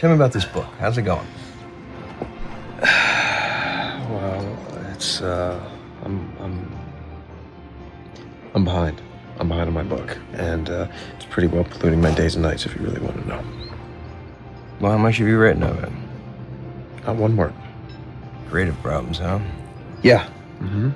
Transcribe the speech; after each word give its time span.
Tell 0.00 0.08
me 0.08 0.16
about 0.16 0.32
this 0.32 0.46
book. 0.46 0.64
How's 0.78 0.96
it 0.96 1.02
going? 1.02 1.26
Well, 4.10 4.58
it's 4.92 5.20
uh, 5.20 5.60
I'm 6.02 6.32
I'm 6.40 6.78
I'm 8.54 8.64
behind. 8.64 9.00
I'm 9.38 9.48
behind 9.48 9.68
on 9.68 9.74
my 9.74 9.82
book, 9.82 10.16
and 10.32 10.68
uh, 10.70 10.88
it's 11.14 11.26
pretty 11.26 11.48
well 11.48 11.64
polluting 11.64 12.00
my 12.00 12.12
days 12.14 12.34
and 12.34 12.42
nights. 12.42 12.64
If 12.64 12.74
you 12.74 12.80
really 12.80 13.00
want 13.00 13.20
to 13.22 13.28
know. 13.28 13.44
Well, 14.80 14.92
how 14.92 14.98
much 14.98 15.18
have 15.18 15.28
you 15.28 15.38
written 15.38 15.62
of 15.62 15.84
it? 15.84 15.92
Not 17.06 17.16
one 17.16 17.36
word. 17.36 17.52
Creative 18.48 18.76
problems, 18.82 19.18
huh? 19.18 19.38
Yeah. 20.02 20.26
Mm-hmm. 20.60 20.90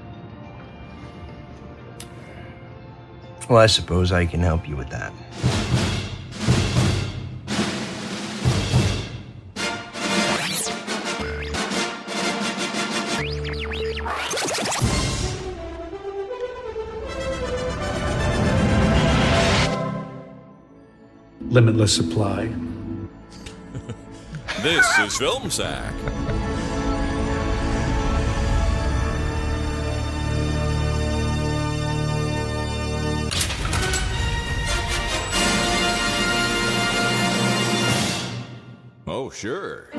Well, 3.50 3.58
I 3.58 3.66
suppose 3.66 4.12
I 4.12 4.24
can 4.24 4.40
help 4.40 4.66
you 4.66 4.76
with 4.76 4.88
that. 4.88 5.12
Limitless 21.54 21.94
supply. 21.94 22.52
This 24.64 24.98
is 24.98 25.16
Film 25.18 25.50
Sack. 25.50 25.94
Oh, 39.06 39.30
sure. 39.30 39.90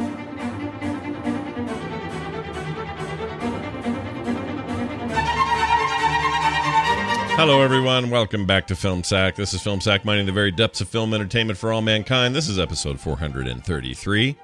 Hello, 7.47 7.61
everyone. 7.61 8.09
Welcome 8.09 8.47
back 8.47 8.65
to 8.67 8.75
Film 8.75 9.03
Sack. 9.03 9.35
This 9.35 9.53
is 9.53 9.61
Film 9.61 9.79
Sack, 9.79 10.03
mining 10.03 10.25
the 10.25 10.31
very 10.31 10.49
depths 10.49 10.81
of 10.81 10.89
film 10.89 11.13
entertainment 11.13 11.59
for 11.59 11.71
all 11.71 11.79
mankind. 11.83 12.33
This 12.35 12.49
is 12.49 12.57
episode 12.57 12.99
433. 12.99 14.35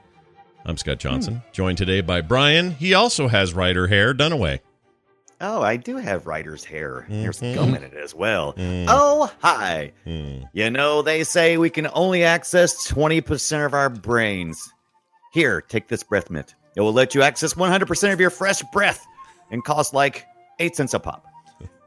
I'm 0.65 0.77
Scott 0.77 0.99
Johnson, 0.99 1.41
joined 1.51 1.79
today 1.79 2.01
by 2.01 2.21
Brian. 2.21 2.69
He 2.69 2.93
also 2.93 3.27
has 3.27 3.55
writer 3.55 3.87
hair. 3.87 4.13
Dunaway. 4.13 4.59
Oh, 5.41 5.63
I 5.63 5.77
do 5.77 5.97
have 5.97 6.27
writer's 6.27 6.63
hair. 6.63 7.07
There's 7.09 7.39
Mhm. 7.39 7.55
gum 7.55 7.73
in 7.73 7.81
it 7.81 7.95
as 7.95 8.13
well. 8.13 8.53
Mm. 8.53 8.85
Oh, 8.87 9.31
hi. 9.41 9.93
Hmm. 10.03 10.43
You 10.53 10.69
know, 10.69 11.01
they 11.01 11.23
say 11.23 11.57
we 11.57 11.71
can 11.71 11.87
only 11.95 12.23
access 12.23 12.85
20% 12.85 13.65
of 13.65 13.73
our 13.73 13.89
brains. 13.89 14.71
Here, 15.33 15.59
take 15.59 15.87
this 15.87 16.03
breath 16.03 16.29
mint. 16.29 16.53
It 16.75 16.81
will 16.81 16.93
let 16.93 17.15
you 17.15 17.23
access 17.23 17.55
100% 17.57 18.13
of 18.13 18.19
your 18.21 18.29
fresh 18.29 18.61
breath 18.71 19.03
and 19.49 19.63
cost 19.65 19.91
like 19.91 20.27
8 20.59 20.75
cents 20.75 20.93
a 20.93 20.99
pop. 20.99 21.25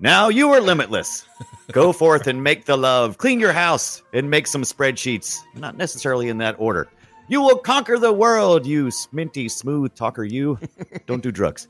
Now 0.00 0.28
you 0.28 0.50
are 0.50 0.60
limitless. 0.60 1.26
Go 1.72 1.92
forth 1.92 2.26
and 2.26 2.42
make 2.42 2.66
the 2.66 2.76
love, 2.76 3.18
clean 3.18 3.40
your 3.40 3.52
house, 3.52 4.02
and 4.12 4.28
make 4.28 4.46
some 4.46 4.62
spreadsheets. 4.62 5.38
Not 5.54 5.76
necessarily 5.76 6.28
in 6.28 6.38
that 6.38 6.56
order. 6.58 6.88
You 7.28 7.40
will 7.40 7.56
conquer 7.56 7.98
the 7.98 8.12
world, 8.12 8.66
you 8.66 8.86
sminty 8.86 9.50
smooth 9.50 9.94
talker, 9.94 10.24
you. 10.24 10.58
Don't 11.06 11.22
do 11.22 11.32
drugs. 11.32 11.68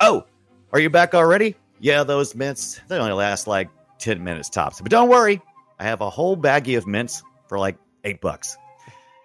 Oh, 0.00 0.24
are 0.72 0.80
you 0.80 0.90
back 0.90 1.14
already? 1.14 1.54
Yeah, 1.78 2.02
those 2.02 2.34
mints, 2.34 2.80
they 2.88 2.96
only 2.96 3.12
last 3.12 3.46
like 3.46 3.68
10 3.98 4.24
minutes 4.24 4.48
tops. 4.48 4.80
But 4.80 4.90
don't 4.90 5.08
worry, 5.08 5.40
I 5.78 5.84
have 5.84 6.00
a 6.00 6.10
whole 6.10 6.36
baggie 6.36 6.76
of 6.76 6.86
mints 6.86 7.22
for 7.46 7.58
like 7.58 7.76
eight 8.02 8.20
bucks. 8.20 8.56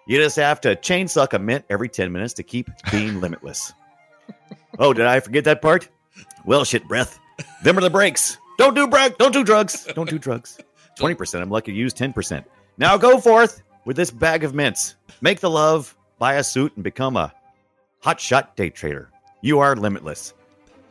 You 0.06 0.18
just 0.18 0.36
have 0.36 0.60
to 0.62 0.76
chain 0.76 1.08
suck 1.08 1.32
a 1.32 1.38
mint 1.38 1.64
every 1.70 1.88
10 1.88 2.12
minutes 2.12 2.34
to 2.34 2.42
keep 2.42 2.68
being 2.90 3.20
limitless. 3.20 3.72
Oh, 4.78 4.92
did 4.92 5.06
I 5.06 5.20
forget 5.20 5.44
that 5.44 5.62
part? 5.62 5.88
Well, 6.44 6.64
shit, 6.64 6.86
breath. 6.86 7.18
Them 7.64 7.78
are 7.78 7.82
the 7.82 7.90
breaks. 7.90 8.38
Don't 8.62 8.74
do 8.74 8.86
break. 8.86 9.18
Don't 9.18 9.32
do 9.32 9.42
drugs. 9.42 9.88
Don't 9.92 10.08
do 10.08 10.20
drugs. 10.20 10.56
20%. 10.98 11.40
I'm 11.40 11.50
lucky 11.50 11.72
to 11.72 11.76
use 11.76 11.92
10%. 11.92 12.44
Now 12.78 12.96
go 12.96 13.18
forth 13.18 13.60
with 13.84 13.96
this 13.96 14.12
bag 14.12 14.44
of 14.44 14.54
mints. 14.54 14.94
Make 15.20 15.40
the 15.40 15.50
love, 15.50 15.96
buy 16.20 16.34
a 16.34 16.44
suit, 16.44 16.72
and 16.76 16.84
become 16.84 17.16
a 17.16 17.32
hotshot 18.04 18.54
day 18.54 18.70
trader. 18.70 19.10
You 19.40 19.58
are 19.58 19.74
limitless. 19.74 20.32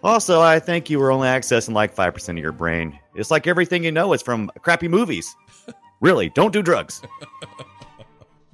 Also, 0.03 0.41
I 0.41 0.59
think 0.59 0.89
you 0.89 0.99
were 0.99 1.11
only 1.11 1.29
accessing 1.29 1.73
like 1.73 1.95
5% 1.95 2.29
of 2.29 2.37
your 2.39 2.51
brain. 2.51 2.99
It's 3.15 3.31
like 3.31 3.47
everything 3.47 3.85
you 3.85 3.91
know 3.93 4.11
is 4.11 4.21
from 4.21 4.51
crappy 4.61 4.87
movies. 4.87 5.33
Really, 6.01 6.29
don't 6.29 6.51
do 6.51 6.63
drugs. 6.63 6.99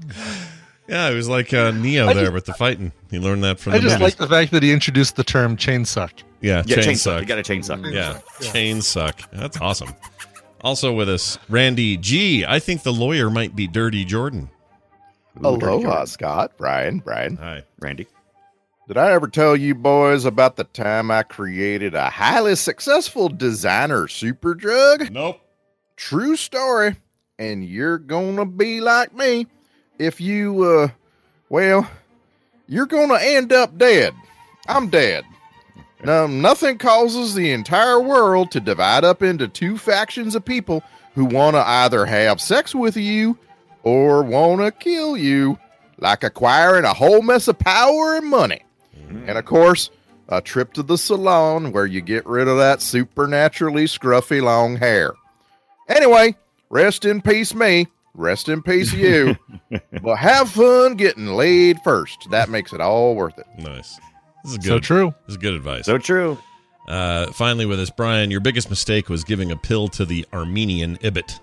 Yeah, 0.87 1.09
it 1.09 1.15
was 1.15 1.27
like 1.27 1.53
uh, 1.53 1.71
Neo 1.71 2.07
I 2.07 2.13
there 2.13 2.23
just- 2.25 2.33
with 2.33 2.45
the 2.45 2.53
fighting. 2.53 2.91
He 3.11 3.19
learned 3.19 3.43
that 3.43 3.59
from 3.59 3.73
I 3.73 3.77
the 3.77 3.83
just 3.83 3.99
movies. 3.99 4.13
like 4.19 4.29
the 4.29 4.33
fact 4.33 4.51
that 4.51 4.63
he 4.63 4.71
introduced 4.71 5.15
the 5.17 5.23
term 5.23 5.57
chain 5.57 5.83
suck. 5.85 6.13
yeah, 6.41 6.63
Yeah, 6.65 6.75
chain, 6.75 6.83
chain 6.85 6.95
suck. 6.95 7.13
suck. 7.13 7.21
You 7.21 7.27
got 7.27 7.37
a 7.39 7.43
chain 7.43 7.63
suck. 7.63 7.79
Yeah, 7.83 8.19
chain 8.41 8.81
suck. 8.81 9.19
That's 9.31 9.59
awesome. 9.59 9.93
Also 10.61 10.91
with 10.93 11.09
us, 11.09 11.37
Randy 11.49 11.97
G. 11.97 12.45
I 12.45 12.59
think 12.59 12.83
the 12.83 12.93
lawyer 12.93 13.29
might 13.29 13.55
be 13.55 13.67
Dirty 13.67 14.03
Jordan. 14.05 14.49
Aloha, 15.43 16.05
Scott, 16.05 16.53
Brian, 16.57 16.99
Brian. 16.99 17.35
Hi. 17.37 17.63
Randy. 17.79 18.07
Did 18.87 18.97
I 18.97 19.11
ever 19.11 19.27
tell 19.27 19.55
you 19.55 19.75
boys 19.75 20.25
about 20.25 20.55
the 20.55 20.63
time 20.63 21.11
I 21.11 21.23
created 21.23 21.93
a 21.93 22.09
highly 22.09 22.55
successful 22.55 23.27
designer 23.29 24.07
super 24.07 24.55
drug? 24.55 25.11
Nope. 25.11 25.39
True 25.97 26.35
story. 26.37 26.95
And 27.37 27.63
you're 27.65 27.99
gonna 27.99 28.45
be 28.45 28.81
like 28.81 29.13
me 29.13 29.45
if 29.99 30.21
you, 30.21 30.63
uh, 30.63 30.87
well, 31.49 31.89
you're 32.67 32.85
gonna 32.85 33.19
end 33.19 33.53
up 33.53 33.77
dead. 33.77 34.13
I'm 34.67 34.89
dead. 34.89 35.23
Now, 36.03 36.27
nothing 36.27 36.77
causes 36.77 37.33
the 37.33 37.51
entire 37.51 37.99
world 37.99 38.51
to 38.51 38.59
divide 38.59 39.03
up 39.03 39.23
into 39.23 39.47
two 39.47 39.77
factions 39.77 40.35
of 40.35 40.45
people 40.45 40.83
who 41.15 41.25
want 41.25 41.55
to 41.55 41.67
either 41.67 42.05
have 42.05 42.39
sex 42.39 42.75
with 42.75 42.95
you 42.95 43.37
or 43.81 44.21
want 44.21 44.61
to 44.61 44.71
kill 44.71 45.17
you, 45.17 45.57
like 45.97 46.23
acquiring 46.23 46.85
a 46.85 46.93
whole 46.93 47.21
mess 47.23 47.47
of 47.47 47.57
power 47.57 48.15
and 48.15 48.27
money. 48.27 48.61
And 49.09 49.37
of 49.37 49.45
course, 49.45 49.89
a 50.29 50.41
trip 50.41 50.73
to 50.73 50.83
the 50.83 50.97
salon 50.97 51.71
where 51.71 51.85
you 51.85 52.01
get 52.01 52.25
rid 52.27 52.47
of 52.47 52.57
that 52.57 52.81
supernaturally 52.81 53.85
scruffy 53.85 54.41
long 54.41 54.75
hair. 54.75 55.13
Anyway, 55.87 56.35
rest 56.69 57.05
in 57.05 57.21
peace, 57.21 57.55
me. 57.55 57.87
Rest 58.17 58.50
in 58.50 58.63
peace, 58.63 58.91
you. 58.94 59.38
but 60.01 60.16
have 60.16 60.50
fun 60.50 60.95
getting 60.95 61.28
laid 61.28 61.79
first. 61.83 62.28
That 62.31 62.50
makes 62.50 62.73
it 62.73 62.81
all 62.81 63.16
worth 63.16 63.38
it. 63.38 63.45
Nice. 63.59 64.00
This 64.44 64.53
is 64.53 64.57
good. 64.57 64.67
So 64.67 64.79
true. 64.79 65.13
This 65.28 65.33
is 65.33 65.38
good 65.38 65.53
advice. 65.53 65.85
So 65.85 66.00
true. 66.00 66.38
Uh, 66.88 67.31
finally, 67.31 67.67
with 67.67 67.79
us, 67.79 67.91
Brian, 67.91 68.31
your 68.31 68.39
biggest 68.39 68.72
mistake 68.72 69.07
was 69.07 69.23
giving 69.23 69.51
a 69.51 69.56
pill 69.56 69.88
to 69.89 70.03
the 70.03 70.25
Armenian 70.33 70.97
Ibbott. 71.01 71.39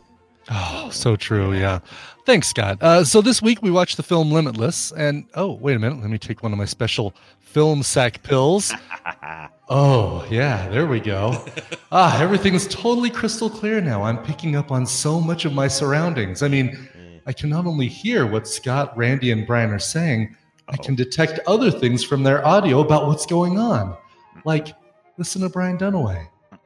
Oh, 0.51 0.89
so 0.91 1.15
true. 1.15 1.55
Yeah. 1.55 1.79
Thanks, 2.27 2.49
Scott. 2.49 2.83
Uh, 2.83 3.05
so 3.05 3.21
this 3.21 3.41
week 3.41 3.63
we 3.63 3.71
watched 3.71 3.97
the 3.97 4.03
film 4.03 4.33
Limitless, 4.33 4.91
and 4.93 5.27
oh, 5.35 5.53
wait 5.53 5.77
a 5.77 5.79
minute. 5.79 6.01
Let 6.01 6.11
me 6.11 6.19
take 6.19 6.43
one 6.43 6.53
of 6.53 6.59
my 6.59 6.65
special 6.65 7.15
film 7.39 7.85
sack 7.85 8.23
pills. 8.25 8.73
Oh, 9.69 10.27
yeah. 10.31 10.69
There 10.69 10.87
we 10.87 11.01
go. 11.01 11.45
Ah, 11.97 12.21
everything's 12.21 12.67
totally 12.67 13.09
crystal 13.09 13.49
clear 13.49 13.81
now. 13.81 14.03
I'm 14.03 14.19
picking 14.19 14.57
up 14.57 14.73
on 14.73 14.85
so 14.85 15.21
much 15.21 15.45
of 15.45 15.53
my 15.53 15.69
surroundings. 15.69 16.43
I 16.43 16.49
mean, 16.49 16.89
I 17.25 17.33
can 17.33 17.49
not 17.49 17.67
only 17.67 17.87
hear 17.87 18.27
what 18.27 18.49
Scott, 18.49 18.97
Randy, 18.97 19.31
and 19.31 19.47
Brian 19.47 19.71
are 19.71 19.79
saying, 19.79 20.35
I 20.67 20.77
can 20.77 20.97
detect 20.97 21.39
other 21.47 21.71
things 21.71 22.03
from 22.03 22.25
their 22.25 22.45
audio 22.45 22.81
about 22.81 23.07
what's 23.07 23.27
going 23.27 23.59
on. 23.61 23.97
Like, 24.45 24.75
listen 25.19 25.43
to 25.43 25.49
Brian 25.49 25.79
Dunaway. 25.79 26.27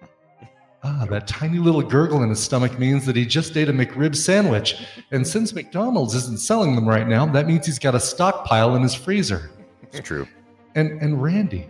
Ah, 0.84 1.04
that 1.10 1.26
tiny 1.26 1.58
little 1.58 1.82
gurgle 1.82 2.22
in 2.22 2.30
his 2.30 2.40
stomach 2.40 2.78
means 2.78 3.04
that 3.04 3.16
he 3.16 3.26
just 3.26 3.56
ate 3.56 3.68
a 3.68 3.72
McRib 3.72 4.14
sandwich. 4.14 4.86
And 5.10 5.26
since 5.26 5.52
McDonald's 5.52 6.14
isn't 6.14 6.40
selling 6.40 6.76
them 6.76 6.88
right 6.88 7.06
now, 7.06 7.26
that 7.26 7.48
means 7.48 7.66
he's 7.66 7.80
got 7.80 7.96
a 7.96 8.00
stockpile 8.00 8.76
in 8.76 8.82
his 8.82 8.94
freezer. 8.94 9.50
It's 9.82 9.98
true. 10.06 10.26
And 10.76 11.02
and 11.02 11.20
Randy. 11.20 11.68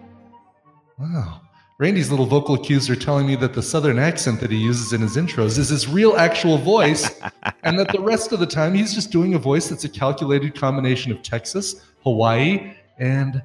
Wow. 0.99 1.43
Randy's 1.79 2.11
little 2.11 2.27
vocal 2.27 2.59
cues 2.59 2.91
are 2.91 2.97
telling 2.97 3.27
me 3.27 3.37
that 3.37 3.55
the 3.55 3.63
southern 3.63 4.01
accent 4.01 4.41
that 4.41 4.51
he 4.51 4.57
uses 4.57 4.93
in 4.93 5.01
his 5.01 5.17
intros 5.17 5.59
is 5.59 5.69
his 5.69 5.87
real 5.87 6.17
actual 6.17 6.59
voice, 6.59 7.21
and 7.63 7.79
that 7.79 7.93
the 7.93 8.01
rest 8.01 8.33
of 8.33 8.41
the 8.41 8.47
time 8.47 8.75
he's 8.75 8.93
just 8.93 9.13
doing 9.13 9.35
a 9.35 9.39
voice 9.39 9.69
that's 9.69 9.85
a 9.85 9.89
calculated 9.89 10.59
combination 10.59 11.13
of 11.13 11.23
Texas, 11.23 11.81
Hawaii, 12.03 12.75
and 12.99 13.41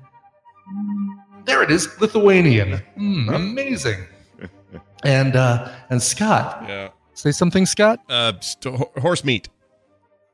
mm, 0.75 1.07
there 1.45 1.61
it 1.61 1.69
is, 1.69 1.87
Lithuanian. 2.01 2.81
Mm, 2.97 3.35
amazing. 3.35 4.03
And 5.03 5.35
uh, 5.35 5.69
and 5.91 6.01
Scott, 6.01 6.65
Yeah. 6.67 6.89
say 7.13 7.31
something, 7.31 7.67
Scott. 7.67 7.99
Uh, 8.09 8.33
st- 8.39 8.75
horse 8.97 9.23
meat. 9.23 9.47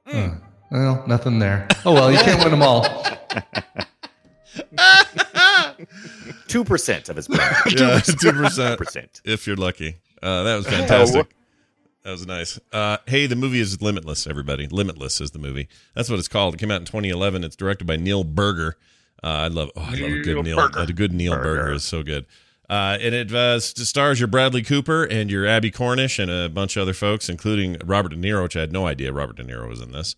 Uh, 0.07 0.35
well, 0.71 1.03
nothing 1.05 1.39
there. 1.39 1.67
Oh 1.83 1.93
well, 1.93 2.09
you 2.11 2.17
can't 2.19 2.39
win 2.41 2.51
them 2.51 2.61
all. 2.61 2.85
Two 6.47 6.63
percent 6.63 7.09
of 7.09 7.15
his 7.15 7.27
brain. 7.27 7.41
Yeah, 7.69 7.99
two 7.99 8.31
percent. 8.33 8.77
percent. 8.79 9.21
If 9.25 9.47
you're 9.47 9.55
lucky. 9.55 9.97
Uh, 10.21 10.43
that 10.43 10.55
was 10.55 10.67
fantastic. 10.75 11.27
That 12.03 12.11
was 12.11 12.25
nice. 12.25 12.59
Uh, 12.71 12.97
hey, 13.07 13.27
the 13.27 13.35
movie 13.35 13.59
is 13.59 13.81
Limitless. 13.81 14.25
Everybody, 14.27 14.67
Limitless 14.67 15.19
is 15.21 15.31
the 15.31 15.39
movie. 15.39 15.67
That's 15.95 16.09
what 16.09 16.17
it's 16.19 16.27
called. 16.29 16.53
It 16.55 16.57
came 16.57 16.71
out 16.71 16.79
in 16.81 16.85
2011. 16.85 17.43
It's 17.43 17.55
directed 17.55 17.85
by 17.85 17.97
Neil 17.97 18.23
Burger. 18.23 18.77
Uh, 19.23 19.27
I 19.27 19.47
love. 19.47 19.69
Oh, 19.75 19.81
I 19.81 19.91
love 19.95 20.11
a 20.11 20.21
good 20.21 20.43
Neil. 20.45 20.59
A 20.59 20.87
good 20.93 21.11
Neil 21.13 21.35
Burger 21.35 21.73
is 21.73 21.83
so 21.83 22.03
good. 22.03 22.25
Uh, 22.69 22.97
and 23.01 23.15
it 23.15 23.33
uh, 23.33 23.59
stars 23.59 24.19
your 24.19 24.27
Bradley 24.27 24.61
Cooper 24.61 25.03
and 25.03 25.31
your 25.31 25.45
Abbie 25.47 25.71
Cornish 25.71 26.19
and 26.19 26.29
a 26.29 26.47
bunch 26.49 26.77
of 26.77 26.83
other 26.83 26.93
folks, 26.93 27.27
including 27.27 27.77
Robert 27.83 28.09
De 28.09 28.15
Niro, 28.15 28.43
which 28.43 28.55
I 28.55 28.59
had 28.61 28.71
no 28.71 28.85
idea 28.85 29.11
Robert 29.11 29.37
De 29.37 29.43
Niro 29.43 29.67
was 29.67 29.81
in 29.81 29.91
this. 29.91 30.15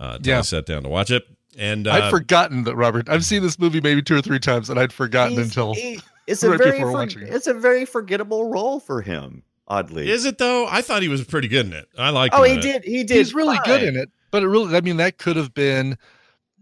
Uh, 0.00 0.12
until 0.16 0.32
Yeah. 0.32 0.38
I 0.38 0.42
sat 0.42 0.64
down 0.64 0.84
to 0.84 0.88
watch 0.88 1.10
it. 1.10 1.26
And 1.58 1.86
uh, 1.88 1.92
I'd 1.92 2.10
forgotten 2.10 2.64
that 2.64 2.76
Robert. 2.76 3.08
I've 3.08 3.24
seen 3.24 3.42
this 3.42 3.58
movie 3.58 3.80
maybe 3.80 4.00
two 4.00 4.14
or 4.16 4.22
three 4.22 4.38
times, 4.38 4.70
and 4.70 4.78
I'd 4.78 4.92
forgotten 4.92 5.38
until 5.38 5.74
he- 5.74 6.00
it's 6.26 6.42
a 6.44 6.56
very 6.56 6.72
before 6.72 6.86
for- 6.86 6.92
watching 6.92 7.22
it. 7.22 7.34
it's 7.34 7.46
a 7.48 7.54
very 7.54 7.84
forgettable 7.84 8.48
role 8.48 8.78
for 8.80 9.02
him. 9.02 9.42
Oddly, 9.70 10.08
is 10.08 10.24
it 10.24 10.38
though? 10.38 10.66
I 10.70 10.80
thought 10.80 11.02
he 11.02 11.08
was 11.08 11.22
pretty 11.24 11.48
good 11.48 11.66
in 11.66 11.72
it. 11.74 11.88
I 11.98 12.08
like. 12.10 12.32
oh, 12.34 12.42
him 12.42 12.46
he 12.46 12.52
in 12.52 12.58
it. 12.58 12.62
did. 12.62 12.84
He 12.84 13.04
did. 13.04 13.16
he's 13.18 13.34
really 13.34 13.58
good 13.66 13.82
in 13.82 13.96
it. 13.96 14.08
But 14.30 14.42
it 14.42 14.46
really, 14.46 14.74
I 14.74 14.80
mean, 14.80 14.96
that 14.98 15.18
could 15.18 15.36
have 15.36 15.52
been 15.52 15.98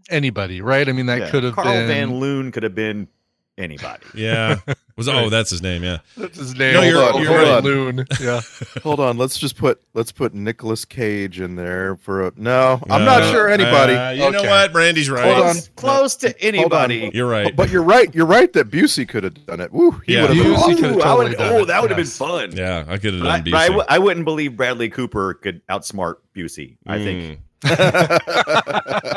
anybody, 0.09 0.61
right? 0.61 0.87
I 0.87 0.91
mean, 0.91 1.05
that 1.05 1.19
Yeah, 1.19 1.29
could 1.29 1.43
have 1.43 1.53
Carl 1.55 1.67
been. 1.73 1.87
Van 1.87 2.19
Loon 2.19 2.51
could 2.51 2.63
have 2.63 2.75
been 2.75 3.07
anybody. 3.57 4.03
Yeah. 4.13 4.57
Was 4.95 5.07
oh 5.07 5.29
that's 5.29 5.51
his 5.51 5.61
name? 5.61 5.83
Yeah. 5.83 5.99
That's 6.17 6.37
his 6.39 6.55
name. 6.55 6.73
No, 6.73 6.81
you're- 6.81 6.99
Hold 6.99 7.15
on, 7.17 7.21
you're 7.21 7.31
hold 7.37 7.41
right. 7.43 7.57
on. 7.57 7.63
Loon. 7.63 8.05
Yeah. 8.19 8.41
Hold 8.83 8.99
on, 8.99 9.17
let's 9.19 9.37
just 9.37 9.55
put 9.55 9.79
let's 9.93 10.11
put 10.11 10.33
Nicholas 10.33 10.85
Cage 10.85 11.39
in 11.39 11.55
there 11.55 11.95
for 11.97 12.25
a 12.27 12.31
no. 12.35 12.81
I'm 12.89 13.05
not 13.05 13.19
No, 13.21 13.31
sure 13.31 13.47
anybody. 13.49 13.93
uh, 13.93 14.09
you 14.11 14.31
know 14.31 14.41
what? 14.43 14.71
Brandy's 14.73 15.09
right. 15.09 15.23
Hold 15.23 15.37
on. 15.47 15.53
Close, 15.53 15.69
close 15.75 16.15
to 16.17 16.41
anybody. 16.41 17.11
You're 17.13 17.29
right. 17.29 17.55
But 17.55 17.69
you're 17.69 17.83
right. 17.83 18.13
You're 18.15 18.25
right 18.25 18.51
that 18.53 18.69
Busey 18.71 19.07
could 19.07 19.23
have 19.23 19.45
done 19.45 19.59
it. 19.61 19.71
Woo, 19.71 19.91
he 20.05 20.13
Yeah. 20.15 20.23
would 20.27 20.35
have. 20.35 20.45
Busey 20.45 20.81
been- 20.81 20.93
could 20.95 21.01
I 21.03 21.13
would, 21.13 21.37
done 21.37 21.53
oh, 21.53 21.61
it. 21.63 21.65
that 21.67 21.81
would 21.81 21.91
have 21.91 21.99
Yes. 21.99 22.17
been 22.17 22.27
fun. 22.27 22.51
yeah, 22.55 22.83
I 22.87 22.97
could 22.97 23.13
have 23.13 23.23
done 23.23 23.43
but 23.43 23.53
I, 23.53 23.65
BC. 23.65 23.67
w- 23.67 23.85
I 23.87 23.99
wouldn't 23.99 24.25
believe 24.25 24.57
Bradley 24.57 24.89
Cooper 24.89 25.35
could 25.35 25.61
outsmart 25.67 26.15
Busey. 26.35 26.77
I 26.87 26.97
think. 26.97 27.39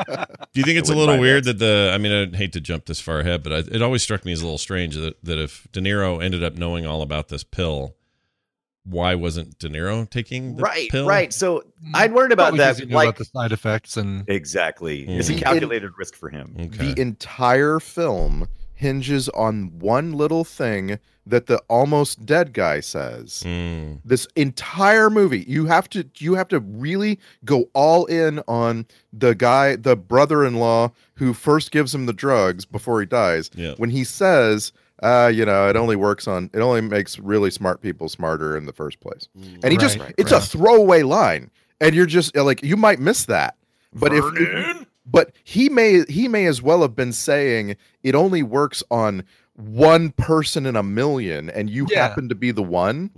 Mm. 0.61 0.65
Do 0.65 0.71
you 0.71 0.75
think 0.75 0.79
it's 0.79 0.91
a 0.91 0.95
little 0.95 1.19
weird 1.19 1.45
that 1.45 1.59
the? 1.59 1.91
I 1.95 1.99
mean, 1.99 2.33
I 2.35 2.37
hate 2.37 2.53
to 2.55 2.61
jump 2.61 2.87
this 2.87 3.01
far 3.01 3.21
ahead, 3.21 3.43
but 3.43 3.53
I, 3.53 3.59
it 3.59 3.83
always 3.83 4.03
struck 4.03 4.25
me 4.25 4.33
as 4.33 4.41
a 4.41 4.45
little 4.45 4.59
strange 4.59 4.95
that 4.97 5.23
that 5.25 5.39
if 5.39 5.67
De 5.73 5.81
Niro 5.81 6.23
ended 6.23 6.43
up 6.45 6.55
knowing 6.55 6.87
all 6.87 7.03
about 7.03 7.29
this 7.29 7.43
pill, 7.45 7.95
why 8.85 9.15
wasn't 9.15 9.59
De 9.59 9.69
Niro 9.69 10.09
taking 10.09 10.57
the 10.57 10.63
right, 10.63 10.91
pill? 10.91 11.07
right. 11.07 11.33
So 11.33 11.65
I'd 11.95 12.13
worried 12.13 12.33
about 12.33 12.51
Probably 12.55 12.59
'cause 12.61 12.77
that. 12.79 12.83
he 12.85 12.89
knew 12.89 12.95
Like 12.95 13.09
about 13.11 13.19
the 13.19 13.25
side 13.27 13.53
effects 13.53 13.97
and 13.97 14.29
exactly, 14.29 15.07
it's 15.09 15.29
a 15.29 15.35
Mhm. 15.35 15.43
calculated 15.43 15.91
risk 15.99 16.15
for 16.15 16.31
him. 16.31 16.57
Okay. 16.59 16.93
The 16.93 17.01
entire 17.01 17.79
film 17.81 18.49
hinges 18.75 19.29
on 19.31 19.79
one 19.79 20.13
little 20.13 20.45
thing 20.45 20.99
that 21.31 21.47
the 21.47 21.59
almost 21.69 22.25
dead 22.27 22.53
guy 22.53 22.81
says. 22.81 23.43
Mm, 23.47 24.01
This 24.05 24.27
entire 24.37 25.09
movie, 25.11 25.45
you 25.49 25.67
have 25.67 25.89
to 25.91 26.05
you 26.19 26.35
have 26.35 26.49
to 26.49 26.61
really 26.61 27.19
go 27.45 27.69
all 27.73 28.05
in 28.07 28.41
on 28.47 28.87
the 29.13 29.35
guy, 29.35 29.77
the 29.77 29.97
brother-in-law 29.97 30.93
who 31.15 31.33
first 31.35 31.71
gives 31.71 31.95
him 31.95 32.07
the 32.07 32.13
drugs 32.13 32.65
before 32.65 33.01
he 33.01 33.07
dies. 33.07 33.51
yeah. 33.55 33.75
When 33.77 33.91
he 33.91 34.05
says, 34.05 34.73
uh, 35.03 35.31
you 35.35 35.45
know, 35.45 35.69
it 35.69 35.77
only 35.77 35.97
works 35.97 36.29
on 36.29 36.51
it 36.53 36.61
only 36.61 36.81
makes 36.83 37.19
really 37.19 37.51
smart 37.51 37.81
people 37.81 38.09
smarter 38.09 38.57
in 38.57 38.67
the 38.67 38.73
first 38.73 39.01
place. 39.01 39.29
And 39.63 39.73
he 39.73 39.77
just 39.79 39.99
Right, 39.99 40.15
it's 40.19 40.33
a 40.33 40.41
throwaway 40.41 41.03
line. 41.03 41.51
And 41.81 41.95
you're 41.95 42.07
just 42.07 42.37
like 42.37 42.63
you 42.63 42.77
might 42.77 42.99
miss 43.01 43.25
that. 43.27 43.57
But 43.95 44.13
if 44.13 44.25
but 45.07 45.33
he 45.43 45.69
may 45.69 46.05
he 46.09 46.29
may 46.29 46.47
as 46.47 46.61
well 46.63 46.83
have 46.83 46.95
been 46.95 47.13
saying 47.13 47.77
it 48.03 48.15
only 48.15 48.43
works 48.43 48.83
on 48.91 49.25
one 49.61 50.11
person 50.13 50.67
in 50.67 50.77
a 50.77 50.83
million 50.83 51.51
and 51.51 51.69
you 51.71 51.87
Yeah. 51.91 52.07
happen 52.09 52.29
to 52.29 52.35
be 52.35 52.51
the 52.51 52.63
one 52.63 53.11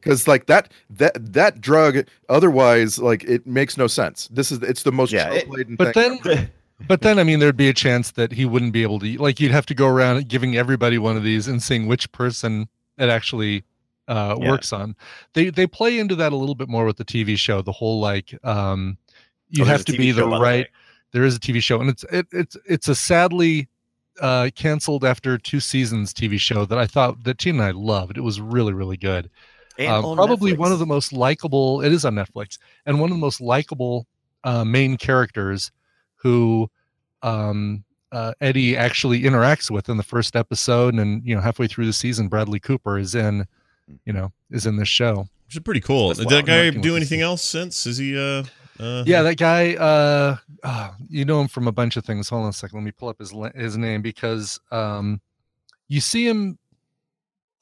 because 0.00 0.26
like 0.26 0.46
that 0.46 0.72
that 0.90 1.32
that 1.32 1.60
drug 1.60 2.06
otherwise 2.28 2.98
like 2.98 3.24
it 3.24 3.46
makes 3.46 3.76
no 3.76 3.86
sense 3.86 4.28
this 4.32 4.50
is 4.52 4.62
it's 4.62 4.82
the 4.82 4.92
most 4.92 5.12
Yeah, 5.12 5.32
it- 5.32 5.76
but 5.76 5.94
thing. 5.94 6.18
then 6.22 6.50
but 6.88 7.02
then 7.02 7.18
I 7.18 7.24
mean 7.24 7.38
there'd 7.40 7.56
be 7.56 7.68
a 7.68 7.74
chance 7.74 8.12
that 8.12 8.32
he 8.32 8.44
wouldn't 8.44 8.72
be 8.72 8.82
able 8.82 8.98
to 9.00 9.16
like 9.18 9.40
you'd 9.40 9.52
have 9.52 9.66
to 9.66 9.74
go 9.74 9.86
around 9.86 10.28
giving 10.28 10.56
everybody 10.56 10.98
one 10.98 11.16
of 11.16 11.22
these 11.22 11.46
and 11.48 11.62
seeing 11.62 11.86
which 11.86 12.10
person 12.12 12.68
it 12.98 13.08
actually 13.08 13.64
uh 14.08 14.36
Yeah. 14.40 14.50
works 14.50 14.72
on. 14.72 14.96
They 15.34 15.50
they 15.50 15.66
play 15.66 15.98
into 15.98 16.16
that 16.16 16.32
a 16.32 16.36
little 16.36 16.54
bit 16.54 16.68
more 16.68 16.84
with 16.84 16.96
the 16.96 17.04
TV 17.04 17.36
show, 17.38 17.62
the 17.62 17.72
whole 17.72 18.00
like 18.00 18.34
um 18.44 18.96
you 19.50 19.62
Oh, 19.64 19.66
have 19.66 19.84
to 19.86 19.92
be 19.92 20.10
the 20.12 20.22
show, 20.22 20.30
the 20.30 20.40
right 20.40 20.66
there 21.12 21.24
is 21.24 21.34
a 21.36 21.40
TV 21.40 21.60
show 21.62 21.80
and 21.80 21.90
it's 21.90 22.04
it, 22.04 22.26
it's 22.32 22.56
it's 22.66 22.88
a 22.88 22.94
sadly 22.94 23.68
uh 24.20 24.50
canceled 24.54 25.04
after 25.04 25.38
two 25.38 25.60
seasons 25.60 26.12
TV 26.12 26.38
show 26.38 26.64
that 26.64 26.78
I 26.78 26.86
thought 26.86 27.24
that 27.24 27.38
Tina 27.38 27.58
and 27.58 27.66
I 27.66 27.70
loved. 27.72 28.16
It 28.16 28.22
was 28.22 28.40
really 28.40 28.72
really 28.72 28.96
good 28.96 29.30
um, 29.88 30.04
on 30.04 30.16
probably 30.16 30.52
one 30.52 30.72
of 30.72 30.78
the 30.78 30.86
most 30.86 31.12
likable 31.12 31.80
it 31.80 31.92
is 31.92 32.04
on 32.04 32.14
netflix 32.14 32.58
and 32.86 33.00
one 33.00 33.10
of 33.10 33.16
the 33.16 33.20
most 33.20 33.40
likable 33.40 34.06
uh, 34.44 34.64
main 34.64 34.96
characters 34.96 35.70
who 36.16 36.70
um, 37.22 37.84
uh, 38.12 38.32
eddie 38.40 38.76
actually 38.76 39.22
interacts 39.22 39.70
with 39.70 39.88
in 39.88 39.96
the 39.96 40.02
first 40.02 40.36
episode 40.36 40.94
and 40.94 41.24
you 41.24 41.34
know 41.34 41.40
halfway 41.40 41.66
through 41.66 41.86
the 41.86 41.92
season 41.92 42.28
bradley 42.28 42.60
cooper 42.60 42.98
is 42.98 43.14
in 43.14 43.46
you 44.04 44.12
know 44.12 44.32
is 44.50 44.66
in 44.66 44.76
this 44.76 44.88
show 44.88 45.28
Which 45.46 45.56
is 45.56 45.62
pretty 45.62 45.80
cool. 45.80 46.08
That's 46.08 46.20
Did 46.20 46.28
that 46.28 46.46
guy 46.46 46.70
do 46.70 46.96
anything 46.96 47.22
else 47.22 47.42
since? 47.42 47.84
Is 47.86 47.98
he? 47.98 48.16
uh 48.16 48.44
uh 48.80 49.04
yeah 49.06 49.22
that 49.22 49.36
guy 49.36 49.74
uh 49.74 50.36
ah, 50.64 50.94
you 51.08 51.24
know 51.24 51.40
him 51.40 51.48
from 51.48 51.68
a 51.68 51.72
bunch 51.72 51.96
of 51.96 52.04
things 52.04 52.28
hold 52.28 52.42
on 52.44 52.48
a 52.48 52.52
second 52.52 52.78
let 52.78 52.84
me 52.84 52.90
pull 52.92 53.08
up 53.08 53.18
his 53.18 53.32
his 53.54 53.76
name 53.76 54.00
because 54.02 54.58
um 54.72 55.20
you 55.88 56.00
see 56.00 56.26
him 56.26 56.58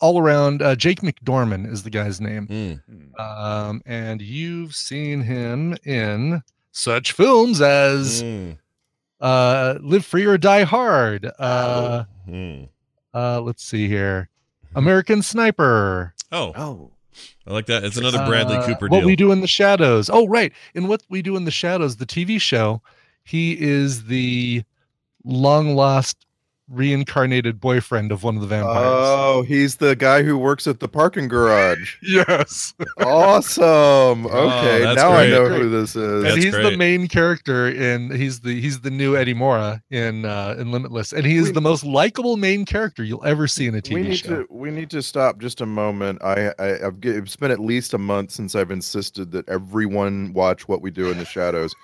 all 0.01 0.21
around 0.21 0.63
uh, 0.63 0.77
jake 0.77 1.01
mcdorman 1.01 1.71
is 1.71 1.83
the 1.83 1.91
guy's 1.91 2.21
name 2.21 2.47
Mm. 2.47 2.81
Um, 3.21 3.83
and 3.85 4.23
you've 4.23 4.75
seen 4.77 5.23
him 5.23 5.77
in 5.85 6.43
such 6.71 7.13
films 7.13 7.61
as 7.61 8.23
Mm. 8.23 8.59
uh, 9.21 9.75
Live 9.81 10.05
Free 10.07 10.25
or 10.25 10.39
Die 10.39 10.63
Hard. 10.63 11.29
Uh, 11.39 12.05
Mm. 12.29 12.69
uh, 13.13 13.41
let's 13.41 13.65
see 13.65 13.89
here, 13.89 14.29
American 14.77 15.21
Sniper. 15.23 16.15
Oh, 16.31 16.53
Oh, 16.55 16.91
I 17.47 17.53
like 17.53 17.67
that. 17.67 17.85
It's 17.85 17.97
another 17.97 18.25
Bradley 18.27 18.57
Uh, 18.57 18.67
Cooper 18.67 18.89
What 18.89 18.99
deal. 19.01 19.07
we 19.07 19.17
do 19.17 19.33
in 19.33 19.41
the 19.41 19.47
shadows. 19.47 20.11
Oh, 20.11 20.27
right. 20.29 20.53
In 20.75 20.87
what 20.89 21.03
we 21.09 21.23
do 21.23 21.37
in 21.37 21.45
the 21.45 21.51
shadows, 21.51 21.97
the 21.97 22.07
TV 22.07 22.41
show, 22.41 22.83
he 23.25 23.59
is 23.61 24.05
the 24.05 24.63
long 25.25 25.75
lost 25.75 26.27
reincarnated 26.71 27.61
boyfriend 27.61 28.13
of 28.13 28.23
one 28.23 28.35
of 28.37 28.41
the 28.43 28.47
vampires. 28.47 28.77
oh 28.79 29.43
he's 29.43 29.77
the 29.77 29.97
guy 29.97 30.23
who 30.23 30.37
works 30.37 30.67
at 30.67 30.81
the 30.81 30.89
parking 30.89 31.27
garage 31.29 31.97
yes. 32.03 32.75
awesome 32.99 34.27
okay 34.27 34.81
that's 34.83 34.97
now 34.97 35.11
great. 35.13 35.27
i 35.27 35.31
know 35.31 35.49
who 35.49 35.69
this 35.71 35.97
is 35.97 36.23
That's 36.23 36.35
and 36.35 36.45
he's 36.45 36.53
the 36.53 36.77
main 36.77 37.09
character 37.09 37.69
in 37.69 38.15
he's 38.15 38.41
the 38.41 38.61
he's 38.61 38.81
the 38.81 38.91
new 38.91 39.17
Eddie 39.17 39.35
Morra 39.35 39.83
in 39.91 40.25
uh 40.25 40.57
in 40.59 40.71
Limitless 40.71 41.13
and 41.13 41.25
he 41.25 41.37
is 41.37 41.47
We- 41.47 41.53
the 41.53 41.61
most 41.61 41.85
likable 41.85 42.37
main 42.37 42.65
character 42.65 43.03
you'll 43.03 43.25
ever 43.25 43.47
see 43.49 43.67
in 43.67 43.75
a 43.75 43.81
TV 43.81 43.95
we 43.95 44.03
need 44.03 44.17
show. 44.19 44.43
to 44.43 44.47
we 44.51 44.71
need 44.71 44.91
to 44.91 45.03
stop 45.03 45.39
just 45.39 45.61
a 45.61 45.67
moment. 45.67 46.21
I, 46.23 46.53
I 46.59 46.87
I've 46.87 47.01
g- 47.01 47.11
it's 47.11 47.37
been 47.37 47.51
at 47.51 47.61
least 47.61 47.95
a 47.95 47.99
month 47.99 48.31
since 48.31 48.55
I've 48.55 48.71
insisted 48.71 49.31
that 49.33 49.49
everyone 49.49 50.33
watch 50.33 50.69
what 50.69 50.83
we 50.83 50.91
do 50.91 51.11
in 51.11 51.19
the 51.19 51.25
shadows. 51.25 51.75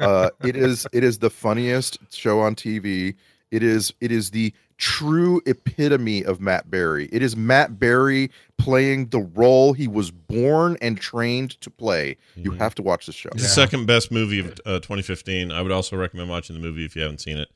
Uh, 0.00 0.30
it 0.44 0.56
is 0.56 0.86
it 0.92 1.04
is 1.04 1.18
the 1.18 1.30
funniest 1.30 1.98
show 2.12 2.40
on 2.40 2.54
TV. 2.54 3.14
It 3.50 3.62
is 3.62 3.92
it 4.00 4.12
is 4.12 4.30
the 4.30 4.52
true 4.76 5.40
epitome 5.46 6.22
of 6.24 6.40
Matt 6.40 6.70
Berry. 6.70 7.08
It 7.10 7.22
is 7.22 7.36
Matt 7.36 7.78
Berry 7.80 8.30
playing 8.58 9.06
the 9.08 9.20
role 9.20 9.72
he 9.72 9.88
was 9.88 10.10
born 10.10 10.76
and 10.80 10.98
trained 11.00 11.60
to 11.62 11.70
play. 11.70 12.16
You 12.36 12.52
Mhm. 12.52 12.58
have 12.58 12.74
to 12.76 12.82
watch 12.82 13.06
this 13.06 13.14
show. 13.16 13.30
It's 13.32 13.42
the 13.42 13.48
second 13.48 13.86
best 13.86 14.12
movie 14.12 14.40
of 14.40 14.46
uh, 14.66 14.78
2015. 14.80 15.50
I 15.50 15.62
would 15.62 15.72
also 15.72 15.96
recommend 15.96 16.30
watching 16.30 16.54
the 16.54 16.60
movie 16.62 16.84
if 16.84 16.94
you 16.94 17.02
haven't 17.02 17.20
seen 17.20 17.38
it. 17.38 17.48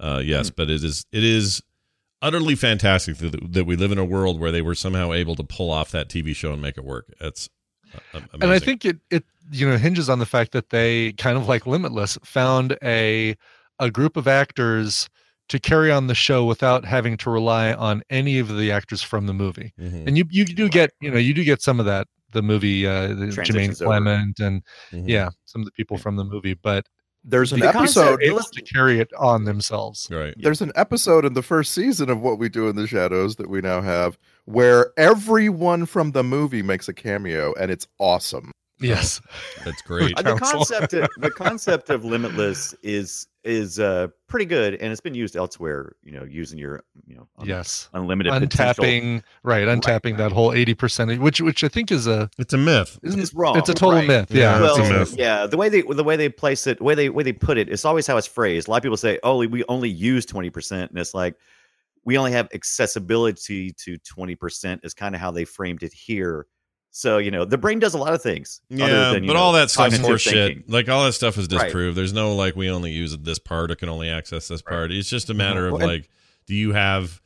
Uh, 0.00 0.22
yes, 0.24 0.48
Hmm. 0.48 0.54
but 0.56 0.70
it 0.70 0.82
is 0.82 1.04
it 1.12 1.24
is 1.24 1.62
utterly 2.22 2.54
fantastic 2.54 3.16
that, 3.18 3.52
that 3.52 3.64
we 3.64 3.76
live 3.76 3.92
in 3.92 3.98
a 3.98 4.04
world 4.04 4.38
where 4.40 4.52
they 4.52 4.62
were 4.62 4.74
somehow 4.76 5.12
able 5.12 5.34
to 5.36 5.42
pull 5.44 5.70
off 5.70 5.90
that 5.90 6.08
TV 6.08 6.34
show 6.34 6.52
and 6.52 6.62
make 6.62 6.78
it 6.78 6.84
work. 6.84 7.12
That's 7.20 7.50
uh, 7.94 7.98
amazing. 8.14 8.30
and 8.42 8.50
I 8.50 8.58
think 8.58 8.84
it 8.86 8.98
it 9.10 9.24
you 9.50 9.68
know 9.68 9.76
hinges 9.76 10.08
on 10.08 10.20
the 10.20 10.26
fact 10.26 10.52
that 10.52 10.70
they 10.70 11.12
kind 11.14 11.36
of 11.36 11.48
like 11.48 11.66
Limitless 11.66 12.16
found 12.24 12.78
a 12.82 13.36
a 13.78 13.90
group 13.90 14.16
of 14.16 14.26
actors 14.28 15.08
to 15.52 15.58
carry 15.60 15.90
on 15.92 16.08
the 16.08 16.14
show 16.14 16.44
without 16.44 16.84
having 16.84 17.16
to 17.18 17.30
rely 17.30 17.72
on 17.72 18.02
any 18.10 18.38
of 18.38 18.48
the 18.56 18.70
actors 18.72 19.02
from 19.02 19.26
the 19.26 19.32
movie. 19.32 19.72
Mhm, 19.80 20.06
And 20.08 20.18
you 20.18 20.24
you 20.30 20.44
do 20.44 20.68
get 20.68 20.90
you 21.00 21.10
know 21.10 21.18
you 21.18 21.32
do 21.32 21.44
get 21.44 21.62
some 21.62 21.78
of 21.80 21.86
that 21.86 22.08
the 22.32 22.42
movie 22.42 22.86
uh 22.86 23.08
the 23.08 23.14
Jermaine 23.14 23.34
Transitions 23.34 23.82
over. 23.82 23.88
Clement 23.90 24.40
and 24.40 24.62
mhm. 24.90 25.08
yeah 25.08 25.28
some 25.44 25.60
of 25.62 25.66
the 25.66 25.72
people 25.72 25.96
from 25.98 26.16
the 26.16 26.24
movie 26.24 26.54
but 26.54 26.86
There's 27.24 27.52
an 27.52 27.60
The 27.60 27.68
episode. 27.68 28.20
it 28.22 28.26
able 28.30 28.40
to 28.40 28.62
carry 28.62 28.98
it 28.98 29.10
on 29.16 29.44
themselves. 29.44 30.08
right. 30.10 30.34
There's 30.36 30.60
an 30.60 30.72
episode 30.74 31.24
in 31.24 31.34
the 31.34 31.42
first 31.42 31.72
season 31.72 32.10
of 32.10 32.20
What 32.20 32.36
We 32.40 32.48
Do 32.48 32.68
in 32.68 32.74
the 32.74 32.86
Shadows 32.88 33.36
that 33.36 33.48
we 33.48 33.60
now 33.60 33.80
have 33.80 34.18
where 34.46 34.90
everyone 34.96 35.86
from 35.86 36.10
the 36.12 36.24
movie 36.24 36.62
makes 36.62 36.88
a 36.88 36.92
cameo 36.94 37.54
and 37.60 37.70
it's 37.70 37.86
awesome. 38.00 38.50
Yes. 38.82 39.20
That's 39.64 39.80
great. 39.82 40.18
Uh, 40.18 40.22
the 40.22 40.36
concept 40.36 40.92
of, 40.94 41.08
the 41.18 41.30
concept 41.36 41.90
of 41.90 42.04
limitless 42.04 42.74
is 42.82 43.26
is 43.44 43.80
uh 43.80 44.06
pretty 44.28 44.44
good 44.44 44.74
and 44.74 44.92
it's 44.92 45.00
been 45.00 45.16
used 45.16 45.34
elsewhere 45.34 45.96
you 46.04 46.12
know 46.12 46.22
using 46.22 46.56
your 46.58 46.84
you 47.06 47.16
know 47.16 47.26
un- 47.38 47.48
Yes. 47.48 47.88
unlimited 47.92 48.32
potential. 48.32 48.84
Untapping, 48.84 49.22
right? 49.42 49.66
Untapping 49.66 50.16
that 50.18 50.30
whole 50.30 50.52
eighty 50.52 50.74
percent, 50.74 51.20
which 51.20 51.40
which 51.40 51.64
I 51.64 51.68
think 51.68 51.90
is 51.90 52.06
a 52.06 52.30
It's 52.38 52.52
a 52.52 52.58
myth. 52.58 53.00
isn't 53.02 53.18
It's 53.20 53.34
wrong, 53.34 53.58
It's 53.58 53.68
a 53.68 53.74
total 53.74 53.98
right. 53.98 54.06
myth. 54.06 54.30
Yeah, 54.30 54.60
Yeah. 54.60 54.68
it's 54.68 54.78
a 54.78 54.82
well, 54.82 54.98
myth. 55.00 55.14
yeah, 55.18 55.46
the 55.46 55.56
way 55.56 55.68
they 55.68 55.82
the 55.82 56.04
way 56.04 56.14
they 56.16 56.28
place 56.28 56.66
it, 56.68 56.78
the 56.78 56.84
way 56.84 56.94
they 56.94 57.08
way 57.08 57.24
they 57.24 57.32
put 57.32 57.58
it, 57.58 57.68
it's 57.68 57.84
always 57.84 58.06
how 58.06 58.16
it's 58.16 58.26
phrased. 58.28 58.68
A 58.68 58.70
lot 58.70 58.76
of 58.76 58.82
people 58.84 58.96
say, 58.96 59.18
"Oh, 59.24 59.38
we 59.46 59.64
only 59.68 59.88
use 59.90 60.24
twenty 60.24 60.50
percent," 60.50 60.90
and 60.92 60.98
it's 61.00 61.12
like 61.14 61.34
we 62.04 62.16
only 62.18 62.30
have 62.32 62.48
accessibility 62.54 63.72
to 63.72 63.98
twenty 63.98 64.36
percent. 64.36 64.80
Is 64.84 64.94
kind 64.94 65.14
of 65.16 65.20
how 65.20 65.30
they 65.32 65.44
framed 65.44 65.82
it 65.82 65.92
here. 65.92 66.46
So 66.94 67.16
you 67.18 67.30
know, 67.30 67.44
the 67.46 67.58
brain 67.58 67.78
does 67.78 67.94
a 67.94 67.98
lot 67.98 68.12
of 68.12 68.22
things. 68.22 68.60
other 68.70 68.80
Yeah, 68.82 69.12
than, 69.12 69.24
you 69.24 69.28
but 69.28 69.32
know, 69.34 69.40
all 69.40 69.52
that 69.54 69.70
stuff's 69.70 69.96
horseshit. 69.98 70.64
Like 70.68 70.88
all 70.90 71.04
that 71.06 71.14
stuff 71.14 71.38
is 71.38 71.48
Right. 71.50 71.64
disproved. 71.64 71.96
There's 71.96 72.12
no 72.12 72.34
like 72.36 72.54
we 72.54 72.70
only 72.70 72.92
use 72.92 73.16
this 73.16 73.38
part 73.38 73.70
or 73.70 73.74
can 73.74 73.88
only 73.88 74.10
access 74.10 74.46
this 74.48 74.60
part. 74.62 74.92
It's 74.92 75.08
just 75.08 75.28
a 75.28 75.32
mm-hmm. 75.32 75.38
matter 75.38 75.66
of 75.66 75.72
Well, 75.72 75.82
and- 75.82 75.90
like, 75.90 76.10
do 76.46 76.54
you 76.54 76.72
have? 76.72 77.20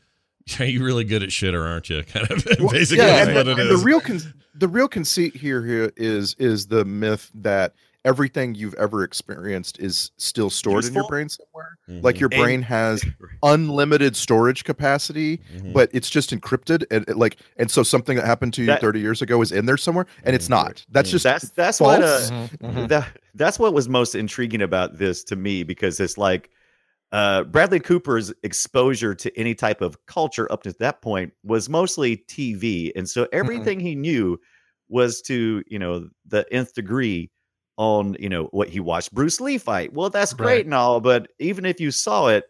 Are 0.61 0.65
you 0.65 0.85
really 0.85 1.03
good 1.03 1.25
at 1.25 1.33
shit 1.33 1.55
or 1.55 1.67
aren't 1.67 1.91
you? 1.91 2.03
Kind 2.09 2.31
of 2.31 2.47
Well, 2.61 2.71
basically 2.71 3.05
yeah, 3.05 3.25
and, 3.27 3.35
what 3.35 3.47
the, 3.47 3.53
it 3.53 3.59
and 3.59 3.71
is. 3.71 3.81
the 3.81 3.85
real 3.85 4.01
con- 4.01 4.35
the 4.55 4.69
real 4.69 4.87
conceit 4.89 5.35
here 5.35 5.65
here 5.67 5.93
is 5.97 6.37
is 6.39 6.69
the 6.69 6.85
myth 6.85 7.31
that 7.35 7.75
everything 8.07 8.55
you've 8.55 8.75
ever 8.75 9.03
experienced 9.03 9.79
is 9.81 10.13
still 10.17 10.49
stored 10.49 10.85
in 10.85 10.95
your 10.95 11.07
brain 11.09 11.29
somewhere. 11.29 11.77
Mhm, 11.91 12.03
Like 12.05 12.21
your 12.21 12.31
And- 12.33 12.41
brain 12.43 12.63
has 12.63 13.05
unlimited 13.43 14.17
storage 14.17 14.65
capacity, 14.65 15.41
mhm. 15.55 15.73
but 15.73 15.91
it's 15.93 16.09
just 16.09 16.31
encrypted 16.31 16.85
and 16.91 17.07
it, 17.09 17.17
like 17.17 17.37
and 17.59 17.71
so 17.71 17.83
something 17.83 18.17
that 18.17 18.25
happened 18.25 18.55
to 18.55 18.61
you 18.63 18.69
That- 18.69 18.81
30 18.81 19.01
years 19.01 19.21
ago 19.23 19.43
is 19.43 19.51
in 19.53 19.67
there 19.67 19.77
somewhere 19.77 20.07
and 20.25 20.35
it's 20.37 20.49
not. 20.49 20.87
That's 20.91 21.09
Mm. 21.09 21.13
just 21.13 21.25
that's 21.25 21.51
that's 21.51 21.81
what 21.81 22.03
uh, 22.03 22.07
false. 22.07 22.31
Mhm, 22.31 22.49
mhm. 22.61 22.89
that 22.89 23.09
that's 23.35 23.59
what 23.59 23.75
was 23.75 23.89
most 23.89 24.15
intriguing 24.15 24.63
about 24.63 24.97
this 24.99 25.25
to 25.25 25.37
me 25.37 25.65
because 25.65 25.99
it's 26.01 26.17
like 26.17 26.49
uh, 27.13 27.45
Bradley 27.45 27.79
Cooper's 27.81 28.33
exposure 28.43 29.15
to 29.15 29.37
any 29.39 29.55
type 29.55 29.81
of 29.81 29.97
culture 30.07 30.51
up 30.51 30.63
to 30.65 30.73
that 30.81 31.01
point 31.03 31.33
was 31.45 31.69
mostly 31.69 32.17
TV, 32.29 32.91
and 32.97 33.09
so 33.09 33.29
everything 33.33 33.79
he 33.79 33.95
knew 33.95 34.39
was 34.89 35.23
to 35.23 35.63
you 35.69 35.79
know 35.79 36.09
the 36.27 36.45
nth 36.53 36.75
degree 36.75 37.31
on 37.77 38.17
you 38.19 38.29
know 38.29 38.45
what 38.53 38.69
he 38.69 38.81
watched 38.81 39.13
Bruce 39.13 39.41
Lee 39.41 39.59
fight. 39.59 39.93
Well, 39.93 40.11
that's 40.11 40.33
great 40.33 40.47
Right. 40.47 40.65
and 40.65 40.75
all, 40.75 41.01
but 41.01 41.29
even 41.39 41.65
if 41.67 41.81
you 41.81 41.91
saw 41.91 42.29
it, 42.29 42.45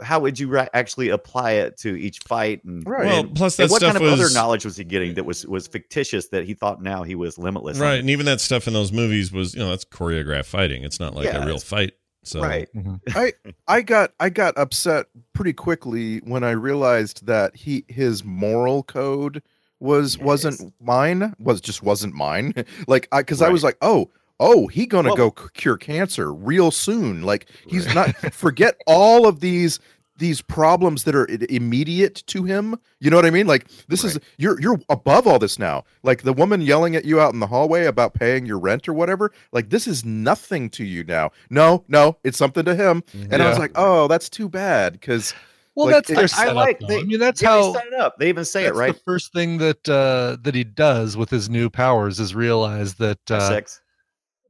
how 0.00 0.20
would 0.20 0.38
you 0.38 0.48
ra- 0.48 0.68
actually 0.74 1.08
apply 1.08 1.52
it 1.52 1.76
to 1.78 1.96
each 1.98 2.20
fight? 2.20 2.62
And, 2.64 2.86
Right. 2.86 3.06
Well, 3.06 3.20
and- 3.20 3.34
plus 3.34 3.58
and 3.58 3.68
that 3.68 3.72
what 3.72 3.80
stuff 3.80 3.94
kind 3.94 4.04
of 4.04 4.10
was 4.10 4.20
other 4.20 4.32
knowledge 4.32 4.64
was 4.64 4.76
he 4.76 4.84
getting 4.84 5.14
that 5.14 5.24
was 5.24 5.46
was 5.46 5.66
fictitious 5.66 6.28
that 6.28 6.44
he 6.46 6.54
thought 6.54 6.80
now 6.82 7.02
he 7.02 7.14
was 7.14 7.36
limitless? 7.36 7.78
right, 7.78 7.94
it? 7.96 8.00
and 8.00 8.10
even 8.10 8.24
that 8.26 8.40
stuff 8.40 8.66
in 8.68 8.72
those 8.74 8.92
movies 8.92 9.32
was 9.32 9.54
you 9.54 9.60
know 9.60 9.70
that's 9.70 9.84
choreographed 9.84 10.46
fighting. 10.46 10.84
It's 10.84 11.00
not 11.00 11.14
like 11.14 11.24
Yeah, 11.26 11.42
a 11.42 11.46
real 11.46 11.58
fight. 11.58 11.92
So 12.24 12.40
right. 12.40 12.68
Mhm. 12.76 13.32
I 13.66 13.80
got 13.82 14.12
I 14.20 14.30
got 14.30 14.56
upset 14.56 15.06
pretty 15.34 15.52
quickly 15.52 16.18
when 16.18 16.42
I 16.44 16.50
realized 16.52 17.26
that 17.26 17.54
he 17.56 17.84
his 17.88 18.24
moral 18.24 18.82
code 18.82 19.42
was 19.80 20.16
Yes. 20.16 20.24
wasn't 20.24 20.74
mine 20.80 21.34
was 21.38 21.60
just 21.60 21.82
wasn't 21.82 22.14
mine 22.14 22.52
like 22.88 23.08
I 23.12 23.20
because 23.22 23.40
I 23.42 23.48
was 23.48 23.62
like 23.64 23.76
oh 23.82 24.10
oh 24.40 24.66
he 24.68 24.86
gonna 24.86 25.08
Well- 25.08 25.16
go 25.16 25.30
cure 25.54 25.76
cancer 25.76 26.32
real 26.32 26.70
soon. 26.70 27.22
Like 27.22 27.46
he's 27.66 27.86
Right. 27.86 28.14
not 28.22 28.34
forget 28.34 28.76
all 28.86 29.26
of 29.26 29.40
these 29.40 29.80
these 30.18 30.42
problems 30.42 31.04
that 31.04 31.14
are 31.14 31.28
immediate 31.48 32.24
to 32.26 32.42
him. 32.42 32.74
You 32.98 33.08
know 33.08 33.14
what 33.16 33.24
I 33.24 33.30
mean? 33.30 33.46
Like 33.46 33.68
this 33.86 34.02
is 34.02 34.18
you're 34.36 34.60
you're 34.60 34.80
above 34.88 35.26
all 35.28 35.38
this 35.38 35.58
now. 35.60 35.84
Like 36.02 36.22
the 36.22 36.32
woman 36.32 36.60
yelling 36.60 36.96
at 36.96 37.04
you 37.04 37.20
out 37.20 37.32
in 37.34 37.40
the 37.40 37.46
hallway 37.46 37.84
about 37.84 38.14
paying 38.14 38.44
your 38.44 38.58
rent 38.58 38.88
or 38.88 38.92
whatever 38.92 39.30
like 39.52 39.70
this 39.70 39.86
is 39.86 40.04
nothing 40.04 40.70
to 40.70 40.84
you 40.84 41.04
now. 41.04 41.30
No 41.50 41.84
no 41.88 42.16
it's 42.24 42.36
something 42.38 42.64
to 42.64 42.74
him. 42.74 43.04
And 43.30 43.42
I 43.42 43.48
was 43.48 43.58
like, 43.58 43.72
oh, 43.76 44.08
that's 44.08 44.28
too 44.28 44.48
bad 44.48 44.94
because 44.94 45.34
Well, 45.76 45.86
Like, 45.86 46.06
that's 46.06 46.34
it- 46.34 46.38
I- 46.40 46.48
I 46.48 46.52
like- 46.52 46.80
they- 46.80 46.98
I 46.98 47.02
mean, 47.04 47.20
that's 47.20 47.40
yeah, 47.40 47.50
how 47.50 47.66
they 47.72 47.78
set 47.78 47.86
it 47.86 47.94
up. 47.94 48.18
They 48.18 48.28
even 48.30 48.44
say 48.44 48.64
that's 48.64 48.76
it 48.76 48.80
right. 48.80 48.94
The 48.94 49.00
first 49.04 49.32
thing 49.32 49.58
that 49.58 49.88
uh, 49.88 50.36
that 50.42 50.56
he 50.56 50.64
does 50.64 51.16
with 51.16 51.30
his 51.30 51.48
new 51.48 51.70
powers 51.70 52.18
is 52.18 52.34
realize 52.34 52.94
that 52.94 53.20
Have 53.28 53.42
uh, 53.42 53.48
sex. 53.48 53.80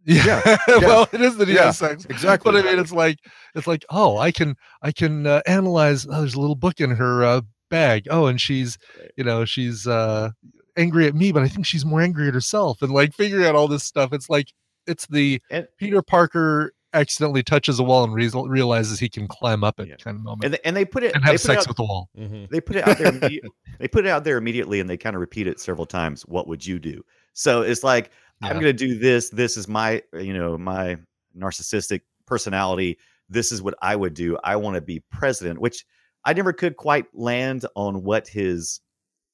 Yeah. 0.14 0.56
well, 0.68 1.06
it 1.12 1.20
is 1.20 1.36
the 1.36 1.44
he 1.44 1.52
Yeah, 1.54 1.70
sex. 1.70 2.06
exactly. 2.06 2.50
But 2.52 2.58
I 2.58 2.62
mean, 2.70 2.78
it's 2.78 2.92
like 2.92 3.18
it's 3.54 3.66
like, 3.66 3.84
oh, 3.90 4.16
I 4.16 4.30
can 4.32 4.56
I 4.82 4.90
can 4.92 5.26
uh, 5.26 5.42
analyze. 5.46 6.06
Oh, 6.06 6.20
there's 6.20 6.34
a 6.34 6.40
little 6.40 6.56
book 6.56 6.80
in 6.80 6.90
her 6.92 7.22
uh, 7.24 7.40
bag. 7.70 8.06
Oh, 8.10 8.26
and 8.26 8.40
she's 8.40 8.78
you 9.16 9.24
know 9.24 9.44
she's 9.44 9.86
uh, 9.86 10.30
angry 10.78 11.06
at 11.06 11.14
me, 11.14 11.30
but 11.32 11.42
I 11.42 11.48
think 11.48 11.66
she's 11.66 11.84
more 11.84 12.00
angry 12.00 12.26
at 12.28 12.34
herself. 12.34 12.80
And 12.80 12.90
like 12.92 13.12
figuring 13.12 13.44
out 13.46 13.54
all 13.54 13.68
this 13.68 13.84
stuff. 13.84 14.12
It's 14.14 14.30
like 14.30 14.46
it's 14.86 15.06
the 15.08 15.42
And- 15.50 15.68
Peter 15.78 16.00
Parker 16.00 16.72
accidentally 16.94 17.42
touches 17.42 17.78
a 17.78 17.82
wall 17.84 18.02
and 18.04 18.14
re- 18.14 18.30
realizes 18.46 18.98
he 18.98 19.10
can 19.10 19.28
climb 19.28 19.62
up 19.62 19.78
it 19.78 19.88
Yeah. 19.88 19.96
kind 19.96 20.16
of 20.16 20.22
moment 20.22 20.44
And 20.46 20.54
they, 20.54 20.58
and 20.64 20.74
they 20.74 20.86
put 20.86 21.02
it 21.02 21.14
and 21.14 21.22
have 21.22 21.38
sex 21.38 21.64
out, 21.64 21.68
with 21.68 21.76
the 21.76 21.82
wall. 21.84 22.08
mhm. 22.18 22.48
they 22.48 22.62
put 22.62 22.76
it 22.76 22.88
out 22.88 22.96
there 22.96 23.12
they 23.78 23.88
put 23.88 24.06
it 24.06 24.08
out 24.08 24.24
there 24.24 24.38
immediately 24.38 24.80
and 24.80 24.88
they 24.88 24.96
kind 24.96 25.14
of 25.14 25.20
repeat 25.20 25.46
it 25.46 25.60
several 25.60 25.84
times. 25.84 26.22
What 26.22 26.48
would 26.48 26.66
you 26.66 26.78
do? 26.78 27.02
So 27.34 27.60
it's 27.60 27.84
like 27.84 28.10
I'm 28.42 28.52
going 28.52 28.64
to 28.64 28.72
do 28.72 28.98
this. 28.98 29.30
This 29.30 29.56
is 29.56 29.68
my 29.68 30.02
you 30.12 30.32
know 30.32 30.56
my 30.58 30.96
narcissistic 31.36 32.02
personality. 32.26 32.98
This 33.28 33.52
is 33.52 33.60
what 33.60 33.74
I 33.82 33.96
would 33.96 34.14
do. 34.14 34.38
I 34.42 34.56
want 34.56 34.76
to 34.76 34.80
be 34.80 35.02
president, 35.10 35.60
which 35.60 35.84
I 36.24 36.32
never 36.32 36.52
could 36.52 36.76
quite 36.76 37.06
land 37.14 37.66
on 37.74 38.02
what 38.02 38.28
his 38.28 38.80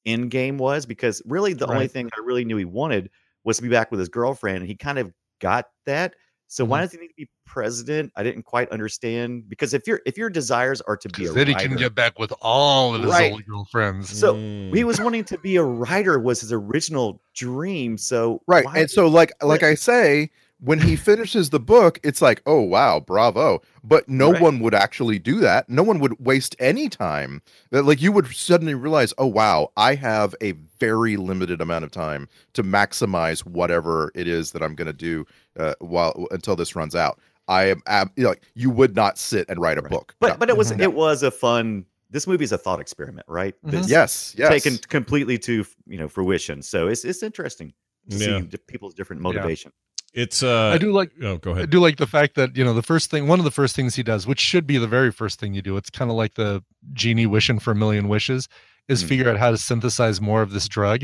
end 0.05 0.31
game 0.31 0.57
was 0.57 0.85
because 0.85 1.21
really 1.25 1.53
the 1.53 1.67
only 1.67 1.87
thing 1.87 2.09
I 2.15 2.21
really 2.23 2.45
knew 2.45 2.57
he 2.57 2.65
wanted 2.65 3.09
was 3.43 3.57
to 3.57 3.63
be 3.63 3.69
back 3.69 3.91
with 3.91 3.99
his 3.99 4.09
girlfriend, 4.09 4.59
and 4.59 4.67
he 4.67 4.75
kind 4.75 4.99
of 4.99 5.11
got 5.39 5.65
that. 5.85 6.15
So 6.47 6.63
why 6.63 6.79
Mhm. 6.79 6.81
does 6.83 6.91
he 6.91 6.97
need 6.99 7.07
to 7.07 7.13
be 7.17 7.29
president? 7.45 8.11
I 8.15 8.23
didn't 8.23 8.43
quite 8.43 8.69
understand 8.69 9.49
because 9.49 9.73
if 9.73 9.87
your 9.87 10.01
if 10.05 10.17
your 10.17 10.29
desires 10.29 10.81
are 10.81 10.95
to 10.97 11.09
be 11.09 11.13
a 11.13 11.19
Because 11.25 11.35
then 11.35 11.47
he 11.47 11.55
can 11.55 11.75
get 11.75 11.95
back 11.95 12.19
with 12.19 12.31
all 12.41 12.93
of 12.95 13.01
his 13.01 13.11
Right. 13.11 13.31
old 13.31 13.45
girlfriends. 13.45 14.09
So, 14.17 14.33
Mm. 14.35 14.75
he 14.75 14.83
was 14.83 14.99
wanting 15.01 15.23
to 15.25 15.37
be 15.39 15.55
a 15.55 15.63
writer 15.63 16.19
was 16.19 16.41
his 16.41 16.51
original 16.53 17.21
dream. 17.35 17.97
So 17.97 18.41
right. 18.47 18.65
And 18.75 18.89
so, 18.89 19.07
like, 19.07 19.31
like 19.43 19.63
I 19.63 19.73
say, 19.75 20.29
when 20.65 20.79
he 20.79 20.95
finishes 20.95 21.49
the 21.51 21.59
book, 21.59 21.99
it's 22.03 22.21
like, 22.21 22.41
oh 22.45 22.61
wow, 22.61 22.99
bravo. 22.99 23.61
But 23.83 24.09
no 24.09 24.31
Right. 24.31 24.41
one 24.41 24.59
would 24.59 24.73
actually 24.73 25.19
do 25.19 25.39
that. 25.41 25.69
No 25.69 25.83
one 25.83 25.99
would 25.99 26.19
waste 26.19 26.55
any 26.59 26.89
time. 26.89 27.41
That 27.71 27.83
like 27.83 28.01
you 28.01 28.11
would 28.11 28.27
suddenly 28.35 28.73
realize, 28.73 29.13
oh 29.17 29.27
wow, 29.27 29.71
I 29.77 29.95
have 29.95 30.33
a 30.41 30.53
very 30.79 31.17
limited 31.17 31.61
amount 31.61 31.85
of 31.85 31.91
time 31.91 32.27
to 32.53 32.63
maximize 32.63 33.45
whatever 33.45 34.11
it 34.15 34.27
is 34.27 34.51
that 34.51 34.61
I'm 34.63 34.75
going 34.75 34.87
to 34.87 34.93
do 34.93 35.25
uh, 35.59 35.75
while 35.79 36.27
until 36.31 36.55
this 36.55 36.75
runs 36.75 36.95
out. 36.95 37.19
I 37.47 37.65
am 37.65 37.81
ab- 37.85 38.11
you 38.15 38.23
know, 38.23 38.29
like 38.29 38.41
you 38.55 38.69
would 38.71 38.95
not 38.95 39.17
sit 39.19 39.45
and 39.49 39.59
write 39.59 39.77
a 39.77 39.81
Right. 39.81 39.91
book. 39.91 40.15
but 40.19 40.29
No. 40.33 40.37
but 40.37 40.49
it 40.49 40.57
was 40.57 40.71
Mhm. 40.71 40.81
it 40.81 40.93
was 40.93 41.21
a 41.23 41.29
fun. 41.31 41.85
This 42.09 42.27
movie 42.27 42.43
is 42.43 42.51
a 42.51 42.57
thought 42.57 42.79
experiment, 42.79 43.25
right? 43.27 43.53
Mhm. 43.65 43.87
Yes, 43.87 44.33
yes. 44.37 44.49
taken 44.49 44.77
completely 44.89 45.37
to 45.39 45.63
you 45.85 45.97
know 45.97 46.07
fruition. 46.07 46.61
So 46.63 46.87
it's 46.87 47.05
it's 47.05 47.21
interesting 47.21 47.73
to 48.09 48.17
Yeah. 48.17 48.41
see 48.49 48.57
people's 48.67 48.93
different 48.95 49.21
motivation. 49.21 49.71
It's 50.15 50.41
uh 50.41 50.67
I 50.73 50.77
do 50.77 50.91
like 50.93 51.11
Oh, 51.21 51.37
go 51.37 51.51
ahead. 51.51 51.63
I 51.63 51.65
do 51.67 51.79
like 51.79 51.97
the 51.97 52.07
fact 52.07 52.35
that 52.35 52.55
you 52.55 52.63
know 52.63 52.73
the 52.73 52.81
first 52.81 53.11
thing, 53.11 53.27
one 53.27 53.37
of 53.39 53.45
the 53.45 53.51
first 53.51 53.75
things 53.75 53.95
he 53.95 54.03
does, 54.03 54.25
which 54.25 54.39
should 54.39 54.65
be 54.65 54.77
the 54.77 54.87
very 54.87 55.11
first 55.11 55.39
thing 55.39 55.53
you 55.53 55.61
do. 55.61 55.75
It's 55.77 55.89
kind 55.89 56.09
of 56.09 56.15
like 56.17 56.35
the 56.35 56.63
genie 56.93 57.25
wishing 57.27 57.59
for 57.59 57.71
a 57.71 57.75
million 57.75 58.07
wishes, 58.07 58.47
is 58.87 59.03
Mhm. 59.03 59.07
figure 59.07 59.29
out 59.29 59.37
how 59.37 59.51
to 59.51 59.57
synthesize 59.57 60.21
more 60.21 60.41
of 60.41 60.51
this 60.51 60.67
drug. 60.69 61.03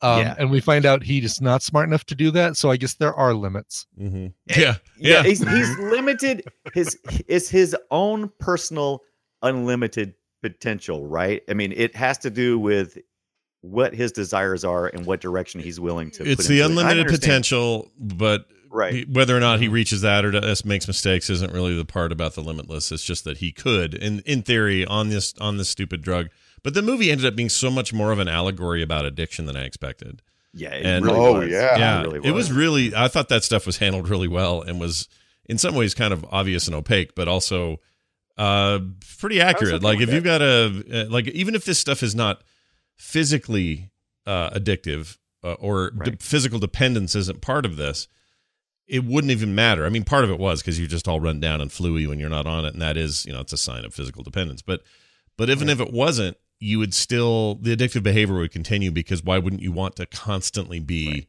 Um, 0.00 0.20
Yeah. 0.20 0.34
And 0.38 0.50
we 0.52 0.60
find 0.60 0.86
out 0.86 1.02
he 1.02 1.20
he's 1.20 1.40
not 1.40 1.62
smart 1.64 1.88
enough 1.88 2.04
to 2.04 2.14
do 2.14 2.30
that. 2.30 2.56
So 2.56 2.70
I 2.70 2.76
guess 2.76 2.94
there 2.94 3.12
are 3.14 3.34
limits. 3.34 3.86
Mhm. 4.00 4.32
Yeah. 4.46 4.56
Yeah, 4.56 4.76
Yeah. 4.98 5.22
he's 5.24 5.40
he's 5.48 5.78
limited. 5.78 6.44
His 6.72 6.96
it's 7.26 7.48
his 7.48 7.74
own 7.90 8.30
personal 8.38 9.02
unlimited 9.42 10.14
potential, 10.42 11.08
right? 11.08 11.42
I 11.48 11.54
mean, 11.54 11.72
it 11.72 11.96
has 11.96 12.18
to 12.18 12.30
do 12.30 12.58
with 12.60 12.96
what 13.60 13.94
his 13.94 14.12
desires 14.12 14.64
are 14.64 14.86
and 14.86 15.04
what 15.06 15.20
direction 15.20 15.60
he's 15.60 15.80
willing 15.80 16.10
to. 16.12 16.22
It's 16.28 16.42
put 16.42 16.48
the 16.48 16.60
into 16.60 16.62
it. 16.62 16.62
I 16.62 16.68
unlimited 16.70 17.00
understand. 17.00 17.20
potential, 17.22 17.90
but 17.98 18.46
right? 18.70 18.92
he- 18.94 19.04
whether 19.04 19.36
or 19.36 19.40
not 19.40 19.60
he 19.60 19.68
reaches 19.68 20.00
that 20.02 20.24
or 20.24 20.30
does, 20.30 20.64
makes 20.64 20.86
mistakes 20.86 21.28
isn't 21.30 21.52
really 21.52 21.74
the 21.74 21.84
part 21.84 22.12
about 22.12 22.34
the 22.34 22.40
limitless. 22.42 22.92
It's 22.92 23.04
just 23.04 23.24
that 23.24 23.38
he 23.38 23.50
could, 23.52 23.94
in 23.94 24.20
in 24.20 24.42
theory, 24.42 24.84
on 24.86 25.08
this 25.08 25.34
on 25.40 25.56
this 25.56 25.68
stupid 25.68 26.02
drug. 26.02 26.28
But 26.62 26.74
the 26.74 26.82
movie 26.82 27.10
ended 27.10 27.26
up 27.26 27.36
being 27.36 27.48
so 27.48 27.70
much 27.70 27.92
more 27.92 28.10
of 28.12 28.18
an 28.18 28.28
allegory 28.28 28.82
about 28.82 29.04
addiction 29.04 29.46
than 29.46 29.56
I 29.56 29.64
expected. 29.64 30.22
Yeah, 30.54 30.74
it 30.74 30.84
And- 30.86 31.04
really 31.04 31.18
Oh, 31.18 31.38
was. 31.40 31.50
yeah. 31.50 31.78
yeah, 31.78 32.02
really 32.02 32.20
it 32.26 32.32
was 32.32 32.50
really. 32.50 32.94
I 32.94 33.08
thought 33.08 33.28
that 33.28 33.44
stuff 33.44 33.66
was 33.66 33.78
handled 33.78 34.08
really 34.08 34.28
well 34.28 34.62
and 34.62 34.80
was 34.80 35.08
in 35.46 35.58
some 35.58 35.74
ways 35.74 35.94
kind 35.94 36.12
of 36.12 36.24
obvious 36.30 36.66
and 36.66 36.74
opaque, 36.76 37.14
but 37.14 37.26
also 37.28 37.80
uh 38.36 38.78
pretty 39.18 39.40
accurate. 39.40 39.74
okay 39.74 39.84
Like 39.84 39.98
with 39.98 40.08
if 40.10 40.14
you've 40.14 40.24
got 40.24 40.42
a 40.42 40.84
uh, 40.92 41.10
like 41.10 41.26
even 41.28 41.54
if 41.54 41.64
this 41.64 41.78
stuff 41.78 42.02
is 42.02 42.14
not 42.14 42.42
physically 42.98 43.90
uh 44.26 44.50
addictive 44.50 45.16
uh, 45.44 45.52
or 45.54 45.90
de- 45.90 46.16
physical 46.18 46.58
dependence 46.58 47.14
isn't 47.14 47.40
part 47.40 47.64
of 47.64 47.76
this, 47.76 48.08
it 48.88 49.04
wouldn't 49.04 49.30
even 49.30 49.54
matter. 49.54 49.86
I 49.86 49.88
mean, 49.88 50.04
part 50.04 50.24
of 50.24 50.30
it 50.30 50.38
was 50.38 50.60
because 50.60 50.78
you're 50.78 50.88
just 50.88 51.06
all 51.06 51.20
run 51.20 51.40
down 51.40 51.60
and 51.60 51.70
fluey 51.70 52.08
when 52.08 52.18
you're 52.18 52.28
not 52.28 52.46
on 52.46 52.64
it, 52.64 52.72
and 52.72 52.82
that 52.82 52.96
is, 52.96 53.24
you 53.24 53.32
know, 53.32 53.40
it's 53.40 53.52
a 53.52 53.56
sign 53.56 53.84
of 53.84 53.94
physical 53.94 54.22
dependence. 54.22 54.62
But 54.62 54.82
but 55.36 55.48
even 55.48 55.68
if 55.68 55.80
it 55.80 55.92
wasn't, 55.92 56.36
you 56.58 56.80
would 56.80 56.92
still 56.92 57.54
the 57.54 57.76
addictive 57.76 58.02
behavior 58.02 58.36
would 58.36 58.50
continue 58.50 58.90
because 58.90 59.22
why 59.22 59.38
wouldn't 59.38 59.62
you 59.62 59.70
want 59.70 59.94
to 59.96 60.06
constantly 60.06 60.80
be 60.80 61.28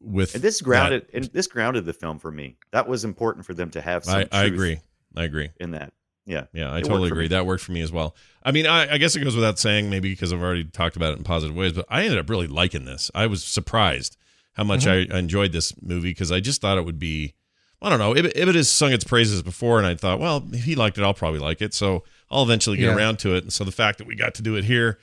with 0.00 0.34
And 0.34 0.44
this 0.44 0.58
that- 0.58 0.64
grounded 0.64 1.06
and 1.14 1.24
this 1.32 1.46
grounded 1.46 1.86
the 1.86 1.94
film 1.94 2.18
for 2.18 2.30
me. 2.30 2.58
That 2.72 2.86
was 2.86 3.04
important 3.04 3.46
for 3.46 3.54
them 3.54 3.70
to 3.70 3.80
have 3.80 4.04
some 4.04 4.18
I, 4.30 4.40
I 4.42 4.44
agree. 4.44 4.80
I 5.16 5.24
agree. 5.24 5.48
in 5.58 5.70
that. 5.70 5.94
Yeah. 6.26 6.46
Yeah, 6.52 6.74
I 6.74 6.80
totally 6.80 7.08
agree. 7.08 7.28
That 7.28 7.46
worked 7.46 7.62
for 7.62 7.72
me 7.72 7.80
as 7.82 7.92
well. 7.92 8.14
I 8.42 8.50
mean, 8.52 8.66
I, 8.66 8.94
I 8.94 8.98
guess 8.98 9.14
it 9.16 9.20
goes 9.20 9.34
without 9.36 9.58
saying, 9.58 9.88
maybe 9.90 10.10
because 10.10 10.32
I've 10.32 10.42
already 10.42 10.64
talked 10.64 10.96
about 10.96 11.12
it 11.14 11.18
in 11.18 11.24
positive 11.24 11.54
ways, 11.56 11.72
but 11.72 11.86
I 11.88 12.02
ended 12.02 12.18
up 12.18 12.28
really 12.28 12.46
liking 12.48 12.84
this. 12.84 13.10
I 13.14 13.26
was 13.26 13.42
surprised 13.44 14.16
how 14.54 14.64
much 14.64 14.84
Mm-hmm. 14.86 15.12
I 15.12 15.18
enjoyed 15.18 15.52
this 15.52 15.72
movie 15.82 16.10
because 16.10 16.32
I 16.32 16.40
just 16.40 16.60
thought 16.60 16.78
it 16.78 16.84
would 16.84 16.98
be, 16.98 17.34
I 17.80 17.90
don't 17.90 17.98
know, 17.98 18.14
if, 18.16 18.24
if 18.24 18.48
it 18.48 18.54
has 18.54 18.70
sung 18.70 18.92
its 18.92 19.04
praises 19.04 19.42
before, 19.42 19.78
and 19.78 19.86
I 19.86 19.94
thought, 19.94 20.18
well, 20.18 20.44
if 20.52 20.64
he 20.64 20.74
liked 20.74 20.98
it, 20.98 21.04
I'll 21.04 21.14
probably 21.14 21.40
like 21.40 21.62
it. 21.62 21.74
So 21.74 22.02
I'll 22.30 22.42
eventually 22.42 22.76
get 22.76 22.86
Yeah. 22.86 22.96
around 22.96 23.18
to 23.20 23.34
it. 23.36 23.44
And 23.44 23.52
so 23.52 23.64
the 23.64 23.72
fact 23.72 23.98
that 23.98 24.06
we 24.06 24.16
got 24.16 24.34
to 24.36 24.42
do 24.42 24.56
it 24.56 24.64
here 24.64 24.98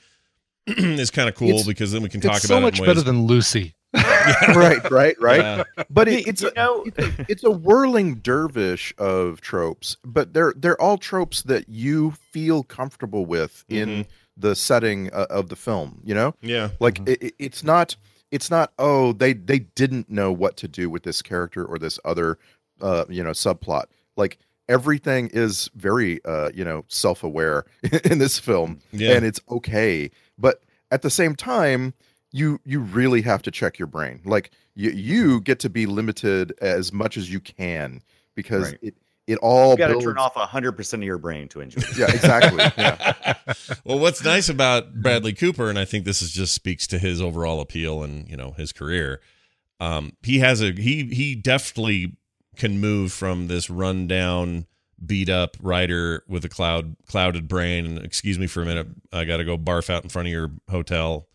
is 0.76 1.10
kind 1.10 1.28
of 1.28 1.34
cool 1.34 1.48
It's- 1.48 1.66
because 1.66 1.92
then 1.92 2.02
we 2.02 2.08
can 2.08 2.20
talk 2.20 2.36
It's 2.36 2.44
about 2.44 2.56
so 2.56 2.60
much 2.60 2.78
it 2.78 2.82
in 2.82 2.86
better 2.86 3.02
than 3.02 3.26
Lucy. 3.26 3.74
right, 3.94 4.90
right, 4.90 5.16
right. 5.20 5.40
Yeah. 5.40 5.62
But 5.88 6.08
it, 6.08 6.26
it's 6.26 6.42
you 6.42 6.48
a, 6.48 6.54
know- 6.54 6.82
it's, 6.84 6.98
a, 6.98 7.26
it's 7.28 7.44
a 7.44 7.50
whirling 7.50 8.16
dervish 8.16 8.92
of 8.98 9.40
tropes, 9.40 9.96
but 10.04 10.32
they're 10.32 10.52
they're 10.56 10.80
all 10.80 10.98
tropes 10.98 11.42
that 11.42 11.68
you 11.68 12.10
feel 12.12 12.62
comfortable 12.64 13.24
with 13.26 13.64
in 13.68 14.06
the 14.36 14.56
setting 14.56 15.12
uh, 15.12 15.26
of 15.30 15.48
the 15.48 15.56
film. 15.56 16.00
You 16.04 16.14
know, 16.14 16.34
yeah. 16.42 16.70
like 16.80 17.00
it, 17.06 17.22
it- 17.22 17.34
it's 17.38 17.62
not 17.62 17.96
it's 18.32 18.50
not 18.50 18.72
oh 18.80 19.12
they 19.12 19.32
they 19.32 19.60
didn't 19.60 20.10
know 20.10 20.32
what 20.32 20.56
to 20.56 20.66
do 20.68 20.90
with 20.90 21.04
this 21.04 21.22
character 21.22 21.64
or 21.64 21.78
this 21.78 22.00
other 22.04 22.38
uh 22.80 23.04
you 23.08 23.22
know 23.22 23.30
subplot. 23.30 23.84
Like 24.16 24.38
everything 24.68 25.28
is 25.32 25.70
very 25.74 26.24
uh 26.24 26.50
you 26.54 26.64
know 26.64 26.84
self-aware 26.88 27.64
in 28.04 28.18
this 28.18 28.38
film 28.38 28.80
Yeah. 28.92 29.12
and 29.12 29.24
it's 29.24 29.40
okay 29.50 30.10
but 30.38 30.62
at 30.90 31.02
the 31.02 31.10
same 31.10 31.34
time 31.36 31.94
you 32.32 32.60
you 32.64 32.80
really 32.80 33.22
have 33.22 33.42
to 33.42 33.50
check 33.50 33.78
your 33.78 33.86
brain 33.88 34.20
like 34.24 34.50
you 34.74 34.90
you 34.90 35.40
get 35.40 35.58
to 35.60 35.70
be 35.70 35.86
limited 35.86 36.52
as 36.60 36.92
much 36.92 37.16
as 37.16 37.30
you 37.32 37.40
can 37.40 38.00
because 38.34 38.70
Right. 38.70 38.78
it 38.82 38.94
it 39.26 39.38
all 39.38 39.70
You 39.72 39.78
got 39.78 39.86
to 39.86 39.92
builds- 39.94 40.04
turn 40.04 40.18
off 40.18 40.36
a 40.36 40.40
100% 40.46 40.92
of 40.94 41.02
your 41.02 41.16
brain 41.16 41.48
to 41.48 41.60
enjoy 41.60 41.80
it. 41.80 41.96
yeah 41.96 42.10
exactly 42.12 42.58
yeah 42.76 43.34
well, 43.84 43.98
what's 43.98 44.22
nice 44.24 44.48
about 44.50 44.94
Bradley 44.94 45.32
Cooper, 45.32 45.70
and 45.70 45.78
I 45.78 45.84
think 45.86 46.04
this 46.04 46.20
is 46.22 46.30
just 46.30 46.54
speaks 46.54 46.86
to 46.88 46.98
his 46.98 47.22
overall 47.22 47.60
appeal 47.60 48.02
and 48.02 48.28
you 48.28 48.36
know 48.36 48.52
his 48.52 48.72
career. 48.72 49.20
Um, 49.80 50.12
he 50.22 50.38
has 50.40 50.60
a 50.60 50.72
he 50.72 51.04
he 51.06 51.34
definitely 51.34 52.16
can 52.56 52.80
move 52.80 53.12
from 53.12 53.48
this 53.48 53.68
rundown, 53.70 54.66
beat 55.04 55.28
up 55.28 55.56
writer 55.60 56.22
with 56.28 56.44
a 56.44 56.48
cloud 56.48 56.96
clouded 57.06 57.48
brain. 57.48 57.86
And 57.86 57.98
excuse 57.98 58.38
me 58.38 58.46
for 58.46 58.62
a 58.62 58.66
minute, 58.66 58.88
I 59.12 59.24
got 59.24 59.38
to 59.38 59.44
go 59.44 59.58
barf 59.58 59.90
out 59.90 60.02
in 60.02 60.08
front 60.08 60.28
of 60.28 60.32
your 60.32 60.50
hotel. 60.70 61.28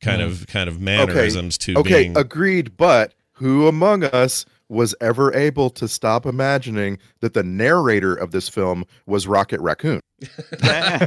Kind 0.00 0.20
of 0.20 0.48
kind 0.48 0.68
of 0.68 0.80
mannerisms 0.80 1.56
to 1.58 1.78
okay 1.78 2.02
being 2.02 2.16
agreed 2.16 2.76
but 2.76 3.14
who 3.34 3.68
among 3.68 4.02
us 4.02 4.44
was 4.68 4.96
ever 5.00 5.32
able 5.32 5.70
to 5.70 5.86
stop 5.86 6.26
imagining 6.26 6.98
that 7.20 7.34
the 7.34 7.44
narrator 7.44 8.12
of 8.12 8.32
this 8.32 8.48
film 8.48 8.84
was 9.06 9.28
rocket 9.28 9.60
raccoon 9.60 10.00
yeah, 10.62 11.06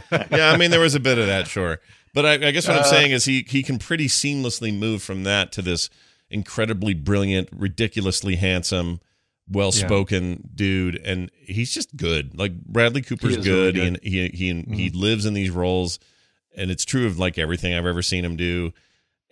I 0.54 0.58
mean 0.58 0.72
there 0.72 0.80
was 0.80 0.96
a 0.96 1.00
bit 1.00 1.18
of 1.18 1.28
that, 1.28 1.48
sure. 1.48 1.80
But 2.14 2.26
I, 2.26 2.34
I 2.48 2.52
guess 2.52 2.68
Uh, 2.68 2.74
what 2.74 2.82
I'm 2.82 2.88
saying 2.90 3.12
is 3.12 3.26
he 3.26 3.46
he 3.48 3.64
can 3.64 3.78
pretty 3.78 4.08
seamlessly 4.08 4.78
move 4.78 5.04
from 5.04 5.24
that 5.24 5.52
to 5.54 5.62
this 5.62 5.90
incredibly 6.30 6.94
brilliant, 6.94 7.50
ridiculously 7.52 8.36
handsome, 8.36 9.00
well 9.50 9.72
spoken 9.72 10.50
dude, 10.56 10.96
and 10.96 11.32
he's 11.40 11.72
just 11.74 11.96
good. 11.96 12.38
Like 12.38 12.60
Bradley 12.66 13.02
Cooper's 13.02 13.38
is 13.38 13.48
really 13.48 13.72
good. 13.72 14.00
He 14.04 14.30
he 14.30 14.64
he, 14.68 14.76
he 14.76 14.90
lives 14.90 15.26
in 15.26 15.34
these 15.34 15.52
roles, 15.52 16.00
and 16.56 16.72
it's 16.72 16.86
true 16.86 17.06
of 17.06 17.20
like 17.20 17.38
everything 17.38 17.74
I've 17.74 17.86
ever 17.86 18.02
seen 18.02 18.26
him 18.26 18.36
do. 18.36 18.74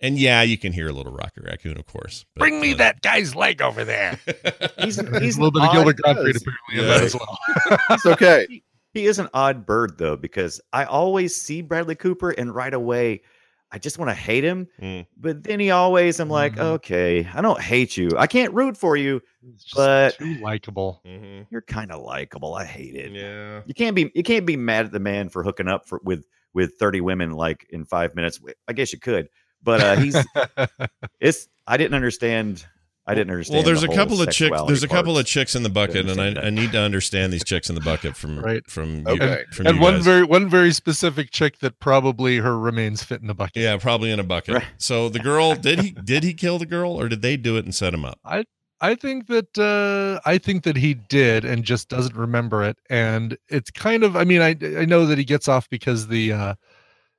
And 0.00 0.18
yeah, 0.18 0.42
you 0.42 0.58
can 0.58 0.72
hear 0.72 0.88
a 0.88 0.92
little 0.92 1.12
Rocket 1.12 1.44
Raccoon, 1.44 1.78
of 1.78 1.86
course. 1.86 2.26
but, 2.34 2.40
Bring 2.40 2.60
me 2.60 2.74
uh, 2.74 2.76
that 2.78 3.00
guy's 3.00 3.34
leg 3.34 3.62
over 3.62 3.84
there. 3.84 4.18
He's, 4.78 4.96
There's 4.96 5.22
he's 5.22 5.36
a 5.38 5.40
little 5.40 5.52
bit 5.52 5.62
of 5.62 5.72
Gilbert 5.72 6.00
odd- 6.04 6.16
Gottfried 6.16 6.34
does. 6.34 6.42
apparently 6.42 6.78
in 6.80 6.86
that 6.86 7.02
as 7.04 7.14
well. 7.14 7.38
it's 7.90 8.06
okay 8.06 8.62
He 8.92 9.06
is 9.06 9.18
an 9.18 9.28
odd 9.32 9.64
bird 9.64 9.96
though, 9.96 10.16
because 10.16 10.60
I 10.72 10.84
always 10.84 11.34
see 11.34 11.62
Bradley 11.62 11.94
Cooper 11.94 12.30
and 12.30 12.54
right 12.54 12.74
away 12.74 13.22
I 13.74 13.78
just 13.78 13.98
want 13.98 14.08
to 14.08 14.14
hate 14.14 14.44
him. 14.44 14.68
Mm. 14.80 15.04
But 15.16 15.42
then 15.42 15.58
he 15.58 15.72
always, 15.72 16.20
I'm 16.20 16.28
like, 16.28 16.54
Mhm. 16.54 16.60
okay, 16.76 17.28
I 17.34 17.40
don't 17.40 17.60
hate 17.60 17.96
you. 17.96 18.08
I 18.16 18.28
can't 18.28 18.54
root 18.54 18.76
for 18.76 18.96
you. 18.96 19.20
But- 19.74 20.16
too 20.16 20.36
likable. 20.36 21.02
mhm. 21.04 21.46
You're 21.50 21.62
kind 21.62 21.90
of 21.90 22.00
likable. 22.00 22.54
I 22.54 22.64
hate 22.64 22.94
it. 22.94 23.10
Yeah. 23.10 23.62
You 23.66 23.74
can't 23.74 23.96
be 23.96 24.12
you 24.14 24.22
can't 24.22 24.46
be 24.46 24.56
mad 24.56 24.86
at 24.86 24.92
the 24.92 25.00
man 25.00 25.28
for 25.28 25.42
hooking 25.42 25.66
up 25.66 25.88
for 25.88 26.00
with 26.04 26.24
with 26.54 26.74
30 26.78 27.00
women 27.00 27.32
like 27.32 27.66
in 27.70 27.84
five 27.84 28.14
minutes. 28.14 28.38
I 28.68 28.72
guess 28.74 28.92
you 28.92 29.00
could, 29.00 29.28
but 29.62 29.80
uh, 29.80 29.96
he's 29.96 30.16
it's 31.20 31.48
I 31.66 31.76
didn't 31.76 31.94
understand. 31.94 32.64
I 33.06 33.14
didn't 33.14 33.32
understand. 33.32 33.56
Well, 33.58 33.64
there's 33.64 33.82
the 33.82 33.90
a 33.90 33.94
couple 33.94 34.22
of 34.22 34.30
chicks. 34.30 34.56
There's 34.66 34.82
a 34.82 34.88
couple 34.88 35.18
of 35.18 35.26
chicks 35.26 35.54
in 35.54 35.62
the 35.62 35.68
bucket, 35.68 36.08
and 36.08 36.18
I. 36.20 36.46
I 36.46 36.50
need 36.50 36.72
to 36.72 36.80
understand 36.80 37.32
these 37.34 37.44
chicks 37.44 37.68
in 37.68 37.74
the 37.74 37.80
bucket 37.82 38.16
from 38.16 38.38
Right. 38.38 38.62
from 38.66 39.00
you, 39.00 39.04
Okay. 39.08 39.44
from 39.52 39.66
and 39.66 39.76
you 39.76 39.82
one 39.82 39.94
guys. 39.96 40.04
very 40.04 40.24
one 40.24 40.48
very 40.48 40.72
specific 40.72 41.30
chick 41.30 41.58
that 41.58 41.78
probably 41.80 42.38
her 42.38 42.58
remains 42.58 43.02
fit 43.02 43.20
in 43.20 43.26
the 43.26 43.34
bucket. 43.34 43.56
Yeah, 43.62 43.76
probably 43.76 44.10
in 44.10 44.18
a 44.20 44.24
bucket. 44.24 44.54
Right. 44.54 44.64
So 44.78 45.10
the 45.10 45.18
girl 45.18 45.54
did 45.54 45.80
he 45.80 45.90
did 45.90 46.24
he 46.24 46.32
kill 46.32 46.58
the 46.58 46.64
girl 46.66 46.92
or 46.92 47.08
did 47.10 47.20
they 47.20 47.36
do 47.36 47.56
it 47.58 47.64
and 47.66 47.74
set 47.74 47.92
him 47.92 48.06
up? 48.06 48.18
I 48.24 48.44
I 48.80 48.94
think 48.94 49.26
that 49.26 49.58
uh, 49.58 50.20
I 50.28 50.38
think 50.38 50.64
that 50.64 50.76
he 50.76 50.94
did 50.94 51.44
and 51.44 51.62
just 51.62 51.88
doesn't 51.90 52.16
remember 52.16 52.64
it. 52.64 52.78
And 52.88 53.36
it's 53.50 53.70
kind 53.70 54.02
of 54.02 54.16
I 54.16 54.24
mean 54.24 54.40
I 54.40 54.56
I 54.78 54.86
know 54.86 55.04
that 55.06 55.18
he 55.18 55.24
gets 55.24 55.46
off 55.46 55.68
because 55.68 56.08
the 56.08 56.32
uh, 56.32 56.54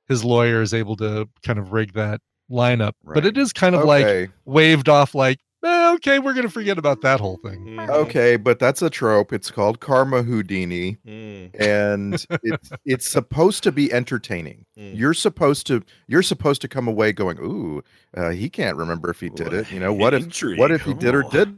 his 0.08 0.24
lawyer 0.24 0.62
is 0.62 0.74
able 0.74 0.96
to 0.96 1.28
kind 1.44 1.60
of 1.60 1.72
rig 1.72 1.92
that 1.94 2.20
lineup, 2.50 2.92
but 3.04 3.24
it 3.26 3.36
is 3.38 3.52
kind 3.52 3.74
of 3.76 3.84
like 3.84 4.30
waved 4.44 4.88
off 4.88 5.14
like 5.14 5.38
"Eh, 5.66 5.92
okay 5.94 6.18
we're 6.18 6.34
gonna 6.34 6.48
forget 6.48 6.78
about 6.78 7.00
that 7.02 7.18
whole 7.20 7.36
thing. 7.38 7.64
Mm. 7.66 7.88
okay 7.90 8.36
but 8.36 8.58
that's 8.58 8.82
a 8.82 8.90
trope 8.90 9.32
it's 9.32 9.50
called 9.50 9.80
karma 9.80 10.22
houdini 10.22 10.96
Mm, 11.06 11.50
and 11.60 12.26
it's 12.42 12.70
it's 12.84 13.08
supposed 13.10 13.62
to 13.64 13.72
be 13.72 13.92
entertaining 13.92 14.64
mm. 14.78 14.96
you're 14.96 15.14
supposed 15.14 15.66
to 15.66 15.82
you're 16.06 16.22
supposed 16.22 16.60
to 16.62 16.68
come 16.68 16.86
away 16.88 17.12
going 17.12 17.38
ooh 17.40 17.82
uh, 18.16 18.30
he 18.30 18.48
can't 18.48 18.76
remember 18.76 19.10
if 19.10 19.20
he 19.20 19.28
did 19.30 19.52
it 19.52 19.70
you 19.72 19.80
know 19.80 19.92
what 19.92 20.14
if 20.14 20.24
what 20.58 20.70
if 20.70 20.82
he 20.82 20.94
did 20.94 21.14
or 21.14 21.22
did 21.24 21.56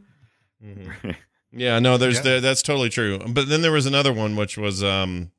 Mhm. 0.65 1.15
Yeah, 1.51 1.79
no, 1.79 1.97
there's 1.97 2.17
Yeah. 2.17 2.23
there, 2.23 2.41
that's 2.43 2.61
totally 2.61 2.91
true. 2.91 3.19
But 3.27 3.49
then 3.49 3.63
there 3.63 3.73
was 3.73 3.87
another 3.87 4.13
one 4.13 4.37
which 4.37 4.59
was 4.59 4.83
um 4.85 5.31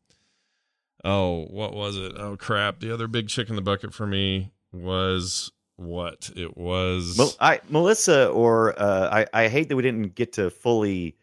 oh, 1.05 1.45
what 1.51 1.73
was 1.73 1.97
it? 1.97 2.13
Oh 2.17 2.35
crap. 2.35 2.79
The 2.79 2.91
other 2.93 3.07
big 3.07 3.27
chick 3.27 3.49
in 3.49 3.55
the 3.55 3.61
bucket 3.61 3.93
for 3.93 4.07
me 4.07 4.51
was 4.71 5.51
what? 5.79 6.29
It 6.35 6.57
was 6.57 7.15
Well, 7.17 7.33
I 7.39 7.61
Melissa 7.69 8.29
or 8.29 8.79
uh, 8.79 9.09
I 9.33 9.43
I 9.45 9.47
hate 9.47 9.69
that 9.69 9.75
we 9.75 9.81
didn't 9.83 10.15
get 10.15 10.33
to 10.33 10.49
fully 10.49 11.15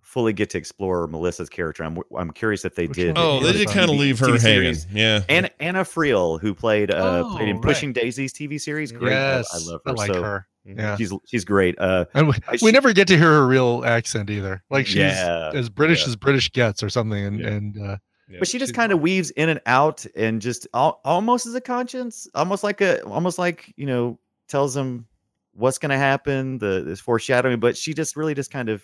fully 0.00 0.32
get 0.34 0.50
to 0.50 0.58
explore 0.58 1.06
Melissa's 1.06 1.48
character. 1.48 1.82
I'm 1.84 1.98
I'm 2.16 2.30
curious 2.30 2.64
if 2.64 2.74
they 2.74 2.86
Which 2.86 2.96
did. 2.96 3.16
Oh, 3.18 3.40
they 3.40 3.50
in 3.50 3.56
did 3.56 3.68
kind 3.68 3.90
of 3.90 3.96
leave 3.96 4.18
her 4.18 4.26
TV 4.26 4.30
hanging. 4.40 4.74
series. 4.74 4.86
Yeah. 4.92 5.22
Anna, 5.28 5.50
Anna 5.60 5.80
Friel, 5.84 6.40
who 6.40 6.54
played 6.54 6.90
uh 6.90 7.24
played 7.36 7.48
in 7.48 7.56
Oh, 7.56 7.60
Pushing 7.60 7.92
Daisies 7.92 8.32
TV 8.32 8.60
series, 8.60 8.92
great. 8.92 9.12
I- 9.14 9.36
Yes, 9.38 9.48
I, 9.54 9.70
love 9.70 9.80
her. 9.84 9.90
I 9.90 9.94
like 9.94 10.12
so 10.12 10.22
her. 10.22 10.46
Yeah. 10.64 10.96
she's 10.96 11.12
she's 11.26 11.44
great. 11.44 11.78
Uh, 11.78 12.04
And 12.14 12.28
we, 12.28 12.34
I 12.46 12.52
we 12.52 12.58
should- 12.58 12.72
never 12.74 12.92
get 12.92 13.08
to 13.08 13.16
hear 13.16 13.30
her 13.32 13.46
real 13.46 13.82
accent 13.86 14.28
either. 14.30 14.62
Like 14.70 14.86
she's 14.86 14.96
Yeah, 14.96 15.50
as 15.54 15.68
British 15.68 16.02
yeah. 16.02 16.08
as 16.08 16.16
British 16.16 16.52
gets 16.52 16.82
or 16.82 16.88
something. 16.90 17.24
And, 17.24 17.40
Yeah. 17.40 17.46
and 17.48 17.78
uh, 17.82 17.96
Yeah. 18.28 18.38
but 18.38 18.48
she 18.48 18.58
just 18.58 18.74
kind 18.74 18.92
of 18.92 19.00
weaves 19.00 19.30
in 19.30 19.48
and 19.48 19.60
out 19.66 20.06
and 20.14 20.40
just 20.40 20.66
al- 20.72 21.00
almost 21.04 21.46
as 21.46 21.54
a 21.54 21.60
conscience, 21.60 22.28
almost 22.34 22.62
like 22.64 22.80
a 22.80 23.04
almost 23.04 23.38
like 23.38 23.72
you 23.76 23.86
know 23.86 24.18
tells 24.48 24.76
him 24.76 25.06
what's 25.54 25.78
going 25.78 25.90
to 25.90 25.98
happen, 25.98 26.58
the 26.58 26.82
this 26.84 27.00
foreshadowing. 27.00 27.60
But 27.60 27.76
she 27.76 27.94
just 27.94 28.16
really 28.16 28.34
just 28.34 28.50
kind 28.50 28.68
of 28.68 28.82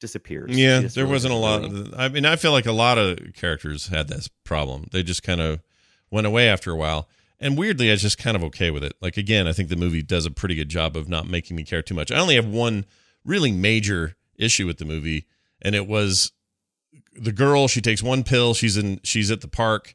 disappears. 0.00 0.56
Yeah, 0.56 0.80
there 0.80 1.04
really 1.04 1.12
wasn't 1.12 1.34
a 1.34 1.36
lot. 1.36 1.64
Of, 1.64 1.94
I 1.96 2.08
mean, 2.08 2.26
I 2.26 2.36
feel 2.36 2.52
like 2.52 2.66
a 2.66 2.72
lot 2.72 2.98
of 2.98 3.18
characters 3.34 3.88
had 3.88 4.08
this 4.08 4.28
problem. 4.44 4.86
They 4.92 5.02
just 5.02 5.22
kind 5.22 5.40
of 5.40 5.60
went 6.10 6.26
away 6.26 6.48
after 6.48 6.70
a 6.70 6.76
while. 6.76 7.08
And 7.40 7.56
weirdly, 7.56 7.88
I 7.88 7.92
was 7.92 8.02
just 8.02 8.18
kind 8.18 8.36
of 8.36 8.42
okay 8.44 8.70
with 8.70 8.82
it. 8.82 8.94
Like 9.00 9.16
again, 9.16 9.46
I 9.46 9.52
think 9.52 9.68
the 9.68 9.76
movie 9.76 10.02
does 10.02 10.26
a 10.26 10.30
pretty 10.30 10.54
good 10.54 10.68
job 10.68 10.96
of 10.96 11.08
not 11.08 11.28
making 11.28 11.56
me 11.56 11.64
care 11.64 11.82
too 11.82 11.94
much. 11.94 12.10
I 12.10 12.18
only 12.18 12.34
have 12.34 12.46
one 12.46 12.84
really 13.24 13.52
major 13.52 14.16
issue 14.36 14.66
with 14.66 14.78
the 14.78 14.84
movie, 14.84 15.26
and 15.62 15.74
it 15.74 15.86
was 15.86 16.32
the 17.14 17.32
girl. 17.32 17.68
She 17.68 17.80
takes 17.80 18.02
one 18.02 18.24
pill. 18.24 18.54
She's 18.54 18.76
in. 18.76 19.00
She's 19.02 19.30
at 19.30 19.40
the 19.40 19.48
park. 19.48 19.94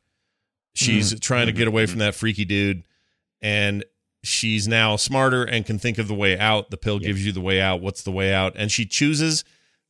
She's 0.73 1.11
mm-hmm. 1.11 1.19
trying 1.19 1.45
to 1.47 1.51
get 1.51 1.67
away 1.67 1.85
from 1.85 1.93
mm-hmm. 1.93 1.99
that 1.99 2.15
freaky 2.15 2.45
dude, 2.45 2.83
and 3.41 3.85
she's 4.23 4.67
now 4.67 4.95
smarter 4.95 5.43
and 5.43 5.65
can 5.65 5.77
think 5.77 5.97
of 5.97 6.07
the 6.07 6.15
way 6.15 6.37
out. 6.37 6.69
The 6.71 6.77
pill 6.77 6.99
gives 6.99 7.25
you 7.25 7.31
the 7.31 7.41
way 7.41 7.61
out. 7.61 7.81
What's 7.81 8.03
the 8.03 8.11
way 8.11 8.33
out? 8.33 8.53
And 8.55 8.71
she 8.71 8.85
chooses 8.85 9.43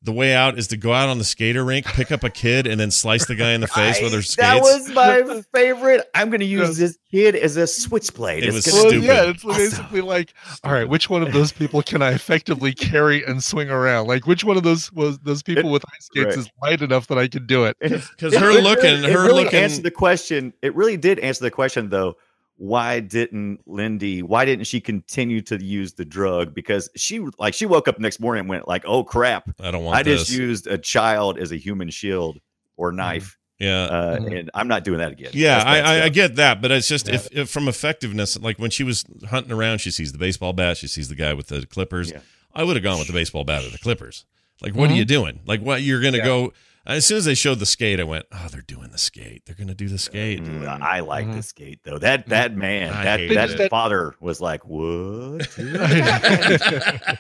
the 0.04 0.12
way 0.12 0.34
out 0.36 0.60
is 0.60 0.68
to 0.68 0.78
go 0.78 0.92
out 0.92 1.08
on 1.08 1.18
the 1.18 1.24
skater 1.24 1.64
rink, 1.64 1.86
pick 1.86 2.12
up 2.12 2.24
a 2.26 2.30
kid, 2.30 2.68
and 2.68 2.78
then 2.80 2.92
slice 2.92 3.26
the 3.26 3.36
guy 3.36 3.52
in 3.54 3.62
the 3.62 3.68
face 3.80 4.02
with 4.02 4.12
her 4.12 4.18
I- 4.18 4.22
skates. 4.22 4.36
That 4.36 4.62
was 4.62 4.90
my 4.94 5.42
favorite. 5.54 6.06
I'm 6.14 6.30
going 6.30 6.42
to 6.42 6.46
use 6.46 6.78
this 6.78 6.98
kid 7.10 7.36
as 7.36 7.56
a 7.56 7.66
switchblade. 7.66 8.44
It 8.44 8.48
It's 8.54 8.56
was 8.56 8.66
gonna 8.68 8.82
well, 8.84 8.90
stupid. 8.92 9.06
yeah, 9.08 9.30
it's 9.30 9.46
awesome. 9.46 9.58
basically 9.58 10.02
like, 10.02 10.34
all 10.64 10.74
right, 10.74 10.88
which 10.90 11.10
one 11.10 11.24
of 11.24 11.32
those 11.32 11.52
people 11.54 11.82
can 11.82 12.02
I 12.02 12.12
effectively 12.12 12.74
carry 12.74 13.24
and 13.24 13.42
swing 13.44 13.70
around? 13.70 14.08
Like, 14.08 14.28
which 14.28 14.44
one 14.44 14.58
of 14.58 14.64
those 14.64 14.92
was 14.92 15.20
those 15.20 15.42
people 15.42 15.72
with 15.72 15.86
ice 15.96 16.06
skates 16.06 16.26
right. 16.26 16.38
is 16.38 16.50
light 16.62 16.82
enough 16.82 17.08
that 17.08 17.18
I 17.18 17.28
can 17.30 17.46
do 17.46 17.64
it? 17.64 17.78
because 17.80 18.36
her 18.36 18.50
it 18.52 18.64
looking, 18.64 18.84
really, 19.02 19.08
it 19.08 19.14
her 19.14 19.24
really 19.26 19.44
looking. 19.46 19.60
answered 19.60 19.84
the 19.84 19.92
question. 19.92 20.54
It 20.62 20.76
really 20.76 20.98
did 20.98 21.20
answer 21.20 21.44
the 21.46 21.52
question, 21.52 21.90
though. 21.90 22.16
Why 22.58 23.00
didn't 23.00 23.60
Lindy? 23.66 24.22
Why 24.22 24.46
didn't 24.46 24.66
she 24.66 24.80
continue 24.80 25.42
to 25.42 25.62
use 25.64 25.94
the 25.94 26.06
drug? 26.06 26.54
Because 26.54 26.90
she 26.96 27.20
like 27.40 27.54
she 27.54 27.66
woke 27.66 27.88
up 27.88 28.00
next 28.00 28.20
morning 28.20 28.42
and 28.42 28.50
went 28.50 28.68
like, 28.68 28.84
"Oh 28.86 29.04
crap! 29.04 29.50
I 29.60 29.72
don't 29.72 29.84
want 29.84 29.98
I 29.98 30.04
this. 30.04 30.28
just 30.28 30.32
used 30.38 30.68
a 30.68 30.78
child 30.78 31.38
as 31.40 31.52
a 31.52 31.58
human 31.58 31.90
shield 31.90 32.40
or 32.78 32.92
knife, 32.92 33.38
yeah. 33.60 33.84
uh, 33.86 34.20
Mhm. 34.20 34.40
and 34.40 34.52
I'm 34.54 34.68
not 34.68 34.84
doing 34.84 35.00
that 35.00 35.12
again." 35.12 35.32
Yeah, 35.34 35.64
I, 35.66 35.80
I, 35.80 36.04
I 36.06 36.10
get 36.10 36.36
that, 36.36 36.62
but 36.62 36.72
it's 36.72 36.88
just 36.88 37.08
Yeah. 37.08 37.16
if, 37.16 37.28
if 37.32 37.50
from 37.50 37.68
effectiveness, 37.68 38.40
like 38.40 38.60
when 38.60 38.70
she 38.72 38.84
was 38.84 39.04
hunting 39.30 39.52
around, 39.52 39.80
she 39.80 39.92
sees 39.92 40.12
the 40.12 40.18
baseball 40.20 40.54
bat, 40.54 40.78
she 40.78 40.88
sees 40.88 41.10
the 41.10 41.16
guy 41.16 41.34
with 41.34 41.48
the 41.48 41.66
clippers. 41.66 42.12
Yeah. 42.12 42.20
I 42.56 42.64
would 42.64 42.76
have 42.76 42.84
gone 42.84 43.00
with 43.00 43.08
the 43.08 43.14
baseball 43.14 43.44
bat 43.44 43.64
or 43.66 43.70
the 43.72 43.80
clippers. 43.80 44.26
Like, 44.62 44.76
what 44.76 44.90
are 44.92 44.94
Mhm. 44.94 44.98
you 44.98 45.06
doing? 45.06 45.40
Like, 45.48 45.62
what 45.62 45.82
you're 45.82 46.02
gonna 46.02 46.18
Yeah. 46.18 46.26
go? 46.26 46.54
As 46.86 47.06
soon 47.06 47.18
as 47.20 47.26
they 47.26 47.34
showed 47.34 47.60
the 47.60 47.66
skate, 47.66 48.02
I 48.02 48.04
went, 48.04 48.26
"Oh, 48.34 48.48
they're 48.52 48.60
doing 48.62 48.90
the 48.92 48.98
skate. 48.98 49.44
They're 49.46 49.56
gonna 49.56 49.74
do 49.74 49.88
the 49.88 49.98
skate." 49.98 50.44
Dude, 50.44 50.66
I 50.66 51.00
like 51.00 51.28
Mhm. 51.28 51.36
the 51.36 51.44
skate 51.44 51.80
though. 51.84 51.98
That 51.98 52.28
that 52.28 52.58
man, 52.58 52.92
I 52.92 53.04
that 53.06 53.20
hated 53.22 53.38
that 53.38 53.50
it. 53.52 53.70
father 53.70 54.16
was 54.20 54.42
like, 54.42 54.66
"What?" 54.66 55.48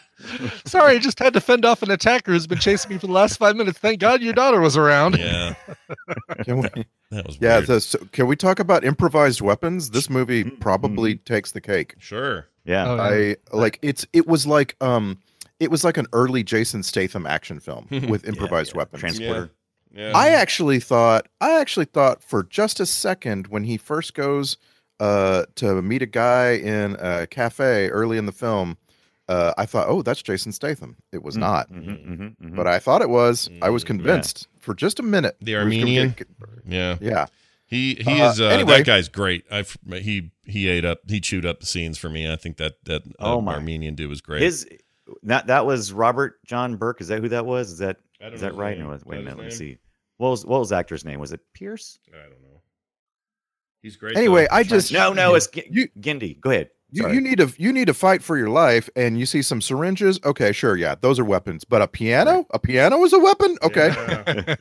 Sorry, 0.65 0.95
I 0.95 0.99
just 0.99 1.19
had 1.19 1.33
to 1.33 1.41
fend 1.41 1.65
off 1.65 1.81
an 1.81 1.91
attacker 1.91 2.31
who's 2.31 2.47
been 2.47 2.59
chasing 2.59 2.91
me 2.91 2.97
for 2.97 3.07
the 3.07 3.13
last 3.13 3.37
five 3.37 3.55
minutes. 3.55 3.77
Thank 3.79 3.99
God 3.99 4.21
your 4.21 4.33
daughter 4.33 4.59
was 4.61 4.77
around. 4.77 5.17
yeah, 5.17 5.55
Can 6.43 6.61
we, 6.61 6.69
that 7.11 7.25
was 7.25 7.37
yeah, 7.39 7.57
weird. 7.57 7.67
the, 7.67 7.81
so 7.81 7.99
can 8.11 8.27
we 8.27 8.35
talk 8.35 8.59
about 8.59 8.83
improvised 8.83 9.41
weapons? 9.41 9.89
This 9.91 10.09
movie 10.09 10.43
Mm, 10.43 10.59
probably 10.59 11.15
takes 11.15 11.51
the 11.51 11.61
cake. 11.61 11.95
sure. 11.99 12.47
yeah, 12.65 12.89
Oh, 12.89 12.95
yeah. 12.95 13.33
I 13.53 13.57
like 13.57 13.79
it's 13.81 14.05
it 14.13 14.27
was 14.27 14.47
like 14.47 14.75
um 14.81 15.19
it 15.63 15.71
was 15.71 15.83
like 15.83 15.97
an 15.97 16.07
early 16.13 16.43
Jason 16.43 16.83
Statham 16.83 17.25
action 17.25 17.59
film 17.59 17.87
with 18.09 18.27
improvised 18.27 18.71
yeah. 18.73 18.77
weapons. 18.77 18.99
Transporter. 19.01 19.51
Yeah. 19.95 20.11
I 20.15 20.29
actually 20.29 20.79
thought 20.79 21.27
I 21.41 21.59
actually 21.59 21.85
thought 21.85 22.23
for 22.23 22.43
just 22.43 22.79
a 22.79 22.85
second 22.85 23.47
when 23.47 23.63
he 23.63 23.77
first 23.77 24.13
goes 24.13 24.57
uh 24.99 25.43
to 25.55 25.81
meet 25.81 26.01
a 26.01 26.07
guy 26.07 26.51
in 26.53 26.95
a 26.99 27.27
cafe 27.27 27.89
early 27.89 28.17
in 28.17 28.25
the 28.25 28.31
film, 28.31 28.77
uh 29.27 29.53
I 29.57 29.65
thought, 29.67 29.87
oh, 29.89 30.01
that's 30.01 30.21
Jason 30.23 30.51
Statham. 30.51 30.97
It 31.11 31.23
was 31.23 31.37
not. 31.37 31.71
Mhm, 31.71 31.85
mhm, 32.07 32.35
mhm. 32.43 32.55
But 32.55 32.67
I 32.67 32.79
thought 32.79 33.01
it 33.01 33.09
was. 33.09 33.49
I 33.61 33.69
was 33.69 33.83
Mm, 33.83 33.87
convinced 33.87 34.47
for 34.59 34.73
just 34.73 34.99
a 34.99 35.03
minute. 35.03 35.37
The 35.41 35.55
I 35.55 35.59
gonna 35.59 35.63
Armenian? 35.65 36.15
yeah. 36.67 36.97
Yeah. 36.99 37.25
He 37.65 37.95
he 37.95 38.21
Uh, 38.21 38.31
is 38.31 38.41
uh, 38.41 38.45
anyway. 38.47 38.77
that 38.77 38.85
guy's 38.85 39.09
great. 39.09 39.45
I 39.51 39.63
he 39.97 40.31
he 40.45 40.67
ate 40.67 40.85
up 40.85 40.99
he 41.07 41.19
chewed 41.19 41.45
up 41.45 41.59
the 41.59 41.65
scenes 41.65 41.97
for 41.97 42.09
me. 42.09 42.31
I 42.31 42.35
think 42.35 42.57
that 42.57 42.83
that 42.85 43.03
uh, 43.19 43.35
Oh, 43.35 43.41
my. 43.41 43.53
Armenian 43.55 43.95
dude 43.95 44.09
was 44.09 44.21
great. 44.21 44.41
His 44.41 44.67
that 45.23 45.47
that 45.47 45.65
was 45.65 45.91
Robert 45.93 46.43
John 46.45 46.75
Burke. 46.75 47.01
Is 47.01 47.07
that 47.09 47.21
who 47.21 47.29
that 47.29 47.45
was? 47.45 47.71
Is 47.71 47.77
that 47.79 47.97
I 48.21 48.25
don't 48.25 48.35
is 48.35 48.41
know 48.41 48.49
that 48.49 48.55
right? 48.55 48.77
name. 48.77 48.87
No, 48.87 48.93
Is 48.93 49.05
wait 49.05 49.19
a 49.19 49.23
minute. 49.23 49.37
Let 49.37 49.45
me 49.45 49.51
see. 49.51 49.77
What 50.17 50.29
was 50.29 50.45
what 50.45 50.59
was 50.59 50.69
the 50.69 50.75
actor's 50.77 51.03
name? 51.05 51.19
Was 51.19 51.33
it 51.33 51.41
Pierce? 51.53 51.99
I 52.13 52.17
don't 52.23 52.41
know. 52.41 52.61
He's 53.81 53.97
great. 53.97 54.15
Anyway, 54.17 54.47
though. 54.49 54.55
I 54.55 54.63
just 54.63 54.91
No, 54.93 55.11
no, 55.11 55.35
it's 55.35 55.47
G- 55.47 55.67
You- 55.69 55.89
Gindy. 55.99 56.39
Go 56.39 56.51
ahead. 56.51 56.69
You, 56.95 57.09
you 57.11 57.21
need 57.21 57.39
to 57.39 57.51
you 57.57 57.73
need 57.73 57.87
to 57.87 57.93
fight 57.93 58.21
for 58.21 58.37
your 58.37 58.49
life, 58.49 58.87
and 58.95 59.19
you 59.19 59.25
see 59.25 59.41
some 59.41 59.61
syringes. 59.61 60.19
Okay, 60.23 60.51
sure, 60.51 60.75
yeah, 60.77 60.93
those 61.01 61.17
are 61.19 61.25
weapons. 61.25 61.63
But 61.63 61.81
a 61.81 61.87
piano, 61.87 62.45
a 62.51 62.59
piano 62.59 63.03
is 63.03 63.13
a 63.13 63.19
weapon. 63.19 63.57
Okay, 63.63 63.87
Yeah. 63.97 64.55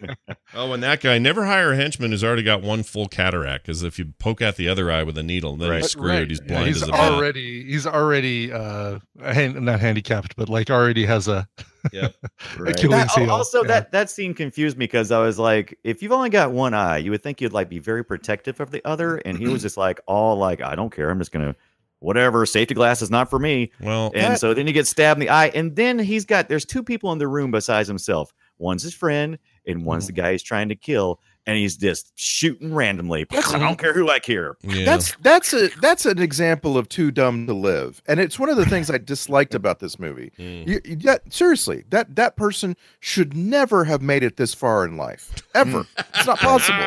oh, 0.55 0.73
and 0.73 0.83
that 0.83 1.01
guy 1.03 1.19
never 1.19 1.45
hire 1.45 1.73
a 1.73 1.77
henchman 1.77 2.11
who's 2.11 2.25
already 2.25 2.43
got 2.43 2.63
one 2.63 2.83
full 2.85 3.07
cataract. 3.07 3.67
Because 3.67 3.83
if 3.83 3.99
you 3.99 4.15
poke 4.19 4.41
out 4.41 4.57
the 4.57 4.69
other 4.69 4.91
eye 4.91 5.03
with 5.03 5.19
a 5.19 5.23
needle, 5.23 5.57
then 5.57 5.69
Right. 5.71 5.83
he's 5.83 5.91
screwed. 5.91 6.09
Right. 6.11 6.29
He's 6.31 6.41
Yeah, 6.41 6.47
blind 6.49 6.67
he's 6.69 6.83
as 6.83 6.89
a 6.89 6.93
bat. 6.93 7.13
already 7.13 7.65
he's 7.65 7.87
already 7.87 8.53
uh 8.53 8.99
hand, 9.23 9.61
not 9.61 9.81
handicapped, 9.81 10.35
but 10.37 10.49
like 10.49 10.71
already 10.71 11.05
has 11.05 11.29
a 11.29 11.47
Yep. 11.93 12.15
Right. 12.59 12.77
That- 12.77 13.29
also, 13.29 13.63
Yeah. 13.63 13.69
that 13.69 13.93
that 13.93 14.09
scene 14.11 14.35
confused 14.35 14.79
me 14.79 14.85
because 14.85 15.11
I 15.11 15.19
was 15.21 15.39
like, 15.39 15.79
if 15.85 16.01
you've 16.03 16.13
only 16.13 16.31
got 16.31 16.53
one 16.53 16.73
eye, 16.75 16.99
you 16.99 17.11
would 17.11 17.23
think 17.23 17.41
you'd 17.41 17.53
like 17.53 17.69
be 17.69 17.79
very 17.81 18.05
protective 18.05 18.61
of 18.61 18.71
the 18.71 18.81
other, 18.87 19.17
and 19.19 19.37
he 19.37 19.49
was 19.49 19.63
just 19.63 19.77
like, 19.77 20.01
all 20.07 20.37
like, 20.39 20.61
I 20.63 20.75
don't 20.77 20.95
care, 20.95 21.11
I'm 21.11 21.19
just 21.19 21.33
gonna, 21.33 21.57
whatever, 22.03 22.45
safety 22.47 22.75
glass 22.75 23.03
is 23.03 23.11
not 23.11 23.31
for 23.31 23.39
me. 23.39 23.71
Well, 23.81 24.13
And 24.15 24.39
so 24.39 24.55
then 24.55 24.67
he 24.67 24.73
gets 24.73 24.91
stabbed 24.91 25.21
in 25.21 25.27
the 25.27 25.31
eye, 25.33 25.47
and 25.55 25.75
then 25.77 25.99
he's 25.99 26.25
got 26.25 26.49
there's 26.49 26.65
two 26.65 26.83
people 26.83 27.13
in 27.13 27.19
the 27.19 27.29
room 27.29 27.51
besides 27.51 27.89
himself. 27.89 28.33
One's 28.59 28.83
his 28.83 28.95
friend, 28.95 29.39
and 29.67 29.85
one's 29.85 30.07
the 30.07 30.13
guy 30.13 30.33
he's 30.33 30.43
trying 30.43 30.69
to 30.69 30.77
kill, 30.77 31.19
and 31.47 31.57
he's 31.57 31.77
just 31.77 32.13
shooting 32.15 32.73
randomly. 32.73 33.27
I 33.33 33.59
don't 33.59 33.77
care 33.79 33.93
who 33.93 34.09
I 34.09 34.21
care. 34.21 34.57
yeah. 34.63 34.85
that's 34.85 35.17
that's 35.23 35.53
a 35.53 35.69
that's 35.81 36.07
an 36.07 36.21
example 36.21 36.79
of 36.79 36.89
too 36.89 37.11
dumb 37.11 37.47
to 37.49 37.55
live, 37.55 38.01
and 38.07 38.21
it's 38.21 38.39
one 38.39 38.49
of 38.51 38.57
the 38.57 38.67
things 38.67 38.89
I 38.89 38.99
disliked 38.99 39.55
about 39.55 39.81
this 39.81 39.99
movie. 39.99 40.31
Mm. 40.39 40.67
You, 40.69 40.81
you- 40.85 40.97
yeah, 41.01 41.17
seriously, 41.31 41.85
that 41.91 42.15
that 42.17 42.37
person 42.37 42.77
should 43.01 43.37
never 43.37 43.85
have 43.85 44.01
made 44.03 44.23
it 44.23 44.37
this 44.37 44.55
far 44.55 44.85
in 44.85 44.97
life, 44.97 45.33
ever. 45.55 45.85
it's 46.15 46.27
not 46.27 46.39
possible. 46.39 46.79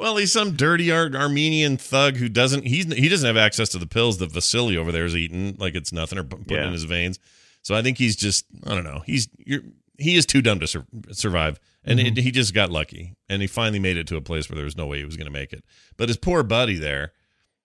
Well, 0.00 0.16
he's 0.16 0.32
some 0.32 0.56
dirty 0.56 0.90
Ar- 0.90 1.14
Armenian 1.14 1.76
thug 1.76 2.16
who 2.16 2.28
doesn't 2.28 2.66
he's 2.66 2.92
he 2.92 3.08
doesn't 3.08 3.26
have 3.26 3.36
access 3.36 3.68
to 3.70 3.78
the 3.78 3.86
pills 3.86 4.18
that 4.18 4.32
Vasily 4.32 4.76
over 4.76 4.90
there 4.90 5.04
is 5.04 5.14
eating 5.14 5.56
like 5.58 5.74
it's 5.74 5.92
nothing 5.92 6.18
or 6.18 6.24
pu- 6.24 6.38
putting 6.38 6.56
Yeah. 6.56 6.66
in 6.66 6.72
his 6.72 6.84
veins. 6.84 7.18
So 7.62 7.74
I 7.74 7.82
think 7.82 7.98
he's 7.98 8.16
just 8.16 8.46
I 8.66 8.74
don't 8.74 8.84
know. 8.84 9.02
He's 9.06 9.28
you're, 9.38 9.60
he 9.98 10.16
is 10.16 10.24
too 10.26 10.40
dumb 10.40 10.58
to 10.60 10.66
sur- 10.66 10.86
survive, 11.12 11.60
and 11.84 12.00
it, 12.00 12.14
mm-hmm. 12.14 12.22
he 12.22 12.30
just 12.30 12.54
got 12.54 12.70
lucky, 12.70 13.14
and 13.28 13.42
he 13.42 13.46
finally 13.46 13.78
made 13.78 13.98
it 13.98 14.06
to 14.06 14.16
a 14.16 14.22
place 14.22 14.48
where 14.48 14.56
there 14.56 14.64
was 14.64 14.76
no 14.76 14.86
way 14.86 14.98
he 14.98 15.04
was 15.04 15.16
going 15.18 15.26
to 15.26 15.32
make 15.32 15.52
it. 15.52 15.62
But 15.98 16.08
his 16.08 16.16
poor 16.16 16.42
buddy 16.42 16.76
there, 16.78 17.12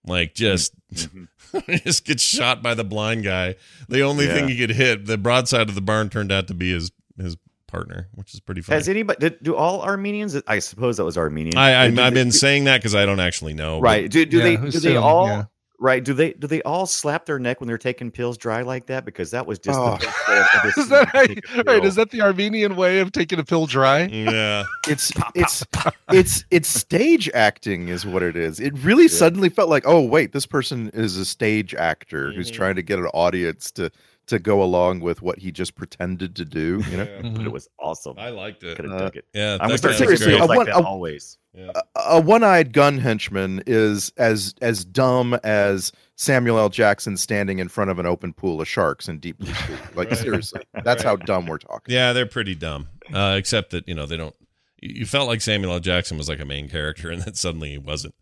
like 0.04 0.34
just 0.34 0.74
mm-hmm. 0.92 1.58
just 1.84 2.04
gets 2.04 2.22
shot 2.22 2.62
by 2.62 2.74
the 2.74 2.84
blind 2.84 3.24
guy. 3.24 3.54
The 3.88 4.02
only 4.02 4.26
Yeah. 4.26 4.34
thing 4.34 4.48
he 4.48 4.58
could 4.58 4.70
hit, 4.70 5.06
the 5.06 5.16
broadside 5.16 5.70
of 5.70 5.74
the 5.74 5.80
barn 5.80 6.10
turned 6.10 6.30
out 6.30 6.46
to 6.48 6.54
be 6.54 6.72
his 6.72 6.92
his 7.18 7.38
partner, 7.66 8.08
which 8.14 8.34
is 8.34 8.40
pretty 8.40 8.60
funny. 8.62 8.76
Has 8.76 8.88
anybody? 8.88 9.18
Did, 9.20 9.42
do 9.42 9.54
all 9.56 9.82
Armenians? 9.82 10.40
I 10.46 10.58
suppose 10.60 10.96
that 10.96 11.04
was 11.04 11.18
Armenian. 11.18 11.56
I, 11.56 11.72
I, 11.72 11.84
I've 11.84 11.96
they- 11.96 12.10
been 12.10 12.28
do- 12.28 12.32
saying 12.32 12.64
that 12.64 12.78
because 12.78 12.94
I 12.94 13.04
don't 13.06 13.20
actually 13.20 13.54
know. 13.54 13.80
but- 13.80 13.84
right. 13.84 14.10
Do, 14.10 14.24
do 14.24 14.38
Yeah, 14.38 14.42
they? 14.44 14.54
who's 14.56 14.74
Do 14.74 14.80
they 14.80 14.90
still- 14.90 15.02
all? 15.04 15.26
yeah. 15.26 15.44
Right. 15.78 16.02
Do 16.02 16.14
they? 16.14 16.32
Do 16.32 16.46
they 16.46 16.62
all 16.62 16.86
slap 16.86 17.26
their 17.26 17.38
neck 17.38 17.60
when 17.60 17.68
they're 17.68 17.76
taking 17.76 18.10
pills 18.10 18.38
dry 18.38 18.62
like 18.62 18.86
that? 18.86 19.04
Because 19.04 19.30
that 19.32 19.46
was 19.46 19.58
just 19.58 19.78
Oh. 19.78 19.98
the 19.98 20.06
best 20.06 20.26
way 20.28 20.38
I've 20.38 20.48
ever 20.54 20.68
Is 20.80 20.88
that 20.88 20.88
them 20.88 21.10
right? 21.12 21.28
take 21.28 21.38
a 21.50 21.56
right? 21.58 21.66
pill. 21.66 21.84
Is 21.84 21.94
that 21.96 22.10
the 22.12 22.22
Armenian 22.22 22.76
way 22.76 23.00
of 23.00 23.12
taking 23.12 23.38
a 23.38 23.44
pill 23.44 23.66
dry? 23.66 24.04
Yeah. 24.06 24.64
It's 24.88 25.12
it's 25.34 25.64
it's 26.12 26.44
it's 26.50 26.68
stage 26.68 27.28
acting 27.34 27.88
is 27.88 28.06
what 28.06 28.22
it 28.22 28.36
is. 28.36 28.58
It 28.60 28.72
really 28.78 29.06
suddenly 29.08 29.48
felt 29.50 29.68
like, 29.68 29.82
oh 29.86 30.00
wait, 30.00 30.32
this 30.32 30.46
person 30.46 30.90
is 30.94 31.16
a 31.18 31.26
stage 31.26 31.74
actor 31.74 32.32
who's 32.32 32.50
Mhm. 32.50 32.54
trying 32.54 32.76
to 32.76 32.82
get 32.82 32.98
an 33.00 33.06
audience 33.06 33.70
to 33.72 33.90
to 34.26 34.38
go 34.38 34.62
along 34.62 35.00
with 35.00 35.22
what 35.22 35.38
he 35.38 35.52
just 35.52 35.74
pretended 35.74 36.34
to 36.36 36.44
do. 36.44 36.82
You 36.90 36.96
know, 36.98 37.04
Yeah. 37.22 37.30
But 37.30 37.46
it 37.46 37.52
was 37.52 37.68
awesome. 37.78 38.14
I 38.18 38.30
liked 38.30 38.62
it. 38.64 38.76
Could 38.76 38.84
have 38.86 38.94
Uh, 38.94 38.98
dug 38.98 39.16
it. 39.16 39.24
Yeah, 39.34 39.54
I'm 39.54 39.68
gonna 39.68 39.78
start 39.78 39.92
was 39.92 39.98
seriously, 39.98 40.26
great. 40.26 40.36
pills 40.38 40.48
like 40.48 40.56
want- 40.56 40.68
that 40.68 40.76
I- 40.76 40.82
always. 40.82 41.38
Yeah. 41.54 41.70
a, 41.94 42.00
a 42.16 42.20
one-eyed 42.20 42.74
gun 42.74 42.98
henchman 42.98 43.62
is 43.66 44.12
as 44.18 44.54
as 44.60 44.84
dumb 44.84 45.32
as 45.42 45.90
Samuel 46.16 46.58
L. 46.58 46.68
Jackson 46.68 47.16
standing 47.16 47.60
in 47.60 47.68
front 47.68 47.90
of 47.90 47.98
an 47.98 48.04
open 48.04 48.34
pool 48.34 48.60
of 48.60 48.68
sharks 48.68 49.08
in 49.08 49.18
deep 49.20 49.38
blue 49.38 49.54
sea. 49.66 49.72
Like 49.94 50.14
seriously, 50.14 50.60
that's 50.84 51.02
how 51.02 51.16
dumb 51.16 51.46
we're 51.46 51.56
talking. 51.58 51.94
Yeah, 51.94 52.12
they're 52.12 52.26
pretty 52.26 52.54
dumb. 52.56 52.88
Uh, 53.12 53.36
except 53.38 53.70
that 53.70 53.88
you 53.88 53.94
know 53.94 54.04
they 54.04 54.18
don't. 54.18 54.34
You 54.82 54.96
you 55.00 55.06
felt 55.06 55.28
like 55.28 55.40
Samuel 55.40 55.72
L. 55.72 55.80
Jackson 55.80 56.18
was 56.18 56.28
like 56.28 56.40
a 56.40 56.44
main 56.44 56.68
character, 56.68 57.10
and 57.10 57.22
then 57.22 57.32
suddenly 57.32 57.70
he 57.70 57.78
wasn't, 57.78 58.14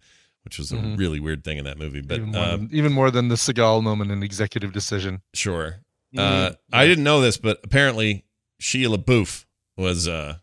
which 0.44 0.56
was 0.56 0.70
a 0.70 0.76
Mhm. 0.76 0.96
really 0.96 1.18
weird 1.18 1.42
thing 1.42 1.58
in 1.58 1.64
that 1.64 1.76
movie. 1.76 2.02
But 2.02 2.18
even, 2.18 2.30
more 2.30 2.40
uh, 2.40 2.56
than, 2.56 2.68
even 2.72 2.92
more 2.92 3.10
than 3.10 3.28
the 3.28 3.34
Seagal 3.34 3.82
moment 3.82 4.12
in 4.12 4.22
Executive 4.22 4.72
Decision. 4.72 5.22
sure, 5.34 5.80
Uh, 6.16 6.52
I 6.72 6.86
didn't 6.86 7.04
know 7.04 7.20
this, 7.20 7.36
but 7.36 7.60
apparently 7.64 8.24
Sheila 8.58 8.98
Booth 8.98 9.46
was 9.76 10.06
uh, 10.08 10.36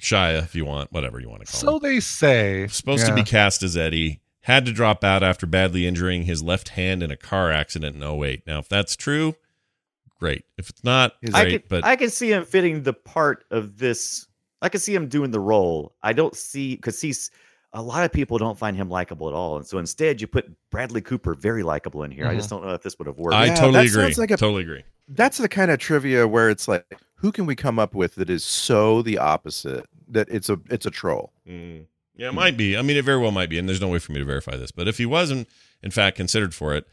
Shia, 0.00 0.42
if 0.42 0.54
you 0.54 0.64
want, 0.64 0.92
whatever 0.92 1.18
you 1.20 1.28
want 1.28 1.44
to 1.46 1.50
call 1.52 1.60
So 1.60 1.76
him. 1.76 1.82
they 1.82 2.00
say. 2.00 2.66
Supposed 2.68 3.06
to 3.06 3.14
be 3.14 3.22
cast 3.22 3.62
as 3.62 3.76
Eddie. 3.76 4.20
Had 4.42 4.64
to 4.66 4.72
drop 4.72 5.04
out 5.04 5.22
after 5.22 5.46
badly 5.46 5.86
injuring 5.86 6.22
his 6.22 6.42
left 6.42 6.70
hand 6.70 7.02
in 7.02 7.10
a 7.10 7.16
car 7.16 7.50
accident 7.52 7.96
in 7.96 8.02
08. 8.02 8.46
Now, 8.46 8.60
if 8.60 8.68
that's 8.68 8.96
true, 8.96 9.34
great. 10.18 10.44
If 10.56 10.70
it's 10.70 10.82
not, 10.84 11.12
Is- 11.22 11.34
I 11.34 11.42
great. 11.44 11.62
could, 11.62 11.68
but 11.68 11.84
I 11.84 11.96
can 11.96 12.08
see 12.10 12.32
him 12.32 12.44
fitting 12.44 12.82
the 12.82 12.92
part 12.94 13.44
of 13.50 13.78
this. 13.78 14.26
I 14.62 14.68
can 14.68 14.80
see 14.80 14.94
him 14.94 15.08
doing 15.08 15.30
the 15.32 15.40
role. 15.40 15.94
I 16.02 16.12
don't 16.14 16.34
see 16.34 16.76
because 16.76 17.00
he's 17.00 17.30
a 17.72 17.82
lot 17.82 18.04
of 18.04 18.12
people 18.12 18.38
don't 18.38 18.58
find 18.58 18.76
him 18.76 18.88
likable 18.88 19.28
at 19.28 19.34
all, 19.34 19.56
and 19.56 19.66
so 19.66 19.78
instead 19.78 20.20
you 20.20 20.26
put 20.26 20.50
Bradley 20.70 21.00
Cooper 21.00 21.34
very 21.34 21.62
likable 21.62 22.02
in 22.02 22.10
here. 22.10 22.26
I 22.26 22.34
just 22.34 22.48
don't 22.48 22.64
know 22.64 22.70
if 22.72 22.82
this 22.82 22.98
would 22.98 23.06
have 23.06 23.18
worked. 23.18 23.34
I 23.34 23.46
Yeah, 23.46 23.54
totally 23.54 23.88
that 23.88 23.94
agree. 23.94 24.14
like 24.16 24.30
a- 24.30 24.36
totally 24.36 24.62
agree. 24.62 24.84
That's 25.08 25.38
the 25.38 25.48
kind 25.48 25.70
of 25.70 25.78
trivia 25.78 26.26
where 26.28 26.50
it's 26.50 26.66
like, 26.68 26.84
who 27.16 27.32
can 27.32 27.46
we 27.46 27.54
come 27.56 27.78
up 27.78 27.94
with 27.94 28.14
that 28.16 28.30
is 28.30 28.44
so 28.44 29.02
the 29.02 29.18
opposite 29.18 29.86
that 30.08 30.28
it's 30.30 30.48
a 30.48 30.58
it's 30.70 30.86
a 30.86 30.90
troll. 30.90 31.32
Mm. 31.48 31.86
Yeah, 32.16 32.28
it 32.28 32.34
might 32.34 32.56
be. 32.56 32.76
I 32.76 32.82
mean, 32.82 32.96
it 32.96 33.04
very 33.04 33.18
well 33.18 33.30
might 33.30 33.48
be, 33.48 33.58
and 33.58 33.68
there's 33.68 33.80
no 33.80 33.88
way 33.88 33.98
for 34.00 34.12
me 34.12 34.18
to 34.18 34.24
verify 34.24 34.56
this. 34.56 34.72
But 34.72 34.88
if 34.88 34.98
he 34.98 35.06
wasn't, 35.06 35.48
in 35.82 35.90
fact, 35.92 36.16
considered 36.16 36.52
for 36.54 36.74
it 36.74 36.84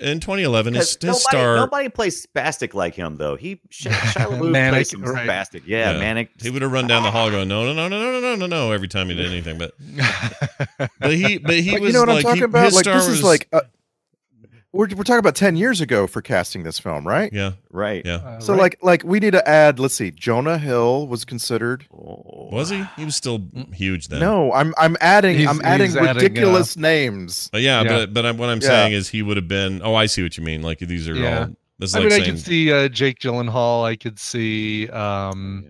in 0.00 0.20
2011, 0.20 0.74
his, 0.74 0.82
'Cause 0.84 0.90
his 0.94 1.02
nobody, 1.04 1.20
star 1.20 1.56
nobody 1.56 1.88
plays 1.88 2.26
spastic 2.26 2.74
like 2.74 2.94
him 2.94 3.16
though. 3.16 3.36
He 3.36 3.56
Shia 3.70 3.90
Shia 3.92 4.26
LaBeouf 4.26 4.50
Manic, 4.50 4.72
plays 4.72 4.90
some 4.90 5.02
right. 5.02 5.28
spastic. 5.28 5.62
Yeah, 5.66 5.92
Yeah. 5.92 5.98
manic. 5.98 6.30
he 6.40 6.50
would 6.50 6.62
have 6.62 6.72
run 6.72 6.86
down 6.86 7.02
the 7.02 7.10
hall 7.10 7.30
going, 7.30 7.48
no, 7.48 7.64
no, 7.64 7.72
no, 7.72 7.88
no, 7.88 8.12
no, 8.12 8.20
no, 8.20 8.34
no, 8.36 8.46
no, 8.46 8.72
every 8.72 8.88
time 8.88 9.08
he 9.08 9.14
did 9.14 9.26
anything. 9.30 9.58
But 9.58 9.72
but 11.00 11.14
he 11.14 11.38
but 11.38 11.54
he 11.54 11.72
But 11.72 11.80
was 11.80 11.88
you 11.88 11.92
know 11.94 12.00
what 12.00 12.08
like 12.08 12.16
I'm 12.18 12.22
talking 12.22 12.36
he, 12.38 12.44
about? 12.44 12.64
his 12.66 12.74
Like 12.74 12.84
star 12.84 12.94
this 12.98 13.08
was, 13.08 13.18
is 13.18 13.24
like 13.24 13.48
uh, 13.52 13.60
we're 14.72 14.86
we're 14.94 15.02
talking 15.02 15.18
about 15.18 15.34
ten 15.34 15.56
years 15.56 15.80
ago 15.80 16.06
for 16.06 16.20
casting 16.22 16.62
this 16.62 16.78
film, 16.78 17.06
right? 17.06 17.32
Yeah, 17.32 17.52
Right. 17.70 18.04
yeah. 18.04 18.16
Uh, 18.16 18.40
So 18.40 18.52
right. 18.52 18.60
like 18.60 18.78
like 18.82 19.02
we 19.04 19.18
need 19.20 19.32
to 19.32 19.48
add. 19.48 19.78
Let's 19.80 19.94
see, 19.94 20.10
Jonah 20.10 20.58
Hill 20.58 21.06
was 21.08 21.24
considered. 21.24 21.86
Oh. 21.92 22.48
Was 22.52 22.70
he? 22.70 22.84
He 22.96 23.04
was 23.04 23.16
still 23.16 23.46
huge 23.72 24.08
then. 24.08 24.20
No, 24.20 24.52
I'm 24.52 24.74
I'm 24.78 24.96
adding 25.00 25.36
He's- 25.38 25.48
I'm 25.50 25.60
adding 25.64 25.86
he's 25.88 25.96
adding, 25.96 26.08
uh, 26.10 26.14
ridiculous 26.14 26.76
names. 26.76 27.48
But 27.52 27.62
yeah, 27.62 27.82
Yeah. 27.82 27.88
but 27.88 28.14
but 28.14 28.26
I'm, 28.26 28.36
what 28.38 28.48
I'm 28.50 28.60
Yeah. 28.60 28.68
saying 28.68 28.92
is 28.92 29.08
he 29.08 29.22
would 29.22 29.36
have 29.36 29.48
been. 29.48 29.80
Oh, 29.82 29.94
I 29.94 30.06
see 30.06 30.22
what 30.22 30.36
you 30.36 30.44
mean. 30.44 30.62
Like 30.62 30.78
these 30.80 31.08
are 31.08 31.14
Yeah. 31.14 31.40
all. 31.40 31.56
This 31.78 31.90
is 31.90 31.96
I 31.96 31.98
like 32.00 32.04
mean, 32.10 32.12
I 32.20 32.24
saying, 32.24 32.34
could 32.36 32.44
see 32.44 32.72
uh, 32.72 32.88
Jake 32.88 33.18
Gyllenhaal. 33.20 33.84
I 33.84 33.94
could 33.96 34.18
see 34.18 34.88
um, 34.88 35.64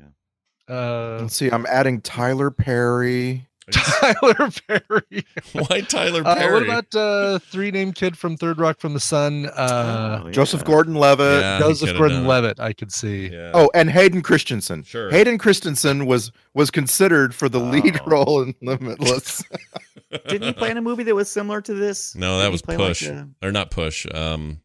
Yeah. 0.68 0.74
uh, 0.74 1.18
Let's 1.22 1.36
see, 1.36 1.50
I'm 1.50 1.66
adding 1.66 2.00
Tyler 2.00 2.50
Perry. 2.50 3.47
Tyler 3.72 4.50
Perry. 4.66 5.24
why 5.52 5.80
Tyler 5.82 6.22
Uh, 6.24 6.34
Perry? 6.36 6.52
what 6.52 6.62
about 6.62 6.94
uh, 6.94 7.38
three 7.38 7.70
name 7.70 7.92
kid 7.92 8.16
from 8.16 8.36
Third 8.36 8.58
Rock 8.58 8.80
from 8.80 8.94
the 8.94 9.00
Sun? 9.00 9.46
Uh, 9.46 10.22
Oh, 10.24 10.30
Joseph 10.30 10.60
yeah. 10.60 10.66
Gordon-Levitt. 10.66 11.40
Yeah, 11.42 11.58
Joseph 11.58 11.88
could've 11.88 11.96
done 11.96 11.96
it. 11.96 11.98
Gordon-Levitt. 12.14 12.60
I 12.60 12.72
could 12.72 12.92
see. 12.92 13.28
Yeah. 13.28 13.50
Oh, 13.54 13.70
and 13.74 13.90
Hayden 13.90 14.22
Christensen. 14.22 14.82
Sure. 14.84 15.10
Hayden 15.10 15.38
Christensen 15.38 16.06
was 16.06 16.32
was 16.54 16.70
considered 16.70 17.34
for 17.34 17.48
the 17.48 17.60
lead 17.60 18.00
Oh. 18.02 18.06
role 18.10 18.42
in 18.42 18.54
Limitless. 18.62 19.42
Didn't 20.28 20.42
he 20.48 20.52
play 20.54 20.70
in 20.70 20.76
a 20.78 20.82
movie 20.82 21.02
that 21.04 21.14
was 21.14 21.30
similar 21.30 21.60
to 21.60 21.74
this? 21.74 22.14
No, 22.14 22.38
Didn't 22.38 22.44
that 22.44 22.52
was 22.52 22.62
play 22.62 22.76
like 22.76 22.88
Push, 22.88 23.06
a- 23.08 23.28
or 23.42 23.52
not 23.52 23.70
Push. 23.70 24.06
Um, 24.14 24.60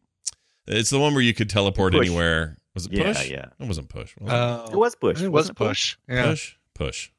it's 0.66 0.88
the 0.90 0.98
one 0.98 1.12
where 1.12 1.22
you 1.22 1.34
could 1.34 1.50
teleport 1.50 1.92
Push. 1.92 2.06
anywhere. 2.06 2.56
Was 2.74 2.86
it 2.86 2.92
Yeah, 2.92 3.12
Push? 3.12 3.30
yeah. 3.30 3.44
It 3.60 3.66
wasn't 3.68 3.88
Push. 3.90 4.14
Was 4.18 4.32
Uh, 4.32 4.68
It 4.72 4.76
was 4.76 4.94
Push. 4.94 5.20
It 5.20 5.24
was 5.28 5.30
wasn't 5.30 5.58
push. 5.58 5.96
Yeah. 6.08 6.24
Push. 6.30 6.56
Push. 6.74 7.10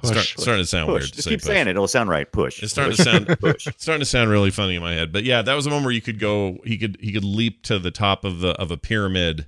Push. 0.00 0.10
Start, 0.10 0.26
starting 0.40 0.62
to 0.62 0.66
sound 0.66 0.86
Push. 0.86 0.92
weird 1.00 1.02
to 1.10 1.12
Just 1.16 1.24
say 1.24 1.30
keep 1.30 1.40
push. 1.40 1.46
saying 1.46 1.66
it. 1.66 1.70
It'll 1.70 1.88
sound 1.88 2.08
right. 2.08 2.30
Push. 2.30 2.62
It's 2.62 2.72
starting 2.72 2.94
Push. 2.96 3.04
to 3.04 3.10
sound 3.10 3.26
Push. 3.40 3.68
starting 3.78 4.00
to 4.00 4.06
sound 4.06 4.30
really 4.30 4.50
funny 4.50 4.76
in 4.76 4.82
my 4.82 4.92
head. 4.94 5.12
But 5.12 5.24
yeah, 5.24 5.42
that 5.42 5.54
was 5.54 5.64
the 5.64 5.70
one 5.72 5.82
where 5.82 5.92
you 5.92 6.00
could 6.00 6.18
go. 6.20 6.58
He 6.64 6.78
could 6.78 6.98
he 7.00 7.12
could 7.12 7.24
leap 7.24 7.62
to 7.64 7.78
the 7.78 7.90
top 7.90 8.24
of 8.24 8.40
the 8.40 8.50
of 8.60 8.70
a 8.70 8.76
pyramid 8.76 9.46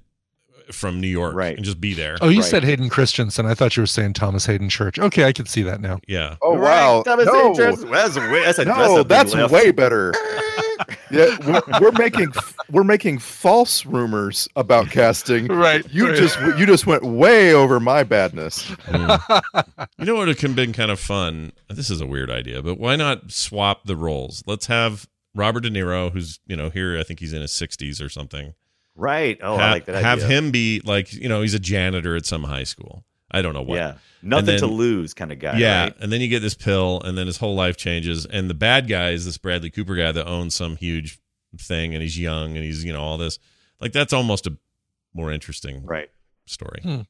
from 0.73 1.01
New 1.01 1.09
York 1.09 1.35
Right. 1.35 1.57
and 1.57 1.65
just 1.65 1.81
be 1.81 1.95
there. 1.95 2.17
Oh, 2.21 2.29
you 2.29 2.41
Right. 2.43 2.49
said 2.49 2.63
Hayden 2.65 2.89
Christensen. 2.89 3.45
I 3.47 3.55
thought 3.55 3.77
you 3.77 3.83
were 3.83 3.87
saying 3.89 4.13
Thomas 4.13 4.47
Hayden 4.47 4.69
Church. 4.69 4.99
Okay, 5.01 5.25
I 5.25 5.33
can 5.33 5.47
see 5.47 5.63
that 5.63 5.81
now. 5.81 5.99
Yeah. 6.07 6.37
oh 6.43 6.57
Right, 6.57 6.63
wow. 6.87 7.03
Thomas 7.03 7.27
no, 7.27 7.49
Anderson. 7.49 7.91
That's 7.91 8.17
a 8.17 8.21
way. 8.21 8.45
That's 8.45 8.59
a, 8.61 8.65
no, 8.67 9.03
that's, 9.03 9.33
a 9.35 9.37
that's 9.37 9.53
way 9.53 9.73
better. 9.73 10.13
yeah, 11.11 11.37
we're, 11.47 11.81
we're 11.81 11.93
making 11.93 12.33
we're 12.71 12.85
making 12.85 13.19
false 13.19 13.85
rumors 13.85 14.49
about 14.57 14.91
casting. 14.91 15.47
Right. 15.47 15.85
You 15.93 16.15
just 16.15 16.39
you 16.59 16.67
just 16.67 16.87
went 16.87 17.03
way 17.03 17.53
over 17.55 17.81
my 17.81 18.03
badness. 18.03 18.65
Mm. 18.87 19.43
you 19.99 20.05
know 20.05 20.15
what 20.15 20.29
would 20.29 20.41
have 20.41 20.57
been 20.57 20.73
kind 20.73 20.91
of 20.91 21.01
fun? 21.01 21.53
This 21.69 21.91
is 21.91 22.01
a 22.01 22.07
weird 22.07 22.31
idea, 22.31 22.63
but 22.63 22.79
why 22.79 22.97
not 22.97 23.31
swap 23.33 23.85
the 23.85 23.97
roles? 23.97 24.43
Let's 24.47 24.67
have 24.67 25.09
Robert 25.35 25.61
De 25.61 25.71
Niro, 25.71 26.11
who's 26.13 26.41
you 26.47 26.57
know 26.57 26.71
here. 26.71 26.99
I 26.99 27.03
think 27.03 27.21
he's 27.21 27.33
in 27.33 27.43
his 27.43 27.53
sixties 27.53 28.01
or 28.01 28.09
something. 28.09 28.55
Right. 28.97 29.39
Oh, 29.43 29.57
Ha- 29.57 29.63
I 29.63 29.71
like 29.71 29.85
that 29.87 29.97
idea. 29.97 30.09
have 30.09 30.23
him 30.23 30.51
be 30.51 30.81
like 30.85 31.13
you 31.13 31.29
know 31.29 31.43
he's 31.43 31.55
a 31.55 31.59
janitor 31.61 32.17
at 32.17 32.27
some 32.27 32.45
high 32.45 32.65
school. 32.65 33.05
I 33.31 33.43
don't 33.43 33.55
know 33.55 33.63
what. 33.63 33.77
Yeah. 33.77 33.95
Nothing 34.23 34.59
to 34.59 34.67
lose 34.67 35.15
kind 35.15 35.33
of 35.33 35.39
guy. 35.39 35.57
yeah, 35.59 35.85
Right? 35.85 35.95
and 36.01 36.13
then 36.13 36.21
you 36.21 36.29
get 36.29 36.41
this 36.41 36.55
pill, 36.55 37.01
and 37.05 37.17
then 37.17 37.27
his 37.27 37.39
whole 37.39 37.55
life 37.55 37.77
changes. 37.77 38.27
And 38.27 38.51
the 38.51 38.55
bad 38.55 38.87
guy 38.89 39.11
is 39.11 39.25
this 39.25 39.39
Bradley 39.39 39.71
Cooper 39.71 39.95
guy 39.97 40.13
that 40.13 40.27
owns 40.27 40.55
some 40.55 40.77
huge 40.77 41.19
thing, 41.59 41.95
and 41.95 42.03
he's 42.03 42.19
young, 42.19 42.57
and 42.57 42.65
he's 42.65 42.85
you 42.85 42.93
know 42.93 43.01
all 43.01 43.17
this. 43.19 43.39
Like 43.81 43.93
that's 43.93 44.13
almost 44.13 44.47
a 44.47 44.57
more 45.15 45.33
interesting 45.33 45.85
Right. 45.87 46.11
story. 46.47 46.81
Hmm. 46.83 47.01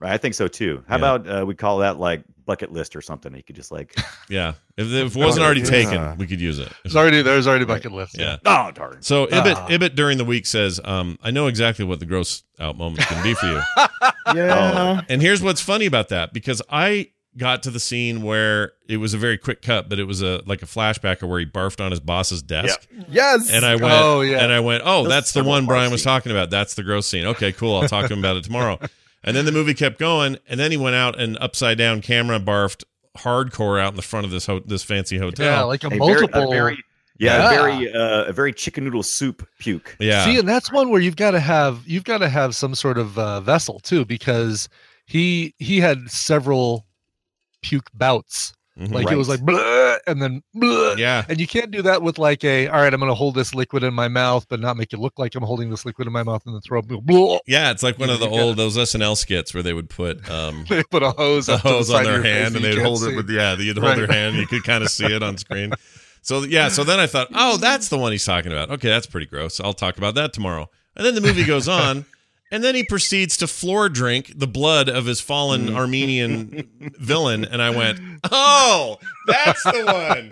Right. 0.00 0.12
I 0.12 0.16
think 0.18 0.34
so 0.34 0.48
too. 0.48 0.82
How 0.88 0.96
Yeah. 0.96 1.14
about 1.14 1.28
uh, 1.42 1.46
we 1.46 1.54
call 1.54 1.78
that 1.78 1.98
like 1.98 2.24
bucket 2.46 2.72
list 2.72 2.96
or 2.96 3.02
something? 3.02 3.34
You 3.34 3.42
could 3.42 3.56
just 3.56 3.70
like, 3.70 3.94
Yeah, 4.28 4.54
if, 4.76 4.90
if 4.90 5.14
it 5.16 5.18
wasn't 5.18 5.44
already 5.44 5.60
yeah. 5.60 5.66
taken, 5.66 6.16
we 6.16 6.26
could 6.26 6.40
use 6.40 6.58
it. 6.58 6.72
There's 6.82 6.96
already 6.96 7.20
there's 7.22 7.46
already 7.46 7.64
bucket 7.66 7.92
list. 7.92 8.16
Yeah. 8.18 8.36
oh 8.46 8.70
darn. 8.72 9.02
So 9.02 9.26
Ibbott 9.26 9.56
Ah. 9.56 9.66
Ibbott 9.68 9.94
during 9.94 10.16
the 10.18 10.24
week 10.24 10.46
says, 10.46 10.80
um, 10.84 11.18
"I 11.22 11.30
know 11.30 11.46
exactly 11.48 11.84
what 11.84 12.00
the 12.00 12.06
gross 12.06 12.42
out 12.58 12.78
moment 12.78 13.06
can 13.06 13.22
be 13.22 13.34
for 13.34 13.46
you." 13.46 13.60
Yeah. 14.34 15.02
and 15.08 15.22
here's 15.22 15.40
what's 15.40 15.60
funny 15.60 15.86
about 15.86 16.08
that 16.08 16.32
because 16.32 16.60
I 16.68 17.10
got 17.36 17.62
to 17.64 17.70
the 17.70 17.78
scene 17.78 18.22
where 18.22 18.72
it 18.88 18.96
was 18.96 19.14
a 19.14 19.18
very 19.18 19.38
quick 19.38 19.62
cut, 19.62 19.88
but 19.88 19.98
it 20.00 20.04
was 20.04 20.20
a 20.22 20.42
like 20.46 20.62
a 20.62 20.66
flashback 20.66 21.22
of 21.22 21.28
where 21.28 21.38
he 21.38 21.46
barfed 21.46 21.84
on 21.84 21.90
his 21.92 22.00
boss's 22.00 22.42
desk. 22.42 22.88
Yes. 23.08 23.50
And 23.50 23.64
I 23.64 23.76
went, 23.76 23.94
Oh, 23.94 24.22
yeah. 24.22 24.42
and 24.42 24.50
I 24.52 24.60
went, 24.60 24.82
oh, 24.84 25.02
Those 25.04 25.12
that's 25.12 25.32
the 25.32 25.44
one 25.44 25.64
bar 25.66 25.76
Brian 25.76 25.92
was 25.92 26.02
talking 26.02 26.32
about. 26.32 26.50
That's 26.50 26.74
the 26.74 26.82
gross 26.82 27.06
scene. 27.06 27.24
Okay, 27.26 27.52
cool. 27.52 27.76
I'll 27.76 27.88
talk 27.88 28.06
to 28.08 28.12
him 28.14 28.18
about 28.18 28.36
it 28.36 28.44
tomorrow. 28.44 28.78
And 29.24 29.36
then 29.36 29.44
the 29.44 29.52
movie 29.52 29.74
kept 29.74 29.98
going, 29.98 30.38
and 30.48 30.58
then 30.60 30.70
he 30.70 30.76
went 30.76 30.94
out 30.96 31.18
and 31.18 31.36
upside 31.40 31.78
down 31.78 32.00
camera 32.00 32.38
barfed 32.38 32.84
hardcore 33.18 33.80
out 33.80 33.92
in 33.92 33.96
the 33.96 34.02
front 34.02 34.24
of 34.26 34.30
this 34.30 34.46
ho- 34.46 34.60
this 34.64 34.82
fancy 34.82 35.18
hotel. 35.18 35.46
Yeah, 35.46 35.62
like 35.62 35.82
a, 35.84 35.88
A 35.88 35.90
very- 35.90 36.00
multiple. 36.00 36.52
a 36.52 36.54
very, 36.54 36.78
yeah, 37.18 37.38
Yeah. 37.38 37.50
A 37.50 37.54
very, 37.62 37.92
uh, 37.92 38.24
a 38.24 38.32
very 38.32 38.52
chicken 38.52 38.84
noodle 38.84 39.02
soup 39.02 39.46
puke. 39.58 39.96
yeah. 39.98 40.24
See, 40.24 40.38
and 40.38 40.46
that's 40.48 40.70
one 40.70 40.90
where 40.90 41.00
you've 41.00 41.16
got 41.16 41.32
to 41.32 41.40
have 41.40 41.82
you've 41.86 42.04
got 42.04 42.18
to 42.18 42.28
have 42.28 42.54
some 42.54 42.74
sort 42.74 42.98
of 42.98 43.18
uh, 43.18 43.40
vessel 43.40 43.80
too, 43.80 44.04
because 44.04 44.68
he 45.06 45.54
he 45.58 45.80
had 45.80 46.10
several 46.10 46.86
puke 47.62 47.90
bouts. 47.94 48.52
Mhm. 48.78 48.92
Like 48.92 49.10
it 49.10 49.16
was 49.16 49.28
like 49.28 49.40
and 50.06 50.20
then 50.20 50.42
"Bleh." 50.54 50.98
yeah. 50.98 51.24
and 51.30 51.40
you 51.40 51.46
can't 51.46 51.70
do 51.70 51.80
that 51.82 52.02
with 52.02 52.18
like 52.18 52.44
a 52.44 52.68
all 52.68 52.80
right, 52.82 52.92
I'm 52.92 53.00
going 53.00 53.10
to 53.10 53.14
hold 53.14 53.34
this 53.34 53.54
liquid 53.54 53.82
in 53.82 53.94
my 53.94 54.08
mouth, 54.08 54.46
but 54.50 54.60
not 54.60 54.76
make 54.76 54.92
it 54.92 54.98
look 54.98 55.18
like 55.18 55.34
I'm 55.34 55.42
holding 55.44 55.70
this 55.70 55.86
liquid 55.86 56.06
in 56.06 56.12
my 56.12 56.22
mouth 56.22 56.42
and 56.44 56.54
then 56.54 56.60
throw. 56.60 56.82
"Bleh." 56.82 57.38
Yeah, 57.46 57.70
it's 57.70 57.82
like 57.82 57.98
one 57.98 58.10
of 58.10 58.20
the 58.20 58.28
You 58.28 58.38
old 58.40 58.56
those 58.58 58.76
SNL 58.76 59.16
skits 59.16 59.54
where 59.54 59.62
they 59.62 59.72
would 59.72 59.88
put 59.88 60.28
um 60.30 60.66
They 60.68 60.82
put 60.82 61.02
a 61.02 61.10
hose, 61.12 61.48
up 61.48 61.62
to 61.62 61.68
the 61.68 61.74
hose 61.74 61.90
on 61.90 62.04
their 62.04 62.22
hand 62.22 62.54
and 62.56 62.62
they'd 62.64 62.78
hold 62.78 62.98
see. 63.00 63.12
it 63.12 63.16
with 63.16 63.30
yeah, 63.30 63.56
you'd 63.56 63.78
hold 63.78 63.96
their 63.96 64.06
Right. 64.06 64.14
hand, 64.16 64.36
you 64.36 64.46
could 64.46 64.62
kind 64.64 64.84
of 64.84 64.90
see 64.90 65.06
it 65.06 65.22
on 65.22 65.38
screen. 65.38 65.72
So 66.20 66.42
yeah, 66.42 66.68
so 66.68 66.84
then 66.84 67.00
I 67.00 67.06
thought, 67.06 67.28
oh, 67.34 67.56
that's 67.56 67.88
the 67.88 67.96
one 67.96 68.12
he's 68.12 68.24
talking 68.26 68.52
about. 68.52 68.70
Okay, 68.72 68.88
that's 68.88 69.06
pretty 69.06 69.26
gross. 69.26 69.58
I'll 69.60 69.72
talk 69.72 69.96
about 69.96 70.16
that 70.16 70.32
tomorrow. 70.34 70.68
And 70.96 71.06
then 71.06 71.14
the 71.14 71.20
movie 71.22 71.44
goes 71.44 71.68
on, 71.68 72.04
and 72.52 72.62
then 72.64 72.74
he 72.74 72.84
proceeds 72.84 73.36
to 73.38 73.46
floor 73.46 73.88
drink 73.88 74.32
the 74.36 74.46
blood 74.46 74.88
of 74.88 75.06
his 75.06 75.20
fallen 75.20 75.68
Mm. 75.68 75.76
Armenian 75.76 76.68
villain, 76.98 77.44
and 77.44 77.60
I 77.62 77.70
went, 77.70 78.00
oh, 78.30 78.98
that's 79.26 79.62
the 79.64 79.84
one. 79.84 80.30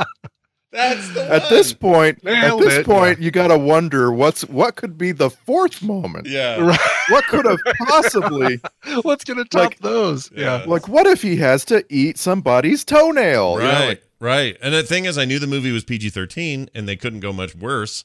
That's 0.70 1.14
the 1.14 1.22
at 1.32 1.42
one. 1.42 1.50
this 1.50 1.72
point, 1.72 2.26
at 2.26 2.58
this 2.58 2.74
it, 2.78 2.84
point, 2.86 3.20
you 3.20 3.30
got 3.30 3.46
to 3.48 3.56
wonder 3.58 4.10
what's 4.12 4.44
what 4.46 4.74
could 4.74 4.98
be 4.98 5.12
the 5.12 5.30
fourth 5.30 5.82
moment. 5.82 6.26
yeah. 6.26 6.56
Right. 6.60 6.80
What 7.10 7.24
could 7.26 7.44
have 7.46 7.58
possibly 7.86 8.60
What's 9.02 9.22
going 9.24 9.36
to 9.38 9.44
top 9.44 9.60
Like- 9.60 9.78
those? 9.80 10.32
Yeah. 10.32 10.58
Yeah. 10.60 10.64
like? 10.66 10.88
What 10.88 11.06
if 11.06 11.22
he 11.22 11.36
has 11.36 11.64
to 11.66 11.84
eat 11.90 12.18
somebody's 12.18 12.84
toenail? 12.84 13.52
You 13.58 13.58
know, 13.58 13.64
Right, 13.72 13.86
like, 13.88 14.04
right. 14.18 14.56
And 14.62 14.74
the 14.74 14.82
thing 14.82 15.04
is, 15.04 15.16
I 15.16 15.24
knew 15.26 15.38
the 15.38 15.46
movie 15.46 15.70
was 15.70 15.84
PG 15.84 16.10
thirteen, 16.10 16.68
and 16.74 16.88
they 16.88 16.96
couldn't 16.96 17.20
go 17.20 17.32
much 17.32 17.54
worse. 17.54 18.04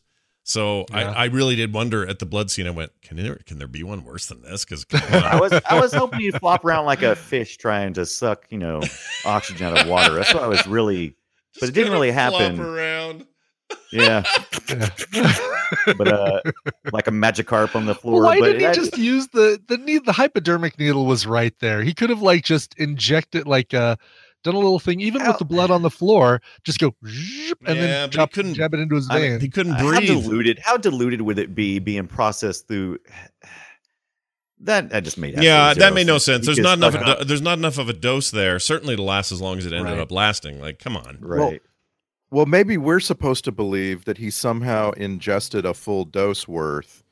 So 0.49 0.85
Yeah. 0.89 1.11
I, 1.11 1.23
I 1.23 1.25
really 1.25 1.55
did 1.55 1.71
wonder 1.75 2.07
at 2.09 2.17
the 2.17 2.25
blood 2.25 2.49
scene. 2.49 2.65
I 2.65 2.71
went, 2.71 2.91
can 3.03 3.17
there 3.17 3.35
can 3.45 3.59
there 3.59 3.67
be 3.67 3.83
one 3.83 4.03
worse 4.03 4.25
than 4.25 4.41
this? 4.41 4.65
Because 4.65 4.83
I 5.13 5.39
was, 5.39 5.53
I 5.53 5.79
was 5.79 5.93
hoping 5.93 6.21
you'd 6.21 6.39
flop 6.39 6.65
around 6.65 6.85
like 6.87 7.03
a 7.03 7.15
fish 7.15 7.57
trying 7.57 7.93
to 7.93 8.05
suck, 8.07 8.45
you 8.49 8.57
know, 8.57 8.81
oxygen 9.25 9.67
out 9.67 9.79
of 9.81 9.87
water. 9.87 10.15
That's 10.15 10.33
what 10.33 10.41
I 10.41 10.47
was 10.47 10.65
really, 10.65 11.15
but 11.59 11.69
it 11.69 11.73
didn't 11.73 11.93
really 11.93 12.09
happen. 12.09 12.59
around. 12.59 13.27
Yeah, 13.91 14.23
Yeah. 14.73 14.89
but 15.97 16.07
uh, 16.07 16.41
like 16.91 17.05
a 17.07 17.11
Magikarp 17.11 17.75
on 17.75 17.85
the 17.85 17.93
floor. 17.93 18.23
Why 18.23 18.39
but 18.39 18.45
didn't 18.47 18.61
he 18.61 18.65
I- 18.65 18.73
just 18.73 18.97
use 18.97 19.27
the 19.27 19.61
the 19.67 19.77
need 19.77 20.05
the 20.05 20.11
hypodermic 20.13 20.79
needle 20.79 21.05
was 21.05 21.27
right 21.27 21.53
there. 21.59 21.83
He 21.83 21.93
could 21.93 22.09
have 22.09 22.23
like 22.23 22.43
just 22.43 22.73
injected 22.79 23.47
like 23.47 23.75
uh 23.75 23.97
done 24.43 24.55
a 24.55 24.59
little 24.59 24.79
thing 24.79 25.01
even 25.01 25.25
with 25.25 25.37
the 25.37 25.45
blood 25.45 25.69
on 25.71 25.81
the 25.81 25.89
floor, 25.89 26.41
just 26.63 26.79
go 26.79 26.93
and 27.03 27.11
Yeah, 27.11 27.73
then 27.73 28.09
but 28.09 28.15
chop, 28.15 28.31
couldn't- 28.33 28.53
jab 28.55 28.73
it 28.73 28.79
into 28.79 28.95
his 28.95 29.07
I 29.09 29.19
mean, 29.19 29.31
vein. 29.31 29.39
He 29.41 29.49
couldn't 29.49 29.73
How 29.73 29.87
breathe. 29.89 30.07
diluted? 30.07 30.59
How 30.59 30.77
diluted 30.77 31.21
would 31.23 31.37
it 31.39 31.53
be 31.55 31.79
being 31.79 32.07
processed 32.07 32.67
through? 32.67 32.99
That 34.61 34.89
that 34.89 35.05
just 35.05 35.17
made 35.17 35.41
yeah, 35.41 35.73
that 35.73 35.93
made 35.93 36.05
no 36.05 36.17
sense. 36.17 36.45
There's 36.45 36.57
not 36.59 36.77
enough. 36.79 36.91
fucking- 36.93 37.19
do- 37.19 37.23
there's 37.23 37.41
not 37.41 37.57
enough 37.57 37.77
of 37.77 37.87
a 37.87 37.93
dose 37.93 38.29
there. 38.29 38.59
Certainly 38.59 38.97
to 38.97 39.01
last 39.03 39.31
as 39.31 39.39
long 39.39 39.57
as 39.57 39.65
it 39.65 39.71
ended 39.71 39.93
Right. 39.93 40.01
up 40.01 40.11
lasting. 40.11 40.59
Like, 40.59 40.79
come 40.79 40.97
on. 40.97 41.17
right. 41.21 41.61
well, 42.29 42.45
maybe 42.45 42.75
we're 42.75 42.99
supposed 42.99 43.45
to 43.45 43.53
believe 43.53 44.03
that 44.03 44.17
he 44.17 44.29
somehow 44.29 44.91
ingested 44.91 45.65
a 45.65 45.73
full 45.73 46.03
dose 46.03 46.45
worth 46.45 47.03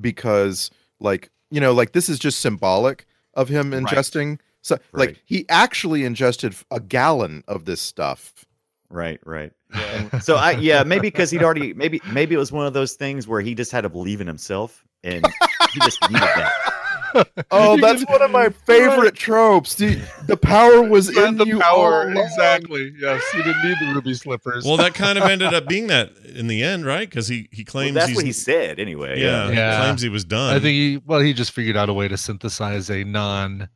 because, 0.00 0.68
like, 0.98 1.30
you 1.50 1.60
know, 1.60 1.72
like 1.72 1.92
this 1.92 2.08
is 2.08 2.18
just 2.18 2.40
symbolic 2.40 3.06
of 3.34 3.48
him 3.50 3.70
Right. 3.70 3.78
Ingesting. 4.66 4.78
So, 4.78 4.78
Right. 4.92 5.08
like, 5.08 5.22
he 5.24 5.46
actually 5.48 6.04
ingested 6.04 6.54
a 6.70 6.80
gallon 6.80 7.44
of 7.48 7.64
this 7.64 7.80
stuff. 7.80 8.32
Right, 8.88 9.20
right. 9.24 9.52
So 10.22 10.36
I 10.36 10.52
yeah, 10.52 10.84
maybe 10.84 11.08
because 11.08 11.30
he'd 11.30 11.42
already 11.42 11.74
maybe 11.74 12.00
maybe 12.12 12.34
it 12.36 12.38
was 12.38 12.52
one 12.52 12.66
of 12.66 12.72
those 12.72 12.92
things 12.92 13.26
where 13.26 13.40
he 13.40 13.54
just 13.54 13.72
had 13.72 13.80
to 13.80 13.88
believe 13.88 14.20
in 14.20 14.26
himself 14.28 14.84
and 15.02 15.26
he 15.72 15.80
just 15.80 16.00
needed 16.10 16.22
that. 16.22 16.52
Oh, 17.50 17.78
that's 17.78 18.04
one 18.10 18.20
of 18.20 18.30
my 18.30 18.50
favorite 18.50 19.14
tropes. 19.14 19.76
The, 19.76 19.98
the 20.26 20.36
power 20.36 20.82
was 20.82 21.14
Yeah, 21.16 21.28
in 21.28 21.36
the 21.38 21.46
you 21.46 21.58
power 21.60 22.10
all 22.12 22.18
exactly. 22.22 22.92
Yes, 22.98 23.22
he 23.32 23.38
didn't 23.42 23.62
need 23.64 23.76
the 23.80 23.94
ruby 23.94 24.12
slippers. 24.12 24.66
Well, 24.66 24.76
that 24.76 24.92
kind 24.92 25.16
of 25.16 25.24
ended 25.30 25.54
up 25.54 25.66
being 25.66 25.86
that 25.86 26.10
in 26.26 26.46
the 26.46 26.62
end, 26.62 26.84
right? 26.84 27.08
Because 27.08 27.26
he 27.26 27.48
he 27.52 27.62
Well, 27.62 27.70
claims 27.72 27.94
that's 27.94 28.08
he's 28.08 28.16
what 28.16 28.26
he 28.26 28.32
said 28.32 28.78
anyway. 28.78 29.18
yeah, 29.20 29.48
Yeah. 29.50 29.70
He 29.72 29.82
claims 29.82 30.02
he 30.02 30.10
was 30.10 30.24
done. 30.26 30.54
I 30.54 30.58
think 30.58 30.74
he 30.74 31.00
well 31.06 31.20
he 31.20 31.32
just 31.32 31.52
figured 31.52 31.76
out 31.76 31.88
a 31.88 31.94
way 31.94 32.06
to 32.06 32.18
synthesize 32.18 32.90
a 32.90 33.02
non 33.04 33.68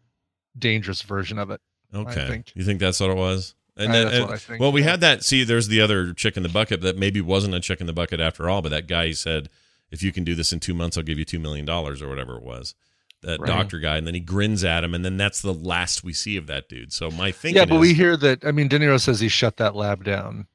dangerous 0.59 1.03
version 1.03 1.39
of 1.39 1.51
it. 1.51 1.61
Okay. 1.95 2.27
think. 2.29 2.53
You 2.55 2.65
think 2.65 2.81
that's 2.81 3.01
what 3.01 3.11
it 3.11 3.17
was? 3.17 3.55
And 3.77 3.93
then, 3.95 4.05
that's 4.05 4.17
and- 4.17 4.25
what 4.27 4.35
I 4.35 4.39
think, 4.39 4.61
well, 4.61 4.73
we 4.73 4.83
yeah. 4.83 4.91
had 4.91 5.01
that. 5.01 5.25
See, 5.25 5.43
there's 5.45 5.69
the 5.69 5.81
other 5.81 6.13
chick 6.13 6.37
in 6.37 6.43
the 6.43 6.49
bucket 6.49 6.81
that 6.83 6.97
maybe 6.99 7.21
wasn't 7.21 7.55
a 7.55 7.61
chick 7.61 7.81
in 7.81 7.87
the 7.87 7.93
bucket 7.93 8.21
after 8.21 8.49
all, 8.49 8.63
but 8.63 8.69
that 8.71 8.87
guy 8.87 9.13
said 9.13 9.49
if 9.91 10.03
you 10.03 10.13
can 10.13 10.23
do 10.25 10.35
this 10.35 10.53
in 10.53 10.61
two 10.61 10.75
months, 10.75 10.97
I'll 10.97 11.03
give 11.03 11.19
you 11.19 11.25
two 11.25 11.41
million 11.41 11.65
dollars 11.67 12.01
or 12.03 12.09
whatever 12.09 12.37
it 12.37 12.43
was. 12.43 12.75
That 13.23 13.39
Right. 13.41 13.47
doctor 13.49 13.79
guy, 13.81 13.97
and 13.99 14.07
then 14.07 14.15
he 14.15 14.21
grins 14.21 14.65
at 14.65 14.83
him, 14.83 14.95
and 14.95 15.05
then 15.05 15.19
that's 15.19 15.43
the 15.43 15.53
last 15.53 16.03
we 16.03 16.13
see 16.15 16.37
of 16.39 16.47
that 16.47 16.69
dude. 16.71 16.91
So 16.93 17.11
my 17.11 17.31
thinking, 17.33 17.57
Yeah, 17.61 17.67
but 17.67 17.75
is, 17.77 17.81
we 17.81 17.93
hear 17.95 18.17
that. 18.17 18.45
I 18.47 18.51
mean, 18.53 18.69
De 18.69 18.79
Niro 18.79 18.99
says 18.99 19.21
he 19.21 19.29
shut 19.29 19.59
that 19.59 19.77
lab 19.77 20.05
down. 20.05 20.47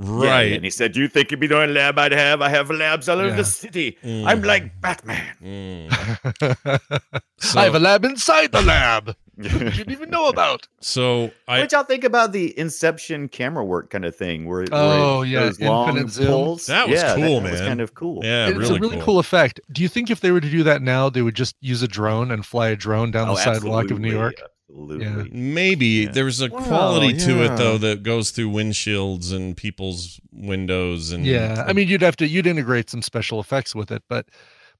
Yeah, 0.00 0.10
right. 0.28 0.52
and 0.52 0.64
he 0.64 0.70
said, 0.70 0.92
"Do 0.92 1.00
you 1.00 1.08
think 1.08 1.30
you'd 1.30 1.40
be 1.40 1.46
the 1.46 1.58
only 1.60 1.74
lab 1.74 1.98
I'd 1.98 2.12
have? 2.12 2.40
I 2.42 2.48
have 2.50 2.70
labs 2.70 3.08
all 3.08 3.18
over 3.18 3.28
Yeah. 3.30 3.36
the 3.36 3.44
city. 3.44 3.98
Mm. 4.02 4.26
I'm 4.26 4.42
like 4.42 4.80
Batman." 4.80 5.36
Mm. 5.42 6.80
So, 7.38 7.60
I 7.60 7.64
have 7.64 7.74
a 7.74 7.78
lab 7.78 8.04
inside 8.04 8.50
the 8.52 8.62
lab. 8.62 9.14
you 9.42 9.48
didn't 9.50 9.90
even 9.90 10.08
know 10.10 10.28
about. 10.28 10.66
so 10.80 11.30
I 11.46 11.60
what 11.60 11.72
y'all 11.72 11.82
think 11.84 12.04
about 12.04 12.32
the 12.32 12.58
Inception 12.58 13.28
camera 13.28 13.64
work 13.64 13.90
kind 13.90 14.04
of 14.04 14.16
thing? 14.16 14.46
Where, 14.46 14.62
it- 14.62 14.70
Oh, 14.72 15.18
where 15.20 15.26
it 15.26 15.28
yeah, 15.30 15.40
shows 15.46 15.60
long 15.60 15.98
infinite 15.98 16.26
pulls? 16.28 16.66
That 16.66 16.88
was 16.88 17.00
Yeah, 17.00 17.14
cool, 17.16 17.40
that 17.40 17.50
was 17.50 17.60
man. 17.60 17.68
kind 17.68 17.80
of 17.80 17.94
cool. 17.94 18.20
yeah, 18.24 18.48
it's 18.48 18.56
really, 18.58 18.76
a 18.76 18.80
really 18.80 19.00
cool. 19.00 19.18
effect. 19.18 19.60
Do 19.70 19.82
you 19.82 19.88
think 19.88 20.10
if 20.10 20.20
they 20.20 20.30
were 20.30 20.40
to 20.40 20.50
do 20.50 20.62
that 20.62 20.80
now, 20.82 21.10
they 21.10 21.22
would 21.22 21.34
just 21.36 21.54
use 21.60 21.82
a 21.82 21.88
drone 21.88 22.30
and 22.30 22.46
fly 22.46 22.68
a 22.68 22.76
drone 22.76 23.10
down 23.10 23.28
Oh, 23.28 23.34
the 23.34 23.40
sidewalk 23.42 23.90
of 23.90 23.98
New 24.00 24.08
absolutely, 24.08 24.10
York? 24.10 24.34
Absolutely. 24.68 25.30
Maybe 25.32 25.86
Yeah. 25.86 26.10
there's 26.12 26.40
a 26.40 26.48
Wow, 26.48 26.60
quality 26.64 27.16
to 27.18 27.34
yeah. 27.36 27.52
it 27.54 27.56
though 27.56 27.78
that 27.78 28.02
goes 28.02 28.30
through 28.30 28.50
windshields 28.50 29.32
and 29.32 29.56
people's 29.56 30.18
windows 30.32 31.12
and 31.12 31.24
Yeah, 31.26 31.64
I 31.66 31.72
mean, 31.72 31.88
you'd 31.88 32.02
have 32.02 32.16
to 32.16 32.26
you'd 32.26 32.46
integrate 32.46 32.90
some 32.90 33.02
special 33.02 33.38
effects 33.38 33.74
with 33.74 33.90
it, 33.92 34.02
but 34.08 34.26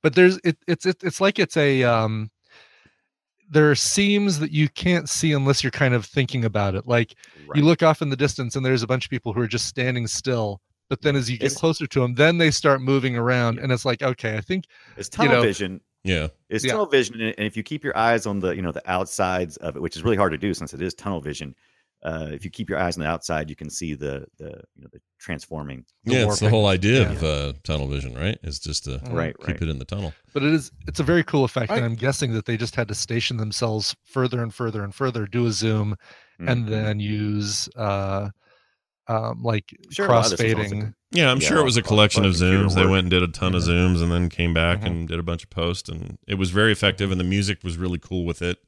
but 0.02 0.14
there's 0.14 0.38
it, 0.44 0.56
it's 0.66 0.86
it, 0.86 1.02
it's 1.04 1.20
like 1.20 1.38
it's 1.38 1.56
a 1.56 1.82
um 1.84 2.30
there 3.50 3.70
are 3.70 3.74
seams 3.74 4.38
that 4.40 4.50
you 4.50 4.68
can't 4.68 5.08
see 5.08 5.32
unless 5.32 5.62
you're 5.62 5.70
kind 5.70 5.94
of 5.94 6.04
thinking 6.04 6.44
about 6.44 6.74
it. 6.74 6.86
Like 6.86 7.14
Right. 7.46 7.56
you 7.58 7.64
look 7.64 7.82
off 7.82 8.02
in 8.02 8.08
the 8.10 8.16
distance 8.16 8.56
and 8.56 8.64
there's 8.66 8.82
a 8.82 8.86
bunch 8.86 9.04
of 9.04 9.10
people 9.10 9.32
who 9.32 9.40
are 9.40 9.46
just 9.46 9.66
standing 9.66 10.06
still. 10.06 10.60
But 10.88 11.02
then 11.02 11.16
as 11.16 11.30
you 11.30 11.36
get 11.38 11.46
It's- 11.46 11.58
closer 11.60 11.86
to 11.86 12.00
them, 12.00 12.14
then 12.14 12.38
they 12.38 12.50
start 12.50 12.80
moving 12.80 13.16
around, 13.16 13.58
and 13.58 13.72
it's 13.72 13.84
like, 13.84 14.02
okay, 14.02 14.36
I 14.36 14.40
think 14.40 14.66
It's 14.96 15.08
you 15.12 15.16
tunnel 15.24 15.36
know, 15.36 15.42
vision. 15.42 15.80
yeah. 16.04 16.28
It's 16.48 16.64
Yeah. 16.64 16.72
tunnel 16.72 16.86
vision, 16.86 17.20
and 17.20 17.34
and 17.36 17.46
if 17.46 17.56
you 17.56 17.62
keep 17.64 17.82
your 17.82 17.96
eyes 17.98 18.24
on 18.26 18.38
the 18.40 18.50
you 18.54 18.62
know 18.62 18.70
the 18.72 18.88
outsides 18.90 19.56
of 19.58 19.74
it, 19.76 19.82
which 19.82 19.96
is 19.96 20.04
really 20.04 20.16
hard 20.16 20.30
to 20.32 20.38
do 20.38 20.54
since 20.54 20.72
it 20.74 20.80
is 20.82 20.94
tunnel 20.94 21.20
vision. 21.20 21.54
Uh, 22.06 22.28
if 22.30 22.44
you 22.44 22.50
keep 22.52 22.70
your 22.70 22.78
eyes 22.78 22.96
on 22.96 23.02
the 23.02 23.08
outside, 23.10 23.50
you 23.50 23.56
can 23.56 23.68
see 23.68 23.94
the 23.94 24.24
the 24.38 24.50
you 24.76 24.82
know 24.82 24.88
the 24.92 25.00
transforming. 25.18 25.84
The 26.04 26.12
yeah, 26.14 26.26
it's 26.26 26.38
the 26.38 26.48
whole 26.48 26.66
idea 26.66 27.00
Yeah. 27.02 27.10
of 27.12 27.24
uh, 27.24 27.52
tunnel 27.64 27.88
vision, 27.88 28.14
right? 28.14 28.38
Is 28.44 28.60
just 28.60 28.84
to 28.84 29.00
Right, 29.10 29.34
keep 29.38 29.48
right. 29.48 29.62
it 29.62 29.68
in 29.68 29.78
the 29.80 29.84
tunnel. 29.84 30.14
but 30.32 30.44
it 30.44 30.52
is 30.52 30.70
it's 30.86 31.00
a 31.00 31.02
very 31.02 31.24
cool 31.24 31.42
effect, 31.44 31.72
I- 31.72 31.76
and 31.76 31.84
I'm 31.84 31.96
guessing 31.96 32.32
that 32.34 32.44
they 32.44 32.56
just 32.56 32.76
had 32.76 32.86
to 32.88 32.94
station 32.94 33.38
themselves 33.38 33.96
further 34.04 34.40
and 34.42 34.54
further 34.54 34.84
and 34.84 34.94
further, 34.94 35.26
do 35.26 35.46
a 35.46 35.50
zoom, 35.52 35.96
and 36.38 36.66
Mhm. 36.66 36.70
then 36.70 37.00
use 37.00 37.68
uh 37.76 38.30
um 39.08 39.42
like 39.42 39.64
Sure, 39.90 40.06
a 40.06 40.08
lot 40.10 40.24
of 40.32 40.38
this 40.38 40.40
is 40.40 40.54
also 40.54 40.64
crossfading. 40.74 40.94
Yeah, 41.12 41.30
I'm 41.32 41.40
Yeah, 41.40 41.48
sure 41.48 41.58
it 41.58 41.64
was 41.64 41.76
a 41.76 41.80
all- 41.80 41.84
all 41.84 41.88
collection 41.88 42.24
of 42.24 42.32
zooms. 42.34 42.74
They 42.76 42.86
went 42.86 43.04
and 43.04 43.10
did 43.10 43.22
a 43.22 43.28
ton 43.28 43.54
of 43.54 43.62
zooms 43.62 44.02
and 44.02 44.10
then 44.12 44.28
came 44.28 44.52
back 44.54 44.80
Mhm. 44.82 44.86
and 44.86 45.08
did 45.08 45.18
a 45.18 45.22
bunch 45.24 45.42
of 45.44 45.50
posts, 45.50 45.88
and 45.88 46.18
it 46.28 46.34
was 46.34 46.50
very 46.50 46.72
effective. 46.72 47.10
And 47.10 47.18
the 47.20 47.24
music 47.24 47.64
was 47.64 47.76
really 47.78 47.98
cool 47.98 48.24
with 48.24 48.42
it. 48.42 48.58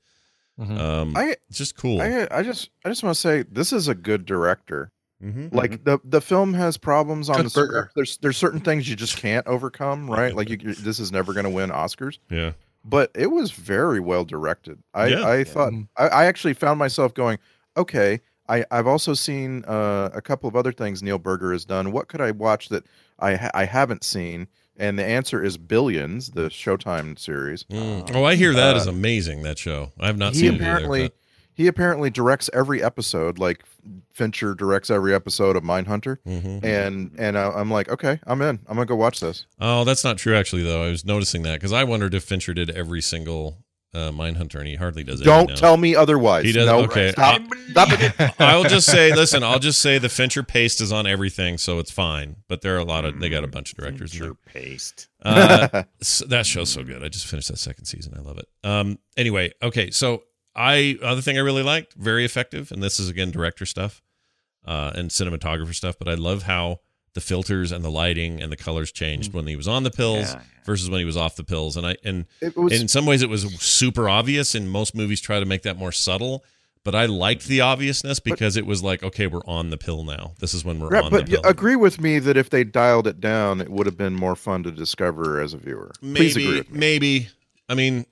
Mhm. 0.59 0.79
Um, 0.79 1.17
I 1.17 1.37
it's 1.49 1.59
just 1.59 1.77
cool. 1.77 2.01
I 2.03 2.27
I 2.31 2.43
just 2.43 2.71
I 2.85 2.89
just 2.89 3.03
want 3.03 3.15
to 3.15 3.21
say 3.21 3.45
this 3.51 3.73
is 3.73 3.89
a 3.89 3.95
good 3.95 4.27
director. 4.27 4.91
Mhm. 5.23 5.53
Like 5.53 5.85
the 5.85 5.99
the 6.05 6.21
film 6.21 6.55
has 6.55 6.77
problems 6.77 7.29
on 7.29 7.37
Good 7.37 7.47
the 7.47 7.51
burger. 7.61 7.91
There's 7.95 8.19
there's 8.19 8.37
certain 8.37 8.61
things 8.61 8.89
you 8.89 8.97
just 8.97 9.17
can't 9.17 9.47
overcome, 9.47 10.09
right? 10.11 10.35
Like 10.35 10.49
you, 10.49 10.59
you- 10.61 10.75
this 10.75 10.99
is 11.01 11.11
never 11.13 11.33
going 11.33 11.45
to 11.45 11.51
win 11.51 11.71
Oscars. 11.71 12.19
Yeah, 12.31 12.53
but 12.85 13.11
it 13.15 13.29
was 13.33 13.51
very 13.53 14.01
well 14.01 14.25
directed. 14.25 14.79
I, 14.95 15.07
Yeah. 15.09 15.29
I 15.29 15.45
thought 15.45 15.73
Mhm. 15.73 15.89
I, 15.97 16.09
I 16.09 16.25
actually 16.27 16.55
found 16.55 16.79
myself 16.79 17.15
going, 17.15 17.39
okay. 17.77 18.21
I, 18.51 18.65
I've 18.71 18.87
also 18.87 19.13
seen 19.13 19.63
uh, 19.67 20.09
a 20.15 20.23
couple 20.23 20.49
of 20.49 20.57
other 20.57 20.73
things 20.73 21.03
Neil 21.03 21.19
Burger 21.19 21.53
has 21.53 21.67
done. 21.67 21.93
What 21.93 22.09
could 22.09 22.23
I 22.23 22.31
watch 22.31 22.71
that 22.71 22.87
I 23.19 23.35
ha- 23.35 23.51
I 23.53 23.67
haven't 23.67 24.05
seen? 24.05 24.49
And 24.79 24.99
the 24.99 25.05
answer 25.05 25.43
is 25.43 25.59
Billions, 25.59 26.31
the 26.31 26.43
Showtime 26.49 27.19
series. 27.19 27.65
Mm. 27.65 28.15
Oh, 28.15 28.25
I 28.25 28.37
hear 28.37 28.55
that 28.55 28.77
uh, 28.77 28.79
is 28.79 28.87
amazing. 28.87 29.43
That 29.43 29.59
show. 29.59 29.91
I 29.99 30.07
have 30.07 30.17
not 30.19 30.35
he 30.35 30.41
seen 30.41 30.55
apparently 30.55 31.01
it 31.01 31.05
either. 31.05 31.15
he 31.55 31.67
apparently 31.67 32.11
directs 32.11 32.49
every 32.55 32.81
episode, 32.83 33.39
like 33.39 33.65
Fincher 34.13 34.55
directs 34.55 34.89
every 34.91 35.15
episode 35.15 35.57
of 35.57 35.63
Mindhunter. 35.65 36.19
but- 36.25 36.33
Mhm. 36.33 36.65
And 36.65 37.11
and 37.19 37.37
I, 37.37 37.49
I'm 37.51 37.71
like, 37.71 37.89
okay, 37.89 38.21
I'm 38.27 38.41
in. 38.43 38.61
I'm 38.69 38.77
gonna 38.77 38.87
go 38.87 38.95
watch 38.97 39.19
this. 39.21 39.47
Oh, 39.61 39.83
that's 39.85 40.05
not 40.05 40.17
true. 40.19 40.37
Actually, 40.37 40.63
though, 40.63 40.85
I 40.85 40.91
was 40.91 41.05
noticing 41.05 41.43
that 41.43 41.55
because 41.55 41.73
I 41.73 41.83
wondered 41.85 42.15
if 42.15 42.23
Fincher 42.25 42.55
did 42.55 42.71
every 42.71 43.01
single 43.01 43.59
uh, 43.95 44.11
Mindhunter, 44.11 44.57
and 44.59 44.67
he 44.69 44.75
hardly 44.77 45.03
does. 45.03 45.21
any 45.21 45.25
Don't 45.27 45.49
now. 45.51 45.55
tell 45.57 45.77
me 45.77 45.97
otherwise. 45.97 46.45
He 46.45 46.53
does- 46.53 46.67
No, 46.67 46.81
okay. 46.85 47.13
Stop. 47.13 47.41
Stop 47.71 47.89
it. 47.93 48.35
I'll 48.41 48.65
just 48.65 48.87
say, 48.91 49.15
listen, 49.15 49.43
I'll 49.43 49.59
just 49.59 49.81
say 49.81 49.99
the 49.99 50.09
Fincher 50.09 50.43
paste 50.43 50.81
is 50.81 50.93
on 50.93 51.07
everything, 51.07 51.59
so 51.59 51.79
it's 51.79 51.91
fine. 51.91 52.37
But 52.49 52.61
there 52.63 52.75
are 52.77 52.79
a 52.79 52.85
lot 52.85 53.05
of 53.05 53.19
they 53.21 53.29
got 53.29 53.45
a 53.45 53.49
bunch 53.49 53.73
of 53.73 53.79
directors 53.79 54.15
in 54.15 54.21
there. 54.21 54.35
Paste. 54.47 55.09
Uh, 55.23 55.85
s- 56.01 56.23
that 56.29 56.47
show's 56.47 56.71
so 56.71 56.83
good. 56.85 57.03
I 57.05 57.09
just 57.09 57.27
finished 57.27 57.49
that 57.49 57.59
second 57.59 57.85
season. 57.87 58.15
I 58.17 58.21
love 58.21 58.39
it. 58.39 58.47
Um. 58.65 58.99
Anyway, 59.17 59.53
okay. 59.63 59.91
So 59.91 60.23
I 60.57 60.99
other 61.03 61.21
thing 61.21 61.37
I 61.39 61.41
really 61.41 61.63
liked, 61.63 61.95
very 61.95 62.25
effective, 62.25 62.73
and 62.73 62.83
this 62.83 62.99
is 63.01 63.09
again 63.09 63.31
director 63.31 63.65
stuff, 63.67 64.03
uh, 64.67 64.93
and 64.95 65.11
cinematographer 65.11 65.75
stuff. 65.75 65.97
But 65.99 66.09
I 66.09 66.15
love 66.15 66.43
how 66.45 66.81
the 67.19 67.25
filters 67.25 67.73
and 67.73 67.85
the 67.85 67.91
lighting 67.91 68.41
and 68.41 68.53
the 68.53 68.57
colors 68.57 68.93
changed 68.93 69.33
when 69.33 69.47
he 69.49 69.57
was 69.57 69.67
on 69.67 69.83
the 69.83 69.91
pills 69.91 70.33
Yeah. 70.33 70.41
versus 70.65 70.89
when 70.89 71.01
he 71.01 71.05
was 71.05 71.17
off 71.17 71.35
the 71.35 71.43
pills. 71.43 71.77
And 71.77 71.85
I 71.85 71.97
and 72.05 72.27
It 72.41 72.57
was 72.57 72.81
in 72.81 72.87
some 72.87 73.07
ways 73.07 73.23
it 73.23 73.29
was 73.29 73.43
super 73.61 74.09
obvious, 74.09 74.55
and 74.55 74.71
most 74.71 74.95
movies 74.95 75.21
try 75.21 75.41
to 75.41 75.47
make 75.47 75.63
that 75.63 75.77
more 75.77 75.91
subtle. 75.91 76.45
But 76.85 76.95
I 76.95 77.07
liked 77.07 77.47
the 77.49 77.61
obviousness 77.61 78.21
because 78.21 78.57
it 78.57 78.65
was 78.65 78.83
like, 78.85 79.03
okay, 79.03 79.27
we're 79.27 79.45
on 79.47 79.71
the 79.71 79.77
pill 79.77 80.05
now. 80.05 80.33
This 80.39 80.55
is 80.55 80.65
when 80.65 80.79
we're 80.79 80.89
Right, 80.91 81.05
on 81.05 81.11
but 81.11 81.27
the 81.27 81.33
pill. 81.33 81.41
agree 81.45 81.75
with 81.77 82.01
me 82.01 82.19
that 82.21 82.37
if 82.37 82.49
they 82.51 82.63
dialed 82.65 83.07
it 83.09 83.21
down, 83.21 83.61
it 83.61 83.69
would 83.69 83.85
have 83.87 83.97
been 83.99 84.15
more 84.15 84.37
fun 84.37 84.63
to 84.63 84.71
discover 84.71 85.41
as 85.41 85.53
a 85.53 85.59
viewer. 85.59 85.91
Please 86.01 86.37
agree 86.37 86.45
maybe, 86.47 86.59
with 86.59 86.71
me. 86.71 86.79
maybe. 86.79 87.29
I 87.69 87.75
mean, 87.75 87.95
I- 88.01 88.07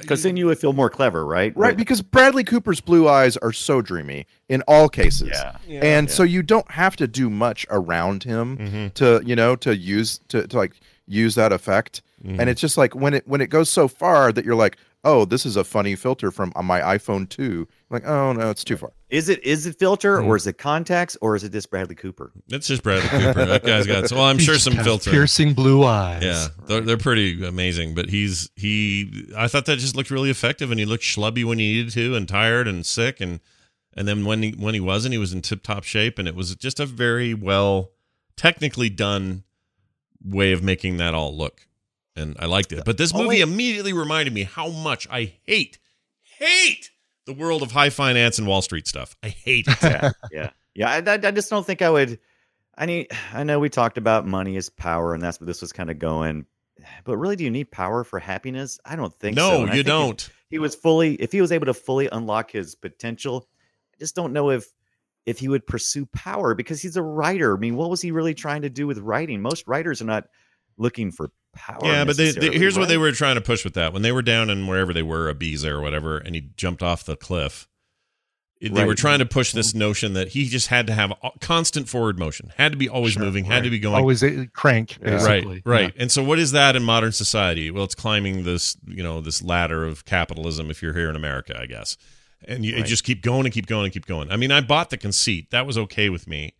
Because 0.00 0.22
then 0.22 0.36
you 0.36 0.46
would 0.46 0.58
feel 0.58 0.72
more 0.72 0.88
clever, 0.90 1.24
right? 1.26 1.52
Right, 1.56 1.76
because 1.76 2.00
Bradley 2.02 2.44
Cooper's 2.44 2.80
blue 2.80 3.08
eyes 3.08 3.36
are 3.38 3.52
so 3.52 3.82
dreamy 3.82 4.26
in 4.48 4.62
all 4.68 4.88
cases. 4.88 5.30
Yeah. 5.32 5.56
and 5.82 6.10
so 6.10 6.22
you 6.22 6.42
don't 6.42 6.70
have 6.70 6.96
to 6.96 7.06
do 7.06 7.28
much 7.30 7.66
around 7.70 8.24
him 8.24 8.56
Mhm. 8.58 8.94
to, 8.94 9.22
you 9.24 9.36
know, 9.36 9.56
to 9.56 9.76
use 9.76 10.20
to, 10.28 10.46
to 10.46 10.56
like 10.56 10.72
use 11.06 11.34
that 11.34 11.52
effect. 11.52 12.02
Mhm. 12.24 12.38
And 12.40 12.48
it's 12.50 12.60
just 12.60 12.76
like 12.78 12.94
when 12.94 13.14
it 13.14 13.26
when 13.26 13.40
it 13.40 13.48
goes 13.50 13.68
so 13.70 13.88
far 13.88 14.32
that 14.32 14.44
you're 14.44 14.54
like, 14.54 14.76
oh, 15.04 15.24
this 15.24 15.44
is 15.44 15.56
a 15.56 15.64
funny 15.64 15.96
filter 15.96 16.30
from 16.30 16.52
my 16.62 16.80
iPhone 16.80 17.28
2. 17.28 17.66
Like, 17.92 18.06
oh 18.06 18.32
no, 18.32 18.48
it's 18.50 18.64
too 18.64 18.76
far. 18.78 18.90
Is 19.10 19.28
it 19.28 19.44
is 19.44 19.66
it 19.66 19.78
filter 19.78 20.20
Hmm. 20.22 20.26
or 20.26 20.36
is 20.36 20.46
it 20.46 20.56
contacts 20.56 21.16
or 21.20 21.36
is 21.36 21.44
it 21.44 21.52
just 21.52 21.70
Bradley 21.70 21.94
Cooper? 21.94 22.32
it's 22.48 22.66
just 22.66 22.82
Bradley 22.82 23.06
Cooper. 23.10 23.44
that 23.44 23.62
guy's 23.64 23.86
got. 23.86 24.10
Well, 24.10 24.24
I'm 24.24 24.38
He 24.38 24.44
sure 24.46 24.54
some 24.58 24.72
filter. 24.72 25.10
piercing 25.10 25.52
blue 25.52 25.84
eyes. 25.84 26.22
Yeah, 26.24 26.46
they're, 26.66 26.80
they're 26.80 26.96
pretty 26.96 27.44
amazing. 27.44 27.94
But 27.94 28.08
he's 28.08 28.48
he. 28.56 29.28
I 29.36 29.46
thought 29.46 29.66
that 29.66 29.78
just 29.78 29.94
looked 29.94 30.10
really 30.10 30.30
effective, 30.30 30.70
and 30.70 30.80
he 30.80 30.86
looked 30.86 31.04
schlubby 31.04 31.44
when 31.44 31.58
he 31.58 31.74
needed 31.74 31.92
to, 31.92 32.16
and 32.16 32.26
tired 32.26 32.66
and 32.66 32.86
sick, 32.86 33.20
and 33.20 33.40
and 33.94 34.08
then 34.08 34.24
when 34.24 34.42
he 34.42 34.52
when 34.52 34.72
he 34.72 34.80
wasn't, 34.80 35.12
he 35.12 35.18
was 35.18 35.34
in 35.34 35.42
tip 35.42 35.62
top 35.62 35.84
shape, 35.84 36.18
and 36.18 36.26
it 36.26 36.34
was 36.34 36.54
just 36.56 36.80
a 36.80 36.86
very 36.86 37.34
well 37.34 37.90
technically 38.36 38.88
done 38.88 39.44
way 40.24 40.52
of 40.52 40.62
making 40.62 40.96
that 40.96 41.12
all 41.14 41.36
look, 41.36 41.66
and 42.16 42.34
I 42.38 42.46
liked 42.46 42.72
it. 42.72 42.84
But 42.86 42.96
this 42.96 43.12
movie 43.12 43.24
Only- 43.24 43.40
immediately 43.42 43.92
reminded 43.92 44.32
me 44.32 44.44
how 44.44 44.68
much 44.70 45.06
I 45.10 45.34
hate 45.44 45.78
hate 46.38 46.90
the 47.26 47.32
world 47.32 47.62
of 47.62 47.72
high 47.72 47.90
finance 47.90 48.38
and 48.38 48.46
Wall 48.46 48.62
Street 48.62 48.86
stuff. 48.86 49.16
I 49.22 49.28
hate 49.28 49.66
it. 49.68 49.82
yeah, 49.82 50.10
yeah, 50.30 50.50
yeah. 50.74 50.90
I, 50.90 50.96
I, 50.98 51.14
I 51.14 51.30
just 51.30 51.50
don't 51.50 51.66
think 51.66 51.82
I 51.82 51.90
would. 51.90 52.18
I 52.76 52.86
need. 52.86 53.08
I 53.32 53.44
know 53.44 53.58
we 53.58 53.68
talked 53.68 53.98
about 53.98 54.26
money 54.26 54.56
is 54.56 54.70
power, 54.70 55.14
and 55.14 55.22
that's 55.22 55.40
what 55.40 55.46
this 55.46 55.60
was 55.60 55.72
kind 55.72 55.90
of 55.90 55.98
going. 55.98 56.46
But 57.04 57.16
really, 57.16 57.36
do 57.36 57.44
you 57.44 57.50
need 57.50 57.70
power 57.70 58.02
for 58.02 58.18
happiness? 58.18 58.80
I 58.84 58.96
don't 58.96 59.14
think 59.14 59.38
so. 59.38 59.48
no, 59.48 59.62
And 59.64 59.68
you 59.68 59.82
think 59.82 59.86
don't. 59.86 60.30
He 60.50 60.58
was 60.58 60.74
fully. 60.74 61.14
If 61.14 61.32
he 61.32 61.40
was 61.40 61.52
able 61.52 61.66
to 61.66 61.74
fully 61.74 62.08
unlock 62.10 62.50
his 62.50 62.74
potential, 62.74 63.48
I 63.94 63.98
just 63.98 64.14
don't 64.16 64.32
know 64.32 64.50
if 64.50 64.66
if 65.24 65.38
he 65.38 65.48
would 65.48 65.66
pursue 65.66 66.06
power 66.06 66.54
because 66.54 66.82
he's 66.82 66.96
a 66.96 67.02
writer. 67.02 67.56
I 67.56 67.60
mean, 67.60 67.76
what 67.76 67.90
was 67.90 68.02
he 68.02 68.10
really 68.10 68.34
trying 68.34 68.62
to 68.62 68.70
do 68.70 68.86
with 68.86 68.98
writing? 68.98 69.40
Most 69.40 69.68
writers 69.68 70.02
are 70.02 70.06
not 70.06 70.24
looking 70.76 71.12
for 71.12 71.30
power. 71.52 71.80
Yeah, 71.82 72.04
but 72.04 72.16
they, 72.16 72.24
they, 72.24 72.26
necessarily, 72.26 72.58
here's 72.58 72.78
what 72.78 72.88
they 72.88 72.98
were 72.98 73.12
trying 73.12 73.36
to 73.36 73.40
push 73.40 73.64
with 73.64 73.74
that. 73.74 73.92
When 73.92 74.02
they 74.02 74.12
were 74.12 74.22
down 74.22 74.50
in 74.50 74.66
wherever 74.66 74.92
they 74.92 75.02
were, 75.02 75.32
Ibiza 75.32 75.68
or 75.68 75.80
whatever, 75.80 76.18
and 76.18 76.34
he 76.34 76.50
jumped 76.56 76.82
off 76.82 77.04
the 77.04 77.16
cliff, 77.16 77.68
it- 78.60 78.74
they 78.74 78.84
were 78.84 78.94
trying 78.94 79.18
to 79.18 79.26
push 79.26 79.52
this 79.52 79.70
mm-hmm. 79.70 79.80
notion 79.80 80.12
that 80.12 80.28
he 80.28 80.46
just 80.46 80.68
had 80.68 80.86
to 80.86 80.92
have 80.92 81.12
constant 81.40 81.88
forward 81.88 82.18
motion, 82.18 82.52
had 82.56 82.72
to 82.72 82.78
be 82.78 82.88
always 82.88 83.14
Sure, 83.14 83.22
moving, 83.22 83.44
had 83.44 83.64
to 83.64 83.70
be 83.70 83.78
going. 83.78 83.96
Always 83.96 84.22
a 84.22 84.46
crank, 84.46 84.98
basically. 85.00 85.62
Right, 85.64 85.82
right. 85.84 85.94
And 85.96 86.12
so, 86.12 86.22
what 86.22 86.38
is 86.38 86.52
that 86.52 86.76
in 86.76 86.84
modern 86.84 87.12
society? 87.12 87.70
Well, 87.70 87.84
it's 87.84 87.96
climbing 87.96 88.44
this, 88.44 88.76
you 88.86 89.02
know, 89.02 89.20
this 89.20 89.42
ladder 89.42 89.84
of 89.84 90.04
capitalism. 90.04 90.70
If 90.70 90.80
you're 90.80 90.94
here 90.94 91.10
in 91.10 91.16
America, 91.16 91.58
I 91.58 91.66
guess, 91.66 91.96
and 92.44 92.64
you, 92.64 92.76
you 92.76 92.84
just 92.84 93.02
keep 93.02 93.22
going 93.22 93.46
and 93.46 93.52
keep 93.52 93.66
going 93.66 93.84
and 93.84 93.92
keep 93.92 94.06
going. 94.06 94.30
I 94.30 94.36
mean, 94.36 94.52
I 94.52 94.60
bought 94.60 94.90
the 94.90 94.96
conceit; 94.96 95.50
that 95.50 95.66
was 95.66 95.76
okay 95.76 96.08
with 96.08 96.28
me, 96.28 96.54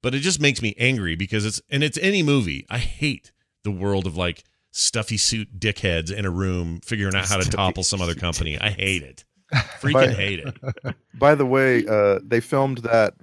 but 0.00 0.14
it 0.14 0.20
just 0.20 0.40
makes 0.40 0.62
me 0.62 0.76
angry 0.78 1.16
because 1.16 1.44
it's 1.44 1.60
and 1.68 1.82
it's 1.82 1.98
any 1.98 2.22
movie. 2.22 2.66
I 2.70 2.78
hate 2.78 3.32
the 3.64 3.70
world 3.70 4.06
of 4.06 4.16
like 4.16 4.44
stuffy 4.70 5.16
suit 5.16 5.58
dickheads 5.60 6.10
in 6.12 6.24
a 6.24 6.30
room 6.30 6.80
figuring 6.84 7.14
out 7.14 7.26
how 7.26 7.36
to 7.38 7.48
topple 7.48 7.82
some 7.84 8.00
other 8.00 8.14
company. 8.14 8.58
I 8.58 8.70
hate 8.70 9.02
it. 9.02 9.24
Freaking 9.80 9.92
But- 9.92 10.14
hate 10.14 10.40
it. 10.40 10.56
By 11.14 11.34
the 11.34 11.46
way, 11.46 11.86
uh, 11.86 12.20
they 12.24 12.40
filmed 12.40 12.78
that 12.78 13.14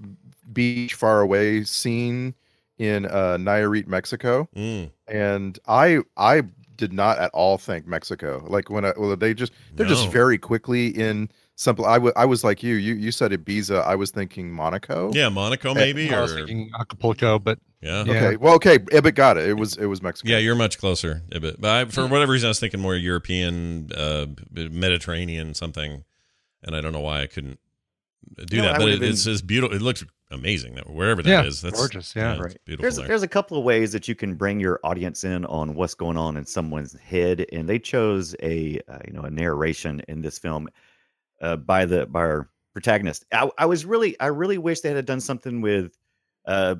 beach 0.53 0.93
far 0.93 1.21
away 1.21 1.63
scene 1.63 2.33
in 2.77 3.05
uh, 3.05 3.37
Nayarit, 3.37 3.87
Mexico, 3.87 4.47
Mm, 4.55 4.89
and 5.07 5.59
I 5.67 5.99
I 6.15 6.43
did 6.79 6.93
not 6.93 7.19
at 7.19 7.29
all 7.33 7.57
think 7.57 7.85
Mexico. 7.85 8.43
Like 8.47 8.69
when 8.69 8.85
I, 8.85 8.93
well, 8.97 9.15
they 9.15 9.33
just 9.33 9.51
they're 9.75 9.85
just 9.85 10.07
very 10.09 10.37
quickly 10.37 10.87
in 10.87 11.29
simple. 11.55 11.85
I 11.85 11.97
I 12.15 12.23
was 12.25 12.43
like 12.43 12.63
you. 12.63 12.75
You 12.75 12.95
you 12.95 13.11
said 13.11 13.31
Ibiza. 13.31 13.85
I 13.85 13.95
was 13.95 14.11
thinking 14.11 14.49
Monaco. 14.51 15.11
yeah, 15.13 15.27
Monaco 15.27 15.73
maybe, 15.73 16.09
I 16.11 16.17
or 16.17 16.21
was 16.21 16.33
thinking 16.33 16.71
Acapulco, 16.79 17.37
but 17.37 17.59
yeah. 17.81 18.03
Yeah. 18.05 18.11
Okay. 18.13 18.35
Well, 18.37 18.55
okay. 18.55 18.79
Ibit 18.79 19.13
got 19.15 19.37
it. 19.37 19.47
It 19.49 19.55
was 19.55 19.75
it 19.77 19.87
was 19.87 20.01
Mexico. 20.01 20.29
Yeah, 20.31 20.37
you're 20.37 20.55
much 20.55 20.77
closer. 20.79 21.21
a 21.33 21.39
bit. 21.41 21.59
But 21.59 21.69
I, 21.69 21.85
for 21.85 22.07
whatever 22.07 22.31
reason, 22.31 22.47
I 22.47 22.51
was 22.51 22.59
thinking 22.61 22.79
more 22.79 22.95
European, 22.95 23.91
uh, 23.95 24.27
Mediterranean 24.53 25.53
something, 25.53 26.05
and 26.63 26.75
I 26.75 26.81
don't 26.81 26.93
know 26.93 27.01
why 27.01 27.21
I 27.21 27.27
couldn't 27.27 27.59
do 28.47 28.57
No, 28.57 28.63
that. 28.63 28.75
I 28.75 28.77
But 28.77 28.83
would've 28.85 29.03
it, 29.03 29.09
it's 29.09 29.25
just 29.25 29.45
beautiful. 29.45 29.75
It 29.75 29.81
looks 29.81 30.03
amazing 30.31 30.77
wherever 30.87 31.21
that 31.23 31.29
Yeah, 31.29 31.43
is. 31.43 31.61
That's 31.61 31.77
gorgeous, 31.77 32.15
yeah. 32.15 32.33
it's 32.33 32.41
Right. 32.41 32.57
beautiful. 32.65 32.83
There's 32.83 32.95
there. 32.97 33.07
there's 33.07 33.23
a 33.23 33.27
couple 33.27 33.57
of 33.57 33.63
ways 33.63 33.91
that 33.91 34.07
you 34.07 34.15
can 34.15 34.35
bring 34.35 34.59
your 34.59 34.79
audience 34.83 35.23
in 35.23 35.45
on 35.45 35.73
what's 35.75 35.95
going 35.95 36.17
on 36.17 36.37
in 36.37 36.45
someone's 36.45 36.97
head, 36.99 37.45
and 37.51 37.67
they 37.67 37.79
chose 37.79 38.35
a 38.41 38.79
uh, 38.87 38.99
you 39.07 39.13
know 39.13 39.21
a 39.21 39.29
narration 39.31 40.01
in 40.07 40.21
this 40.21 40.37
film 40.39 40.67
uh, 41.41 41.55
by 41.55 41.85
the 41.85 42.05
by 42.07 42.19
our 42.21 42.49
protagonist. 42.73 43.25
I, 43.33 43.49
I 43.57 43.65
was 43.65 43.85
really 43.85 44.19
I 44.19 44.27
really 44.27 44.57
wish 44.57 44.81
they 44.81 44.91
had 44.93 45.05
done 45.05 45.21
something 45.21 45.61
with 45.61 45.97
uh, 46.45 46.75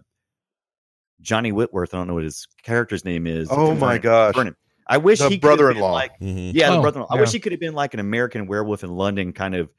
Johnny 1.22 1.52
Whitworth. 1.52 1.94
I 1.94 1.98
don't 1.98 2.08
know 2.08 2.14
what 2.16 2.24
his 2.24 2.48
character's 2.64 3.04
name 3.06 3.28
is. 3.28 3.48
Oh 3.52 3.74
my 3.76 3.98
Vernon- 3.98 4.02
gosh. 4.02 4.36
Vernon. 4.36 4.56
I 4.92 4.98
wish 4.98 5.20
The 5.20 5.30
he 5.30 5.38
could 5.38 5.50
have 5.52 5.58
been 5.60 5.66
brother-in-law. 5.68 5.92
Like, 5.92 6.20
Mhm. 6.20 6.52
yeah, 6.56 6.72
the 6.72 6.78
Oh, 6.78 6.82
brother-in-law. 6.82 7.16
I 7.16 7.20
wish 7.22 7.32
he 7.32 7.40
could 7.40 7.52
have 7.52 7.62
been 7.62 7.76
like 7.76 7.94
an 7.94 8.00
American 8.00 8.48
Werewolf 8.48 8.84
in 8.84 8.90
London, 8.90 9.34
kind 9.34 9.54
of 9.54 9.70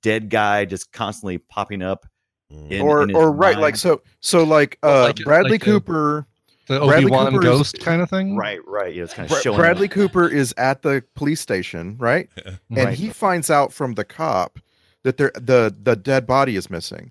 dead 0.00 0.30
guy, 0.30 0.64
just 0.64 0.90
constantly 0.90 1.36
popping 1.36 1.82
up. 1.82 2.06
In- 2.50 2.82
or 2.82 3.02
in 3.02 3.14
or 3.16 3.30
right 3.32 3.54
mind. 3.54 3.62
like 3.62 3.76
so 3.76 4.02
so 4.20 4.44
like 4.44 4.78
uh 4.82 5.04
like- 5.04 5.16
Bradley 5.24 5.52
like 5.52 5.62
Cooper. 5.62 6.26
the 6.66 6.78
Bradley 6.78 7.04
Obi 7.04 7.06
Wan 7.10 7.30
Cooper 7.32 7.42
is- 7.42 7.44
ghost 7.58 7.80
kind 7.80 8.00
of 8.02 8.08
thing, 8.10 8.36
Right, 8.36 8.58
right. 8.66 8.94
Yeah, 8.94 9.02
it's 9.04 9.14
kind 9.14 9.26
of 9.26 9.30
Bra- 9.30 9.40
showing. 9.40 9.58
Bradley 9.58 9.88
Cooper 9.88 10.28
is 10.28 10.54
at 10.56 10.82
the 10.82 11.02
police 11.14 11.40
station, 11.40 11.96
right? 11.98 12.28
And 12.46 12.58
Right. 12.70 12.94
he 12.98 13.10
finds 13.10 13.50
out 13.50 13.72
from 13.72 13.94
the 13.94 14.04
cop 14.04 14.58
that 15.02 15.16
there 15.16 15.32
the 15.34 15.74
the 15.82 15.96
dead 15.96 16.26
body 16.26 16.56
is 16.56 16.70
missing. 16.70 17.10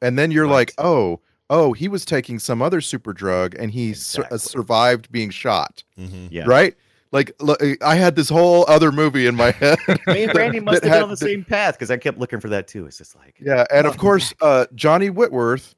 And 0.00 0.18
then 0.18 0.30
you're 0.32 0.48
like, 0.48 0.72
"Oh, 0.78 1.20
oh, 1.48 1.72
he 1.74 1.86
was 1.88 2.04
taking 2.04 2.38
some 2.40 2.60
other 2.60 2.80
super 2.80 3.12
drug 3.12 3.54
and 3.58 3.70
he 3.70 3.94
sur- 3.94 4.26
uh, 4.30 4.36
survived 4.38 5.12
being 5.12 5.30
shot." 5.30 5.84
Mhm. 5.98 6.28
Yeah. 6.30 6.44
Right? 6.46 6.74
Like 7.12 7.32
look, 7.40 7.62
I 7.82 7.94
had 7.96 8.16
this 8.16 8.28
whole 8.30 8.64
other 8.68 8.90
movie 8.90 9.26
in 9.26 9.34
my 9.36 9.50
head. 9.60 9.78
Me 10.06 10.24
and 10.24 10.34
Randy 10.34 10.58
that 10.58 10.64
must 10.64 10.82
have 10.82 10.90
had 10.92 10.96
been 10.98 11.02
on 11.04 11.08
the 11.10 11.16
the- 11.16 11.26
same 11.26 11.44
path 11.44 11.74
because 11.74 11.90
I 11.90 11.98
kept 11.98 12.18
looking 12.18 12.40
for 12.40 12.48
that 12.48 12.66
too. 12.66 12.86
It's 12.86 12.98
just 12.98 13.14
like, 13.16 13.36
Yeah, 13.40 13.64
and 13.70 13.86
of 13.86 13.98
course, 13.98 14.32
uh, 14.40 14.66
Johnny 14.74 15.10
Whitworth 15.10 15.74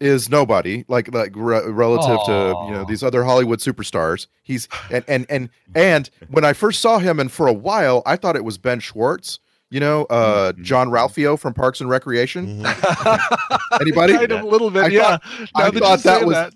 is 0.00 0.28
nobody 0.28 0.84
like 0.88 1.14
like 1.14 1.30
re- 1.36 1.64
relative 1.68 2.18
to 2.26 2.54
you 2.66 2.72
know 2.72 2.84
these 2.88 3.04
other 3.04 3.22
Hollywood 3.22 3.60
superstars. 3.60 4.26
He's 4.42 4.66
and 4.90 5.04
and 5.06 5.24
and 5.30 5.48
and 5.76 6.10
when 6.28 6.44
I 6.44 6.52
first 6.52 6.80
saw 6.82 6.98
him, 6.98 7.20
and 7.20 7.30
for 7.30 7.46
a 7.46 7.52
while, 7.52 8.02
I 8.04 8.16
thought 8.16 8.34
it 8.34 8.44
was 8.44 8.58
Ben 8.58 8.80
Schwartz. 8.80 9.38
You 9.70 9.80
know, 9.80 10.04
uh, 10.10 10.52
Mhm. 10.52 10.62
Jean-Ralphio 10.64 11.38
from 11.38 11.54
Parks 11.54 11.80
and 11.80 11.88
Recreation. 11.88 12.62
Mhm. 12.62 13.80
Anybody? 13.80 14.12
kind 14.14 14.30
of 14.32 14.42
a 14.42 14.46
little 14.46 14.70
bit, 14.70 14.84
I 14.84 14.86
yeah. 14.88 15.02
thought- 15.02 15.22
I 15.54 15.62
Now 15.62 15.70
that 15.70 15.74
you 15.74 15.80
thought 15.80 15.98
that 16.02 16.26
was- 16.26 16.52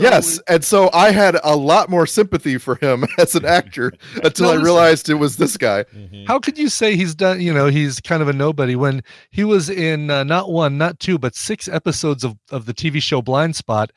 Yes, 0.00 0.40
and 0.48 0.64
so 0.64 0.90
I 0.92 1.10
had 1.10 1.36
a 1.44 1.54
lot 1.56 1.88
more 1.90 2.06
sympathy 2.06 2.58
for 2.58 2.76
him 2.76 3.04
as 3.18 3.34
an 3.34 3.44
actor 3.44 3.92
until 4.24 4.46
No, 4.54 4.58
I 4.58 4.62
realized 4.62 5.08
it 5.08 5.14
was 5.14 5.36
this 5.36 5.56
guy. 5.56 5.84
Mhm. 5.84 6.26
How 6.26 6.38
could 6.38 6.58
you 6.58 6.68
say 6.68 6.96
he's 6.96 7.14
done? 7.14 7.40
You 7.40 7.52
know, 7.52 7.66
he's 7.66 8.00
kind 8.00 8.22
of 8.22 8.28
a 8.28 8.32
nobody 8.32 8.76
when 8.76 9.02
he 9.30 9.44
was 9.44 9.68
in 9.70 10.10
uh, 10.10 10.24
not 10.24 10.50
one, 10.50 10.78
not 10.78 10.98
two, 11.00 11.18
but 11.18 11.34
six 11.34 11.68
episodes 11.68 12.24
of 12.24 12.36
of 12.50 12.66
the 12.66 12.74
TV 12.74 13.02
show 13.02 13.20
Blindspot, 13.22 13.88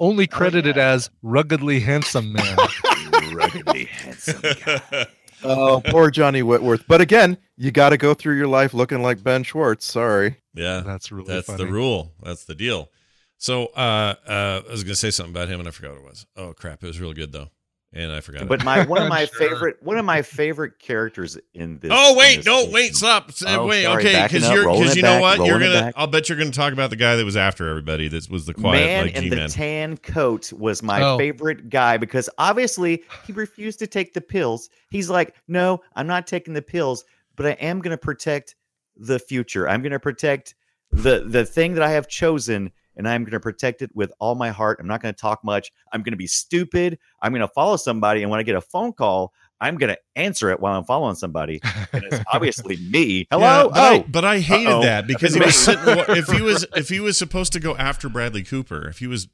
only 0.00 0.26
credited 0.26 0.78
as 0.78 1.10
ruggedly 1.22 1.80
handsome 1.80 2.32
man. 2.32 2.56
ruggedly 3.32 3.84
handsome 3.86 4.42
guy. 4.64 5.06
Oh, 5.44 5.80
poor 5.86 6.10
Johnny 6.10 6.42
Whitworth. 6.42 6.84
But 6.88 7.00
again, 7.00 7.38
you 7.56 7.70
got 7.70 7.90
to 7.90 7.96
go 7.96 8.12
through 8.12 8.36
your 8.36 8.48
life 8.48 8.74
looking 8.74 9.02
like 9.02 9.22
Ben 9.22 9.44
Schwartz. 9.44 9.84
Sorry. 9.84 10.36
yeah, 10.54 10.80
That's 10.84 11.12
really 11.12 11.32
that's 11.32 11.46
funny. 11.46 11.64
the 11.64 11.70
rule. 11.70 12.12
That's 12.22 12.44
the 12.44 12.56
deal. 12.56 12.90
So 13.38 13.66
uh, 13.76 14.14
uh, 14.26 14.62
I 14.66 14.70
was 14.70 14.82
gonna 14.84 14.94
say 14.96 15.10
something 15.10 15.32
about 15.34 15.48
him, 15.48 15.60
and 15.60 15.68
I 15.68 15.72
forgot 15.72 15.92
what 15.92 16.00
it 16.00 16.04
was. 16.04 16.26
Oh 16.36 16.52
crap! 16.52 16.82
It 16.82 16.86
was 16.88 17.00
real 17.00 17.12
good 17.12 17.30
though, 17.30 17.48
and 17.92 18.10
I 18.10 18.20
forgot. 18.20 18.48
But 18.48 18.62
it. 18.62 18.64
my 18.64 18.84
one 18.84 19.00
of 19.00 19.08
my 19.18 19.26
Sure. 19.26 19.38
favorite 19.50 19.76
one 19.80 19.96
of 19.96 20.04
my 20.04 20.22
favorite 20.22 20.80
characters 20.80 21.38
in 21.54 21.78
this. 21.78 21.92
Oh 21.94 22.16
wait, 22.16 22.38
this 22.38 22.46
no, 22.46 22.62
movie- 22.62 22.74
wait, 22.74 22.96
stop. 22.96 23.30
Oh, 23.46 23.66
wait, 23.66 23.84
sorry, 23.84 24.04
okay, 24.06 24.22
because 24.24 24.50
you're 24.50 24.64
because 24.64 24.96
you 24.96 25.02
know 25.02 25.20
back, 25.20 25.38
what 25.38 25.46
you're 25.46 25.60
gonna. 25.60 25.92
I'll 25.94 26.08
bet 26.08 26.28
you're 26.28 26.36
gonna 26.36 26.50
talk 26.50 26.72
about 26.72 26.90
the 26.90 26.96
guy 26.96 27.14
that 27.14 27.24
was 27.24 27.36
after 27.36 27.68
everybody. 27.68 28.08
That 28.08 28.28
was 28.28 28.44
the 28.46 28.54
quiet 28.54 28.84
man 28.84 29.04
like 29.06 29.14
in 29.14 29.22
G 29.24 29.28
the 29.30 29.48
tan 29.48 29.96
coat 29.98 30.52
was 30.52 30.82
my 30.82 31.00
Oh. 31.00 31.16
favorite 31.16 31.70
guy 31.70 31.96
because 31.96 32.28
obviously 32.38 33.04
he 33.24 33.32
refused 33.32 33.78
to 33.78 33.86
take 33.86 34.14
the 34.14 34.20
pills. 34.20 34.68
He's 34.90 35.08
like, 35.08 35.36
no, 35.46 35.80
I'm 35.94 36.08
not 36.08 36.26
taking 36.26 36.54
the 36.54 36.62
pills, 36.62 37.04
but 37.36 37.46
I 37.46 37.50
am 37.52 37.78
going 37.78 37.92
to 37.92 37.98
protect 37.98 38.56
the 38.96 39.20
future. 39.20 39.68
I'm 39.68 39.80
going 39.80 39.92
to 39.92 40.00
protect 40.00 40.56
the 40.90 41.22
the 41.24 41.44
thing 41.46 41.74
that 41.74 41.84
I 41.84 41.90
have 41.90 42.08
chosen, 42.08 42.72
and 42.98 43.08
I'm 43.08 43.22
going 43.22 43.32
to 43.32 43.40
protect 43.40 43.80
it 43.80 43.90
with 43.94 44.12
all 44.18 44.34
my 44.34 44.50
heart. 44.50 44.78
I'm 44.80 44.86
not 44.86 45.00
going 45.00 45.14
to 45.14 45.18
talk 45.20 45.42
much. 45.42 45.72
I'm 45.92 46.02
going 46.02 46.12
to 46.12 46.16
be 46.18 46.26
stupid. 46.26 46.98
I'm 47.22 47.32
going 47.32 47.40
to 47.40 47.48
follow 47.48 47.76
somebody, 47.76 48.22
and 48.22 48.30
when 48.30 48.40
I 48.40 48.42
get 48.42 48.56
a 48.56 48.60
phone 48.60 48.92
call, 48.92 49.32
I'm 49.60 49.76
going 49.76 49.92
to 49.92 49.98
answer 50.14 50.50
it 50.50 50.60
while 50.60 50.76
I'm 50.78 50.84
following 50.84 51.14
somebody, 51.16 51.60
and 51.92 52.04
it's 52.04 52.20
obviously 52.32 52.76
me. 52.76 53.26
Yeah, 53.32 53.38
Hello. 53.38 53.68
but, 53.70 53.78
I, 53.78 53.96
oh, 53.96 54.04
but 54.08 54.24
I 54.24 54.38
hated 54.40 54.66
Uh-oh. 54.68 54.82
that 54.82 55.06
because 55.06 55.34
he 55.34 55.40
was 55.40 55.56
sitting. 55.56 55.82
If 55.86 56.26
he 56.28 56.42
was 56.42 56.66
if 56.76 56.88
he 56.88 57.00
was 57.00 57.16
supposed 57.16 57.52
to 57.54 57.60
go 57.60 57.74
after 57.76 58.08
Bradley 58.08 58.42
Cooper, 58.42 58.86
if 58.88 58.98
he 58.98 59.06
was. 59.06 59.28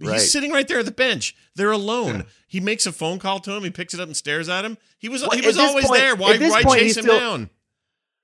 Right. 0.00 0.12
He's 0.12 0.30
sitting 0.30 0.52
right 0.52 0.68
there 0.68 0.78
at 0.78 0.84
the 0.84 0.92
bench. 0.92 1.34
They're 1.56 1.72
alone. 1.72 2.26
He 2.46 2.60
makes 2.60 2.86
a 2.86 2.92
phone 2.92 3.18
call 3.18 3.40
to 3.40 3.50
him. 3.50 3.64
He 3.64 3.70
picks 3.70 3.94
it 3.94 3.98
up 3.98 4.06
and 4.06 4.16
stares 4.16 4.48
at 4.48 4.64
him. 4.64 4.78
He 4.96 5.08
was 5.08 5.22
Well, 5.22 5.32
he 5.32 5.44
was 5.44 5.58
always 5.58 5.86
point- 5.86 5.98
there. 5.98 6.14
Why, 6.14 6.38
why 6.38 6.62
chase 6.76 6.96
him 6.96 7.02
still- 7.02 7.18
down? 7.18 7.50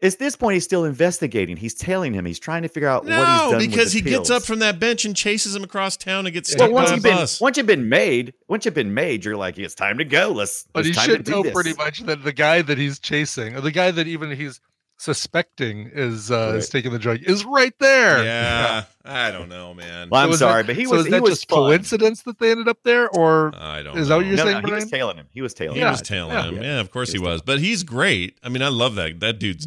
At 0.04 0.18
this 0.18 0.36
point, 0.36 0.54
he's 0.54 0.64
still 0.64 0.84
investigating. 0.84 1.56
He's 1.56 1.74
tailing 1.74 2.12
him. 2.14 2.24
He's 2.26 2.38
trying 2.38 2.62
to 2.62 2.68
figure 2.68 2.88
out 2.88 3.04
what 3.04 3.10
he's 3.12 3.18
No, 3.18 3.50
done 3.52 3.56
with 3.58 3.70
because 3.70 3.92
the 3.92 4.00
he 4.00 4.04
gets 4.10 4.30
up 4.30 4.42
from 4.42 4.58
that 4.60 4.78
bench 4.78 5.04
and 5.04 5.16
chases 5.16 5.54
him 5.56 5.64
across 5.64 5.96
town 5.96 6.26
and 6.26 6.34
gets 6.34 6.50
Yeah, 6.50 6.56
stuck 6.56 6.70
well, 6.72 6.82
once 6.84 6.88
by 6.88 6.92
a 6.92 6.96
you've 6.96 7.02
been 7.04 7.16
bus. 7.16 7.40
once 7.40 7.56
you've 7.56 7.66
been 7.66 7.88
made, 7.88 8.34
once 8.48 8.64
you've 8.64 8.74
been 8.74 8.92
made, 8.94 9.24
you're 9.24 9.36
like, 9.36 9.58
it's 9.58 9.74
time 9.74 9.98
to 9.98 10.04
go. 10.04 10.30
Let's. 10.32 10.66
but 10.72 10.80
it's 10.80 10.88
he 10.88 10.94
time 10.94 11.06
to 11.06 11.12
should 11.12 11.24
do 11.24 11.42
know 11.44 11.50
pretty 11.50 11.74
much 11.74 12.00
that 12.00 12.22
the 12.24 12.32
guy 12.32 12.62
that 12.62 12.76
he's 12.78 12.98
chasing, 12.98 13.54
or 13.56 13.60
the 13.60 13.70
guy 13.72 13.90
that 13.90 14.06
even 14.06 14.30
he's 14.30 14.60
suspecting 14.96 15.90
is 15.92 16.30
uh, 16.30 16.54
is 16.56 16.68
taking 16.68 16.92
the 16.92 16.98
drug, 16.98 17.18
is 17.22 17.44
right 17.44 17.74
there. 17.80 18.24
Yeah, 18.24 18.84
I 19.04 19.30
don't 19.30 19.48
know, 19.48 19.74
man. 19.74 20.08
Well, 20.10 20.22
I'm 20.24 20.30
So 20.32 20.36
sorry, 20.38 20.62
that- 20.62 20.68
but 20.68 20.76
he 20.76 20.84
so 20.84 20.92
was 20.92 21.00
is 21.00 21.06
he 21.06 21.10
that 21.12 21.22
was 21.22 21.30
just 21.32 21.48
fun. 21.50 21.58
coincidence 21.58 22.22
that 22.22 22.38
they 22.38 22.50
ended 22.52 22.68
up 22.68 22.78
there, 22.84 23.08
or 23.10 23.52
I 23.56 23.82
don't. 23.82 23.98
Is 23.98 24.08
that 24.08 24.16
what 24.16 24.22
know. 24.22 24.28
you're 24.28 24.36
No, 24.36 24.44
saying, 24.44 24.62
no, 24.62 24.68
he 24.68 24.72
was 24.74 24.90
tailing 24.90 25.16
him. 25.16 25.26
He 25.30 25.42
was 25.42 25.52
tailing 25.54 25.74
He 25.76 25.82
him. 25.82 25.90
was 25.90 26.02
tailing 26.02 26.32
yeah. 26.32 26.44
him. 26.44 26.62
Yeah, 26.62 26.80
of 26.80 26.90
course 26.90 27.10
he 27.12 27.18
He 27.18 27.24
was 27.24 27.32
was. 27.34 27.42
But 27.42 27.60
he's 27.60 27.82
great. 27.82 28.38
I 28.42 28.48
mean, 28.48 28.62
I 28.62 28.68
love 28.68 28.94
that. 28.94 29.20
That 29.20 29.38
dude's 29.38 29.66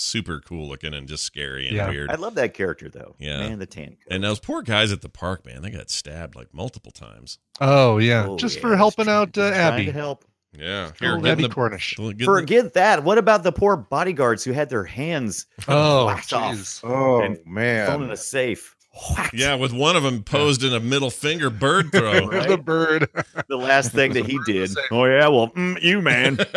super 0.00 0.40
cool 0.40 0.68
looking 0.68 0.94
and 0.94 1.08
just 1.08 1.24
scary 1.24 1.66
and 1.66 1.76
Yeah. 1.76 1.88
weird. 1.90 2.10
I 2.10 2.14
love 2.14 2.34
that 2.36 2.54
character 2.54 2.88
though. 2.88 3.14
Yeah. 3.18 3.38
man, 3.48 3.58
the 3.58 3.66
tan. 3.66 3.90
coat. 3.90 3.96
And 4.10 4.22
those 4.24 4.38
poor 4.40 4.62
guys 4.62 4.92
at 4.92 5.00
the 5.02 5.08
park, 5.08 5.44
man, 5.46 5.62
they 5.62 5.70
got 5.70 5.90
stabbed 5.90 6.34
like 6.36 6.52
multiple 6.52 6.92
times. 6.92 7.38
oh 7.60 7.98
yeah, 7.98 8.26
Oh, 8.28 8.36
just 8.36 8.56
yeah, 8.56 8.62
for 8.62 8.76
helping 8.76 9.06
trying- 9.06 9.16
out 9.16 9.38
uh, 9.38 9.42
Abbie, 9.54 9.86
to 9.86 9.92
help. 9.92 10.24
Yeah. 10.58 10.90
Little 11.00 11.20
get 11.20 11.32
Abbie 11.32 11.42
the, 11.42 11.48
Cornish. 11.50 11.96
get 11.96 12.18
the- 12.18 12.24
Forget 12.24 12.72
that. 12.72 13.04
What 13.04 13.18
about 13.18 13.42
the 13.42 13.52
poor 13.52 13.76
bodyguards 13.76 14.42
who 14.44 14.52
had 14.52 14.70
their 14.70 14.84
hands 14.84 15.46
Oh 15.68 16.06
whacked 16.06 16.32
off, 16.32 16.54
jeez. 16.54 16.80
Oh 16.84 17.20
And 17.20 17.36
thrown 17.36 17.46
in 17.48 17.52
man. 17.54 18.10
a 18.10 18.16
safe? 18.16 18.74
Whacked. 19.10 19.34
yeah, 19.34 19.54
with 19.54 19.72
one 19.72 19.94
of 19.96 20.02
them 20.02 20.24
posed 20.24 20.64
in 20.64 20.74
a 20.74 20.80
middle 20.80 21.10
finger 21.10 21.50
bird 21.50 21.92
throw. 21.92 22.26
Right. 22.26 22.48
the 22.48 22.58
bird. 22.58 23.08
the 23.48 23.56
last 23.56 23.92
thing 23.92 24.12
that 24.14 24.26
he 24.26 24.38
did. 24.46 24.70
Oh 24.90 25.04
yeah, 25.04 25.28
well, 25.28 25.48
mm, 25.50 25.80
you 25.82 26.00
man. 26.02 26.36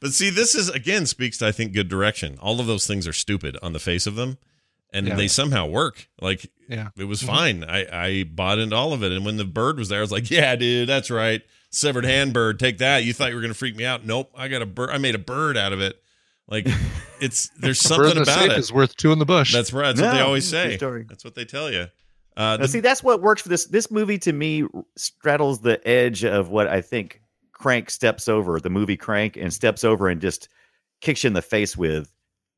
but 0.00 0.12
see, 0.12 0.30
this 0.30 0.54
is 0.54 0.68
again 0.68 1.06
speaks 1.06 1.38
to 1.38 1.46
I 1.46 1.52
think 1.52 1.72
good 1.72 1.88
direction. 1.88 2.38
All 2.40 2.60
of 2.60 2.66
those 2.66 2.86
things 2.86 3.06
are 3.06 3.12
stupid 3.12 3.56
on 3.62 3.72
the 3.72 3.78
face 3.78 4.06
of 4.06 4.16
them, 4.16 4.38
and 4.92 5.06
Yeah. 5.06 5.14
they 5.14 5.28
somehow 5.28 5.66
work. 5.66 6.08
Like 6.20 6.50
Yeah. 6.68 6.88
it 6.96 7.04
was 7.04 7.22
Mhm. 7.22 7.26
fine. 7.26 7.64
I 7.64 7.86
I 8.06 8.22
bought 8.24 8.58
into 8.58 8.74
all 8.76 8.92
of 8.92 9.02
it, 9.02 9.12
and 9.12 9.24
when 9.24 9.36
the 9.36 9.44
bird 9.44 9.78
was 9.78 9.88
there, 9.88 9.98
I 9.98 10.02
was 10.02 10.12
like, 10.12 10.30
yeah, 10.30 10.56
dude, 10.56 10.88
that's 10.88 11.10
right. 11.10 11.42
Severed 11.70 12.04
hand 12.04 12.32
bird, 12.34 12.58
take 12.58 12.78
that. 12.78 13.04
You 13.04 13.12
thought 13.12 13.30
you 13.30 13.36
were 13.36 13.40
gonna 13.40 13.54
freak 13.54 13.76
me 13.76 13.84
out? 13.84 14.04
Nope, 14.04 14.30
I 14.36 14.48
got 14.48 14.62
a 14.62 14.66
bird. 14.66 14.90
I 14.90 14.98
made 14.98 15.14
a 15.14 15.18
bird 15.18 15.56
out 15.56 15.72
of 15.72 15.80
it. 15.80 16.01
Like 16.52 16.68
it's 17.20 17.48
there's 17.58 17.80
something 17.80 18.14
the 18.14 18.22
about 18.22 18.38
safe 18.40 18.52
it. 18.52 18.58
is 18.58 18.72
worth 18.72 18.94
two 18.96 19.10
in 19.10 19.18
the 19.18 19.24
bush. 19.24 19.52
That's 19.52 19.72
right. 19.72 19.86
That's 19.96 20.02
what 20.02 20.12
they 20.14 20.20
always 20.20 20.46
say. 20.48 20.76
story. 20.76 21.06
That's 21.08 21.24
what 21.24 21.34
they 21.34 21.44
tell 21.46 21.70
you. 21.70 21.86
Uh, 22.36 22.58
Now, 22.60 22.66
see, 22.66 22.80
that's 22.80 23.02
what 23.02 23.20
works 23.22 23.42
for 23.42 23.48
this. 23.48 23.64
This 23.66 23.90
movie 23.90 24.18
to 24.18 24.32
me 24.32 24.64
straddles 24.96 25.60
the 25.60 25.86
edge 25.88 26.24
of 26.24 26.50
what 26.50 26.68
I 26.68 26.80
think 26.80 27.20
Crank 27.52 27.90
steps 27.90 28.28
over. 28.28 28.60
The 28.60 28.70
movie 28.70 28.96
Crank 28.96 29.36
and 29.36 29.52
steps 29.52 29.82
over 29.84 30.08
and 30.08 30.20
just 30.20 30.48
kicks 31.00 31.24
you 31.24 31.28
in 31.28 31.34
the 31.34 31.42
face 31.42 31.76
with, 31.76 32.12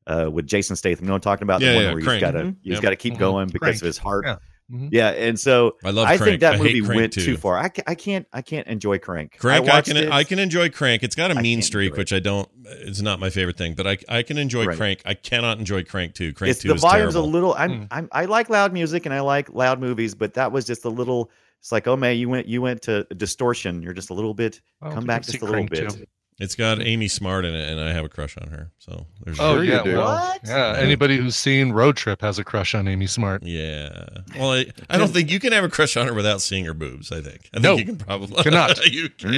uh, 0.07 0.29
with 0.31 0.45
Jason 0.47 0.75
Statham. 0.75 1.05
You 1.05 1.07
know 1.07 1.13
what 1.13 1.17
I'm 1.25 1.31
talking 1.31 1.43
about? 1.43 1.61
Yeah, 1.61 1.69
the 1.71 1.75
one 1.75 1.83
yeah, 1.85 1.93
where 1.93 2.01
Crank. 2.03 2.13
he's 2.13 2.21
got 2.21 2.31
to 2.31 2.43
Mhm. 2.45 2.55
he's 2.63 2.73
Yep. 2.73 2.81
got 2.83 2.89
to 2.91 2.95
keep 2.95 3.13
Mhm. 3.15 3.19
going 3.19 3.47
because 3.47 3.59
Crank. 3.59 3.75
of 3.81 3.85
his 3.85 3.97
heart. 3.97 4.25
Yeah. 4.25 4.37
Yeah, 4.67 5.09
and 5.09 5.39
so 5.39 5.75
I 5.83 5.91
love 5.91 6.07
I 6.07 6.17
Crank. 6.17 6.29
think 6.29 6.41
that 6.41 6.55
I 6.55 6.57
movie 6.57 6.81
went 6.81 7.13
too. 7.13 7.21
too 7.23 7.37
far. 7.37 7.55
I, 7.57 7.69
ca- 7.69 7.83
I 7.85 7.93
can't 7.93 8.25
I 8.33 8.41
can't 8.41 8.65
enjoy 8.67 8.97
Crank. 8.97 9.37
Crank, 9.37 9.69
I, 9.69 9.75
watched 9.75 9.87
can 9.89 9.97
It. 9.97 10.11
I 10.11 10.23
can 10.23 10.39
enjoy 10.39 10.69
Crank. 10.69 11.03
It's 11.03 11.15
got 11.15 11.29
a 11.29 11.35
mean 11.35 11.61
streak, 11.61 11.95
which 11.97 12.11
I 12.11 12.19
don't. 12.19 12.49
It's 12.65 13.01
not 13.01 13.19
my 13.19 13.29
favorite 13.29 13.57
thing, 13.57 13.75
but 13.75 13.85
I 13.85 13.97
I 14.09 14.23
can 14.23 14.37
enjoy 14.39 14.65
Right. 14.65 14.75
Crank. 14.77 15.01
I 15.05 15.13
cannot 15.13 15.59
enjoy 15.59 15.83
Crank 15.83 16.15
two. 16.15 16.33
Crank 16.33 16.49
It's 16.51 16.61
two 16.61 16.69
the 16.69 16.73
is 16.75 16.81
volume's 16.81 17.13
terrible. 17.13 17.29
a 17.29 17.31
little. 17.31 17.53
I'm, 17.53 17.71
Hmm. 17.81 17.83
I'm 17.91 18.09
I 18.11 18.25
like 18.25 18.49
loud 18.49 18.73
music 18.73 19.05
and 19.05 19.13
I 19.13 19.19
like 19.19 19.53
loud 19.53 19.79
movies, 19.79 20.15
but 20.15 20.33
that 20.33 20.51
was 20.51 20.65
just 20.65 20.83
a 20.85 20.89
little. 20.89 21.29
It's 21.59 21.71
like, 21.71 21.87
oh 21.87 21.95
man, 21.95 22.17
you 22.17 22.27
went 22.29 22.47
you 22.47 22.61
went 22.63 22.81
to 22.83 23.03
distortion. 23.15 23.83
You're 23.83 23.93
just 23.93 24.09
a 24.09 24.13
little 24.15 24.33
bit. 24.33 24.61
I 24.81 24.87
don't 24.87 24.95
Come 24.95 25.05
back 25.05 25.17
I've 25.17 25.25
just 25.27 25.39
seen 25.39 25.47
a 25.47 25.51
little 25.51 25.67
bit. 25.67 25.89
two. 25.91 26.05
It's 26.37 26.53
got 26.55 26.81
Amy 26.81 27.07
Smart 27.07 27.45
in 27.45 27.55
it, 27.55 27.69
and 27.69 27.79
I 27.79 27.93
have 27.93 28.03
a 28.03 28.09
crush 28.09 28.35
on 28.37 28.49
her. 28.49 28.69
So 28.77 29.05
there's 29.23 29.39
Oh 29.39 29.55
Sure 29.55 29.63
you 29.63 29.71
yeah, 29.71 29.83
do. 29.83 29.95
well, 29.97 30.15
What? 30.15 30.41
yeah. 30.45 30.75
Anybody 30.77 31.15
who's 31.15 31.35
seen 31.37 31.71
Road 31.71 31.95
Trip 31.95 32.19
has 32.21 32.37
a 32.37 32.43
crush 32.43 32.75
on 32.75 32.89
Amy 32.89 33.07
Smart. 33.07 33.43
Yeah. 33.43 34.05
Well, 34.37 34.51
I, 34.51 34.65
I 34.89 34.97
don't 34.97 35.07
think 35.13 35.31
you 35.31 35.39
can 35.39 35.53
have 35.53 35.63
a 35.63 35.69
crush 35.69 35.95
on 35.95 36.07
her 36.07 36.13
without 36.13 36.41
seeing 36.41 36.65
her 36.65 36.73
boobs. 36.73 37.09
I 37.11 37.21
think. 37.21 37.49
I 37.53 37.59
think 37.59 37.63
No. 37.63 37.77
you 37.77 37.85
can 37.85 37.95
probably 37.97 38.43
Cannot. 38.43 38.85
you 38.91 39.07
can. 39.09 39.31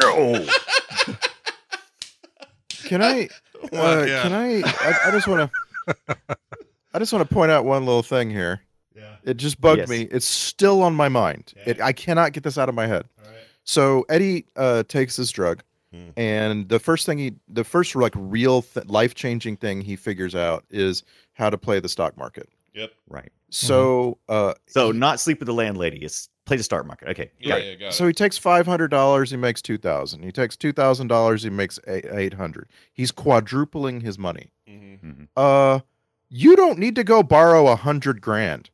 No. 0.00 0.46
Can 2.84 3.02
I? 3.02 3.28
What? 3.70 3.74
Uh, 3.74 4.04
Yeah. 4.06 4.22
Can 4.22 4.32
I? 4.34 4.60
I, 4.66 4.98
I 5.06 5.10
just 5.10 5.26
want 5.26 5.50
to. 5.88 6.16
I 6.92 6.98
just 6.98 7.12
want 7.12 7.26
to 7.26 7.34
point 7.34 7.50
out 7.50 7.64
one 7.64 7.86
little 7.86 8.02
thing 8.02 8.30
here. 8.30 8.60
Yeah. 8.94 9.16
It 9.24 9.38
just 9.38 9.60
bugged 9.60 9.78
Yes. 9.80 9.88
me. 9.88 10.02
It's 10.10 10.26
still 10.28 10.82
on 10.82 10.94
my 10.94 11.08
mind. 11.08 11.54
It, 11.66 11.80
I 11.80 11.92
cannot 11.92 12.32
get 12.32 12.42
this 12.44 12.58
out 12.58 12.68
of 12.68 12.74
my 12.74 12.86
head. 12.86 13.06
So 13.64 14.04
Eddie 14.10 14.44
uh, 14.56 14.82
takes 14.88 15.16
this 15.16 15.30
drug, 15.30 15.62
Hmm. 15.94 16.10
and 16.16 16.68
the 16.68 16.78
first 16.80 17.06
thing 17.06 17.18
he, 17.18 17.34
the 17.48 17.62
first 17.64 17.94
like 17.94 18.14
real 18.16 18.62
th- 18.62 18.86
life 18.86 19.14
changing 19.14 19.56
thing 19.58 19.80
he 19.80 19.94
figures 19.96 20.34
out 20.34 20.64
is 20.70 21.04
how 21.34 21.50
to 21.50 21.56
play 21.58 21.78
the 21.78 21.88
stock 21.88 22.16
market. 22.16 22.48
Yep. 22.74 22.90
Right. 23.08 23.30
So, 23.50 24.18
uh, 24.28 24.54
So 24.66 24.90
not 24.90 25.20
sleep 25.20 25.38
with 25.38 25.46
the 25.46 25.54
landlady. 25.54 25.98
It's 25.98 26.28
play 26.44 26.56
the 26.56 26.62
stock 26.64 26.84
market. 26.86 27.08
Okay. 27.10 27.30
Yeah. 27.38 27.48
got 27.50 27.58
it. 27.60 27.64
yeah 27.80 27.86
got 27.86 27.94
so 27.94 28.06
he 28.06 28.12
takes 28.12 28.36
five 28.36 28.66
hundred 28.66 28.88
dollars, 28.88 29.30
he 29.30 29.36
makes 29.36 29.62
two 29.62 29.78
thousand. 29.78 30.22
He 30.24 30.32
takes 30.32 30.56
two 30.56 30.72
thousand 30.72 31.06
dollars, 31.08 31.42
he 31.44 31.50
makes 31.50 31.78
eight 31.86 32.34
hundred. 32.34 32.68
He's 32.92 33.12
quadrupling 33.12 34.00
his 34.00 34.18
money. 34.18 34.50
it. 34.66 34.70
Mhm. 35.02 35.28
uh 35.36 35.80
you 36.30 36.56
don't 36.56 36.78
need 36.78 36.96
to 36.96 37.04
go 37.04 37.22
borrow 37.22 37.68
a 37.68 37.76
hundred 37.76 38.20
grand 38.20 38.70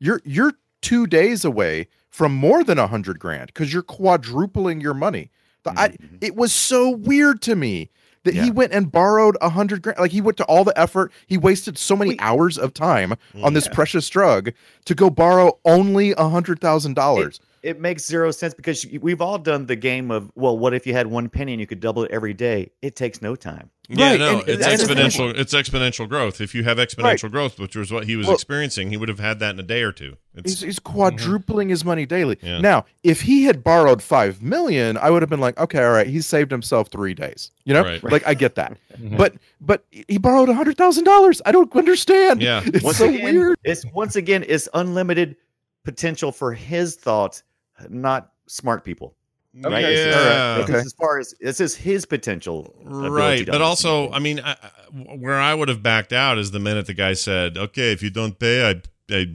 you're 0.00 0.20
you're 0.24 0.54
two 0.82 1.06
days 1.06 1.44
away 1.44 1.86
from 2.08 2.34
more 2.34 2.64
than 2.64 2.78
a 2.78 2.86
hundred 2.88 3.18
grand 3.20 3.46
because 3.48 3.72
you're 3.72 3.82
quadrupling 3.82 4.80
your 4.80 4.94
money 4.94 5.30
The- 5.66 5.80
I, 5.80 5.88
Mhm. 5.88 6.18
it 6.20 6.34
was 6.36 6.52
so 6.52 6.88
weird 6.90 7.42
to 7.42 7.54
me 7.56 7.90
that 8.24 8.34
he 8.34 8.50
went 8.50 8.72
and 8.72 8.90
borrowed 8.90 9.36
a 9.40 9.50
hundred 9.50 9.82
grand 9.82 9.98
like 10.00 10.10
he 10.10 10.20
went 10.20 10.36
to 10.38 10.44
all 10.46 10.64
the 10.64 10.76
effort 10.76 11.12
he 11.28 11.36
wasted 11.38 11.78
so 11.78 11.94
many 11.94 12.10
Wait. 12.10 12.18
hours 12.20 12.58
of 12.58 12.74
time 12.74 13.14
on 13.42 13.52
this 13.54 13.68
precious 13.68 14.08
drug 14.08 14.50
to 14.84 14.94
go 14.96 15.10
borrow 15.10 15.58
only 15.64 16.10
a 16.12 16.28
hundred 16.28 16.60
thousand 16.60 16.94
dollars 16.94 17.38
It 17.66 17.80
makes 17.80 18.06
zero 18.06 18.30
sense 18.30 18.54
because 18.54 18.86
we've 19.00 19.20
all 19.20 19.38
done 19.38 19.66
the 19.66 19.76
game 19.76 20.10
of 20.10 20.30
well, 20.36 20.56
what 20.56 20.72
if 20.72 20.86
you 20.86 20.92
had 20.92 21.06
one 21.08 21.28
penny 21.28 21.52
and 21.52 21.60
you 21.60 21.66
could 21.66 21.80
double 21.80 22.04
it 22.04 22.10
every 22.12 22.32
day? 22.34 22.70
It 22.80 22.94
takes 22.96 23.20
no 23.20 23.34
time. 23.34 23.70
Yeah, 23.88 24.10
Right, 24.10 24.18
no, 24.20 24.40
and 24.40 24.48
it's 24.48 24.64
that's 24.66 24.82
the 24.86 24.94
thing. 24.94 25.04
exponential. 25.06 25.38
It's 25.38 25.54
exponential 25.54 26.08
growth. 26.08 26.40
If 26.40 26.54
you 26.56 26.64
have 26.64 26.78
exponential 26.78 27.30
growth, 27.30 27.58
which 27.60 27.76
was 27.76 27.92
what 27.92 28.04
he 28.04 28.16
was 28.16 28.26
Well- 28.26 28.34
experiencing, 28.34 28.90
he 28.90 28.96
would 28.96 29.08
have 29.08 29.20
had 29.20 29.38
that 29.40 29.54
in 29.54 29.60
a 29.60 29.64
day 29.64 29.82
or 29.82 29.92
two. 29.92 30.16
It's, 30.34 30.52
He's, 30.52 30.60
he's 30.62 30.78
quadrupling 30.80 31.68
his 31.68 31.84
money 31.84 32.04
daily. 32.06 32.36
Yeah. 32.42 32.58
Now, 32.60 32.84
if 33.04 33.20
he 33.22 33.44
had 33.44 33.62
borrowed 33.62 34.02
five 34.02 34.42
million, 34.42 34.96
I 34.96 35.10
would 35.10 35.22
have 35.22 35.28
been 35.30 35.40
like, 35.40 35.58
okay, 35.58 35.82
all 35.84 35.92
right, 35.92 36.06
he's 36.06 36.26
saved 36.26 36.50
himself 36.50 36.88
three 36.90 37.14
days. 37.14 37.52
You 37.64 37.74
know, 37.74 37.82
Right. 37.84 38.02
like 38.04 38.26
I 38.26 38.34
get 38.34 38.54
that. 38.56 38.76
Mhm. 38.96 39.18
But 39.18 39.34
but 39.60 39.84
he 39.90 40.16
borrowed 40.18 40.48
a 40.48 40.54
hundred 40.54 40.78
thousand 40.78 41.04
dollars. 41.04 41.42
I 41.44 41.52
don't 41.52 41.70
understand. 41.76 42.40
Yeah. 42.42 42.62
it's 42.64 42.82
Once 42.82 42.96
so 42.96 43.08
again, 43.08 43.24
weird. 43.36 43.58
It's 43.62 43.84
once 43.92 44.16
again, 44.16 44.42
it's 44.48 44.68
unlimited 44.72 45.36
potential 45.84 46.32
for 46.32 46.52
his 46.54 46.96
thoughts, 46.96 47.42
not 47.88 48.32
smart 48.46 48.84
people. 48.84 49.14
Oh, 49.64 49.70
right? 49.70 49.80
Yeah. 49.82 49.88
This 49.88 50.68
is- 50.68 50.74
Okay. 50.74 50.78
as 50.78 50.92
far 50.92 51.18
as 51.18 51.34
this 51.40 51.60
is 51.60 51.74
his 51.74 52.04
potential. 52.04 52.74
Right, 52.84 53.46
but 53.46 53.62
also, 53.62 54.10
I 54.10 54.18
mean, 54.18 54.40
I, 54.40 54.52
I- 54.52 55.16
where 55.16 55.40
I 55.40 55.54
would 55.54 55.68
have 55.68 55.82
backed 55.82 56.12
out 56.12 56.38
is 56.38 56.50
the 56.50 56.58
minute 56.58 56.86
the 56.86 56.94
guy 56.94 57.14
said, 57.14 57.56
"Okay, 57.56 57.92
if 57.92 58.02
you 58.02 58.10
don't 58.10 58.38
pay, 58.38 58.70
I, 58.70 59.14
I, 59.14 59.26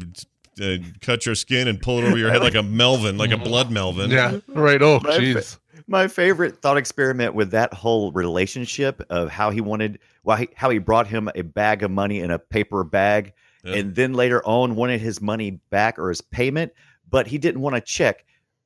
I 0.62 0.84
cut 1.02 1.26
your 1.26 1.36
skin 1.36 1.68
and 1.68 1.82
pull 1.82 2.00
it 2.00 2.06
over 2.06 2.18
your 2.18 2.32
head 2.32 2.42
like 2.42 2.56
a 2.56 2.64
Melvin, 2.64 3.18
like 3.18 3.32
a 3.32 3.36
mm. 3.36 3.44
blood 3.44 3.72
Melvin." 3.72 4.12
Yeah, 4.12 4.40
right. 4.48 4.82
Oh, 4.82 5.00
My 5.04 5.18
jeez. 5.18 5.58
My 5.88 6.08
favorite 6.08 6.62
thought 6.62 6.78
experiment 6.78 7.34
with 7.34 7.52
that 7.52 7.74
whole 7.74 8.12
relationship 8.14 9.02
of 9.10 9.30
how 9.30 9.50
he 9.50 9.60
wanted, 9.60 10.00
well, 10.24 10.38
he, 10.38 10.48
how 10.56 10.70
he 10.70 10.78
brought 10.78 11.08
him 11.08 11.30
a 11.36 11.42
bag 11.42 11.84
of 11.84 11.92
money 11.92 12.20
in 12.20 12.32
a 12.32 12.40
paper 12.40 12.84
bag, 12.84 13.34
Yeah. 13.66 13.76
and 13.76 13.96
then 13.96 14.14
later 14.14 14.42
on 14.46 14.76
wanted 14.76 15.02
his 15.02 15.20
money 15.20 15.60
back 15.70 16.00
or 16.00 16.10
his 16.10 16.22
payment, 16.22 16.72
but 17.10 17.28
he 17.28 17.38
didn't 17.38 17.60
want 17.62 17.76
a 17.76 17.82
check. 17.82 18.24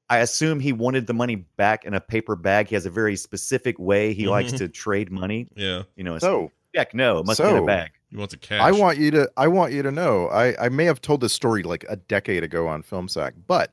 I 0.10 0.20
assume 0.20 0.60
he 0.60 0.72
wanted 0.74 1.08
the 1.08 1.14
money 1.14 1.36
back 1.36 1.84
in 1.86 1.94
a 1.94 2.00
paper 2.02 2.36
bag. 2.36 2.68
He 2.68 2.76
has 2.76 2.86
a 2.86 2.90
very 2.92 3.16
specific 3.16 3.80
way 3.80 4.14
he 4.14 4.28
likes 4.28 4.52
Mhm. 4.54 4.58
to 4.60 4.68
trade 4.70 5.12
money. 5.12 5.48
yeah. 5.56 5.84
You 5.96 6.04
know, 6.04 6.20
So 6.20 6.52
check 6.76 6.94
no, 6.94 7.20
it 7.20 7.26
must 7.26 7.42
be 7.42 7.48
in 7.48 7.58
a 7.58 7.66
bag. 7.66 7.92
He 8.12 8.18
wants 8.18 8.34
a 8.34 8.38
cash. 8.38 8.62
I 8.62 8.72
want 8.72 8.98
you 9.00 9.12
to 9.12 9.30
I 9.36 9.48
want 9.48 9.74
you 9.74 9.82
to 9.82 9.92
know. 9.92 10.28
I, 10.28 10.66
I 10.66 10.70
may 10.70 10.86
have 10.86 11.02
told 11.02 11.22
this 11.22 11.34
story 11.34 11.64
like 11.64 11.86
a 11.90 11.96
decade 11.96 12.44
ago 12.44 12.68
on 12.68 12.82
Film 12.84 13.08
Sack, 13.08 13.34
but 13.48 13.72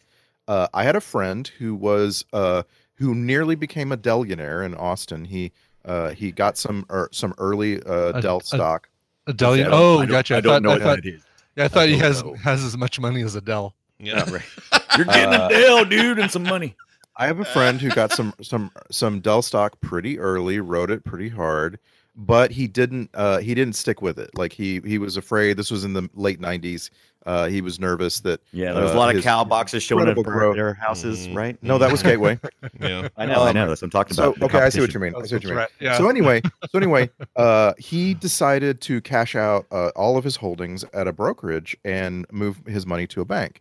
uh, 0.48 0.68
I 0.74 0.84
had 0.84 0.96
a 0.96 1.00
friend 1.00 1.46
who 1.58 1.74
was 1.74 2.24
uh, 2.32 2.62
who 2.94 3.14
nearly 3.14 3.54
became 3.54 3.92
a 3.92 3.96
Dellionaire 3.96 4.62
in 4.62 4.74
Austin. 4.74 5.26
He 5.26 5.52
uh, 5.84 6.10
he 6.10 6.32
got 6.32 6.56
some 6.56 6.86
er, 6.90 7.08
some 7.12 7.34
early 7.38 7.82
uh, 7.82 8.12
A- 8.18 8.22
Dell 8.22 8.40
stock. 8.40 8.88
Adele. 9.26 9.52
I 9.52 9.56
don't- 9.58 9.72
Oh, 9.72 9.98
I 9.98 10.06
gotcha. 10.06 10.36
I 10.36 10.40
don't 10.40 10.54
thought, 10.54 10.62
know 10.62 10.70
I 10.70 10.72
what 10.74 10.82
thought, 10.82 10.96
that 11.02 11.06
is. 11.14 11.22
yeah, 11.56 11.64
I 11.64 11.68
thought 11.68 11.88
he 11.88 11.98
has 11.98 12.24
know. 12.24 12.34
has 12.34 12.64
as 12.64 12.76
much 12.76 12.98
money 12.98 13.22
as 13.22 13.34
Adele. 13.36 13.74
Yeah. 14.00 14.28
Right. 14.30 14.42
You're 14.96 15.06
getting 15.06 15.34
Uh, 15.34 15.46
a 15.46 15.48
deal, 15.48 15.84
dude, 15.84 16.18
and 16.18 16.30
some 16.30 16.42
money. 16.44 16.76
I 17.16 17.26
have 17.26 17.40
a 17.40 17.44
friend 17.44 17.80
who 17.80 17.90
got 17.90 18.12
some 18.12 18.32
some 18.42 18.70
some 18.90 19.20
Dell 19.20 19.42
stock 19.42 19.80
pretty 19.80 20.18
early, 20.18 20.60
rode 20.60 20.90
it 20.90 21.04
pretty 21.04 21.28
hard, 21.28 21.78
but 22.16 22.50
he 22.52 22.66
didn't 22.66 23.10
uh 23.14 23.38
he 23.38 23.54
didn't 23.54 23.76
stick 23.76 24.00
with 24.00 24.18
it. 24.18 24.30
Like 24.36 24.52
he 24.52 24.80
he 24.84 24.98
was 24.98 25.16
afraid 25.16 25.56
this 25.56 25.70
was 25.70 25.84
in 25.84 25.92
the 25.92 26.08
late 26.14 26.40
90s. 26.40 26.88
Uh 27.26 27.48
he 27.48 27.60
was 27.60 27.78
nervous 27.78 28.20
that 28.20 28.40
Yeah, 28.52 28.72
there 28.72 28.82
was 28.82 28.92
a 28.92 28.94
uh, 28.94 28.98
lot 28.98 29.10
of 29.10 29.16
his 29.16 29.24
cow 29.24 29.44
boxes 29.44 29.82
showing 29.82 30.08
up 30.08 30.16
incredible 30.16 30.24
for 30.24 30.38
growth. 30.38 30.56
their 30.56 30.72
houses, 30.74 31.28
Mhm. 31.28 31.36
right? 31.36 31.62
no, 31.62 31.76
that 31.78 31.92
was 31.92 32.02
Gateway. 32.02 32.40
yeah. 32.80 33.08
I 33.18 33.26
know, 33.26 33.42
I 33.42 33.50
Um, 33.50 33.54
know. 33.56 33.68
That's 33.68 33.82
what 33.82 33.86
I'm 33.86 33.90
talking 33.90 34.14
so 34.14 34.32
about. 34.32 34.42
okay, 34.44 34.58
I 34.60 34.70
see 34.70 34.80
what 34.80 34.92
you 34.94 34.98
mean. 34.98 35.14
I 35.14 35.24
see 35.26 35.34
what 35.36 35.42
you 35.42 35.50
mean. 35.50 35.58
Right. 35.58 35.68
Yeah. 35.80 35.98
So 35.98 36.08
anyway, 36.08 36.40
so 36.70 36.78
anyway, 36.78 37.10
uh, 37.36 37.74
he 37.78 38.14
decided 38.14 38.80
to 38.82 39.00
cash 39.02 39.36
out 39.36 39.66
uh, 39.70 39.90
all 39.94 40.16
of 40.16 40.24
his 40.24 40.36
holdings 40.36 40.82
at 40.94 41.06
a 41.06 41.12
brokerage 41.12 41.76
and 41.84 42.26
move 42.32 42.60
his 42.66 42.86
money 42.86 43.06
to 43.08 43.20
a 43.20 43.24
bank. 43.26 43.60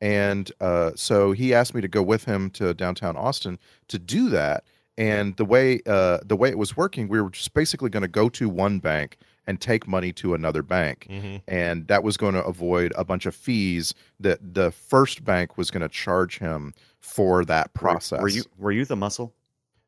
And 0.00 0.50
uh, 0.60 0.92
so 0.96 1.32
he 1.32 1.52
asked 1.54 1.74
me 1.74 1.80
to 1.80 1.88
go 1.88 2.02
with 2.02 2.24
him 2.24 2.50
to 2.52 2.72
downtown 2.74 3.16
Austin 3.16 3.58
to 3.88 3.98
do 3.98 4.28
that. 4.30 4.64
And 4.98 5.36
the 5.36 5.44
way 5.44 5.80
uh, 5.86 6.18
the 6.24 6.36
way 6.36 6.50
it 6.50 6.58
was 6.58 6.76
working, 6.76 7.08
we 7.08 7.20
were 7.20 7.30
just 7.30 7.54
basically 7.54 7.88
going 7.90 8.02
to 8.02 8.08
go 8.08 8.28
to 8.30 8.48
one 8.48 8.80
bank 8.80 9.16
and 9.46 9.58
take 9.60 9.88
money 9.88 10.12
to 10.12 10.34
another 10.34 10.62
bank, 10.62 11.06
hmm 11.08 11.36
and 11.48 11.88
that 11.88 12.02
was 12.04 12.16
going 12.18 12.34
to 12.34 12.44
avoid 12.44 12.92
a 12.96 13.04
bunch 13.04 13.24
of 13.26 13.34
fees 13.34 13.94
that 14.20 14.38
the 14.54 14.70
first 14.70 15.24
bank 15.24 15.56
was 15.56 15.70
going 15.70 15.80
to 15.80 15.88
charge 15.88 16.38
him 16.38 16.74
for 16.98 17.44
that 17.46 17.70
Were- 17.74 17.80
process. 17.80 18.20
Were 18.20 18.28
you 18.28 18.42
were 18.58 18.72
you 18.72 18.84
the 18.84 18.96
muscle? 18.96 19.32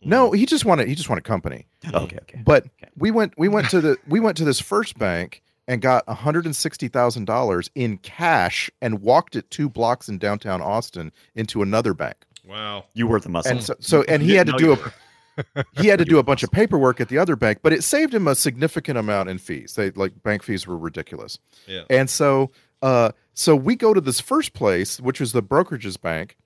No, 0.04 0.32
he 0.32 0.46
just 0.46 0.64
wanted 0.64 0.88
he 0.88 0.94
just 0.94 1.08
wanted 1.10 1.24
company. 1.24 1.66
Okay, 1.92 2.18
okay. 2.22 2.42
But 2.44 2.64
Okay. 2.64 2.90
we 2.96 3.10
went 3.10 3.34
we 3.36 3.48
went 3.48 3.68
to 3.70 3.80
the 3.80 3.98
we 4.08 4.18
went 4.18 4.36
to 4.38 4.44
this 4.44 4.60
first 4.60 4.98
bank 4.98 5.42
and 5.68 5.80
got 5.80 6.06
$160,000 6.06 7.70
in 7.74 7.98
cash 7.98 8.70
and 8.80 9.00
walked 9.00 9.36
it 9.36 9.50
two 9.50 9.68
blocks 9.68 10.08
in 10.08 10.18
downtown 10.18 10.60
Austin 10.60 11.12
into 11.34 11.62
another 11.62 11.94
bank. 11.94 12.16
Wow. 12.44 12.86
You 12.94 13.06
were 13.06 13.20
the 13.20 13.28
muscle. 13.28 13.52
And 13.52 13.62
so, 13.62 13.74
so 13.78 14.02
and 14.08 14.22
he 14.22 14.34
had 14.34 14.48
to 14.48 14.52
do 14.54 14.72
a 14.72 15.64
he 15.80 15.86
had 15.86 15.98
to 15.98 16.04
do 16.06 16.18
a 16.18 16.22
bunch 16.22 16.42
of 16.42 16.50
paperwork 16.50 17.00
at 17.00 17.08
the 17.08 17.18
other 17.18 17.36
bank, 17.36 17.58
but 17.62 17.72
it 17.72 17.84
saved 17.84 18.12
him 18.12 18.26
a 18.26 18.34
significant 18.34 18.98
amount 18.98 19.28
in 19.28 19.38
fees. 19.38 19.74
They 19.74 19.90
like 19.92 20.22
bank 20.22 20.42
fees 20.42 20.66
were 20.66 20.76
ridiculous. 20.76 21.38
Yeah. 21.66 21.84
And 21.88 22.10
so 22.10 22.50
uh 22.82 23.12
so 23.34 23.54
we 23.54 23.76
go 23.76 23.94
to 23.94 24.00
this 24.00 24.20
first 24.20 24.52
place, 24.52 25.00
which 25.00 25.20
was 25.20 25.32
the 25.32 25.42
brokerage's 25.42 25.96
bank, 25.96 26.36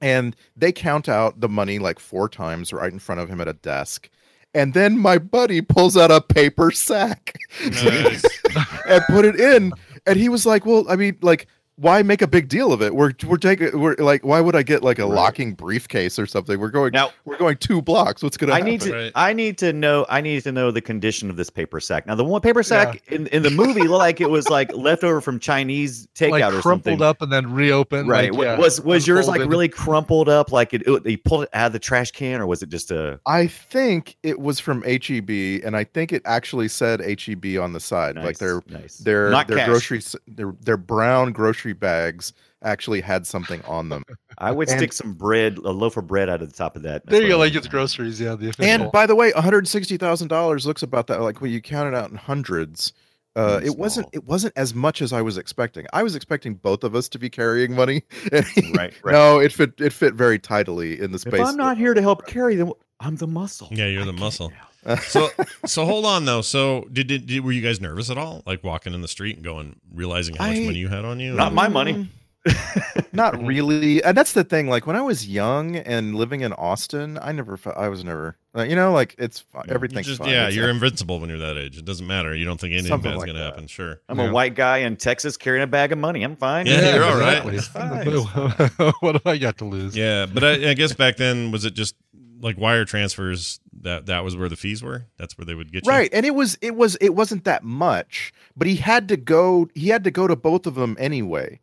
and 0.00 0.36
they 0.54 0.70
count 0.70 1.08
out 1.08 1.40
the 1.40 1.48
money 1.48 1.78
like 1.78 1.98
four 1.98 2.28
times 2.28 2.72
right 2.72 2.92
in 2.92 2.98
front 2.98 3.20
of 3.20 3.28
him 3.28 3.40
at 3.40 3.48
a 3.48 3.54
desk. 3.54 4.10
And 4.54 4.72
then 4.72 4.98
my 4.98 5.18
buddy 5.18 5.60
pulls 5.60 5.96
out 5.96 6.10
a 6.10 6.20
paper 6.20 6.70
sack 6.70 7.36
Nice. 7.64 8.24
and 8.88 9.02
put 9.08 9.24
it 9.24 9.38
in. 9.40 9.72
And 10.06 10.18
he 10.18 10.28
was 10.28 10.46
like, 10.46 10.64
Well, 10.64 10.86
I 10.88 10.96
mean, 10.96 11.16
like, 11.22 11.48
why 11.76 12.02
make 12.02 12.22
a 12.22 12.26
big 12.28 12.48
deal 12.48 12.72
of 12.72 12.80
it? 12.82 12.94
We're 12.94 13.12
we're 13.26 13.36
taking 13.36 13.78
we're 13.80 13.96
like, 13.96 14.24
why 14.24 14.40
would 14.40 14.54
I 14.54 14.62
get 14.62 14.82
like 14.84 14.98
a 14.98 15.06
Right. 15.06 15.14
locking 15.14 15.54
briefcase 15.54 16.18
or 16.18 16.26
something? 16.26 16.58
We're 16.60 16.68
going 16.70 16.92
Now 16.92 17.10
we're 17.24 17.36
going 17.36 17.56
two 17.56 17.82
blocks. 17.82 18.22
What's 18.22 18.36
gonna 18.36 18.52
I 18.52 18.56
happen? 18.58 18.70
need 18.70 18.80
to 18.82 18.92
Right. 18.92 19.12
I 19.14 19.32
need 19.32 19.58
to 19.58 19.72
know 19.72 20.06
I 20.08 20.20
need 20.20 20.42
to 20.44 20.52
know 20.52 20.70
the 20.70 20.80
condition 20.80 21.30
of 21.30 21.36
this 21.36 21.50
paper 21.50 21.80
sack. 21.80 22.06
Now 22.06 22.14
the 22.14 22.24
one 22.24 22.40
paper 22.40 22.62
sack 22.62 23.02
in, 23.08 23.26
in 23.28 23.42
the 23.42 23.50
movie 23.50 23.82
looked 23.82 23.98
like 23.98 24.20
it 24.20 24.30
was 24.30 24.48
like 24.48 24.72
leftover 24.72 25.20
from 25.20 25.40
Chinese 25.40 26.06
takeout 26.14 26.30
like 26.30 26.42
or 26.44 26.48
crumpled 26.48 26.62
something. 26.62 26.82
Crumpled 26.98 27.02
up 27.02 27.22
and 27.22 27.32
then 27.32 27.52
reopened. 27.52 28.08
Right. 28.08 28.32
like, 28.32 28.42
yeah, 28.44 28.56
was 28.56 28.80
was 28.80 29.06
yours 29.06 29.26
like 29.26 29.40
really 29.40 29.68
crumpled 29.68 30.28
up 30.28 30.52
like 30.52 30.74
it, 30.74 30.86
it 30.86 31.06
he 31.06 31.16
pulled 31.16 31.44
it 31.44 31.48
out 31.54 31.66
of 31.66 31.72
the 31.72 31.78
trash 31.80 32.12
can 32.12 32.40
or 32.40 32.46
was 32.46 32.62
it 32.62 32.68
just 32.68 32.90
a 32.92 33.18
I 33.26 33.46
think 33.48 34.16
it 34.22 34.38
was 34.38 34.60
from 34.60 34.82
HEB, 34.82 35.62
and 35.64 35.76
I 35.76 35.84
think 35.84 36.12
it 36.12 36.22
actually 36.24 36.68
said 36.68 37.00
HEB 37.00 37.58
on 37.60 37.72
the 37.72 37.80
side, 37.80 38.14
like 38.16 38.24
nice, 38.26 38.38
their 38.38 38.62
nice 38.68 38.98
their 38.98 39.30
Not 39.30 39.48
their 39.48 39.56
cash. 39.58 39.68
grocery 39.68 39.98
s- 39.98 40.16
their 40.28 40.54
their 40.60 40.76
brown 40.76 41.32
grocery 41.32 41.63
grocery 41.64 41.72
bags 41.72 42.32
actually 42.62 43.00
had 43.00 43.26
something 43.26 43.62
on 43.62 43.88
them. 43.88 44.02
I 44.38 44.50
would 44.52 44.68
And- 44.68 44.78
stick 44.78 44.92
some 44.92 45.14
bread, 45.14 45.58
a 45.58 45.70
loaf 45.70 45.96
of 45.96 46.06
bread 46.06 46.28
out 46.28 46.42
of 46.42 46.50
the 46.50 46.56
top 46.56 46.76
of 46.76 46.82
that. 46.82 47.06
There 47.06 47.22
you 47.22 47.28
go, 47.28 47.38
That's 47.38 47.38
what 47.38 47.42
I 47.42 47.46
like 47.46 47.54
it's 47.56 47.68
groceries. 47.68 48.20
Yeah, 48.20 48.34
the 48.36 48.50
official. 48.50 48.64
And 48.82 48.92
by 48.92 49.06
the 49.06 49.14
way, 49.14 49.32
one 49.32 49.42
hundred 49.42 49.66
sixty 49.68 49.96
thousand 49.96 50.28
dollars 50.28 50.66
looks 50.66 50.82
about 50.82 51.06
that. 51.08 51.20
Like 51.22 51.40
when 51.40 51.50
you 51.50 51.60
count 51.60 51.88
it 51.88 51.94
out 51.94 52.10
in 52.10 52.16
hundreds, 52.16 52.92
uh, 53.36 53.60
it 53.64 53.76
wasn't. 53.76 54.08
It 54.12 54.24
wasn't 54.24 54.52
as 54.56 54.74
much 54.74 55.02
as 55.02 55.12
I 55.12 55.20
was 55.22 55.36
expecting. 55.38 55.86
I 55.92 56.02
was 56.02 56.14
expecting 56.14 56.54
both 56.54 56.84
of 56.84 56.94
us 56.94 57.08
to 57.10 57.18
be 57.18 57.28
carrying 57.30 57.74
money. 57.74 58.02
Right, 58.32 58.92
right. 59.02 59.12
No, 59.12 59.38
it 59.40 59.52
fit. 59.52 59.72
It 59.78 59.92
fit 59.92 60.14
very 60.14 60.38
tidily 60.38 61.00
in 61.00 61.12
the 61.12 61.18
space. 61.18 61.34
If 61.40 61.46
I'm 61.46 61.56
not 61.56 61.76
here 61.78 61.94
to 61.94 62.02
help 62.02 62.26
carry 62.26 62.54
them, 62.56 62.72
I'm 63.00 63.16
the 63.16 63.26
muscle. 63.26 63.68
Yeah, 63.70 63.86
you're 63.86 64.02
I 64.02 64.06
the 64.06 64.12
muscle. 64.12 64.50
now. 64.50 64.68
So 65.02 65.30
so 65.66 65.84
hold 65.84 66.04
on 66.06 66.24
though. 66.24 66.42
So 66.42 66.86
did, 66.92 67.06
did, 67.06 67.26
did 67.26 67.44
were 67.44 67.52
you 67.52 67.60
guys 67.62 67.80
nervous 67.80 68.10
at 68.10 68.18
all? 68.18 68.42
Like 68.46 68.62
walking 68.64 68.92
in 68.94 69.00
the 69.00 69.08
street 69.08 69.36
and 69.36 69.44
going 69.44 69.80
realizing 69.92 70.36
how 70.36 70.46
much 70.48 70.56
I- 70.58 70.64
money 70.64 70.78
you 70.78 70.88
had 70.88 71.04
on 71.04 71.20
you? 71.20 71.32
Not 71.34 71.52
my 71.54 71.68
money. 71.68 72.08
not 73.14 73.42
really 73.42 74.02
and 74.04 74.14
that's 74.14 74.34
the 74.34 74.44
thing 74.44 74.68
like 74.68 74.86
when 74.86 74.96
i 74.96 75.00
was 75.00 75.26
young 75.26 75.76
and 75.76 76.14
living 76.14 76.42
in 76.42 76.52
austin 76.52 77.18
i 77.22 77.32
never 77.32 77.56
fe- 77.56 77.72
i 77.74 77.88
was 77.88 78.04
never 78.04 78.36
you 78.54 78.76
know 78.76 78.92
like 78.92 79.14
it's 79.18 79.40
fi- 79.40 79.62
You 79.66 79.72
everything's 79.74 80.06
just 80.06 80.20
fine. 80.20 80.28
yeah, 80.28 80.48
It's, 80.48 80.54
you're 80.56 80.68
uh, 80.68 80.74
invincible 80.74 81.20
when 81.20 81.30
you're 81.30 81.38
that 81.38 81.56
age. 81.56 81.78
It 81.78 81.86
doesn't 81.86 82.06
matter. 82.06 82.34
You 82.36 82.44
don't 82.44 82.60
think 82.60 82.74
anything 82.74 83.00
bad's 83.00 83.16
like 83.16 83.26
gonna 83.28 83.38
that. 83.38 83.44
happen. 83.46 83.66
Sure. 83.66 83.98
I'm 84.10 84.18
Yeah. 84.18 84.28
a 84.28 84.32
white 84.32 84.54
guy 84.54 84.78
in 84.78 84.96
Texas 84.96 85.36
carrying 85.38 85.62
a 85.64 85.66
bag 85.66 85.90
of 85.90 85.98
money. 85.98 86.22
I'm 86.22 86.36
fine. 86.36 86.66
Yeah, 86.66 86.94
you're 86.94 87.04
all 87.04 87.18
right. 87.18 87.44
exactly. 87.52 88.18
what 89.00 89.12
do 89.12 89.20
I 89.28 89.38
got 89.38 89.58
to 89.58 89.64
lose? 89.64 89.96
Yeah, 89.96 90.26
but 90.26 90.44
I, 90.44 90.70
I 90.70 90.74
guess 90.74 90.92
back 90.92 91.16
then 91.16 91.50
was 91.50 91.64
it 91.64 91.74
just 91.74 91.96
like 92.40 92.56
wire 92.58 92.84
transfers 92.84 93.58
that 93.84 94.06
that 94.06 94.24
was 94.24 94.36
where 94.36 94.48
the 94.48 94.56
fees 94.56 94.82
were? 94.82 95.04
That's 95.18 95.38
where 95.38 95.44
they 95.44 95.54
would 95.54 95.72
get 95.72 95.86
you. 95.86 95.90
right 95.92 96.10
and 96.12 96.26
it 96.26 96.34
was 96.34 96.58
it 96.60 96.74
was 96.74 96.96
it 97.00 97.14
wasn't 97.14 97.44
that 97.44 97.62
much 97.64 98.32
but 98.56 98.66
he 98.66 98.76
had 98.76 99.08
to 99.08 99.16
go 99.16 99.68
he 99.74 99.88
had 99.88 100.04
to 100.04 100.10
go 100.10 100.26
to 100.26 100.34
both 100.36 100.66
of 100.66 100.74
them 100.74 100.96
anyway 100.98 101.60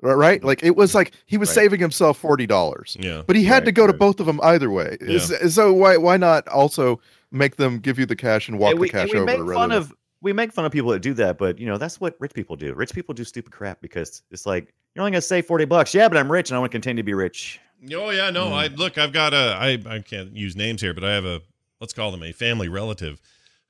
Ri- 0.00 0.14
right 0.14 0.42
like 0.42 0.62
it 0.62 0.76
was 0.76 0.94
like 0.94 1.12
he 1.26 1.36
was 1.36 1.50
Right. 1.50 1.54
saving 1.64 1.80
himself 1.80 2.20
$40 2.22 2.96
Yeah. 3.04 3.22
but 3.26 3.36
he 3.36 3.44
had 3.44 3.64
to 3.64 3.68
Right, 3.68 3.74
go 3.74 3.86
to 3.86 3.92
both 3.92 4.18
of 4.20 4.26
them 4.26 4.40
either 4.42 4.70
way 4.70 4.96
Is- 5.00 5.54
so 5.54 5.72
why 5.72 5.96
why 5.98 6.16
not 6.16 6.48
also 6.48 7.00
make 7.30 7.56
them 7.56 7.78
give 7.78 7.98
you 7.98 8.06
the 8.06 8.16
cash 8.16 8.48
and 8.48 8.58
walk 8.58 8.70
And 8.72 8.80
we, 8.80 8.88
the 8.88 8.92
cash 8.92 9.02
and 9.12 9.26
we 9.26 9.32
over 9.34 9.44
make 9.44 9.54
fun 9.54 9.68
than- 9.68 9.78
of 9.78 9.94
we 10.22 10.32
make 10.34 10.52
fun 10.52 10.66
of 10.66 10.72
people 10.72 10.90
that 10.90 11.00
do 11.00 11.14
that, 11.14 11.38
but 11.38 11.58
you 11.58 11.66
know 11.66 11.78
that's 11.78 11.98
what 11.98 12.14
rich 12.20 12.34
people 12.34 12.54
do. 12.54 12.74
Rich 12.74 12.92
people 12.92 13.14
do 13.14 13.24
stupid 13.24 13.52
crap 13.52 13.80
because 13.80 14.22
it's 14.30 14.44
like 14.44 14.74
you're 14.94 15.02
only 15.02 15.12
gonna 15.12 15.22
save 15.22 15.46
forty 15.46 15.64
bucks. 15.64 15.94
Yeah, 15.94 16.08
but 16.08 16.18
I'm 16.18 16.30
rich 16.30 16.50
and 16.50 16.56
I 16.56 16.60
want 16.60 16.70
to 16.72 16.74
continue 16.74 17.02
to 17.02 17.06
be 17.06 17.14
rich. 17.14 17.58
Oh 17.92 18.10
yeah, 18.10 18.30
no. 18.30 18.46
Mm. 18.48 18.52
I 18.52 18.66
look. 18.68 18.98
I've 18.98 19.12
got 19.12 19.32
a. 19.34 19.56
I 19.58 19.78
I 19.86 19.98
can't 20.00 20.36
use 20.36 20.54
names 20.56 20.80
here, 20.82 20.92
but 20.94 21.04
I 21.04 21.12
have 21.14 21.24
a. 21.24 21.40
Let's 21.80 21.92
call 21.92 22.10
them 22.10 22.22
a 22.22 22.32
family 22.32 22.68
relative, 22.68 23.20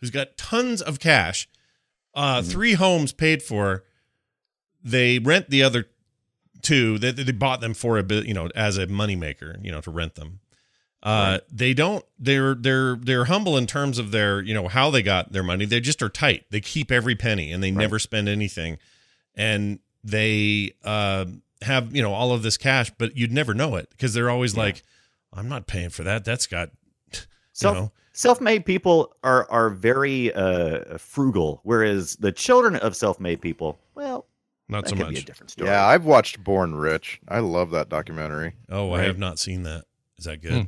who's 0.00 0.10
got 0.10 0.36
tons 0.36 0.82
of 0.82 0.98
cash, 0.98 1.48
uh, 2.14 2.40
Mm-hmm. 2.40 2.50
three 2.50 2.72
homes 2.74 3.12
paid 3.12 3.42
for. 3.42 3.84
They 4.82 5.18
rent 5.18 5.50
the 5.50 5.62
other 5.62 5.86
two. 6.62 6.98
They 6.98 7.12
they 7.12 7.30
bought 7.32 7.60
them 7.60 7.74
for 7.74 7.98
a 7.98 8.02
bit, 8.02 8.26
you 8.26 8.34
know, 8.34 8.48
as 8.54 8.78
a 8.78 8.86
moneymaker, 8.86 9.62
you 9.64 9.70
know, 9.70 9.80
to 9.82 9.90
rent 9.90 10.14
them. 10.16 10.40
Uh, 11.02 11.38
they 11.50 11.72
don't. 11.72 12.04
They're 12.18 12.54
they're 12.54 12.96
they're 12.96 13.24
humble 13.26 13.56
in 13.56 13.66
terms 13.66 13.98
of 13.98 14.10
their, 14.10 14.42
you 14.42 14.52
know, 14.54 14.68
how 14.68 14.90
they 14.90 15.02
got 15.02 15.32
their 15.32 15.42
money. 15.42 15.64
They 15.66 15.80
just 15.80 16.02
are 16.02 16.08
tight. 16.10 16.44
They 16.50 16.60
keep 16.60 16.90
every 16.90 17.14
penny 17.14 17.52
and 17.52 17.62
they 17.62 17.70
never 17.70 17.98
spend 17.98 18.28
anything, 18.28 18.76
and 19.34 19.78
they 20.04 20.74
uh, 20.84 21.26
have 21.62 21.94
you 21.94 22.02
know 22.02 22.12
all 22.12 22.32
of 22.32 22.42
this 22.42 22.56
cash, 22.56 22.90
but 22.98 23.16
you'd 23.16 23.32
never 23.32 23.54
know 23.54 23.76
it 23.76 23.88
because 23.90 24.14
they're 24.14 24.30
always 24.30 24.56
like, 24.56 24.82
I'm 25.32 25.48
not 25.48 25.66
paying 25.66 25.90
for 25.90 26.02
that. 26.04 26.24
That's 26.24 26.46
got 26.46 26.70
you 27.12 27.20
Self 27.52 27.76
know. 27.76 27.92
self-made 28.12 28.64
people 28.64 29.14
are 29.22 29.50
are 29.50 29.70
very 29.70 30.32
uh, 30.34 30.98
frugal, 30.98 31.60
whereas 31.64 32.16
the 32.16 32.32
children 32.32 32.76
of 32.76 32.96
self-made 32.96 33.40
people, 33.40 33.78
well, 33.94 34.26
Not 34.68 34.84
that 34.84 34.90
so 34.90 34.96
could 34.96 35.08
be 35.08 35.14
a 35.16 35.18
much. 35.18 35.24
different 35.26 35.50
story. 35.50 35.68
yeah 35.70 35.84
i've 35.86 36.04
watched 36.04 36.42
born 36.44 36.74
rich 36.74 37.20
i 37.28 37.38
love 37.40 37.70
that 37.72 37.88
documentary 37.88 38.54
Oh, 38.68 38.92
I 38.92 39.02
have 39.02 39.18
not 39.18 39.38
seen 39.38 39.62
that. 39.64 39.84
Is 40.18 40.24
that 40.26 40.40
good? 40.42 40.52
Hmm. 40.52 40.62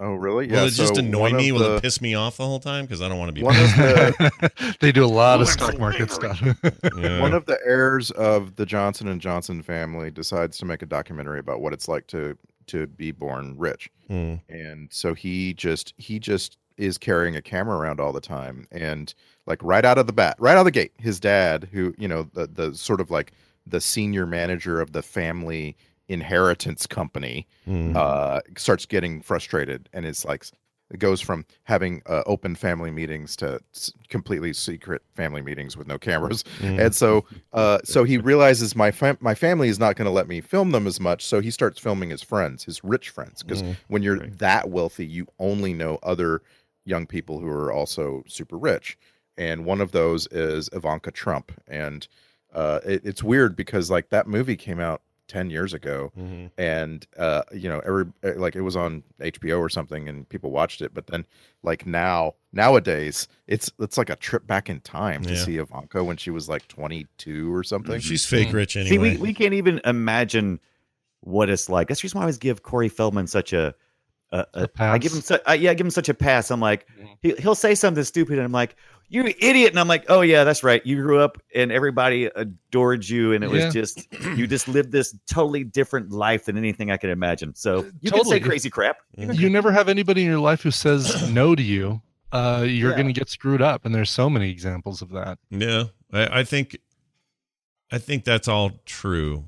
Oh 0.00 0.14
really 0.14 0.46
Will 0.48 0.64
it 0.66 0.70
just 0.70 0.94
so 0.94 1.00
annoy 1.00 1.32
me? 1.32 1.48
of 1.50 1.56
Will 1.56 1.68
the- 1.70 1.76
it 1.76 1.82
piss 1.82 2.00
me 2.00 2.14
off 2.14 2.36
the 2.36 2.44
whole 2.46 2.60
time? 2.60 2.84
Because 2.84 3.02
I 3.02 3.08
don't 3.08 3.18
want 3.18 3.28
to 3.28 3.32
be. 3.32 3.42
one 3.42 3.56
of 3.56 3.62
the 3.62 4.76
they 4.80 4.92
do 4.92 5.04
a 5.04 5.06
lot 5.06 5.40
of 5.40 5.48
stock 5.48 5.78
market 5.78 6.10
stuff. 6.10 6.40
Yeah. 6.96 7.20
One 7.20 7.34
of 7.34 7.46
the 7.46 7.58
heirs 7.66 8.10
of 8.12 8.56
the 8.56 8.64
Johnson 8.64 9.08
and 9.08 9.20
Johnson 9.20 9.62
family 9.62 10.10
decides 10.10 10.56
to 10.58 10.64
make 10.64 10.82
a 10.82 10.86
documentary 10.86 11.38
about 11.40 11.60
what 11.60 11.72
it's 11.72 11.88
like 11.88 12.06
to 12.08 12.36
to 12.68 12.86
be 12.86 13.12
born 13.12 13.54
rich. 13.56 13.88
Hmm. 14.08 14.34
And 14.48 14.88
so 14.92 15.14
he 15.14 15.54
just 15.54 15.94
he 15.98 16.18
just 16.18 16.58
is 16.76 16.98
carrying 16.98 17.36
a 17.36 17.42
camera 17.42 17.76
around 17.78 18.00
all 18.00 18.12
the 18.12 18.20
time 18.20 18.66
and 18.70 19.14
like 19.46 19.62
right 19.62 19.84
out 19.84 19.98
of 19.98 20.06
the 20.06 20.12
bat, 20.12 20.36
right 20.38 20.52
out 20.56 20.60
of 20.60 20.64
the 20.66 20.70
gate, 20.70 20.92
his 20.98 21.18
dad 21.20 21.68
who, 21.72 21.94
you 21.98 22.08
know, 22.08 22.28
the 22.34 22.46
the 22.46 22.74
sort 22.74 23.00
of 23.00 23.10
like 23.10 23.32
the 23.66 23.80
senior 23.80 24.26
manager 24.26 24.80
of 24.80 24.92
the 24.92 25.02
family 25.02 25.76
inheritance 26.08 26.86
company 26.86 27.46
Hmm. 27.64 27.92
uh 27.96 28.40
starts 28.56 28.86
getting 28.86 29.22
frustrated 29.22 29.88
and 29.92 30.04
it's 30.06 30.24
like 30.24 30.46
it 30.88 31.00
goes 31.00 31.20
from 31.20 31.44
having 31.64 32.00
uh, 32.06 32.22
open 32.26 32.54
family 32.54 32.92
meetings 32.92 33.34
to 33.34 33.58
s- 33.74 33.92
completely 34.08 34.52
secret 34.52 35.02
family 35.16 35.42
meetings 35.42 35.76
with 35.76 35.88
no 35.88 35.98
cameras 35.98 36.44
Hmm. 36.60 36.78
and 36.78 36.94
so 36.94 37.24
uh 37.52 37.78
so 37.84 38.04
he 38.04 38.18
realizes 38.18 38.76
my 38.76 38.92
fam- 38.92 39.18
my 39.20 39.34
family 39.34 39.68
is 39.68 39.80
not 39.80 39.96
going 39.96 40.06
to 40.06 40.12
let 40.12 40.28
me 40.28 40.40
film 40.40 40.70
them 40.70 40.86
as 40.86 41.00
much 41.00 41.24
so 41.24 41.40
he 41.40 41.50
starts 41.50 41.80
filming 41.80 42.10
his 42.10 42.22
friends 42.22 42.62
his 42.64 42.84
rich 42.84 43.10
friends 43.10 43.42
because 43.42 43.62
Mm. 43.64 43.76
when 43.88 44.02
you're 44.04 44.18
Right. 44.18 44.38
that 44.38 44.70
wealthy 44.70 45.04
you 45.06 45.26
only 45.40 45.74
know 45.74 45.98
other 46.04 46.40
young 46.84 47.04
people 47.06 47.40
who 47.40 47.48
are 47.48 47.72
also 47.72 48.22
super 48.28 48.56
rich 48.56 48.96
and 49.36 49.64
one 49.64 49.80
of 49.80 49.90
those 49.90 50.28
is 50.28 50.70
Ivanka 50.72 51.10
Trump 51.10 51.50
and 51.66 52.06
uh 52.54 52.78
it, 52.84 53.00
it's 53.04 53.24
weird 53.24 53.56
because 53.56 53.90
like 53.90 54.10
that 54.10 54.28
movie 54.28 54.56
came 54.56 54.78
out 54.78 55.02
10 55.28 55.50
years 55.50 55.74
ago 55.74 56.12
Mhm. 56.16 56.50
and 56.56 57.06
uh 57.18 57.42
you 57.52 57.68
know 57.68 57.80
every 57.84 58.04
uh, 58.24 58.32
like 58.36 58.54
it 58.54 58.60
was 58.60 58.76
on 58.76 59.02
HBO 59.20 59.58
or 59.58 59.68
something 59.68 60.08
and 60.08 60.28
people 60.28 60.50
watched 60.50 60.80
it 60.80 60.94
but 60.94 61.08
then 61.08 61.26
like 61.62 61.84
now 61.86 62.34
nowadays 62.52 63.26
it's 63.46 63.70
it's 63.80 63.98
like 63.98 64.08
a 64.10 64.16
trip 64.16 64.46
back 64.46 64.70
in 64.70 64.80
time 64.80 65.22
to 65.22 65.34
Yeah. 65.34 65.44
see 65.44 65.56
Ivanka 65.58 66.04
when 66.04 66.16
she 66.16 66.30
was 66.30 66.48
like 66.48 66.68
22 66.68 67.52
or 67.54 67.64
something 67.64 68.00
She's 68.00 68.24
fake 68.24 68.50
Hmm. 68.50 68.56
rich 68.56 68.76
anyway. 68.76 68.90
See, 68.90 68.98
we, 68.98 69.16
we 69.16 69.34
can't 69.34 69.54
even 69.54 69.80
imagine 69.84 70.60
what 71.20 71.50
it's 71.50 71.68
like. 71.68 71.88
That's 71.88 72.02
the 72.02 72.06
reason 72.06 72.18
why 72.18 72.22
I 72.22 72.26
always 72.26 72.38
give 72.38 72.62
Corey 72.62 72.88
Feldman 72.88 73.26
such 73.26 73.52
a. 73.52 73.74
a, 74.30 74.46
a 74.54 74.62
A 74.64 74.68
I 74.80 74.98
give 74.98 75.12
him 75.12 75.18
pass? 75.18 75.26
such, 75.26 75.42
I, 75.46 75.54
yeah, 75.54 75.70
I 75.70 75.74
give 75.74 75.86
him 75.86 75.90
such 75.90 76.08
a 76.08 76.14
pass. 76.14 76.50
I'm 76.50 76.60
like, 76.60 76.86
Mhm. 77.00 77.16
he, 77.22 77.34
he'll 77.38 77.54
say 77.56 77.74
something 77.74 78.04
stupid, 78.04 78.34
and 78.38 78.44
I'm 78.44 78.52
like, 78.52 78.76
"You 79.08 79.24
idiot!" 79.38 79.70
And 79.70 79.78
I'm 79.80 79.88
like, 79.88 80.04
"Oh 80.08 80.20
yeah, 80.20 80.44
that's 80.44 80.62
right. 80.62 80.84
You 80.84 80.96
grew 80.96 81.20
up, 81.20 81.38
and 81.54 81.70
everybody 81.72 82.26
adored 82.26 83.08
you, 83.08 83.32
and 83.32 83.42
it 83.44 83.50
Yeah. 83.50 83.64
was 83.66 83.72
just 83.74 84.08
you 84.36 84.46
just 84.46 84.68
lived 84.68 84.92
this 84.92 85.16
totally 85.30 85.64
different 85.64 86.10
life 86.10 86.44
than 86.46 86.56
anything 86.56 86.90
I 86.90 86.96
could 86.96 87.10
imagine." 87.10 87.54
So 87.54 87.84
you 88.00 88.10
can 88.10 88.18
Totally. 88.18 88.36
say 88.36 88.40
crazy 88.40 88.70
crap. 88.70 88.98
You 89.16 89.48
never 89.50 89.70
have 89.72 89.88
anybody 89.88 90.22
in 90.22 90.28
your 90.28 90.38
life 90.40 90.62
who 90.62 90.70
says 90.70 91.30
no 91.30 91.54
to 91.54 91.62
you. 91.62 92.02
Uh, 92.32 92.64
you're 92.66 92.90
Yeah. 92.90 92.96
going 92.96 93.06
to 93.06 93.12
get 93.12 93.28
screwed 93.28 93.62
up, 93.62 93.84
and 93.84 93.94
there's 93.94 94.10
so 94.10 94.28
many 94.28 94.50
examples 94.50 95.00
of 95.02 95.10
that. 95.10 95.38
Yeah, 95.50 95.84
I, 96.12 96.40
I 96.40 96.44
think, 96.44 96.76
I 97.92 97.98
think 97.98 98.24
that's 98.24 98.48
all 98.48 98.72
true. 98.84 99.44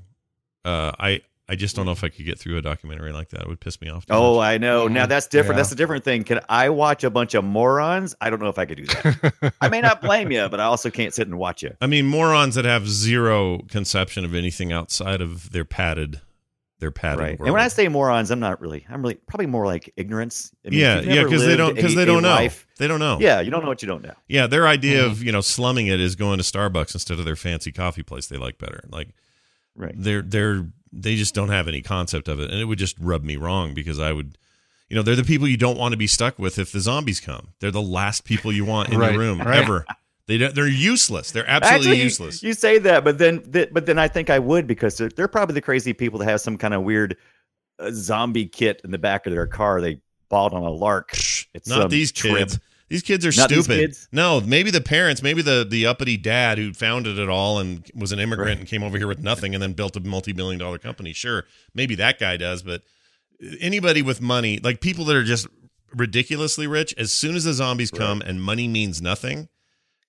Uh, 0.65 0.93
I 0.97 1.21
I 1.51 1.55
just 1.55 1.75
don't 1.75 1.85
know 1.87 1.91
if 1.91 2.03
I 2.03 2.09
could 2.09 2.25
get 2.25 2.37
through 2.37 2.57
a 2.57 2.61
documentary 2.61 3.11
like 3.11 3.29
that. 3.29 3.41
It 3.41 3.47
would 3.47 3.59
piss 3.59 3.81
me 3.81 3.89
off. 3.89 4.05
too 4.05 4.13
Oh, 4.13 4.35
much. 4.35 4.43
I 4.45 4.57
know. 4.59 4.87
Now 4.87 5.07
that's 5.07 5.25
different. 5.27 5.55
Yeah. 5.55 5.63
That's 5.63 5.71
a 5.71 5.75
different 5.75 6.03
thing. 6.03 6.23
Can 6.23 6.39
I 6.47 6.69
watch 6.69 7.03
a 7.03 7.09
bunch 7.09 7.33
of 7.33 7.43
morons? 7.43 8.15
I 8.21 8.29
don't 8.29 8.39
know 8.39 8.49
if 8.49 8.59
I 8.59 8.65
could 8.65 8.77
do 8.77 8.85
that. 8.85 9.53
I 9.59 9.67
may 9.67 9.81
not 9.81 9.99
blame 10.01 10.31
you, 10.31 10.47
but 10.47 10.59
I 10.59 10.65
also 10.65 10.89
can't 10.91 11.13
sit 11.13 11.27
and 11.27 11.39
watch 11.39 11.63
you. 11.63 11.75
I 11.81 11.87
mean, 11.87 12.05
morons 12.05 12.53
that 12.55 12.65
have 12.65 12.87
zero 12.87 13.59
conception 13.67 14.23
of 14.25 14.35
anything 14.35 14.71
outside 14.71 15.21
of 15.21 15.51
their 15.51 15.65
padded, 15.65 16.21
their 16.79 16.91
padded 16.91 17.19
Right. 17.19 17.39
world. 17.39 17.47
And 17.47 17.53
when 17.53 17.63
I 17.63 17.67
say 17.67 17.87
morons, 17.87 18.29
I'm 18.29 18.39
not 18.39 18.61
really. 18.61 18.85
I'm 18.87 19.01
really 19.01 19.15
probably 19.15 19.47
more 19.47 19.65
like 19.65 19.91
ignorance. 19.97 20.51
I 20.65 20.69
mean, 20.69 20.79
yeah, 20.79 20.99
yeah, 21.01 21.23
because 21.23 21.43
they 21.45 21.57
don't 21.57 21.73
because 21.75 21.95
they 21.95 22.05
don't 22.05 22.21
know. 22.21 22.29
life- 22.29 22.67
They 22.77 22.87
don't 22.87 22.99
know. 22.99 23.17
Yeah, 23.19 23.41
you 23.41 23.49
don't 23.51 23.63
know 23.63 23.69
what 23.69 23.81
you 23.81 23.87
don't 23.87 24.03
know. 24.03 24.13
Yeah, 24.27 24.45
their 24.47 24.67
idea 24.67 25.01
Mm-hmm. 25.01 25.11
of 25.11 25.23
you 25.23 25.31
know 25.31 25.41
slumming 25.41 25.87
it 25.87 25.99
is 25.99 26.15
going 26.15 26.37
to 26.37 26.43
Starbucks 26.43 26.93
instead 26.93 27.17
of 27.19 27.25
their 27.25 27.35
fancy 27.35 27.71
coffee 27.71 28.03
place 28.03 28.27
they 28.27 28.37
like 28.37 28.57
better. 28.59 28.81
Like 28.89 29.09
Right. 29.75 29.93
they're 29.97 30.21
they're 30.21 30.67
they 30.91 31.15
just 31.15 31.33
don't 31.35 31.49
have 31.49 31.67
any 31.67 31.81
concept 31.81 32.27
of 32.27 32.39
it, 32.39 32.49
and 32.51 32.59
it 32.59 32.65
would 32.65 32.79
just 32.79 32.97
rub 32.99 33.23
me 33.23 33.35
wrong 33.35 33.73
because 33.73 33.99
I 33.99 34.11
would, 34.13 34.37
you 34.89 34.95
know, 34.95 35.01
they're 35.03 35.15
the 35.15 35.23
people 35.23 35.47
you 35.47 35.57
don't 35.57 35.77
want 35.77 35.91
to 35.93 35.97
be 35.97 36.07
stuck 36.07 36.39
with 36.39 36.57
if 36.57 36.71
the 36.71 36.79
zombies 36.79 37.19
come. 37.19 37.49
They're 37.59 37.71
the 37.71 37.81
last 37.81 38.23
people 38.25 38.51
you 38.51 38.65
want 38.65 38.89
in 38.89 38.97
Right, 38.99 39.11
your 39.11 39.19
room 39.19 39.39
right. 39.39 39.57
ever. 39.63 39.85
They 40.27 40.37
don't, 40.37 40.53
they're 40.53 40.67
useless. 40.67 41.31
They're 41.31 41.47
absolutely 41.49 41.87
Actually, 41.91 42.03
useless. 42.03 42.43
You, 42.43 42.53
say 42.53 42.77
that, 42.79 43.03
but 43.03 43.17
then 43.17 43.41
th- 43.51 43.69
but 43.71 43.85
then 43.87 43.97
I 43.97 44.07
think 44.07 44.29
I 44.29 44.37
would 44.39 44.67
because 44.67 44.95
they're, 44.97 45.09
they're 45.09 45.27
probably 45.27 45.53
the 45.55 45.61
crazy 45.61 45.91
people 45.93 46.19
that 46.19 46.25
have 46.25 46.39
some 46.41 46.55
kind 46.57 46.73
of 46.75 46.83
weird 46.83 47.17
uh, 47.79 47.89
zombie 47.91 48.45
kit 48.47 48.81
in 48.83 48.91
the 48.91 48.99
back 48.99 49.25
of 49.25 49.33
their 49.33 49.47
car 49.47 49.81
they 49.81 49.99
bought 50.29 50.53
on 50.53 50.61
a 50.63 50.69
lark. 50.69 51.13
It's 51.55 51.67
Not 51.67 51.89
these 51.89 52.11
trip. 52.11 52.37
kids. 52.37 52.59
These 52.89 53.03
kids 53.03 53.23
are 53.25 53.31
Not 53.39 53.49
stupid. 53.51 53.67
kids? 53.79 54.07
No, 54.11 54.41
maybe 54.41 54.71
the 54.71 54.81
parents, 54.81 55.21
maybe 55.21 55.41
the 55.41 55.65
the 55.69 55.85
uppity 55.85 56.17
dad 56.17 56.57
who 56.57 56.73
founded 56.73 57.19
it 57.19 57.29
all 57.29 57.59
and 57.59 57.89
was 57.93 58.11
an 58.11 58.19
immigrant 58.19 58.49
Right. 58.49 58.57
and 58.59 58.67
came 58.67 58.81
over 58.83 58.97
here 58.97 59.07
with 59.07 59.19
nothing 59.19 59.53
and 59.53 59.61
then 59.61 59.73
built 59.73 59.95
a 59.95 59.99
multi-billion 59.99 60.59
dollar 60.59 60.79
company. 60.79 61.13
Sure, 61.13 61.45
maybe 61.75 61.93
that 61.95 62.19
guy 62.19 62.35
does, 62.37 62.63
but 62.63 62.81
anybody 63.61 64.01
with 64.01 64.21
money, 64.21 64.59
like 64.63 64.81
people 64.81 65.05
that 65.05 65.15
are 65.15 65.23
just 65.23 65.47
ridiculously 65.93 66.67
rich, 66.67 66.93
as 66.97 67.11
soon 67.13 67.35
as 67.35 67.43
the 67.43 67.53
zombies 67.53 67.91
come 67.91 68.21
and 68.21 68.41
money 68.41 68.67
means 68.67 69.01
nothing, 69.01 69.47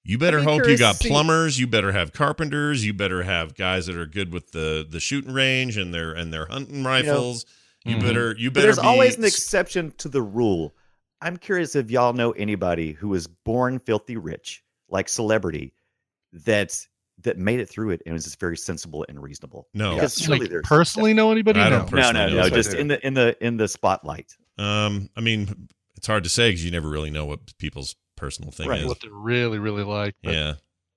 You 0.02 0.16
better 0.16 0.42
hope 0.42 0.66
you 0.66 0.78
got 0.78 0.98
plumbers. 0.98 1.58
You 1.60 1.66
better 1.66 1.92
have 1.92 2.14
carpenters. 2.14 2.84
You 2.86 2.94
better 2.94 3.22
have 3.22 3.54
guys 3.54 3.86
that 3.86 3.96
are 3.96 4.06
good 4.06 4.32
with 4.32 4.52
the 4.52 4.86
the 4.88 4.98
shooting 5.00 5.32
range 5.34 5.76
and 5.76 5.92
their 5.92 6.12
and 6.12 6.32
their 6.32 6.46
hunting 6.46 6.82
rifles. 6.82 7.44
You, 7.84 7.96
Mhm. 7.96 8.00
better 8.02 8.34
you 8.38 8.50
But 8.50 8.54
better 8.54 8.66
there's 8.68 8.78
be 8.78 8.86
always 8.86 9.16
an 9.16 9.24
exception 9.24 9.92
to 9.98 10.08
the 10.08 10.22
rule. 10.22 10.74
I'm 11.22 11.36
curious 11.36 11.74
if 11.76 11.90
y'all 11.90 12.12
know 12.12 12.30
anybody 12.32 12.92
who 12.92 13.08
was 13.08 13.26
born 13.26 13.78
filthy 13.78 14.16
rich, 14.16 14.62
like 14.88 15.08
celebrity, 15.08 15.74
that 16.32 16.86
that 17.22 17.36
made 17.36 17.60
it 17.60 17.68
through 17.68 17.90
it 17.90 18.00
and 18.06 18.14
was 18.14 18.24
just 18.24 18.40
very 18.40 18.56
sensible 18.56 19.04
and 19.08 19.22
reasonable. 19.22 19.68
No. 19.74 19.94
because 19.94 20.18
surely 20.18 20.40
like 20.40 20.50
there's 20.50 20.66
personally 20.66 21.12
know 21.12 21.30
anybody? 21.30 21.60
I 21.60 21.68
No. 21.68 21.78
don't 21.80 21.92
no, 21.92 21.98
personally 21.98 22.30
no, 22.32 22.36
know 22.36 22.48
no, 22.48 22.50
just 22.50 22.72
in 22.74 22.88
the 22.88 23.06
in 23.06 23.14
the 23.14 23.36
in 23.44 23.56
the 23.58 23.68
spotlight. 23.68 24.34
Um, 24.58 25.10
I 25.16 25.20
mean, 25.20 25.68
it's 25.96 26.06
hard 26.06 26.24
to 26.24 26.30
say 26.30 26.48
because 26.50 26.64
you 26.64 26.70
never 26.70 26.88
really 26.88 27.10
know 27.10 27.26
what 27.26 27.40
people's 27.58 27.96
personal 28.16 28.50
thing 28.50 28.68
Right. 28.68 28.80
is. 28.80 28.86
What 28.86 29.00
they 29.00 29.08
really, 29.10 29.58
really 29.58 29.82
like. 29.82 30.14
but- 30.22 30.32
Yeah, 30.32 30.54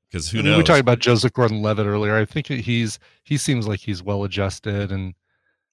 because 0.09 0.29
who 0.29 0.39
I 0.39 0.41
mean, 0.43 0.51
knows? 0.51 0.57
we 0.59 0.63
talked 0.63 0.79
about 0.79 0.99
Joseph 0.99 1.33
Gordon-Levitt 1.33 1.85
earlier. 1.85 2.15
I 2.15 2.23
think 2.25 2.47
he's 2.47 2.99
he 3.23 3.35
seems 3.37 3.67
like 3.67 3.81
he's 3.81 4.01
well 4.01 4.23
adjusted 4.23 4.91
and 4.93 5.13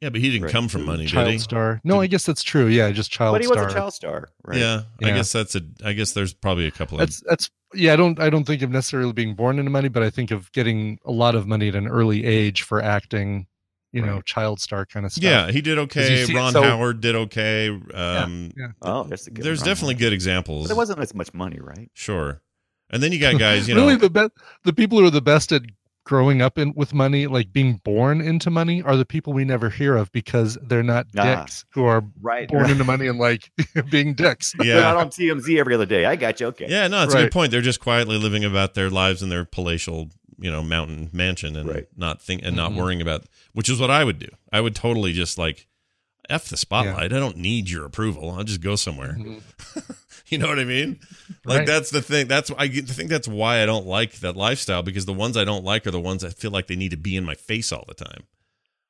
yeah, 0.00 0.08
but 0.10 0.20
he 0.20 0.30
didn't 0.30 0.44
Right. 0.44 0.52
come 0.52 0.68
from 0.68 0.84
money, 0.84 1.04
did 1.04 1.10
child 1.12 1.30
he? 1.30 1.38
star. 1.38 1.80
No, 1.84 2.00
I 2.00 2.06
guess 2.06 2.24
that's 2.24 2.42
true. 2.42 2.66
Yeah, 2.66 2.90
just 2.90 3.10
child 3.10 3.30
star. 3.30 3.32
but 3.34 3.42
he 3.42 3.64
was 3.64 3.72
a 3.72 3.74
child 3.74 3.94
star, 3.94 4.28
right? 4.44 4.58
Yeah, 4.58 4.82
I 5.02 5.10
guess 5.10 5.32
that's 5.32 5.54
a. 5.54 5.62
I 5.84 5.92
guess 5.92 6.12
there's 6.12 6.32
probably 6.34 6.66
a 6.66 6.70
couple 6.70 6.96
of. 7.00 7.00
That's 7.00 7.22
that's 7.28 7.50
yeah. 7.74 7.92
I 7.92 7.96
don't 7.96 8.18
I 8.20 8.30
don't 8.30 8.44
think 8.44 8.62
of 8.62 8.70
necessarily 8.70 9.12
being 9.12 9.34
born 9.34 9.58
into 9.58 9.70
money, 9.70 9.88
but 9.88 10.02
I 10.02 10.10
think 10.10 10.30
of 10.30 10.50
getting 10.52 10.98
a 11.04 11.12
lot 11.12 11.34
of 11.34 11.46
money 11.46 11.68
at 11.68 11.74
an 11.74 11.86
early 11.88 12.24
age 12.24 12.62
for 12.62 12.82
acting. 12.82 13.46
You 13.92 14.02
know, 14.02 14.20
child 14.20 14.60
star 14.60 14.86
kind 14.86 15.04
of 15.04 15.10
stuff. 15.10 15.24
yeah, 15.24 15.50
he 15.50 15.60
did 15.60 15.76
okay. 15.76 16.24
see- 16.24 16.32
Ron 16.32 16.52
so- 16.52 16.62
Howard 16.62 17.00
did 17.00 17.16
okay. 17.16 17.70
Um, 17.92 18.52
yeah. 18.56 18.68
Oh, 18.82 19.02
that's 19.02 19.26
a 19.26 19.32
good 19.32 19.44
there's 19.44 19.58
one. 19.62 19.66
definitely 19.66 19.94
good 19.96 20.12
examples. 20.12 20.66
But 20.66 20.68
there 20.68 20.76
wasn't 20.76 21.00
as 21.00 21.12
much 21.12 21.34
money, 21.34 21.58
right? 21.60 21.90
Sure, 21.92 22.40
and 22.90 23.02
then 23.02 23.10
you 23.10 23.18
got 23.18 23.36
guys. 23.36 23.66
You 23.68 23.74
really, 23.74 23.94
know, 23.94 23.98
the 23.98 24.10
best 24.10 24.30
the 24.62 24.72
people 24.72 25.00
who 25.00 25.06
are 25.06 25.10
the 25.10 25.20
best 25.20 25.50
at 25.50 25.62
growing 26.10 26.42
up 26.42 26.58
in 26.58 26.72
with 26.74 26.92
money, 26.92 27.28
like 27.28 27.52
being 27.52 27.80
born 27.84 28.20
into 28.20 28.50
money, 28.50 28.82
are 28.82 28.96
the 28.96 29.04
people 29.04 29.32
we 29.32 29.44
never 29.44 29.70
hear 29.70 29.94
of 29.96 30.10
because 30.10 30.58
they're 30.60 30.82
not 30.82 31.06
Ah. 31.16 31.22
dicks 31.44 31.64
who 31.70 31.84
are 31.84 32.02
Right. 32.20 32.48
born 32.48 32.68
into 32.68 32.82
money 32.82 33.06
and 33.06 33.16
like 33.16 33.48
being 33.92 34.14
dicks. 34.14 34.52
They're 34.58 34.66
yeah, 34.66 34.80
not 34.80 34.96
on 34.96 35.08
TMZ 35.10 35.56
every 35.60 35.72
other 35.72 35.86
day. 35.86 36.06
I 36.06 36.16
got 36.16 36.40
you. 36.40 36.46
Okay. 36.48 36.66
yeah. 36.68 36.88
No, 36.88 37.04
it's 37.04 37.14
a 37.14 37.18
good 37.22 37.30
point. 37.32 37.52
They're 37.52 37.60
just 37.60 37.78
quietly 37.78 38.18
living 38.18 38.44
about 38.44 38.74
their 38.74 38.90
lives 38.90 39.22
in 39.22 39.28
their 39.28 39.44
palatial, 39.44 40.10
you 40.36 40.50
know, 40.50 40.64
mountain 40.64 41.10
mansion 41.12 41.54
and 41.54 41.68
Right. 41.68 41.86
not 41.96 42.20
think 42.20 42.40
and 42.44 42.56
not 42.56 42.72
Mhm. 42.72 42.76
worrying 42.78 43.00
about. 43.00 43.26
Which 43.52 43.68
is 43.68 43.78
what 43.78 43.92
I 43.92 44.02
would 44.02 44.18
do. 44.18 44.30
I 44.52 44.60
would 44.60 44.74
totally 44.74 45.12
just 45.12 45.38
like. 45.38 45.68
F 46.28 46.48
the 46.48 46.56
spotlight. 46.56 47.12
I 47.12 47.18
don't 47.18 47.36
need 47.38 47.68
your 47.70 47.84
approval. 47.84 48.30
I'll 48.30 48.44
just 48.44 48.60
go 48.60 48.76
somewhere. 48.76 49.16
Mhm. 49.18 49.42
You 50.30 50.38
know 50.38 50.46
what 50.48 50.58
I 50.60 50.64
mean? 50.64 51.00
Like 51.44 51.58
Right. 51.58 51.66
that's 51.66 51.90
the 51.90 52.00
thing. 52.02 52.28
That's 52.28 52.50
I 52.56 52.68
think 52.68 53.10
that's 53.10 53.26
why 53.28 53.62
I 53.62 53.66
don't 53.66 53.86
like 53.86 54.14
that 54.20 54.36
lifestyle 54.36 54.82
because 54.82 55.04
the 55.06 55.12
ones 55.12 55.36
I 55.36 55.44
don't 55.44 55.64
like 55.64 55.86
are 55.86 55.90
the 55.90 56.00
ones 56.00 56.22
I 56.24 56.28
feel 56.30 56.50
like 56.52 56.66
they 56.68 56.76
need 56.76 56.92
to 56.92 56.96
be 56.96 57.16
in 57.16 57.24
my 57.24 57.34
face 57.34 57.72
all 57.72 57.84
the 57.88 57.94
time. 57.94 58.24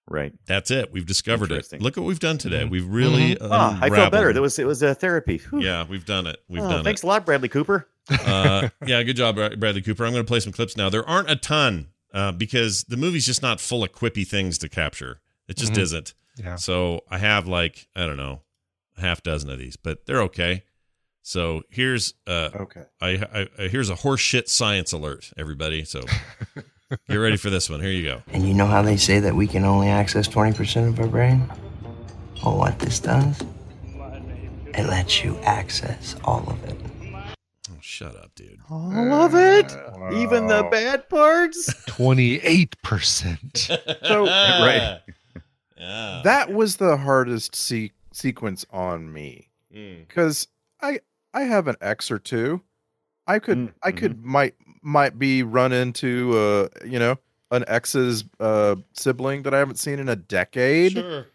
Right. 0.08 0.32
That's 0.46 0.70
it. 0.70 0.92
We've 0.92 1.06
discovered 1.06 1.50
it. 1.52 1.54
Interesting. 1.54 1.80
Look 1.80 1.96
what 1.96 2.04
we've 2.04 2.18
done 2.18 2.36
today. 2.36 2.64
Mhm. 2.64 2.70
We've 2.70 2.86
really 2.86 3.38
Ah, 3.40 3.78
I 3.80 3.88
feel 3.90 4.10
better. 4.10 4.32
That 4.32 4.40
was 4.42 4.58
it 4.58 4.66
was 4.66 4.82
a 4.82 4.94
therapy. 4.94 5.38
Whew. 5.50 5.62
yeah, 5.62 5.86
we've 5.88 6.04
done 6.04 6.26
it. 6.26 6.38
We've 6.48 6.60
Oh, 6.62 6.68
done 6.68 6.70
thanks 6.70 6.80
it. 6.80 6.84
Thanks 6.84 7.02
a 7.04 7.06
lot, 7.06 7.24
Bradley 7.26 7.48
Cooper. 7.48 7.88
Uh, 8.10 8.68
yeah, 8.86 9.02
good 9.04 9.16
job, 9.16 9.36
Bradley 9.36 9.82
Cooper. 9.82 10.04
I'm 10.04 10.12
going 10.12 10.24
to 10.24 10.28
play 10.28 10.40
some 10.40 10.52
clips 10.52 10.76
now. 10.76 10.90
There 10.90 11.08
aren't 11.08 11.30
a 11.30 11.36
ton 11.36 11.88
uh, 12.12 12.32
because 12.32 12.82
the 12.84 12.96
movie's 12.96 13.24
just 13.24 13.40
not 13.40 13.60
full 13.60 13.84
of 13.84 13.92
quippy 13.92 14.26
things 14.26 14.58
to 14.58 14.68
capture. 14.68 15.20
It 15.48 15.56
just 15.56 15.74
Mhm. 15.74 15.78
isn't. 15.82 16.14
Yeah. 16.36 16.56
So 16.56 17.04
I 17.08 17.18
have 17.18 17.46
like 17.46 17.86
I 17.94 18.04
don't 18.06 18.16
know, 18.16 18.42
a 18.98 19.02
half 19.02 19.22
dozen 19.22 19.48
of 19.48 19.58
these, 19.60 19.76
but 19.76 20.06
they're 20.06 20.22
okay. 20.22 20.64
So 21.30 21.62
here's 21.70 22.14
uh, 22.26 22.48
Okay. 22.56 22.82
I, 23.00 23.08
I, 23.32 23.48
I 23.56 23.68
here's 23.68 23.88
a 23.88 23.94
horseshit 23.94 24.48
science 24.48 24.90
alert, 24.90 25.30
everybody. 25.38 25.84
So 25.84 26.00
get 27.08 27.14
ready 27.14 27.36
for 27.36 27.50
this 27.50 27.70
one. 27.70 27.80
Here 27.80 27.92
you 27.92 28.02
go. 28.02 28.22
And 28.32 28.48
you 28.48 28.52
know 28.52 28.66
how 28.66 28.82
they 28.82 28.96
say 28.96 29.20
that 29.20 29.36
we 29.36 29.46
can 29.46 29.64
only 29.64 29.86
access 29.86 30.26
20% 30.26 30.88
of 30.88 30.98
our 30.98 31.06
brain? 31.06 31.48
Well, 32.44 32.58
what 32.58 32.80
this 32.80 32.98
does, 32.98 33.40
it 34.74 34.86
lets 34.88 35.22
you 35.22 35.38
access 35.42 36.16
all 36.24 36.42
of 36.50 36.64
it. 36.64 36.76
Oh, 37.14 37.74
shut 37.80 38.16
up, 38.16 38.34
dude. 38.34 38.58
All 38.68 39.12
of 39.12 39.36
it, 39.36 39.70
Uh, 39.70 40.20
even 40.20 40.48
the 40.48 40.66
bad 40.68 41.08
parts. 41.08 41.72
Twenty-eight 41.86 42.74
percent. 42.82 43.68
So- 44.02 44.24
Right. 44.24 45.00
Yeah. 45.78 46.22
That 46.24 46.52
was 46.52 46.76
the 46.78 46.96
hardest 46.96 47.54
se- 47.54 47.92
sequence 48.12 48.66
on 48.72 49.12
me 49.12 49.46
Mm. 49.72 50.08
because 50.08 50.48
I 50.82 50.98
I 51.34 51.42
have 51.42 51.68
an 51.68 51.76
X 51.80 52.10
or 52.10 52.18
two. 52.18 52.62
I 53.26 53.38
could 53.38 53.58
Mm, 53.58 53.72
I 53.82 53.92
could 53.92 54.24
might 54.24 54.54
might 54.82 55.18
be 55.18 55.42
run 55.42 55.72
into 55.72 56.36
uh 56.36 56.68
you 56.86 56.98
know 56.98 57.16
an 57.50 57.64
ex's 57.68 58.24
uh 58.40 58.76
sibling 58.92 59.42
that 59.42 59.54
I 59.54 59.58
haven't 59.58 59.76
seen 59.78 59.98
in 59.98 60.08
a 60.08 60.16
decade. 60.16 60.92
Sure. 60.92 61.26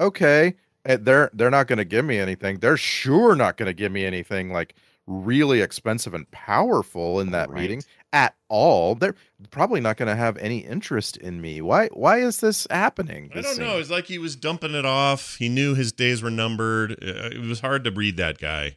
Okay, 0.00 0.54
and 0.84 1.04
they're 1.04 1.30
they're 1.34 1.50
not 1.50 1.66
going 1.66 1.78
to 1.78 1.84
give 1.84 2.04
me 2.04 2.18
anything. 2.18 2.58
They're 2.58 2.76
sure 2.76 3.34
not 3.34 3.56
going 3.56 3.66
to 3.66 3.72
give 3.74 3.92
me 3.92 4.04
anything 4.04 4.52
like 4.52 4.74
really 5.06 5.60
expensive 5.60 6.12
and 6.14 6.30
powerful 6.30 7.18
in 7.20 7.30
that 7.30 7.48
Right. 7.50 7.62
meeting 7.62 7.82
at 8.12 8.34
all. 8.48 8.94
They're 8.94 9.14
probably 9.50 9.80
not 9.80 9.96
going 9.96 10.08
to 10.08 10.14
have 10.16 10.36
any 10.38 10.58
interest 10.58 11.16
in 11.16 11.40
me. 11.40 11.60
Why 11.60 11.88
why 11.88 12.18
is 12.20 12.40
this 12.40 12.66
happening? 12.70 13.30
I 13.34 13.40
don't 13.42 13.54
scene? 13.54 13.66
know. 13.66 13.78
It's 13.78 13.90
like 13.90 14.06
he 14.06 14.18
was 14.18 14.36
dumping 14.36 14.74
it 14.74 14.84
off. 14.86 15.36
He 15.36 15.48
knew 15.48 15.74
his 15.74 15.92
days 15.92 16.22
were 16.22 16.30
numbered. 16.30 16.92
Uh, 16.92 17.30
It 17.32 17.40
was 17.40 17.60
hard 17.60 17.84
to 17.84 17.90
read 17.90 18.16
that 18.18 18.38
guy. 18.38 18.76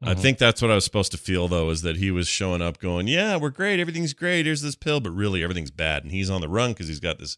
I 0.00 0.14
Mhm. 0.14 0.20
think 0.20 0.38
that's 0.38 0.62
what 0.62 0.70
I 0.70 0.74
was 0.76 0.84
supposed 0.84 1.10
to 1.12 1.18
feel 1.18 1.48
though, 1.48 1.70
is 1.70 1.82
that 1.82 1.96
he 1.96 2.10
was 2.10 2.28
showing 2.28 2.62
up 2.62 2.78
going, 2.78 3.08
"Yeah, 3.08 3.36
we're 3.36 3.50
great, 3.50 3.80
everything's 3.80 4.14
great. 4.14 4.46
Here's 4.46 4.62
this 4.62 4.76
pill," 4.76 5.00
but 5.00 5.10
really 5.10 5.42
everything's 5.42 5.70
bad, 5.72 6.04
and 6.04 6.12
he's 6.12 6.30
on 6.30 6.40
the 6.40 6.48
run 6.48 6.72
because 6.72 6.86
he's 6.88 7.00
got 7.00 7.18
this 7.18 7.36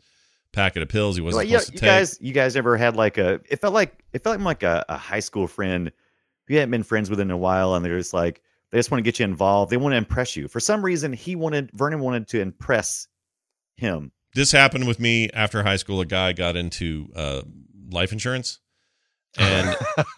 packet 0.52 0.82
of 0.82 0.88
pills 0.88 1.16
he 1.16 1.22
wasn't 1.22 1.36
Well, 1.38 1.46
yeah, 1.46 1.58
supposed 1.58 1.72
you 1.72 1.78
to 1.78 1.80
take. 1.86 1.88
guys, 1.88 2.18
you 2.20 2.32
guys 2.32 2.56
ever 2.56 2.76
had 2.76 2.96
like 2.96 3.16
a? 3.18 3.40
It 3.48 3.60
felt 3.60 3.72
like 3.72 4.04
it 4.12 4.22
felt 4.22 4.40
like 4.40 4.62
a, 4.62 4.84
a 4.88 4.96
high 4.98 5.20
school 5.20 5.46
friend 5.46 5.90
who 6.46 6.54
you 6.54 6.58
hadn't 6.60 6.70
been 6.72 6.82
friends 6.82 7.08
with 7.08 7.20
in 7.20 7.30
a 7.30 7.36
while, 7.36 7.74
and 7.74 7.84
they're 7.84 7.96
just 7.98 8.12
like 8.12 8.42
they 8.72 8.78
just 8.78 8.90
want 8.90 8.98
to 8.98 9.04
get 9.04 9.18
you 9.18 9.24
involved. 9.24 9.70
They 9.72 9.76
want 9.78 9.92
to 9.94 9.96
impress 9.96 10.36
you. 10.36 10.46
For 10.46 10.60
some 10.60 10.84
reason, 10.84 11.12
he 11.14 11.34
wanted 11.36 11.70
Vernon 11.72 12.00
wanted 12.00 12.28
to 12.28 12.40
impress 12.40 13.08
him. 13.76 14.12
this 14.34 14.52
happened 14.52 14.86
with 14.86 15.00
me 15.00 15.28
after 15.32 15.62
high 15.62 15.76
school. 15.76 16.00
A 16.02 16.04
guy 16.06 16.32
got 16.34 16.56
into 16.56 17.08
uh, 17.16 17.42
life 17.90 18.12
insurance 18.12 18.58
and 19.38 19.76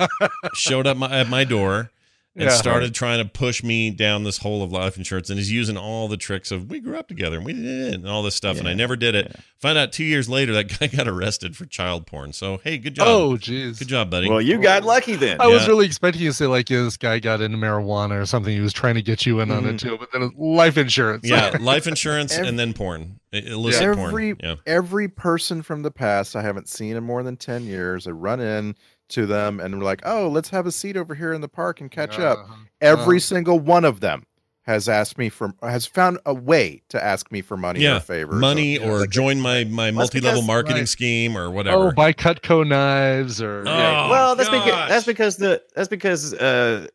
showed 0.55 0.86
up 0.86 0.97
my, 0.97 1.11
at 1.20 1.28
my 1.28 1.45
door 1.45 1.90
and 2.34 2.44
Yeah. 2.44 2.50
started 2.56 2.94
trying 2.94 3.18
to 3.18 3.26
push 3.28 3.62
me 3.62 3.90
down 3.90 4.24
this 4.24 4.38
hole 4.38 4.62
of 4.62 4.72
life 4.72 4.96
insurance. 4.96 5.28
And 5.28 5.38
he's 5.38 5.52
using 5.52 5.76
all 5.76 6.08
the 6.08 6.16
tricks 6.16 6.50
of 6.50 6.70
we 6.70 6.80
grew 6.80 6.96
up 6.96 7.06
together 7.06 7.36
and 7.36 7.44
we 7.44 7.52
did 7.52 7.64
it 7.64 7.94
and 7.94 8.08
all 8.08 8.22
this 8.22 8.34
stuff. 8.34 8.58
and 8.58 8.66
I 8.66 8.72
never 8.72 8.96
did 8.96 9.14
it. 9.14 9.36
Find 9.58 9.76
out 9.76 9.92
two 9.92 10.04
years 10.04 10.28
later 10.28 10.52
that 10.54 10.64
guy 10.80 10.86
got 10.86 11.06
arrested 11.06 11.56
for 11.56 11.66
child 11.66 12.06
porn. 12.06 12.32
So 12.32 12.60
hey, 12.64 12.78
good 12.78 12.94
job. 12.94 13.06
Oh, 13.06 13.30
jeez. 13.36 13.78
good 13.78 13.88
job, 13.88 14.10
buddy. 14.10 14.28
Well, 14.30 14.40
you 14.40 14.58
got 14.58 14.82
lucky 14.84 15.14
then. 15.14 15.40
I 15.40 15.46
was 15.46 15.68
really 15.68 15.84
expecting 15.86 16.22
you 16.22 16.30
to 16.30 16.34
say 16.34 16.46
like 16.46 16.70
yeah, 16.70 16.82
this 16.82 16.96
guy 16.96 17.18
got 17.18 17.40
into 17.42 17.58
marijuana 17.58 18.20
or 18.20 18.26
something. 18.26 18.52
He 18.52 18.60
was 18.60 18.72
trying 18.72 18.94
to 18.94 19.02
get 19.02 19.26
you 19.26 19.40
in 19.40 19.50
on 19.50 19.64
it 19.66 19.76
mm-hmm. 19.76 19.88
too, 19.88 19.98
but 19.98 20.10
then 20.12 20.30
life 20.36 20.78
insurance. 20.78 21.28
yeah, 21.28 21.56
life 21.60 21.86
insurance 21.86 22.36
Ev- 22.36 22.46
and 22.46 22.58
then 22.58 22.72
porn, 22.72 23.20
I- 23.32 23.38
illicit 23.38 23.82
every 23.82 24.34
porn. 24.34 24.36
Yeah. 24.42 24.54
every 24.66 25.08
person 25.08 25.62
from 25.62 25.82
the 25.82 25.90
past 25.90 26.34
I 26.34 26.42
haven't 26.42 26.68
seen 26.68 26.96
in 26.96 27.04
more 27.04 27.22
than 27.22 27.36
10 27.36 27.64
years. 27.64 28.06
I 28.06 28.10
run 28.12 28.40
in 28.40 28.74
to 29.12 29.26
them 29.26 29.60
and 29.60 29.78
we're 29.78 29.84
like, 29.84 30.02
"Oh, 30.04 30.28
let's 30.28 30.50
have 30.50 30.66
a 30.66 30.72
seat 30.72 30.96
over 30.96 31.14
here 31.14 31.32
in 31.32 31.40
the 31.40 31.48
park 31.48 31.80
and 31.80 31.90
catch 31.90 32.18
up." 32.18 32.38
Uh-huh. 32.38 32.54
Every 32.80 33.16
Uh, 33.18 33.20
single 33.20 33.58
one 33.60 33.84
of 33.84 34.00
them 34.00 34.24
has 34.64 34.88
asked 34.88 35.18
me 35.18 35.28
for 35.28 35.52
has 35.60 35.86
found 35.86 36.18
a 36.24 36.32
way 36.32 36.82
to 36.88 37.02
ask 37.04 37.32
me 37.32 37.42
for 37.42 37.56
money 37.56 37.80
Yeah, 37.80 37.96
or 37.96 38.00
favors. 38.00 38.40
money 38.40 38.76
So, 38.76 38.84
or 38.84 39.00
like, 39.00 39.10
join 39.10 39.40
my 39.40 39.64
my 39.64 39.90
multi-level 39.90 40.40
because- 40.42 40.46
marketing 40.46 40.82
right. 40.82 40.88
scheme 40.88 41.36
or 41.36 41.50
whatever. 41.50 41.88
Oh, 41.88 41.92
buy 41.92 42.12
Cutco 42.12 42.64
knives 42.66 43.42
or 43.42 43.60
Oh, 43.66 44.08
well, 44.10 44.36
that's 44.36 44.48
because 44.50 44.88
that's 44.88 45.06
because 45.06 45.36
the 45.36 45.62
that's 45.74 45.88
because 45.88 46.32
uh, 46.34 46.86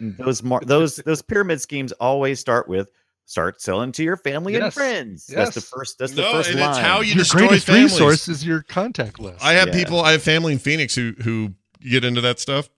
those 0.00 0.42
mar- 0.42 0.62
those 0.64 0.96
those 0.96 1.22
pyramid 1.22 1.60
schemes 1.60 1.92
always 1.92 2.40
start 2.40 2.68
with 2.68 2.90
start 3.26 3.60
selling 3.60 3.92
to 3.92 4.02
your 4.02 4.16
family 4.16 4.54
and 4.56 4.72
friends. 4.72 5.26
Yes, 5.28 5.36
friends. 5.36 5.54
That's 5.54 5.54
the 5.54 5.60
first. 5.60 5.98
That's 5.98 6.12
the 6.12 6.22
first 6.22 6.50
and 6.50 6.60
line. 6.60 6.70
it's 6.70 6.78
how 6.78 7.00
you 7.00 7.08
your 7.08 7.18
destroy 7.18 7.46
greatest 7.48 7.66
families. 7.66 7.92
resource 7.92 8.28
is 8.28 8.44
your 8.46 8.62
contact 8.62 9.18
list. 9.18 9.42
I 9.42 9.54
have 9.54 9.68
Yeah. 9.68 9.74
people, 9.84 10.00
I 10.00 10.12
have 10.12 10.22
family 10.22 10.52
in 10.52 10.58
Phoenix 10.58 10.94
who 10.94 11.14
who 11.22 11.54
get 11.88 12.04
into 12.04 12.20
that 12.22 12.40
stuff, 12.40 12.68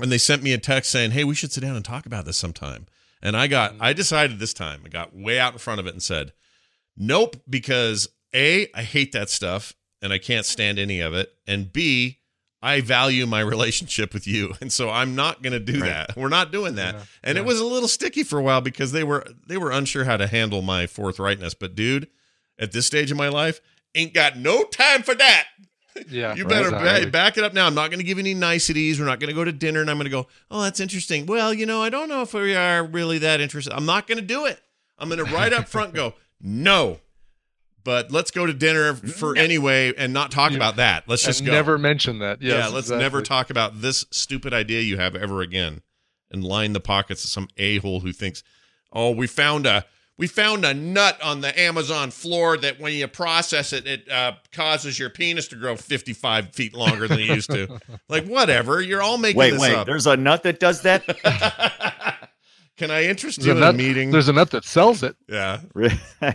and 0.00 0.10
they 0.12 0.18
sent 0.18 0.42
me 0.42 0.52
a 0.52 0.58
text 0.58 0.90
saying, 0.90 1.12
"Hey, 1.12 1.24
we 1.24 1.34
should 1.34 1.52
sit 1.52 1.60
down 1.62 1.76
and 1.76 1.84
talk 1.84 2.06
about 2.06 2.24
this 2.24 2.36
sometime." 2.36 2.86
And 3.20 3.36
I 3.36 3.46
got, 3.48 3.74
mm. 3.74 3.78
I 3.80 3.92
decided 3.92 4.38
this 4.38 4.54
time, 4.54 4.82
I 4.86 4.88
got 4.88 5.14
way 5.14 5.40
out 5.40 5.52
in 5.54 5.58
front 5.58 5.80
of 5.80 5.86
it 5.86 5.92
and 5.92 6.02
said, 6.02 6.32
"Nope," 6.96 7.36
because 7.48 8.08
a, 8.34 8.68
I 8.74 8.82
hate 8.82 9.12
that 9.12 9.28
stuff 9.30 9.72
and 10.00 10.12
I 10.12 10.18
can't 10.18 10.46
stand 10.46 10.78
any 10.78 11.00
of 11.00 11.14
it, 11.14 11.32
and 11.46 11.72
b, 11.72 12.20
I 12.60 12.80
value 12.80 13.24
my 13.26 13.40
relationship 13.40 14.12
with 14.12 14.26
you, 14.26 14.54
and 14.60 14.72
so 14.72 14.90
I'm 14.90 15.14
not 15.14 15.42
going 15.42 15.52
to 15.52 15.60
do 15.60 15.80
Right. 15.80 15.88
that. 16.08 16.16
We're 16.16 16.28
not 16.28 16.50
doing 16.50 16.74
that. 16.74 16.94
Yeah, 16.96 17.00
And 17.22 17.38
it 17.38 17.44
was 17.44 17.60
a 17.60 17.64
little 17.64 17.88
sticky 17.88 18.24
for 18.24 18.38
a 18.38 18.42
while 18.42 18.60
because 18.60 18.92
they 18.92 19.04
were 19.04 19.24
they 19.46 19.56
were 19.56 19.70
unsure 19.70 20.04
how 20.04 20.16
to 20.16 20.26
handle 20.26 20.60
my 20.62 20.86
forthrightness. 20.86 21.54
But 21.58 21.74
dude, 21.76 22.08
at 22.58 22.72
this 22.72 22.86
stage 22.86 23.10
of 23.12 23.16
my 23.16 23.28
life, 23.28 23.60
ain't 23.94 24.12
got 24.12 24.36
no 24.36 24.64
time 24.64 25.02
for 25.02 25.14
that. 25.14 25.44
Yeah. 26.08 26.36
You 26.36 26.44
better 26.44 26.66
exactly. 26.68 27.06
ba- 27.06 27.10
back 27.10 27.38
it 27.38 27.42
up 27.42 27.52
now. 27.54 27.66
I'm 27.66 27.74
not 27.74 27.90
going 27.90 27.98
to 27.98 28.04
give 28.04 28.20
any 28.20 28.32
niceties. 28.32 29.00
We're 29.00 29.06
not 29.06 29.18
going 29.18 29.30
to 29.30 29.34
go 29.34 29.42
to 29.42 29.50
dinner 29.50 29.80
and 29.80 29.90
I'm 29.90 29.96
going 29.96 30.04
to 30.04 30.10
go, 30.10 30.28
oh, 30.48 30.62
that's 30.62 30.78
interesting. 30.78 31.26
Well, 31.26 31.52
you 31.52 31.66
know, 31.66 31.82
I 31.82 31.90
don't 31.90 32.08
know 32.08 32.22
if 32.22 32.32
we 32.34 32.54
are 32.54 32.84
really 32.84 33.18
that 33.18 33.40
interested. 33.40 33.72
I'm 33.72 33.84
not 33.84 34.06
going 34.06 34.18
to 34.18 34.24
do 34.24 34.46
it. 34.46 34.60
I'm 34.96 35.08
going 35.08 35.18
to 35.24 35.34
right 35.34 35.52
up 35.52 35.66
front 35.66 35.94
go, 35.94 36.14
no. 36.40 37.00
But 37.88 38.12
let's 38.12 38.30
go 38.30 38.44
to 38.44 38.52
dinner 38.52 38.92
for 38.92 39.34
anyway 39.34 39.94
and 39.96 40.12
not 40.12 40.30
talk 40.30 40.52
about 40.52 40.76
that. 40.76 41.04
Let's 41.08 41.24
just 41.24 41.42
go. 41.42 41.50
never 41.50 41.78
mention 41.78 42.18
that. 42.18 42.42
Yes, 42.42 42.52
yeah, 42.52 42.64
let's 42.66 42.88
exactly. 42.88 42.98
never 43.02 43.22
talk 43.22 43.48
about 43.48 43.80
this 43.80 44.04
stupid 44.10 44.52
idea 44.52 44.82
you 44.82 44.98
have 44.98 45.16
ever 45.16 45.40
again 45.40 45.80
and 46.30 46.44
line 46.44 46.74
the 46.74 46.80
pockets 46.80 47.24
of 47.24 47.30
some 47.30 47.48
a-hole 47.56 48.00
who 48.00 48.12
thinks, 48.12 48.42
oh, 48.92 49.12
we 49.12 49.26
found 49.26 49.64
a 49.64 49.86
we 50.18 50.26
found 50.26 50.66
a 50.66 50.74
nut 50.74 51.18
on 51.22 51.40
the 51.40 51.58
Amazon 51.58 52.10
floor 52.10 52.58
that 52.58 52.78
when 52.78 52.92
you 52.92 53.08
process 53.08 53.72
it, 53.72 53.86
it 53.86 54.10
uh, 54.10 54.32
causes 54.52 54.98
your 54.98 55.08
penis 55.08 55.48
to 55.48 55.56
grow 55.56 55.74
55 55.74 56.52
feet 56.52 56.74
longer 56.74 57.08
than 57.08 57.20
it 57.20 57.30
used 57.30 57.50
to. 57.50 57.80
like, 58.10 58.26
whatever. 58.26 58.82
You're 58.82 59.00
all 59.00 59.16
making 59.16 59.38
Wait, 59.38 59.52
this 59.52 59.62
wait. 59.62 59.74
up. 59.74 59.86
There's 59.86 60.06
a 60.06 60.18
nut 60.18 60.42
that 60.42 60.60
does 60.60 60.82
that. 60.82 61.06
Can 62.76 62.90
I 62.90 63.04
interest 63.04 63.38
There's 63.38 63.46
you 63.46 63.52
a, 63.52 63.54
in 63.54 63.60
nut, 63.60 63.74
a 63.74 63.78
meeting? 63.78 64.10
there's 64.10 64.28
a 64.28 64.34
nut 64.34 64.50
that 64.50 64.66
sells 64.66 65.02
it. 65.02 65.16
yeah, 65.26 65.60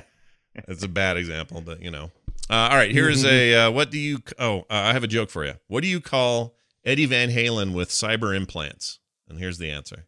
it's 0.55 0.83
a 0.83 0.87
bad 0.87 1.17
example, 1.17 1.61
but 1.61 1.81
you 1.81 1.91
know. 1.91 2.11
Uh, 2.49 2.53
all 2.71 2.75
right, 2.75 2.91
here's 2.91 3.23
a 3.25 3.53
uh, 3.55 3.71
what 3.71 3.89
do 3.91 3.97
you? 3.97 4.19
Oh, 4.37 4.59
uh, 4.61 4.63
I 4.69 4.93
have 4.93 5.03
a 5.03 5.07
joke 5.07 5.29
for 5.29 5.45
you. 5.45 5.53
What 5.67 5.81
do 5.81 5.87
you 5.87 6.01
call 6.01 6.55
Eddie 6.85 7.05
Van 7.05 7.29
Halen 7.29 7.73
with 7.73 7.89
cyber 7.89 8.35
implants? 8.35 8.99
And 9.29 9.39
here's 9.39 9.57
the 9.57 9.71
answer. 9.71 10.05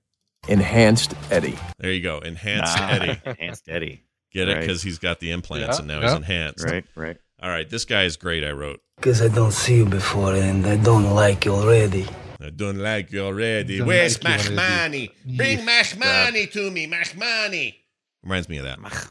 Enhanced 0.47 1.13
Eddie. 1.31 1.57
There 1.79 1.91
you 1.91 2.01
go, 2.03 2.19
enhanced 2.19 2.77
Nah, 2.77 2.87
Eddie. 2.89 3.21
Enhanced 3.25 3.67
Eddie. 3.69 4.03
Get 4.31 4.49
it? 4.49 4.53
Right. 4.53 4.59
Because 4.61 4.83
he's 4.83 4.99
got 4.99 5.19
the 5.19 5.31
implants 5.31 5.77
Yeah, 5.77 5.79
and 5.79 5.87
now 5.87 5.99
yeah. 6.01 6.07
he's 6.09 6.17
enhanced. 6.17 6.65
Right, 6.65 6.85
right. 6.95 7.17
All 7.41 7.49
right, 7.49 7.67
this 7.69 7.85
guy 7.85 8.03
is 8.03 8.17
great. 8.17 8.43
I 8.43 8.51
wrote. 8.51 8.81
Because 8.97 9.21
I 9.21 9.29
don't 9.29 9.51
see 9.53 9.77
you 9.77 9.85
before 9.85 10.35
and 10.35 10.65
I 10.67 10.77
don't 10.77 11.13
like 11.15 11.45
you 11.45 11.53
already. 11.53 12.05
I 12.41 12.49
don't 12.49 12.77
like 12.77 13.11
you 13.11 13.21
already. 13.21 13.79
Don't 13.79 13.87
Where's 13.87 14.23
like 14.23 14.43
you 14.49 14.55
Mash. 14.55 14.81
Money? 14.83 15.11
Bring 15.37 15.65
Mash 15.65 15.95
Money 15.97 16.47
to 16.47 16.69
me. 16.69 16.85
Mash 16.85 17.15
Money. 17.15 17.77
Reminds 18.23 18.49
me 18.49 18.57
of 18.57 18.65
that. 18.65 19.09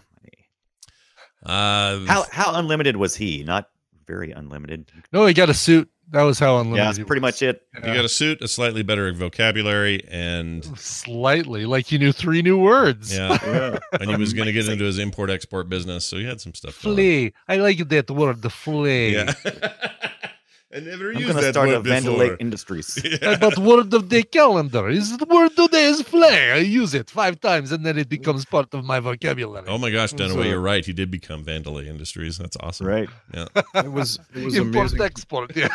Uh, 1.45 2.05
How 2.07 2.24
how 2.30 2.55
unlimited 2.59 2.97
was 2.97 3.14
he? 3.14 3.42
Not 3.45 3.70
very 4.07 4.32
unlimited. 4.32 4.90
No, 5.12 5.26
he 5.26 5.34
got 5.34 5.49
a 5.51 5.55
suit. 5.55 5.90
That 6.11 6.22
was 6.22 6.38
how 6.38 6.59
unlimited. 6.59 6.76
Yeah, 6.78 6.84
that's 6.92 6.99
pretty 6.99 7.20
was. 7.22 7.40
much 7.40 7.42
it. 7.42 7.66
you 7.74 7.80
got 7.95 8.05
a 8.05 8.09
suit, 8.11 8.42
a 8.42 8.47
slightly 8.49 8.82
better 8.82 9.11
vocabulary, 9.14 10.05
and 10.11 10.62
Slightly, 10.78 11.64
like 11.64 11.86
he 11.86 11.97
knew 11.99 12.12
three 12.12 12.42
new 12.42 12.59
words. 12.59 13.14
yeah, 13.14 13.78
and 13.92 14.11
he 14.11 14.16
was 14.16 14.32
going 14.34 14.47
to 14.47 14.53
get 14.53 14.68
into 14.68 14.84
his 14.84 14.99
import 14.99 15.30
export 15.30 15.68
business, 15.68 16.05
so 16.05 16.16
he 16.18 16.24
had 16.24 16.40
some 16.40 16.53
stuff. 16.55 16.80
going. 16.82 16.95
Flea. 16.97 17.32
I 17.49 17.57
like 17.57 17.88
that 17.88 18.11
word, 18.11 18.42
the 18.42 18.51
flea. 18.51 19.14
Yeah. 19.14 19.32
I 20.75 20.81
never 20.81 21.11
I'm 21.11 21.16
used 21.18 21.29
gonna 21.29 21.41
that 21.43 21.55
start 21.55 21.68
word 21.68 21.77
a 21.77 21.81
Vandal 21.81 22.14
before. 22.14 22.29
Lake 22.31 22.41
Industries. 22.41 22.99
Uh, 23.22 23.37
But 23.39 23.59
word 23.59 23.93
of 23.95 24.09
the 24.09 24.22
calendar 24.25 24.89
is 24.89 25.16
the 25.18 25.27
word 25.27 25.53
of 25.59 25.70
the 25.70 25.77
is 25.77 26.03
flea. 26.03 26.51
I 26.51 26.57
use 26.57 26.95
it 26.95 27.09
five 27.11 27.41
times 27.41 27.70
and 27.72 27.87
then 27.87 27.97
it 27.99 28.09
becomes 28.09 28.45
part 28.45 28.75
of 28.75 28.85
my 28.85 28.99
vocabulary. 29.01 29.66
Oh 29.68 29.79
my 29.79 29.91
gosh, 29.91 30.12
Dunaway, 30.14 30.33
So- 30.35 30.43
you're 30.43 30.61
right. 30.61 30.85
He 30.85 30.93
did 30.93 31.11
become 31.11 31.45
Vandelay 31.45 31.87
Industries. 31.87 32.39
That's 32.39 32.57
awesome. 32.61 32.87
Right. 32.87 33.09
Yeah. 33.33 33.47
It 33.77 33.93
was 33.93 34.18
it 34.35 34.45
was 34.45 34.57
Import 34.57 34.89
amazing. 34.91 35.03
export. 35.03 35.57
Yeah. 35.57 35.68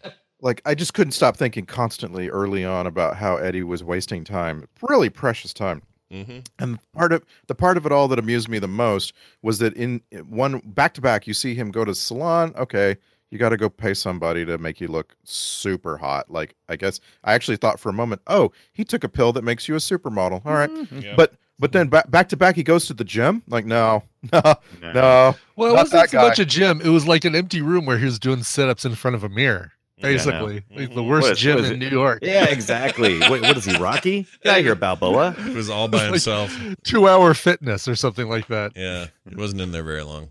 like 0.40 0.62
I 0.64 0.74
just 0.74 0.94
couldn't 0.94 1.12
stop 1.12 1.36
thinking 1.36 1.66
constantly 1.66 2.28
early 2.28 2.64
on 2.64 2.86
about 2.86 3.16
how 3.16 3.36
Eddie 3.36 3.62
was 3.62 3.82
wasting 3.84 4.24
time, 4.24 4.66
really 4.82 5.10
precious 5.10 5.52
time. 5.52 5.82
hmm 6.10 6.38
And 6.58 6.78
part 6.92 7.12
of 7.12 7.24
the 7.48 7.54
part 7.54 7.76
of 7.76 7.84
it 7.86 7.92
all 7.92 8.08
that 8.08 8.18
amused 8.18 8.48
me 8.48 8.58
the 8.58 8.68
most 8.68 9.12
was 9.42 9.58
that 9.58 9.74
in 9.74 10.00
one 10.28 10.60
back 10.64 10.94
to 10.94 11.00
back, 11.00 11.26
you 11.26 11.34
see 11.34 11.54
him 11.54 11.70
go 11.70 11.84
to 11.84 11.92
the 11.92 11.96
salon. 11.96 12.54
Okay, 12.56 12.96
you 13.36 13.38
got 13.38 13.50
to 13.50 13.58
go 13.58 13.68
pay 13.68 13.92
somebody 13.92 14.46
to 14.46 14.56
make 14.56 14.80
you 14.80 14.88
look 14.88 15.14
super 15.24 15.98
hot. 15.98 16.30
Like 16.30 16.54
I 16.70 16.76
guess 16.76 17.00
I 17.22 17.34
actually 17.34 17.58
thought 17.58 17.78
for 17.78 17.90
a 17.90 17.92
moment, 17.92 18.22
oh, 18.28 18.50
he 18.72 18.82
took 18.82 19.04
a 19.04 19.08
pill 19.10 19.32
that 19.34 19.44
makes 19.44 19.68
you 19.68 19.74
a 19.74 19.78
supermodel. 19.78 20.40
All 20.46 20.54
right, 20.54 20.70
Yeah. 20.90 21.14
but 21.16 21.34
but 21.58 21.72
then 21.72 21.88
back 21.88 22.10
back 22.10 22.30
to 22.30 22.36
back, 22.38 22.56
he 22.56 22.62
goes 22.62 22.86
to 22.86 22.94
the 22.94 23.04
gym. 23.04 23.42
Like 23.46 23.66
no, 23.66 24.04
no, 24.32 24.40
No. 24.80 24.92
no. 24.92 25.36
Well, 25.56 25.70
it 25.70 25.74
wasn't 25.74 25.92
that 25.92 26.10
so 26.10 26.18
guy. 26.18 26.28
much 26.28 26.38
a 26.38 26.46
gym. 26.46 26.80
It 26.80 26.88
was 26.88 27.06
like 27.06 27.26
an 27.26 27.34
empty 27.34 27.60
room 27.60 27.84
where 27.84 27.98
he 27.98 28.06
was 28.06 28.18
doing 28.18 28.42
sit 28.42 28.68
ups 28.70 28.86
in 28.86 28.94
front 28.94 29.14
of 29.14 29.22
a 29.22 29.28
mirror. 29.28 29.72
Basically, 30.00 30.62
like 30.70 30.94
the 30.94 31.02
Mhm. 31.02 31.08
worst 31.08 31.22
What 31.22 31.32
is- 31.32 31.38
gym 31.38 31.64
in? 31.64 31.78
New 31.78 31.88
York. 31.88 32.18
Yeah, 32.22 32.44
exactly. 32.50 33.18
Wait, 33.30 33.40
what 33.40 33.56
is 33.56 33.64
he, 33.64 33.76
Rocky? 33.78 34.26
Get 34.42 34.52
out 34.52 34.58
of 34.58 34.64
here, 34.64 34.74
Balboa. 34.74 35.32
He 35.44 35.54
was 35.54 35.70
all 35.70 35.88
by 35.88 35.98
Like- 35.98 36.06
himself. 36.10 36.54
Two 36.84 37.08
hour 37.08 37.32
fitness 37.34 37.86
or 37.88 37.96
something 37.96 38.28
like 38.28 38.46
that. 38.48 38.72
Yeah, 38.76 39.06
he 39.28 39.34
wasn't 39.36 39.60
in 39.62 39.72
there 39.72 39.82
very 39.82 40.02
long. 40.02 40.30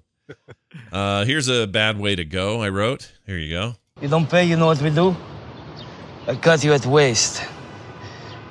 Uh, 0.91 1.25
here's 1.25 1.47
a 1.47 1.67
bad 1.67 1.97
way 1.99 2.15
to 2.15 2.25
go. 2.25 2.61
I 2.61 2.69
wrote. 2.69 3.11
Here 3.25 3.37
you 3.37 3.53
go. 3.53 3.75
You 4.01 4.07
don't 4.07 4.29
pay, 4.29 4.45
you 4.45 4.57
know 4.57 4.67
what 4.67 4.81
we 4.81 4.89
do? 4.89 5.15
I 6.27 6.35
cut 6.35 6.63
you 6.63 6.73
at 6.73 6.85
waist. 6.85 7.43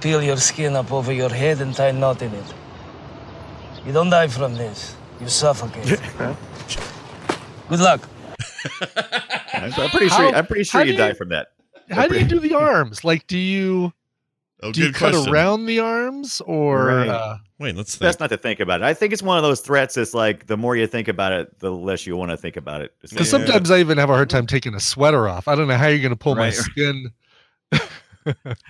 Peel 0.00 0.22
your 0.22 0.36
skin 0.36 0.76
up 0.76 0.92
over 0.92 1.12
your 1.12 1.30
head 1.30 1.60
and 1.60 1.74
tie 1.74 1.88
a 1.88 1.92
knot 1.92 2.22
in 2.22 2.32
it. 2.34 2.54
You 3.86 3.92
don't 3.92 4.10
die 4.10 4.28
from 4.28 4.54
this. 4.54 4.96
You 5.20 5.28
suffocate. 5.28 6.00
Good 7.68 7.80
luck. 7.80 8.08
I'm 9.54 9.72
I'm 9.74 9.90
pretty 9.90 10.08
sure. 10.08 10.32
How- 10.32 10.38
I'm 10.38 10.46
pretty 10.46 10.64
sure 10.64 10.80
how 10.80 10.86
you 10.86 10.96
die 10.96 11.12
from 11.14 11.28
that. 11.30 11.48
How 11.90 12.06
do 12.08 12.18
you 12.18 12.24
do 12.26 12.38
the 12.40 12.54
arms? 12.54 13.04
Like, 13.04 13.26
do 13.26 13.36
you 13.38 13.92
Oh, 14.64 14.72
do 14.72 14.80
you 14.80 14.92
cut 14.92 15.12
question. 15.12 15.32
around 15.32 15.66
the 15.66 15.78
arms 15.78 16.40
or? 16.46 16.86
Right. 16.86 17.08
Uh, 17.08 17.36
Wait, 17.60 17.76
let's 17.76 17.90
It's 17.90 17.98
think. 17.98 18.08
best 18.08 18.20
not 18.20 18.30
to 18.30 18.36
think 18.36 18.58
about 18.60 18.80
it. 18.80 18.84
I 18.84 18.94
think 18.94 19.12
it's 19.12 19.22
one 19.22 19.36
of 19.36 19.44
those 19.44 19.60
threats. 19.60 19.96
It's 19.96 20.12
like 20.14 20.46
the 20.46 20.56
more 20.56 20.74
you 20.74 20.86
think 20.86 21.06
about 21.06 21.32
it, 21.32 21.58
the 21.60 21.70
less 21.70 22.06
you 22.06 22.16
want 22.16 22.30
to 22.32 22.36
think 22.36 22.56
about 22.56 22.82
it. 22.82 22.92
Because 23.00 23.16
like, 23.16 23.26
sometimes 23.26 23.70
I 23.70 23.78
even 23.78 23.98
have 23.98 24.10
a 24.10 24.14
hard 24.14 24.28
time 24.28 24.46
taking 24.46 24.74
a 24.74 24.80
sweater 24.80 25.28
off. 25.28 25.46
I 25.46 25.54
don't 25.54 25.68
know 25.68 25.76
how 25.76 25.86
you're 25.86 26.00
going 26.00 26.10
to 26.10 26.16
pull 26.16 26.34
my 26.34 26.50
skin. 26.50 27.10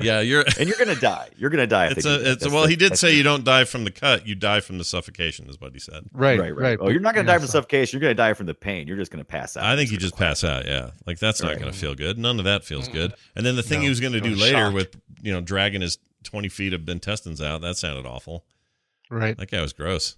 Yeah, 0.00 0.20
you're. 0.20 0.44
and 0.58 0.68
you're 0.68 0.78
gonna 0.78 0.94
die. 0.98 1.28
You're 1.36 1.50
gonna 1.50 1.66
die. 1.66 1.86
It's 1.88 2.04
a. 2.04 2.32
It's 2.32 2.44
a, 2.44 2.50
well. 2.50 2.62
the- 2.64 2.70
He 2.70 2.76
did 2.76 2.92
that's 2.92 3.00
say 3.00 3.10
the- 3.12 3.16
you 3.16 3.22
don't 3.22 3.44
die 3.44 3.64
from 3.64 3.84
the 3.84 3.90
cut. 3.90 4.26
You 4.26 4.34
die 4.34 4.60
from 4.60 4.78
the 4.78 4.84
suffocation, 4.84 5.48
is 5.48 5.60
what 5.60 5.72
he 5.72 5.78
said. 5.78 6.04
Right, 6.12 6.38
Right, 6.38 6.54
right. 6.54 6.62
right. 6.62 6.78
Oh, 6.80 6.88
you're 6.88 7.00
not 7.00 7.14
gonna 7.14 7.26
yeah, 7.28 7.34
die 7.34 7.38
from 7.38 7.46
so- 7.48 7.52
suffocation. 7.58 7.98
You're 8.00 8.08
gonna 8.08 8.14
die 8.14 8.34
from 8.34 8.46
the 8.46 8.54
pain. 8.54 8.86
You're 8.88 8.96
just 8.96 9.10
gonna 9.12 9.24
pass 9.24 9.56
out. 9.56 9.64
I 9.64 9.76
think 9.76 9.90
you 9.90 9.98
just 9.98 10.16
pass 10.16 10.42
out. 10.44 10.66
Yeah, 10.66 10.90
like 11.06 11.18
that's 11.18 11.42
not 11.42 11.58
going 11.58 11.70
to 11.72 11.78
feel 11.78 11.94
good. 11.94 12.18
None 12.18 12.38
of 12.38 12.44
that 12.46 12.64
feels 12.64 12.88
good. 12.88 13.14
And 13.36 13.44
then 13.46 13.56
the 13.56 13.62
thing 13.62 13.78
No, 13.80 13.82
he 13.84 13.88
was 13.90 14.00
going 14.00 14.12
to 14.12 14.18
I 14.18 14.22
do 14.22 14.30
was 14.30 14.40
later 14.40 14.56
shocked. 14.58 14.74
with 14.74 14.96
you 15.22 15.32
know 15.32 15.40
dragging 15.40 15.80
his 15.82 15.98
twenty 16.22 16.48
feet 16.48 16.72
of 16.72 16.88
intestines 16.88 17.40
out 17.40 17.60
that 17.62 17.76
sounded 17.76 18.06
awful. 18.06 18.44
Right. 19.10 19.36
That 19.36 19.50
guy 19.50 19.60
was 19.60 19.72
gross. 19.72 20.16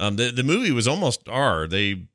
Um, 0.00 0.16
the 0.16 0.30
the 0.32 0.42
movie 0.42 0.72
was 0.72 0.88
almost 0.88 1.28
R. 1.28 1.66
They 1.68 2.06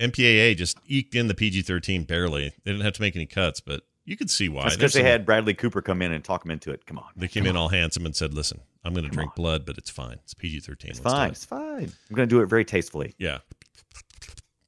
MPAA 0.00 0.56
just 0.56 0.78
eked 0.86 1.14
in 1.14 1.26
the 1.28 1.34
PG 1.34 1.62
thirteen 1.62 2.04
barely. 2.04 2.52
They 2.64 2.72
didn't 2.72 2.84
have 2.84 2.94
to 2.94 3.02
make 3.02 3.16
any 3.16 3.26
cuts, 3.26 3.60
but 3.60 3.82
you 4.06 4.16
could 4.16 4.30
see 4.30 4.48
why. 4.48 4.62
That's 4.62 4.76
because 4.76 4.92
they 4.94 5.00
some- 5.00 5.06
had 5.06 5.26
Bradley 5.26 5.52
Cooper 5.52 5.82
come 5.82 6.00
in 6.00 6.12
and 6.12 6.24
talk 6.24 6.44
him 6.44 6.50
into 6.50 6.70
it. 6.70 6.86
Come 6.86 6.98
on, 6.98 7.04
They 7.16 7.28
came 7.28 7.44
in 7.44 7.56
all 7.56 7.68
handsome 7.68 8.06
and 8.06 8.16
said, 8.16 8.32
"Listen, 8.32 8.60
I'm 8.84 8.94
going 8.94 9.04
to 9.04 9.10
drink 9.10 9.34
blood, 9.34 9.66
but 9.66 9.76
it's 9.76 9.90
fine. 9.90 10.18
It's 10.24 10.32
PG 10.32 10.60
thirteen. 10.60 10.92
it's 10.92 11.00
fine. 11.00 11.30
It's 11.30 11.44
fine. 11.44 11.92
I'm 12.08 12.16
gonna 12.16 12.26
do 12.26 12.40
it 12.40 12.46
very 12.46 12.64
tastefully. 12.64 13.14
Yeah. 13.18 13.38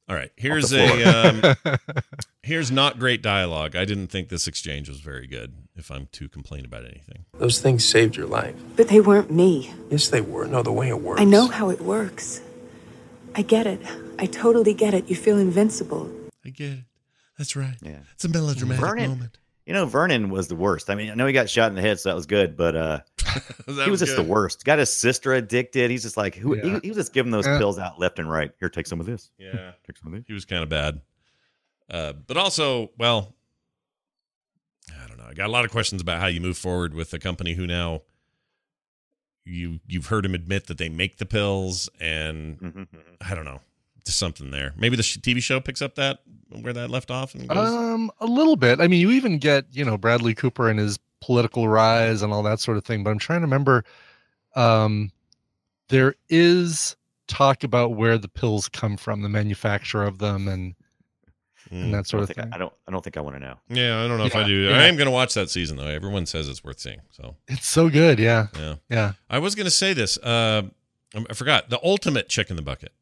All 0.09 0.17
right. 0.17 0.33
Here's 0.37 0.73
a 0.73 1.05
um, 1.05 1.55
here's 2.43 2.71
not 2.71 2.99
great 2.99 3.21
dialogue. 3.23 3.77
I 3.77 3.85
didn't 3.85 4.07
think 4.09 4.31
this 4.31 4.47
exchange 4.49 4.89
was 4.89 5.01
very 5.01 5.27
good. 5.27 5.53
If 5.77 5.91
I'm 5.91 6.09
to 6.13 6.29
complain 6.29 6.65
about 6.65 6.85
anything, 6.85 7.27
Those 7.35 7.61
things 7.61 7.85
saved 7.85 8.17
your 8.17 8.27
life. 8.27 8.55
But 8.75 8.89
they 8.89 9.01
weren't 9.01 9.31
me. 9.31 9.71
Yes, 9.91 10.09
they 10.09 10.23
were. 10.23 10.47
No, 10.47 10.63
the 10.63 10.73
way 10.73 10.89
it 10.89 11.01
works. 11.03 11.21
I 11.21 11.25
know 11.25 11.47
how 11.49 11.69
it 11.71 11.81
works. 11.83 12.41
I 13.35 13.43
get 13.43 13.67
it. 13.67 13.81
I 14.19 14.27
totally 14.27 14.75
get 14.75 14.95
it. 14.95 15.09
You 15.11 15.15
feel 15.15 15.39
invincible. 15.39 16.11
I 16.45 16.49
get 16.49 16.71
it. 16.73 16.79
That's 17.39 17.55
right. 17.57 17.77
Yeah. 17.83 18.01
It's 18.15 18.25
a 18.25 18.29
melodramatic 18.29 18.81
Vernon- 18.81 19.11
moment. 19.11 19.39
You 19.65 19.75
know, 19.75 19.85
Vernon 19.85 20.31
was 20.31 20.49
the 20.49 20.57
worst. 20.57 20.89
I 20.89 20.95
mean, 20.95 21.11
I 21.11 21.15
know 21.15 21.27
he 21.27 21.35
got 21.35 21.51
shot 21.51 21.69
in 21.69 21.75
the 21.75 21.83
head, 21.83 22.01
so 22.01 22.09
that 22.09 22.15
was 22.17 22.25
good, 22.25 22.57
but 22.57 22.75
uh, 22.75 23.01
That 23.67 23.83
he 23.85 23.91
was 23.91 24.01
just 24.01 24.17
good. 24.17 24.25
the 24.25 24.29
worst. 24.29 24.65
Got 24.65 24.79
his 24.79 24.91
sister 24.91 25.35
addicted. 25.35 25.91
He's 25.91 26.03
just 26.05 26.17
like, 26.17 26.35
who? 26.35 26.57
Yeah. 26.57 26.63
He, 26.63 26.81
he 26.85 26.89
was 26.89 26.97
just 26.97 27.13
giving 27.13 27.31
those 27.31 27.47
Yeah. 27.47 27.59
pills 27.59 27.79
out 27.79 28.01
left 28.01 28.19
and 28.19 28.31
right. 28.31 28.51
Here, 28.59 28.71
take 28.71 28.87
some 28.87 28.99
of 28.99 29.05
this. 29.05 29.31
Yeah. 29.37 29.73
Take 29.87 29.99
some 29.99 30.07
of 30.15 30.19
this. 30.19 30.25
He 30.27 30.33
was 30.33 30.47
kind 30.47 30.63
of 30.63 30.71
bad. 30.71 31.03
Uh, 31.91 32.15
but 32.15 32.39
also, 32.39 32.93
well, 32.99 33.35
I 34.91 35.07
don't 35.07 35.19
know. 35.19 35.27
I 35.29 35.35
got 35.35 35.49
a 35.49 35.53
lot 35.53 35.67
of 35.67 35.71
questions 35.71 36.01
about 36.01 36.19
how 36.21 36.29
you 36.29 36.41
move 36.41 36.57
forward 36.57 36.95
with 36.95 37.13
a 37.13 37.19
company 37.19 37.53
who 37.53 37.67
now 37.67 38.01
you 39.45 39.81
you've 39.87 40.07
heard 40.07 40.25
him 40.25 40.35
admit 40.35 40.67
that 40.69 40.79
they 40.79 40.89
make 40.89 41.19
the 41.19 41.27
pills, 41.27 41.91
and 42.01 42.59
Mhm. 42.59 42.87
I 43.21 43.35
don't 43.35 43.45
know, 43.45 43.61
just 43.61 43.68
something 44.13 44.51
there. 44.51 44.75
Maybe 44.77 44.97
the 44.97 45.03
TV 45.03 45.43
show 45.43 45.61
picks 45.61 45.83
up 45.83 45.95
that 45.97 46.21
where 46.61 46.73
that 46.73 46.91
left 46.91 47.11
off 47.11 47.35
and 47.35 47.49
goes. 47.49 47.57
Um, 47.71 48.11
a 48.21 48.27
little 48.27 48.57
bit. 48.57 48.81
I 48.81 48.89
mean, 48.89 49.01
you 49.01 49.11
even 49.11 49.39
get 49.39 49.67
you 49.73 49.85
know 49.85 49.97
Bradley 49.99 50.35
Cooper 50.35 50.69
and 50.69 50.79
his 50.79 50.99
political 51.21 51.69
rise 51.69 52.23
and 52.23 52.33
all 52.33 52.43
that 52.45 52.61
sort 52.61 52.77
of 52.77 52.85
thing. 52.85 53.03
But 53.05 53.11
I'm 53.11 53.19
trying 53.19 53.41
to 53.41 53.47
remember. 53.47 53.85
Um, 54.57 55.13
there 55.89 56.15
is 56.29 56.97
talk 57.27 57.65
about 57.65 57.93
where 57.95 58.19
the 58.19 58.29
pills 58.29 58.69
come 58.69 58.97
from, 58.97 59.23
the 59.23 59.29
manufacturer 59.29 60.05
of 60.05 60.19
them, 60.19 60.49
and 60.49 60.75
Mm. 61.71 61.85
and 61.85 61.95
that 61.95 62.07
sort 62.07 62.23
of 62.23 62.29
think 62.31 62.39
thing. 62.39 62.51
I 62.55 62.57
don't. 62.57 62.73
I 62.87 62.91
don't 62.93 63.05
think 63.05 63.19
I 63.19 63.21
want 63.21 63.37
to 63.37 63.41
know. 63.41 63.55
Yeah, 63.69 64.03
I 64.03 64.09
don't 64.09 64.17
know 64.17 64.25
if 64.25 64.35
I 64.35 64.43
do. 64.45 64.55
yeah. 64.55 64.79
I 64.79 64.85
am 64.85 64.97
going 64.97 65.05
to 65.07 65.11
watch 65.13 65.35
that 65.35 65.51
season 65.51 65.77
though. 65.77 65.87
Everyone 65.87 66.25
says 66.25 66.49
it's 66.49 66.65
worth 66.65 66.79
seeing. 66.81 67.01
So 67.11 67.37
It's 67.47 67.69
so 67.69 67.91
good. 67.91 68.19
Yeah, 68.19 68.47
yeah, 68.59 68.77
yeah. 68.89 69.13
I 69.29 69.39
was 69.39 69.55
going 69.55 69.67
to 69.67 69.71
say 69.71 69.93
this. 69.93 70.17
Uh, 70.19 70.63
I 71.15 71.35
forgot 71.35 71.69
the 71.69 71.79
ultimate 71.85 72.31
chick 72.31 72.49
in 72.49 72.57
the 72.57 72.63
bucket. 72.63 72.93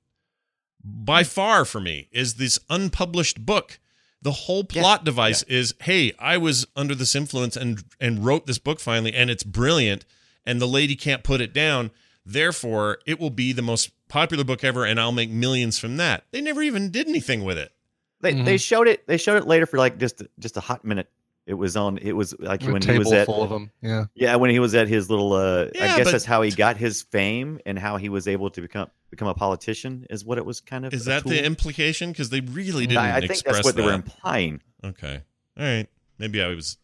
By 0.88 1.24
far 1.24 1.64
for 1.64 1.80
me 1.80 2.08
is 2.12 2.34
this 2.34 2.60
unpublished 2.70 3.44
book 3.44 3.80
The 4.22 4.30
whole 4.32 4.62
plot 4.62 5.04
device 5.04 5.42
is, 5.44 5.74
hey, 5.82 6.12
I 6.18 6.36
was 6.36 6.64
under 6.76 6.94
this 6.94 7.14
influence 7.16 7.56
and 7.56 7.82
and 8.00 8.24
wrote 8.24 8.46
this 8.46 8.58
book 8.58 8.78
finally, 8.80 9.12
and 9.12 9.28
it's 9.30 9.42
brilliant, 9.42 10.04
and 10.44 10.60
the 10.60 10.66
lady 10.68 10.94
can't 10.94 11.22
put 11.24 11.40
it 11.40 11.52
down. 11.52 11.90
Therefore, 12.24 12.98
it 13.06 13.18
will 13.20 13.30
be 13.30 13.52
the 13.52 13.62
most 13.62 13.90
popular 14.08 14.44
book 14.44 14.62
ever, 14.64 14.84
and 14.84 14.98
I'll 15.00 15.12
make 15.12 15.30
millions 15.30 15.78
from 15.78 15.96
that. 15.96 16.24
They 16.30 16.40
never 16.40 16.62
even 16.62 16.90
did 16.90 17.08
anything 17.08 17.44
with 17.44 17.58
it. 17.58 17.72
They 18.20 18.32
Mhm. 18.34 18.44
they 18.44 18.56
showed 18.56 18.88
it. 18.88 19.06
They 19.06 19.16
showed 19.16 19.36
it 19.36 19.46
later 19.46 19.66
for 19.66 19.78
like 19.78 19.98
just 19.98 20.22
just 20.38 20.56
a 20.56 20.60
hot 20.60 20.84
minute. 20.84 21.10
It 21.46 21.54
was 21.54 21.76
on. 21.76 21.98
It 21.98 22.12
was 22.12 22.34
like 22.40 22.62
when 22.64 22.82
he 22.82 22.98
was 22.98 23.12
at 23.12 23.26
full 23.26 23.42
of 23.42 23.50
them. 23.50 23.70
Yeah. 23.80 24.06
yeah 24.14 24.34
when 24.34 24.50
he 24.50 24.58
was 24.58 24.74
at 24.74 24.88
his 24.88 25.08
little. 25.08 25.32
uh 25.32 25.66
Yeah, 25.74 25.94
I 25.94 25.96
guess 25.96 26.10
that's 26.10 26.24
how 26.24 26.42
he 26.42 26.50
got 26.50 26.76
his 26.76 27.02
fame 27.02 27.60
and 27.64 27.78
how 27.78 27.98
he 27.98 28.08
was 28.08 28.26
able 28.26 28.50
to 28.50 28.60
become 28.60 28.90
become 29.10 29.28
a 29.28 29.34
politician. 29.34 30.06
Is 30.10 30.24
what 30.24 30.38
it 30.38 30.44
was 30.44 30.60
kind 30.60 30.84
of. 30.84 30.92
Is 30.92 31.04
that 31.04 31.24
the 31.24 31.44
implication? 31.44 32.10
Because 32.10 32.30
they 32.30 32.40
really 32.40 32.86
didn't 32.86 32.98
I, 32.98 33.18
I 33.18 33.20
think 33.20 33.44
that's 33.44 33.64
what 33.64 33.76
they 33.76 33.82
were 33.82 33.92
implying. 33.92 34.60
Okay. 34.84 35.22
All 35.58 35.64
right. 35.64 35.86
Maybe 36.18 36.42
I 36.42 36.48
was 36.48 36.78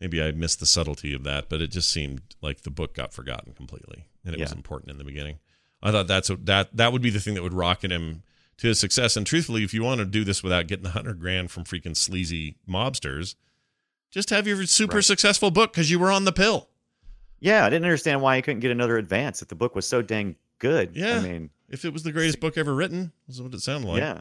maybe 0.00 0.20
I 0.20 0.32
missed 0.32 0.58
the 0.58 0.66
subtlety 0.66 1.14
of 1.14 1.22
that, 1.22 1.48
but 1.48 1.60
it 1.60 1.70
just 1.70 1.88
seemed 1.88 2.22
like 2.42 2.62
the 2.62 2.70
book 2.70 2.94
got 2.94 3.12
forgotten 3.12 3.52
completely 3.52 4.06
and 4.24 4.34
it 4.34 4.40
was 4.40 4.52
important 4.52 4.90
in 4.90 4.98
the 4.98 5.04
beginning. 5.04 5.38
I 5.82 5.92
thought 5.92 6.08
that's 6.08 6.28
what 6.28 6.44
that 6.46 6.76
that 6.76 6.92
would 6.92 7.02
be 7.02 7.10
the 7.10 7.20
thing 7.20 7.34
that 7.34 7.42
would 7.42 7.54
rocket 7.54 7.92
him 7.92 8.24
to 8.58 8.68
his 8.68 8.80
success. 8.80 9.16
And 9.16 9.26
truthfully, 9.26 9.62
if 9.62 9.72
you 9.72 9.84
want 9.84 10.00
to 10.00 10.04
do 10.04 10.24
this 10.24 10.42
without 10.42 10.66
getting 10.66 10.86
a 10.86 10.90
hundred 10.90 11.20
grand 11.20 11.50
from 11.50 11.64
freaking 11.64 11.96
sleazy 11.96 12.56
mobsters, 12.68 13.36
just 14.16 14.30
have 14.30 14.46
your 14.46 14.64
super 14.64 14.96
Right. 14.96 15.04
successful 15.04 15.50
book 15.50 15.72
because 15.72 15.90
you 15.90 15.98
were 15.98 16.10
on 16.10 16.24
the 16.24 16.32
pill. 16.32 16.70
Yeah, 17.38 17.66
I 17.66 17.68
didn't 17.68 17.84
understand 17.84 18.22
why 18.22 18.36
he 18.36 18.42
couldn't 18.42 18.60
get 18.60 18.70
another 18.70 18.96
advance 18.96 19.42
if 19.42 19.48
the 19.48 19.54
book 19.54 19.74
was 19.74 19.86
so 19.86 20.00
dang 20.00 20.36
good. 20.58 20.96
Yeah. 20.96 21.18
I 21.18 21.20
mean, 21.20 21.50
If 21.68 21.84
it 21.84 21.92
was 21.92 22.02
the 22.02 22.12
greatest 22.12 22.40
book 22.40 22.56
ever 22.56 22.74
written, 22.74 23.12
is 23.28 23.42
what 23.42 23.52
it 23.52 23.60
sounded 23.60 23.88
like. 23.88 24.00
yeah. 24.00 24.20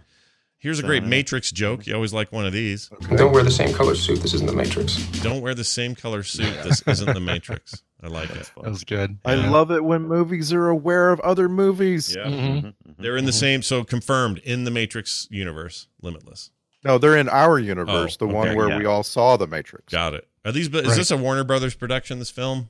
Here's 0.58 0.80
a 0.80 0.84
great 0.84 1.04
yeah. 1.04 1.10
Matrix 1.10 1.52
joke. 1.52 1.86
You 1.88 1.94
always 1.94 2.12
like 2.12 2.32
one 2.32 2.46
of 2.46 2.52
these. 2.52 2.90
Don't 3.16 3.32
wear 3.32 3.44
the 3.44 3.52
same 3.52 3.72
color 3.74 3.94
suit. 3.96 4.22
This 4.22 4.34
isn't 4.34 4.48
the 4.48 4.56
Matrix. 4.56 4.96
Don't 5.22 5.42
wear 5.42 5.54
the 5.54 5.64
same 5.64 5.96
color 5.96 6.24
suit. 6.24 6.54
This 6.64 6.82
isn't 6.88 7.14
the 7.14 7.20
Matrix. 7.20 7.84
I 8.02 8.08
like 8.08 8.32
it. 8.32 8.52
That 8.62 8.72
was 8.72 8.84
good. 8.84 9.18
I 9.24 9.36
Yeah. 9.36 9.50
love 9.52 9.72
it 9.72 9.84
when 9.84 10.08
movies 10.08 10.52
are 10.52 10.68
aware 10.70 11.12
of 11.12 11.20
other 11.22 11.48
movies. 11.48 12.16
Yeah. 12.16 12.26
Mhm. 12.26 12.74
They're 12.98 13.16
in 13.16 13.26
the 13.26 13.32
mm-hmm. 13.32 13.40
same, 13.40 13.62
so 13.62 13.84
confirmed 13.84 14.40
in 14.40 14.64
the 14.64 14.72
Matrix 14.72 15.28
universe, 15.30 15.88
Limitless. 16.02 16.50
No, 16.86 16.98
they're 17.00 17.18
in 17.18 17.28
our 17.30 17.58
universe, 17.60 18.16
Oh, 18.22 18.28
the 18.28 18.34
one 18.34 18.56
where 18.56 18.70
yeah. 18.70 18.78
we 18.78 18.86
all 18.86 19.04
saw 19.04 19.36
the 19.38 19.48
Matrix. 19.48 19.92
Got 19.92 20.14
it. 20.14 20.28
Are 20.46 20.52
these? 20.52 20.68
Is 20.68 20.74
Right. 20.74 20.96
this 20.96 21.10
a 21.12 21.18
Warner 21.18 21.44
Brothers 21.44 21.74
production? 21.76 22.20
This 22.20 22.30
film? 22.32 22.70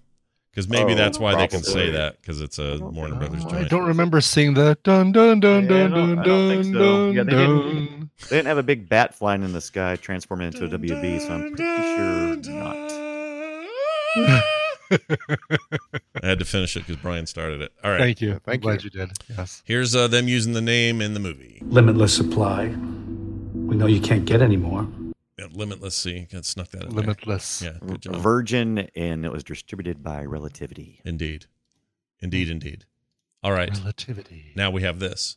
Because 0.52 0.70
maybe 0.70 0.94
Oh, 0.94 0.96
that's 0.96 1.20
why 1.20 1.36
they 1.36 1.48
can 1.48 1.62
say 1.64 1.90
that 1.92 2.22
because 2.22 2.40
it's 2.40 2.58
a 2.58 2.78
Warner 2.80 3.16
Brothers 3.16 3.44
Oh, 3.46 3.50
I 3.58 3.66
don't 3.66 3.86
remember 3.88 4.22
seeing 4.22 4.54
the 4.54 4.78
dun 4.84 5.12
dun 5.12 5.42
dun 5.42 5.66
Yeah, 5.70 5.84
I 5.84 5.88
dun 5.90 5.90
dun 5.90 6.20
I 6.20 6.24
don't 6.24 6.50
think 6.50 6.64
dun 6.64 6.74
so. 6.74 6.80
dun 7.08 7.14
Yeah, 7.14 7.24
they 7.24 7.32
didn't- 7.32 7.60
dun. 7.90 8.10
They 8.30 8.36
didn't 8.38 8.48
have 8.48 8.58
a 8.58 8.64
big 8.64 8.88
bat 8.88 9.14
flying 9.14 9.44
in 9.44 9.52
the 9.52 9.60
sky 9.60 9.98
transforming 9.98 10.48
into 10.48 10.64
a 10.64 10.70
WB, 10.70 11.20
so 11.20 11.34
I'm 11.34 11.54
pretty 11.54 12.46
sure 12.46 12.56
not. 12.56 12.76
I 14.92 16.26
had 16.28 16.40
to 16.40 16.46
finish 16.46 16.78
it 16.78 16.82
because 16.88 16.96
Brian 17.02 17.26
started 17.26 17.62
it. 17.62 17.74
All 17.84 17.92
right. 17.92 18.00
Thank 18.00 18.22
you. 18.22 18.40
thank 18.46 18.56
I'm 18.56 18.60
glad 18.62 18.84
you. 18.84 18.90
you 18.94 19.00
did. 19.02 19.12
Yes. 19.38 19.62
Here's 19.66 19.94
uh, 19.94 20.08
them 20.08 20.30
using 20.30 20.54
the 20.54 20.62
name 20.62 21.02
in 21.02 21.14
the 21.14 21.20
movie. 21.20 21.62
limitless 21.66 22.16
supply. 22.16 22.74
We 23.66 23.76
know 23.76 23.88
you 23.88 24.00
can't 24.00 24.26
get 24.26 24.44
any 24.44 24.58
more. 24.58 24.88
Yeah, 25.40 25.48
Limitless. 25.52 25.96
See, 25.96 26.28
got 26.32 26.46
snuck 26.46 26.70
that 26.70 26.84
in 26.84 26.90
there. 26.90 27.02
Limitless. 27.02 27.64
Yeah, 27.64 27.74
good 27.84 28.02
job. 28.02 28.16
Virgin, 28.18 28.90
and 28.96 29.26
it 29.26 29.32
was 29.32 29.44
distributed 29.44 30.04
by 30.04 30.24
Relativity. 30.24 31.02
Indeed, 31.04 31.48
indeed, 32.20 32.50
indeed. 32.50 32.86
All 33.44 33.52
right. 33.52 33.76
Relativity. 33.80 34.52
Now 34.56 34.70
we 34.70 34.84
have 34.84 35.00
this. 35.00 35.36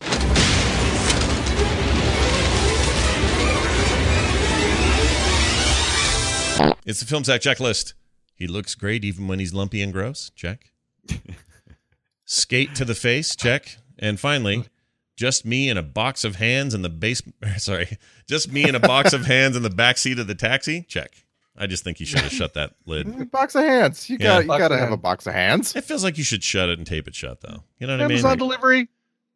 It's 6.84 7.00
the 7.00 7.06
film 7.06 7.24
sack 7.24 7.40
checklist. 7.40 7.94
He 8.34 8.46
looks 8.46 8.74
great 8.74 9.04
even 9.04 9.26
when 9.26 9.38
he's 9.38 9.54
lumpy 9.54 9.80
and 9.80 9.92
gross. 9.92 10.30
Check. 10.36 10.72
Skate 12.26 12.74
to 12.74 12.84
the 12.84 12.94
face. 12.94 13.34
Check. 13.34 13.78
And 13.98 14.20
finally, 14.20 14.66
just 15.18 15.44
me 15.44 15.68
and 15.68 15.78
a 15.78 15.82
box 15.82 16.24
of 16.24 16.36
hands 16.36 16.74
in 16.74 16.82
the 16.82 16.88
base. 16.88 17.20
Sorry, 17.58 17.98
just 18.26 18.52
me 18.52 18.62
and 18.62 18.76
a 18.76 18.80
box 18.80 19.12
of 19.12 19.26
hands 19.26 19.56
in 19.56 19.64
the 19.64 19.70
back 19.70 19.98
seat 19.98 20.18
of 20.20 20.28
the 20.28 20.34
taxi. 20.34 20.82
Check. 20.82 21.24
I 21.60 21.66
just 21.66 21.82
think 21.82 21.98
you 21.98 22.06
should 22.06 22.20
have 22.20 22.30
shut 22.30 22.54
that 22.54 22.74
lid. 22.86 23.30
Box 23.32 23.56
of 23.56 23.64
hands. 23.64 24.08
You 24.08 24.16
Yeah. 24.20 24.42
got 24.42 24.42
you 24.42 24.46
got 24.46 24.68
to 24.68 24.74
of 24.74 24.80
have 24.80 24.92
a 24.92 24.96
box 24.96 25.26
of 25.26 25.34
hands. 25.34 25.74
It 25.74 25.82
feels 25.82 26.04
like 26.04 26.16
you 26.16 26.22
should 26.22 26.44
shut 26.44 26.68
it 26.68 26.78
and 26.78 26.86
tape 26.86 27.08
it 27.08 27.16
shut, 27.16 27.40
though. 27.40 27.64
You 27.80 27.88
know 27.88 27.94
what 27.94 28.02
I 28.02 28.04
mean? 28.04 28.12
Amazon 28.12 28.30
Like- 28.30 28.38
delivery. 28.38 28.88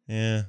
Yeah. 0.07 0.43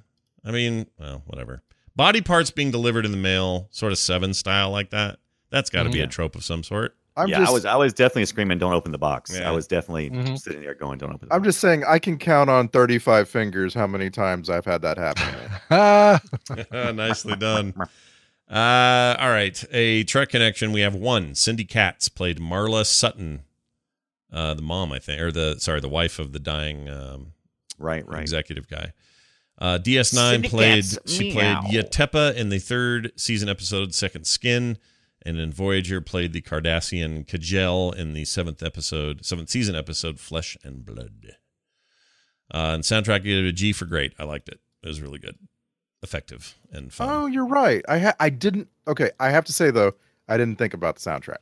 I 0.45 0.53
mean, 0.53 0.87
well, 1.01 1.25
whatever. 1.27 1.65
Body 1.97 2.21
parts 2.21 2.53
being 2.53 2.71
delivered 2.71 3.05
in 3.05 3.11
the 3.11 3.17
mail, 3.17 3.67
sort 3.73 3.91
of 3.91 3.99
seven 3.99 4.35
style 4.35 4.71
like 4.71 4.91
that. 4.91 5.19
That's 5.51 5.69
got 5.69 5.83
to 5.83 5.91
be 5.91 5.99
mm-hmm. 5.99 6.05
a 6.05 6.13
trope 6.13 6.37
of 6.37 6.45
some 6.45 6.63
sort. 6.63 6.95
I'm 7.17 7.29
yeah, 7.29 7.39
just 7.39 7.51
I 7.51 7.55
was 7.55 7.65
I 7.65 7.77
was 7.77 7.93
definitely 7.93 8.25
screaming, 8.27 8.59
"Don't 8.59 8.73
open 8.73 8.91
the 8.93 8.99
box!" 8.99 9.33
Yeah. 9.37 9.49
I 9.49 9.53
was 9.53 9.67
definitely 9.69 10.11
Mhm. 10.11 10.39
sitting 10.39 10.63
there 10.63 10.75
going, 10.75 10.99
"Don't 10.99 11.13
open." 11.13 11.29
The 11.29 11.35
I'm 11.35 11.41
box. 11.43 11.49
just 11.49 11.61
saying 11.61 11.85
I 11.87 11.99
can 12.01 12.19
count 12.19 12.51
on 12.51 12.69
35 12.69 13.29
fingers 13.29 13.73
how 13.75 13.87
many 13.87 14.11
times 14.11 14.51
I've 14.51 14.65
had 14.65 14.83
that 14.83 14.99
happen. 14.99 15.25
Ah, 15.71 16.21
Nicely 16.93 17.37
done. 17.37 17.73
Uh, 18.51 19.17
all 19.19 19.31
right. 19.31 19.65
A 19.73 20.05
Trek 20.05 20.29
connection. 20.31 20.73
We 20.73 20.81
have 20.81 20.95
one. 20.95 21.35
Cindy 21.35 21.65
Katz 21.65 22.09
played 22.09 22.39
Marla 22.39 22.85
Sutton, 22.85 23.41
uh, 24.33 24.55
the 24.55 24.63
mom, 24.63 24.93
I 24.93 24.99
think, 24.99 25.21
or 25.21 25.33
the 25.33 25.57
sorry, 25.59 25.81
the 25.81 25.89
wife 25.89 26.19
of 26.19 26.33
the 26.33 26.39
dying 26.39 26.89
um, 26.89 27.33
right, 27.79 28.07
right. 28.07 28.21
executive 28.23 28.69
guy. 28.69 28.93
Uh, 29.59 29.79
DS9 29.79 30.31
Cindy 30.33 30.49
played 30.49 30.85
Katz, 30.85 30.99
she 31.07 31.33
meow. 31.35 31.63
played 31.63 31.85
Yteppa 31.87 32.35
in 32.35 32.49
the 32.49 32.59
third 32.59 33.13
season 33.17 33.49
episode 33.49 33.95
Second 33.95 34.27
Skin, 34.27 34.77
and 35.25 35.39
in 35.39 35.53
Voyager 35.53 36.01
played 36.01 36.33
the 36.33 36.43
Cardassian 36.43 37.27
Kejal 37.27 37.95
in 37.95 38.13
the 38.13 38.25
seventh 38.25 38.63
episode 38.63 39.25
seventh 39.25 39.49
season 39.51 39.75
episode 39.75 40.21
Flesh 40.21 40.57
and 40.65 40.85
Blood. 40.85 41.37
Uh, 42.53 42.73
and 42.75 42.83
soundtrack 42.83 43.15
I 43.15 43.19
gave 43.21 43.45
it 43.45 43.49
a 43.49 43.53
G 43.53 43.73
for 43.73 43.87
great. 43.87 44.13
I 44.19 44.25
liked 44.25 44.49
it. 44.49 44.61
It 44.83 44.89
was 44.89 45.01
really 45.01 45.19
good, 45.19 45.37
effective, 46.03 46.55
and 46.71 46.93
fun. 46.93 47.09
Oh, 47.11 47.27
you're 47.27 47.47
right. 47.47 47.83
I 47.89 47.99
ha- 47.99 48.15
I 48.21 48.29
didn't. 48.29 48.69
Okay, 48.87 49.11
I 49.19 49.31
have 49.31 49.45
to 49.47 49.53
say 49.53 49.71
though, 49.71 49.95
I 50.29 50.37
didn't 50.37 50.59
think 50.59 50.75
about 50.75 50.97
the 50.97 51.01
soundtrack. 51.11 51.39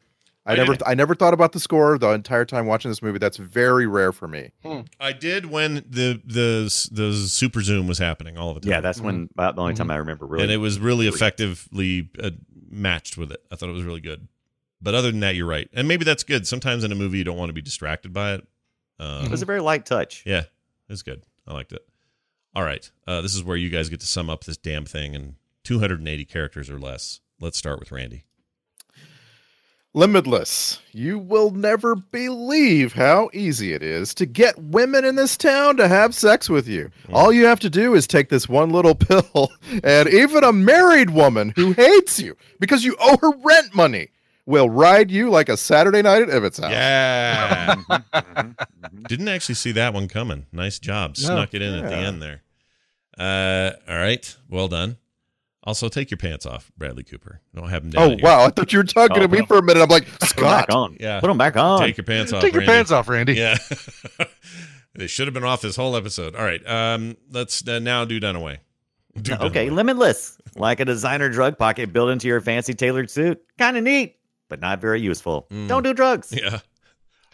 I 0.46 0.52
Oh, 0.54 0.56
never 0.56 0.72
yeah. 0.74 0.78
I 0.86 0.94
never 0.94 1.14
thought 1.14 1.34
about 1.34 1.52
the 1.52 1.60
score 1.60 1.98
the 1.98 2.10
entire 2.10 2.44
time 2.44 2.66
watching 2.66 2.90
this 2.90 3.02
movie. 3.02 3.18
That's 3.18 3.36
very 3.36 3.86
rare 3.86 4.12
for 4.12 4.26
me. 4.28 4.50
I 5.00 5.12
did 5.12 5.46
when 5.46 5.74
the 5.88 6.20
the 6.24 6.88
the 6.92 7.12
super 7.28 7.62
zoom 7.62 7.86
was 7.88 7.98
happening 7.98 8.38
all 8.38 8.54
the 8.54 8.60
time. 8.60 8.70
Yeah, 8.70 8.80
that's 8.80 9.00
when 9.00 9.28
about 9.34 9.56
the 9.56 9.62
only 9.62 9.74
time 9.74 9.90
I 9.90 9.96
remember 9.96 10.26
really. 10.26 10.44
and 10.44 10.52
it 10.52 10.56
was 10.58 10.78
really 10.78 11.06
effectively 11.08 12.10
uh, 12.22 12.30
matched 12.72 13.16
with 13.16 13.30
it. 13.30 13.42
I 13.50 13.56
thought 13.56 13.68
it 13.68 13.72
was 13.72 13.84
really 13.84 14.00
good. 14.00 14.28
But 14.80 14.94
other 14.94 15.10
than 15.12 15.20
that, 15.20 15.36
you're 15.36 15.46
right, 15.46 15.68
and 15.72 15.86
maybe 15.86 16.04
that's 16.04 16.24
good. 16.24 16.46
Sometimes 16.46 16.82
in 16.82 16.90
a 16.90 16.96
movie, 16.96 17.18
you 17.18 17.24
don't 17.24 17.36
want 17.36 17.50
to 17.50 17.54
be 17.54 17.62
distracted 17.62 18.12
by 18.12 18.34
it. 18.34 18.48
Um, 18.98 19.24
it 19.26 19.30
was 19.30 19.42
a 19.42 19.46
very 19.46 19.60
light 19.60 19.86
touch. 19.86 20.24
yeah, 20.26 20.40
it 20.40 20.48
was 20.88 21.02
good. 21.04 21.22
I 21.46 21.52
liked 21.54 21.72
it. 21.72 21.86
All 22.54 22.64
right, 22.64 22.90
uh, 23.06 23.20
this 23.20 23.34
is 23.34 23.44
where 23.44 23.56
you 23.56 23.70
guys 23.70 23.88
get 23.88 24.00
to 24.00 24.06
sum 24.06 24.28
up 24.28 24.42
this 24.44 24.56
damn 24.56 24.84
thing 24.84 25.14
in 25.14 25.36
280 25.64 26.24
characters 26.24 26.68
or 26.68 26.78
less. 26.80 27.20
Let's 27.40 27.56
start 27.58 27.78
with 27.78 27.92
Randy. 27.92 28.24
Limitless. 29.94 30.80
You 30.92 31.18
will 31.18 31.50
never 31.50 31.94
believe 31.94 32.94
how 32.94 33.28
easy 33.34 33.74
it 33.74 33.82
is 33.82 34.14
to 34.14 34.24
get 34.24 34.58
women 34.58 35.04
in 35.04 35.16
this 35.16 35.36
town 35.36 35.76
to 35.76 35.86
have 35.86 36.14
sex 36.14 36.48
with 36.48 36.66
you. 36.66 36.90
All 37.12 37.30
you 37.30 37.44
have 37.44 37.60
to 37.60 37.68
do 37.68 37.94
is 37.94 38.06
take 38.06 38.30
this 38.30 38.48
one 38.48 38.70
little 38.70 38.94
pill, 38.96 39.52
and 39.84 40.08
even 40.08 40.44
a 40.44 40.52
married 40.52 41.10
woman 41.10 41.52
who 41.56 41.72
hates 41.72 42.18
you 42.18 42.36
because 42.58 42.84
you 42.84 42.96
owe 43.00 43.18
her 43.20 43.32
rent 43.44 43.74
money 43.74 44.08
will 44.46 44.70
ride 44.70 45.10
you 45.10 45.28
like 45.28 45.50
a 45.50 45.56
Saturday 45.58 46.00
night 46.00 46.22
at 46.22 46.30
Ibbott's 46.30 46.58
house. 46.58 46.70
Yeah, 46.72 47.74
Mhm. 48.14 49.08
didn't 49.08 49.28
actually 49.28 49.54
see 49.56 49.72
that 49.72 49.92
one 49.92 50.08
coming. 50.08 50.46
Nice 50.52 50.78
job, 50.78 51.16
No, 51.18 51.26
snuck 51.26 51.52
it 51.54 51.60
in 51.60 51.74
at 51.74 51.88
the 51.90 51.96
end 51.96 52.22
there. 52.22 52.42
Uh, 53.18 53.72
all 53.86 53.98
right, 53.98 54.36
well 54.48 54.68
done. 54.68 54.96
Also, 55.64 55.88
take 55.88 56.10
your 56.10 56.18
pants 56.18 56.44
off, 56.44 56.72
Bradley 56.76 57.04
Cooper. 57.04 57.40
Don't 57.54 57.68
have 57.68 57.82
them 57.82 57.90
down. 57.92 58.02
Oh 58.02 58.08
here. 58.10 58.18
wow! 58.22 58.44
I 58.46 58.50
thought 58.50 58.72
you 58.72 58.80
were 58.80 58.84
talking 58.84 59.18
Oh, 59.18 59.20
to 59.22 59.28
me 59.28 59.38
well. 59.38 59.46
for 59.46 59.58
a 59.58 59.62
minute. 59.62 59.80
I'm 59.80 59.88
like 59.88 60.06
Put 60.06 60.18
them 60.20 60.28
Scott. 60.28 60.66
back 60.66 60.74
on. 60.76 60.96
Yeah. 60.98 61.20
Put 61.20 61.28
them 61.28 61.38
back 61.38 61.56
on. 61.56 61.80
Take 61.80 61.96
your 61.96 62.04
pants 62.04 62.32
off. 62.32 62.42
take 62.42 62.52
your 62.52 62.60
Randy. 62.62 62.72
pants 62.72 62.90
off, 62.90 63.08
Randy. 63.08 63.34
Yeah. 63.34 63.56
they 64.94 65.06
should 65.06 65.28
have 65.28 65.34
been 65.34 65.44
off 65.44 65.60
this 65.62 65.76
whole 65.76 65.96
episode. 65.96 66.34
All 66.34 66.44
right. 66.44 66.66
Um, 66.66 67.16
let's 67.30 67.66
uh, 67.66 67.78
now 67.78 68.04
do 68.04 68.18
Dunaway. 68.20 68.58
Do 69.20 69.34
okay, 69.34 69.68
Dunaway. 69.68 69.72
limitless. 69.72 70.38
Like 70.56 70.80
a 70.80 70.84
designer 70.84 71.28
drug 71.28 71.56
pocket 71.58 71.92
built 71.92 72.10
into 72.10 72.26
your 72.26 72.40
fancy 72.40 72.74
tailored 72.74 73.08
suit. 73.10 73.40
Kind 73.56 73.76
of 73.76 73.84
neat, 73.84 74.16
but 74.48 74.60
not 74.60 74.80
very 74.80 75.00
useful. 75.00 75.46
Mm. 75.50 75.68
Don't 75.68 75.82
do 75.84 75.94
drugs. 75.94 76.32
Yeah. 76.36 76.58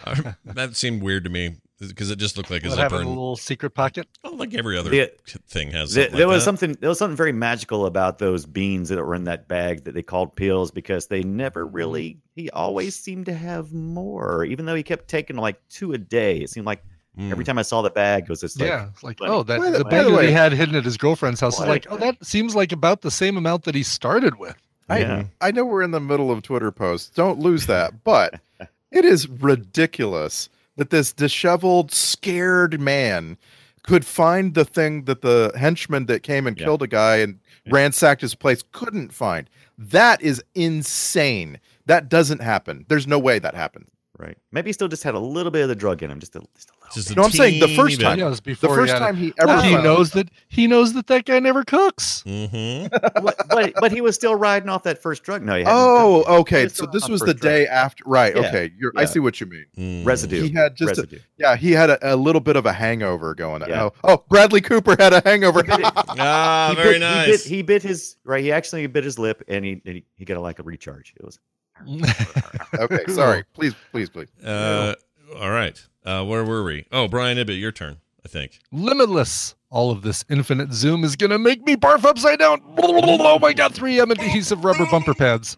Um, 0.04 0.34
that 0.44 0.76
seemed 0.76 1.02
weird 1.02 1.24
to 1.24 1.30
me 1.30 1.56
because 1.80 2.10
it 2.10 2.18
just 2.18 2.36
looked 2.36 2.50
like 2.50 2.64
a 2.64 2.68
What, 2.70 2.78
having 2.78 2.98
zipper. 2.98 3.06
a 3.06 3.08
little 3.08 3.36
secret 3.36 3.70
pocket. 3.70 4.08
oh, 4.24 4.30
like 4.30 4.52
every 4.54 4.76
other 4.76 4.90
The- 4.90 5.12
thing 5.48 5.70
has. 5.70 5.94
There, 5.94 6.08
there 6.08 6.26
like 6.26 6.34
was 6.34 6.42
that. 6.42 6.44
something. 6.44 6.72
There 6.80 6.88
was 6.88 6.98
something 6.98 7.16
very 7.16 7.32
magical 7.32 7.86
about 7.86 8.18
those 8.18 8.46
beans 8.46 8.88
that 8.88 8.96
were 9.04 9.14
in 9.14 9.24
that 9.24 9.46
bag 9.48 9.84
that 9.84 9.94
they 9.94 10.02
called 10.02 10.34
pills 10.36 10.70
because 10.70 11.06
they 11.06 11.22
never 11.22 11.64
really. 11.66 12.18
He 12.34 12.50
always 12.50 12.94
seemed 12.96 13.26
to 13.26 13.34
have 13.34 13.72
more, 13.72 14.44
even 14.44 14.66
though 14.66 14.74
he 14.74 14.82
kept 14.82 15.08
taking 15.08 15.36
like 15.36 15.60
two 15.68 15.92
a 15.92 15.98
day. 15.98 16.38
It 16.38 16.50
seemed 16.50 16.66
like 16.66 16.82
Mm. 17.18 17.32
every 17.32 17.44
time 17.44 17.58
I 17.58 17.62
saw 17.62 17.82
the 17.82 17.90
bag, 17.90 18.24
it 18.24 18.28
was 18.28 18.40
just 18.42 18.60
like, 18.60 18.68
yeah, 18.68 18.88
it's 18.92 19.02
like 19.02 19.18
oh, 19.22 19.42
that 19.42 19.60
the- 19.60 19.78
the 19.78 19.84
bag 19.84 20.06
that 20.06 20.24
he 20.24 20.30
had 20.30 20.52
hidden 20.52 20.76
at 20.76 20.84
his 20.84 20.96
girlfriend's 20.96 21.40
house 21.40 21.54
is 21.54 21.60
What? 21.60 21.68
like 21.68 21.86
oh, 21.90 21.96
that 21.96 22.24
seems 22.24 22.54
like 22.54 22.70
about 22.70 23.00
the 23.00 23.10
same 23.10 23.36
amount 23.36 23.64
that 23.64 23.74
he 23.74 23.82
started 23.82 24.38
with. 24.38 24.54
I 24.88 24.98
Yeah. 25.00 25.24
I 25.40 25.50
know 25.50 25.64
we're 25.64 25.82
in 25.82 25.90
the 25.90 25.98
middle 26.00 26.30
of 26.30 26.42
Twitter 26.42 26.70
posts. 26.70 27.10
Don't 27.10 27.40
lose 27.40 27.66
that. 27.66 28.04
But 28.04 28.40
it 28.92 29.04
is 29.04 29.28
ridiculous 29.28 30.48
that 30.78 30.88
this 30.90 31.12
disheveled, 31.12 31.92
scared 31.92 32.80
man 32.80 33.36
could 33.82 34.04
find 34.06 34.54
the 34.54 34.64
thing 34.64 35.04
that 35.04 35.20
the 35.22 35.52
henchman 35.58 36.06
that 36.06 36.22
came 36.22 36.46
and 36.46 36.58
Yeah. 36.58 36.64
killed 36.64 36.82
a 36.82 36.86
guy 36.86 37.16
and 37.16 37.38
ransacked 37.70 38.22
his 38.22 38.34
place 38.34 38.62
couldn't 38.72 39.12
find. 39.12 39.50
That 39.76 40.22
is 40.22 40.42
insane. 40.54 41.58
That 41.86 42.08
doesn't 42.08 42.40
happen. 42.42 42.84
There's 42.88 43.06
no 43.06 43.18
way 43.18 43.38
that 43.38 43.54
happens. 43.54 43.90
Right. 44.18 44.36
Maybe 44.50 44.70
he 44.70 44.72
still 44.72 44.88
just 44.88 45.04
had 45.04 45.14
a 45.14 45.18
little 45.20 45.52
bit 45.52 45.62
of 45.62 45.68
the 45.68 45.76
drug 45.76 46.02
in 46.02 46.10
him, 46.10 46.18
just 46.18 46.34
a, 46.34 46.40
just 46.56 46.70
a 46.70 46.72
little. 46.74 46.88
Just 46.92 47.10
a 47.12 47.14
No, 47.14 47.22
I'm 47.22 47.30
saying 47.30 47.60
the 47.60 47.68
first 47.76 47.98
bit. 47.98 48.04
time. 48.04 48.18
Yeah, 48.18 48.26
it 48.26 48.30
was 48.30 48.40
The 48.40 48.54
first 48.56 48.92
he 48.92 48.98
time 48.98 49.14
he 49.14 49.32
ever 49.38 49.46
Well, 49.46 49.62
he 49.62 49.72
found- 49.74 49.84
knows 49.84 50.10
that 50.10 50.28
he 50.48 50.66
knows 50.66 50.92
that 50.94 51.06
that 51.06 51.24
guy 51.24 51.38
never 51.38 51.62
cooks. 51.62 52.24
Mm-hmm. 52.26 52.88
but, 53.24 53.36
but 53.48 53.74
but 53.78 53.92
he 53.92 54.00
was 54.00 54.16
still 54.16 54.34
riding 54.34 54.68
off 54.68 54.82
that 54.82 55.00
first 55.00 55.22
drug. 55.22 55.42
No, 55.44 55.52
he 55.54 55.60
hadn't 55.62 55.72
Oh, 55.72 56.24
done 56.24 56.32
it. 56.32 56.34
He 56.34 56.40
okay. 56.40 56.68
So 56.68 56.86
this 56.86 57.08
was 57.08 57.20
the 57.20 57.26
drug. 57.32 57.40
day 57.40 57.66
after. 57.68 58.02
Right. 58.06 58.34
Yeah, 58.34 58.48
Okay. 58.48 58.72
You're, 58.76 58.92
I 58.96 59.04
see 59.04 59.20
what 59.20 59.40
you 59.40 59.46
mean. 59.46 59.66
Mm. 59.76 60.04
residue. 60.04 60.42
He 60.48 60.52
had 60.52 60.74
just 60.74 60.98
a, 60.98 61.02
residue. 61.02 61.20
yeah. 61.38 61.54
He 61.54 61.70
had 61.70 61.90
a, 61.90 62.14
a 62.14 62.16
little 62.16 62.40
bit 62.40 62.56
of 62.56 62.66
a 62.66 62.72
hangover 62.72 63.36
going. 63.36 63.62
Yeah. 63.68 63.84
Oh, 63.84 63.92
oh, 64.02 64.24
Bradley 64.28 64.60
Cooper 64.62 64.96
had 64.98 65.12
a 65.12 65.22
hangover. 65.24 65.62
Ah, 66.20 66.70
he 66.70 66.74
very 66.82 66.94
bit, 66.94 67.00
nice. 67.00 67.26
He 67.26 67.30
bit, 67.32 67.40
he 67.58 67.62
bit 67.62 67.82
his 67.84 68.16
right. 68.24 68.42
He 68.42 68.50
actually 68.50 68.84
bit 68.88 69.04
his 69.04 69.16
lip, 69.18 69.44
and 69.46 69.64
he 69.64 69.80
and 69.84 69.94
he, 69.96 70.04
he 70.16 70.24
got 70.24 70.36
a, 70.36 70.40
like 70.40 70.58
a 70.58 70.62
recharge. 70.64 71.14
It 71.16 71.24
was 71.24 71.38
okay. 72.78 73.04
Sorry. 73.08 73.44
Please, 73.54 73.74
please, 73.92 74.08
please. 74.10 74.28
Uh, 74.44 74.94
all 75.38 75.50
right. 75.50 75.80
Uh, 76.04 76.24
where 76.24 76.44
were 76.44 76.62
we? 76.64 76.86
Oh, 76.92 77.08
Brian 77.08 77.38
Ibbott, 77.38 77.58
your 77.58 77.72
turn. 77.72 77.98
I 78.24 78.28
think. 78.28 78.58
Limitless. 78.72 79.54
All 79.70 79.90
of 79.90 80.02
this 80.02 80.24
infinite 80.30 80.72
zoom 80.72 81.04
is 81.04 81.14
gonna 81.16 81.38
make 81.38 81.64
me 81.66 81.76
barf 81.76 82.04
upside 82.04 82.38
down. 82.38 82.62
Oh 82.78 83.38
my 83.38 83.52
god, 83.52 83.74
3M 83.74 84.10
adhesive 84.10 84.64
rubber 84.64 84.86
bumper 84.90 85.14
pads. 85.14 85.56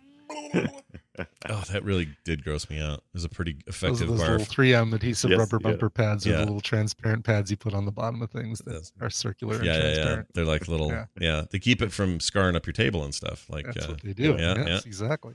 Oh, 1.51 1.63
that 1.71 1.85
really 1.85 2.09
did 2.25 2.43
gross 2.45 2.71
me 2.71 2.81
out. 2.81 2.99
It 2.99 3.03
was 3.13 3.25
a 3.25 3.29
pretty 3.29 3.57
effective 3.67 4.09
those 4.09 4.21
barf. 4.23 4.29
little 4.39 4.47
3M 4.47 4.95
adhesive 4.95 5.31
Yes, 5.33 5.39
rubber 5.39 5.59
yeah. 5.61 5.71
bumper 5.71 5.91
pads 5.91 6.27
are 6.27 6.31
Yeah. 6.31 6.37
the 6.39 6.45
little 6.47 6.63
transparent 6.63 7.25
pads 7.25 7.51
you 7.51 7.59
put 7.59 7.75
on 7.75 7.85
the 7.85 7.93
bottom 7.93 8.23
of 8.23 8.31
things 8.31 8.61
that 8.61 8.67
That's- 8.71 8.93
are 9.03 9.11
circular 9.11 9.57
and 9.57 9.65
yeah, 9.67 9.73
yeah, 9.73 9.79
yeah. 9.79 9.85
transparent. 9.95 10.29
They're 10.33 10.45
like 10.47 10.67
little. 10.69 10.89
Yeah. 10.91 11.05
Yeah. 11.21 11.45
they 11.51 11.59
keep 11.59 11.83
it 11.83 11.93
from 11.93 12.21
scarring 12.21 12.57
up 12.57 12.65
your 12.67 12.73
table 12.73 13.05
and 13.05 13.15
stuff. 13.15 13.45
Like 13.51 13.67
That's 13.67 13.85
uh, 13.85 13.89
what 13.91 14.01
they 14.03 14.15
do. 14.15 14.37
Yeah, 14.39 14.55
yes, 14.57 14.67
yeah. 14.69 14.81
exactly. 14.87 15.35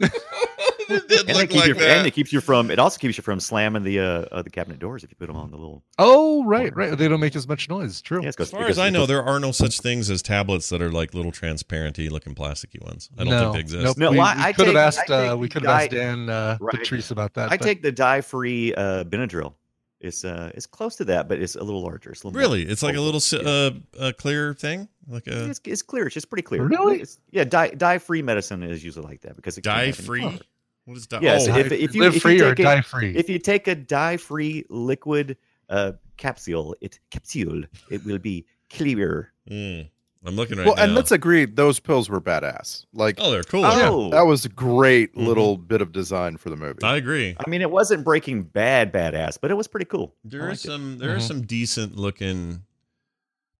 It 0.00 1.08
did 1.08 1.20
and, 1.20 1.30
it 1.30 1.36
look 1.36 1.50
keeps 1.50 1.54
like 1.54 1.68
you, 1.68 1.74
that. 1.74 1.98
and 1.98 2.06
it 2.06 2.12
keeps 2.12 2.32
you 2.32 2.40
from. 2.40 2.70
It 2.70 2.78
also 2.78 2.98
keeps 2.98 3.16
you 3.16 3.22
from 3.22 3.40
slamming 3.40 3.82
the 3.82 4.00
uh, 4.00 4.04
uh 4.32 4.42
the 4.42 4.50
cabinet 4.50 4.78
doors 4.78 5.04
if 5.04 5.10
you 5.10 5.16
put 5.16 5.26
them 5.26 5.36
on 5.36 5.50
the 5.50 5.56
little. 5.56 5.82
Oh, 5.98 6.44
right, 6.44 6.74
right. 6.74 6.96
They 6.96 7.08
don't 7.08 7.20
make 7.20 7.36
as 7.36 7.46
much 7.48 7.68
noise. 7.68 8.00
True. 8.00 8.22
Yeah, 8.22 8.28
As 8.28 8.50
far 8.50 8.60
because 8.60 8.70
as 8.70 8.78
I 8.78 8.90
know, 8.90 9.06
there 9.06 9.22
are 9.22 9.38
no 9.38 9.52
such 9.52 9.80
things 9.80 10.10
as 10.10 10.22
tablets 10.22 10.68
that 10.70 10.80
are 10.82 10.90
like 10.90 11.14
little 11.14 11.32
transparenty 11.32 12.08
looking 12.08 12.34
plasticky 12.34 12.82
ones. 12.82 13.10
I 13.18 13.24
don't 13.24 13.32
no, 13.32 13.40
think 13.40 13.54
they 13.54 13.60
exist. 13.60 13.84
Nope. 13.84 13.98
No, 13.98 14.10
we, 14.10 14.18
well, 14.18 14.26
I- 14.26 14.36
we 14.36 14.42
I 14.42 14.52
could 14.52 14.66
have 14.66 14.74
take- 14.74 14.76
I 14.76 14.86
asked. 14.86 15.10
Uh, 15.10 15.30
take 15.30 15.40
we 15.40 15.48
could 15.48 15.62
have 15.62 15.80
asked 15.80 15.90
di- 15.90 15.96
Dan 15.96 16.28
uh, 16.30 16.58
Right. 16.60 16.78
Patrice 16.78 17.10
about 17.10 17.34
that. 17.34 17.52
I 17.52 17.56
but- 17.56 17.64
take 17.64 17.82
the 17.82 17.92
dye-free 17.92 18.74
uh, 18.74 19.04
Benadryl. 19.04 19.54
It's 20.02 20.24
uh, 20.24 20.50
it's 20.54 20.66
close 20.66 20.96
to 20.96 21.04
that, 21.06 21.28
but 21.28 21.38
it's 21.38 21.54
a 21.54 21.62
little 21.62 21.80
larger. 21.82 22.10
It's 22.10 22.22
a 22.22 22.26
little 22.26 22.40
more 22.40 22.48
Really, 22.48 22.62
it's 22.68 22.82
like 22.82 22.96
a 22.96 23.00
little 23.00 23.20
Yeah. 23.32 23.48
uh, 23.48 23.70
uh, 23.98 24.12
clear 24.18 24.52
thing, 24.52 24.88
like 25.06 25.26
a 25.28 25.48
It's, 25.50 25.60
it's 25.64 25.82
clear. 25.82 26.06
It's 26.06 26.14
just 26.14 26.28
pretty 26.28 26.42
clear. 26.42 26.64
Really? 26.64 27.00
It's, 27.00 27.18
yeah, 27.30 27.44
dye 27.44 27.70
dye-free 27.70 28.22
medicine 28.22 28.62
is 28.64 28.82
usually 28.84 29.06
like 29.06 29.20
that 29.22 29.36
because 29.36 29.56
it 29.58 29.62
can't 29.62 29.76
have 29.76 29.84
any 29.84 29.92
dye-free. 29.92 30.20
color. 30.22 30.38
What 30.86 30.96
is 30.96 31.06
dye? 31.06 31.20
Yes, 31.22 31.46
oh, 31.48 31.56
if, 31.56 31.70
if 31.70 31.94
you 31.94 32.02
live 32.02 32.16
if 32.16 32.22
free 32.22 32.36
you 32.36 32.44
or 32.46 32.54
take 32.54 32.58
a- 32.58 32.62
die 32.64 32.80
free. 32.80 33.14
If 33.16 33.30
you 33.30 33.38
take 33.38 33.68
a 33.68 33.76
dye-free 33.76 34.66
liquid 34.68 35.36
uh, 35.68 35.92
capsule, 36.16 36.74
it 36.80 36.98
capsule, 37.10 37.62
it 37.88 38.04
will 38.04 38.18
be 38.18 38.44
clear. 38.70 39.32
mm, 39.48 39.88
I'm 40.24 40.36
looking 40.36 40.56
right 40.58 40.64
now. 40.64 40.70
well, 40.70 40.76
now. 40.76 40.84
and 40.84 40.94
let's 40.94 41.10
agree, 41.10 41.44
those 41.46 41.80
pills 41.80 42.08
were 42.08 42.20
badass. 42.20 42.86
Like 42.92 43.16
oh, 43.18 43.30
they're 43.30 43.42
cool. 43.42 43.64
Oh, 43.64 44.10
that 44.10 44.22
was 44.22 44.44
a 44.44 44.48
great 44.48 45.14
Mhm. 45.14 45.26
little 45.26 45.56
bit 45.56 45.82
of 45.82 45.90
design 45.92 46.36
for 46.36 46.48
the 46.50 46.56
movie. 46.56 46.82
I 46.84 46.96
agree. 46.96 47.34
I 47.44 47.50
mean, 47.50 47.60
it 47.60 47.70
wasn't 47.70 48.04
Breaking 48.04 48.42
Bad 48.44 48.92
badass, 48.92 49.38
but 49.40 49.50
it 49.50 49.54
was 49.54 49.66
pretty 49.66 49.86
cool. 49.86 50.14
There 50.24 50.42
are 50.44 50.48
liked 50.50 50.64
it. 50.64 50.68
some 50.68 50.98
there 50.98 51.12
are 51.14 51.18
Mhm. 51.18 51.22
some 51.28 51.42
decent 51.42 51.96
looking 51.96 52.62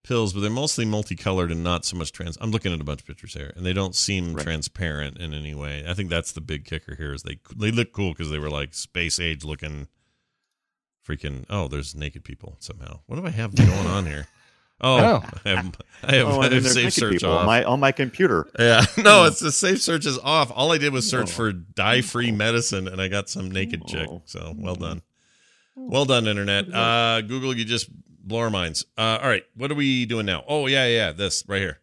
pills, 0.05 0.33
but 0.33 0.41
they're 0.41 0.51
mostly 0.51 0.85
multicolored 0.85 1.51
and 1.53 1.63
not 1.63 1.85
so 1.85 1.97
much 1.97 2.11
trans. 2.13 2.37
I'm 2.41 2.51
looking 2.51 2.73
at 2.73 2.81
a 2.81 2.85
bunch 2.85 3.01
of 3.01 3.07
pictures 3.07 3.35
here, 3.35 3.53
and 3.57 3.65
they 3.65 3.73
don't 3.73 3.95
seem 3.95 4.35
Right. 4.35 4.43
transparent 4.45 5.19
in 5.19 5.33
any 5.35 5.55
way. 5.55 5.85
I 5.87 5.95
think 5.95 6.11
that's 6.11 6.33
the 6.33 6.41
big 6.41 6.65
kicker 6.65 6.95
here. 6.97 7.13
Is 7.15 7.23
they 7.23 7.39
they 7.57 7.71
look 7.71 7.93
cool 7.93 8.13
because 8.13 8.31
they 8.31 8.39
were 8.39 8.51
like 8.51 8.75
space 8.75 9.19
age 9.21 9.45
looking, 9.45 9.89
freaking. 11.07 11.45
Oh, 11.51 11.69
there's 11.69 11.95
naked 11.95 12.25
people 12.25 12.57
somehow. 12.61 13.01
What 13.07 13.17
do 13.21 13.27
I 13.27 13.31
have 13.31 13.55
going 13.55 13.71
on 13.87 14.07
here? 14.07 14.29
Oh, 14.83 14.99
Oh. 14.99 15.23
I 15.45 15.49
have 15.49 15.73
I 16.05 16.15
have, 16.17 16.27
Oh, 16.29 16.41
I 16.41 16.53
have 16.53 16.67
safe 16.67 16.93
search 16.93 17.13
people 17.13 17.31
off. 17.31 17.41
on 17.41 17.47
my 17.47 17.65
on 17.65 17.79
my 17.81 17.93
computer. 17.93 18.49
Yeah, 18.59 18.85
no, 18.99 19.25
it's 19.25 19.39
the 19.41 19.53
safe 19.53 19.81
search 19.81 20.07
is 20.07 20.19
off. 20.19 20.51
All 20.55 20.73
I 20.73 20.79
did 20.79 20.93
was 20.93 21.09
search 21.09 21.29
Oh. 21.31 21.33
for 21.33 21.53
dye-free 21.53 22.33
medicine, 22.33 22.89
and 22.89 23.01
I 23.01 23.09
got 23.09 23.29
some 23.29 23.51
naked 23.51 23.87
chick. 23.87 24.09
Oh. 24.11 24.23
So 24.25 24.55
well 24.59 24.75
done, 24.75 25.03
well 25.77 26.05
done, 26.05 26.27
internet. 26.27 26.73
Uh, 26.73 27.21
Google, 27.21 27.57
you 27.57 27.65
just 27.65 27.89
blow 28.27 28.41
our 28.41 28.51
minds. 28.51 28.85
Uh, 28.99 29.19
all 29.23 29.29
right, 29.29 29.45
what 29.55 29.71
are 29.71 29.77
we 29.77 30.05
doing 30.07 30.27
now? 30.27 30.45
Oh 30.49 30.67
yeah, 30.67 30.87
yeah, 30.87 31.13
this 31.13 31.45
right 31.47 31.61
here. 31.61 31.79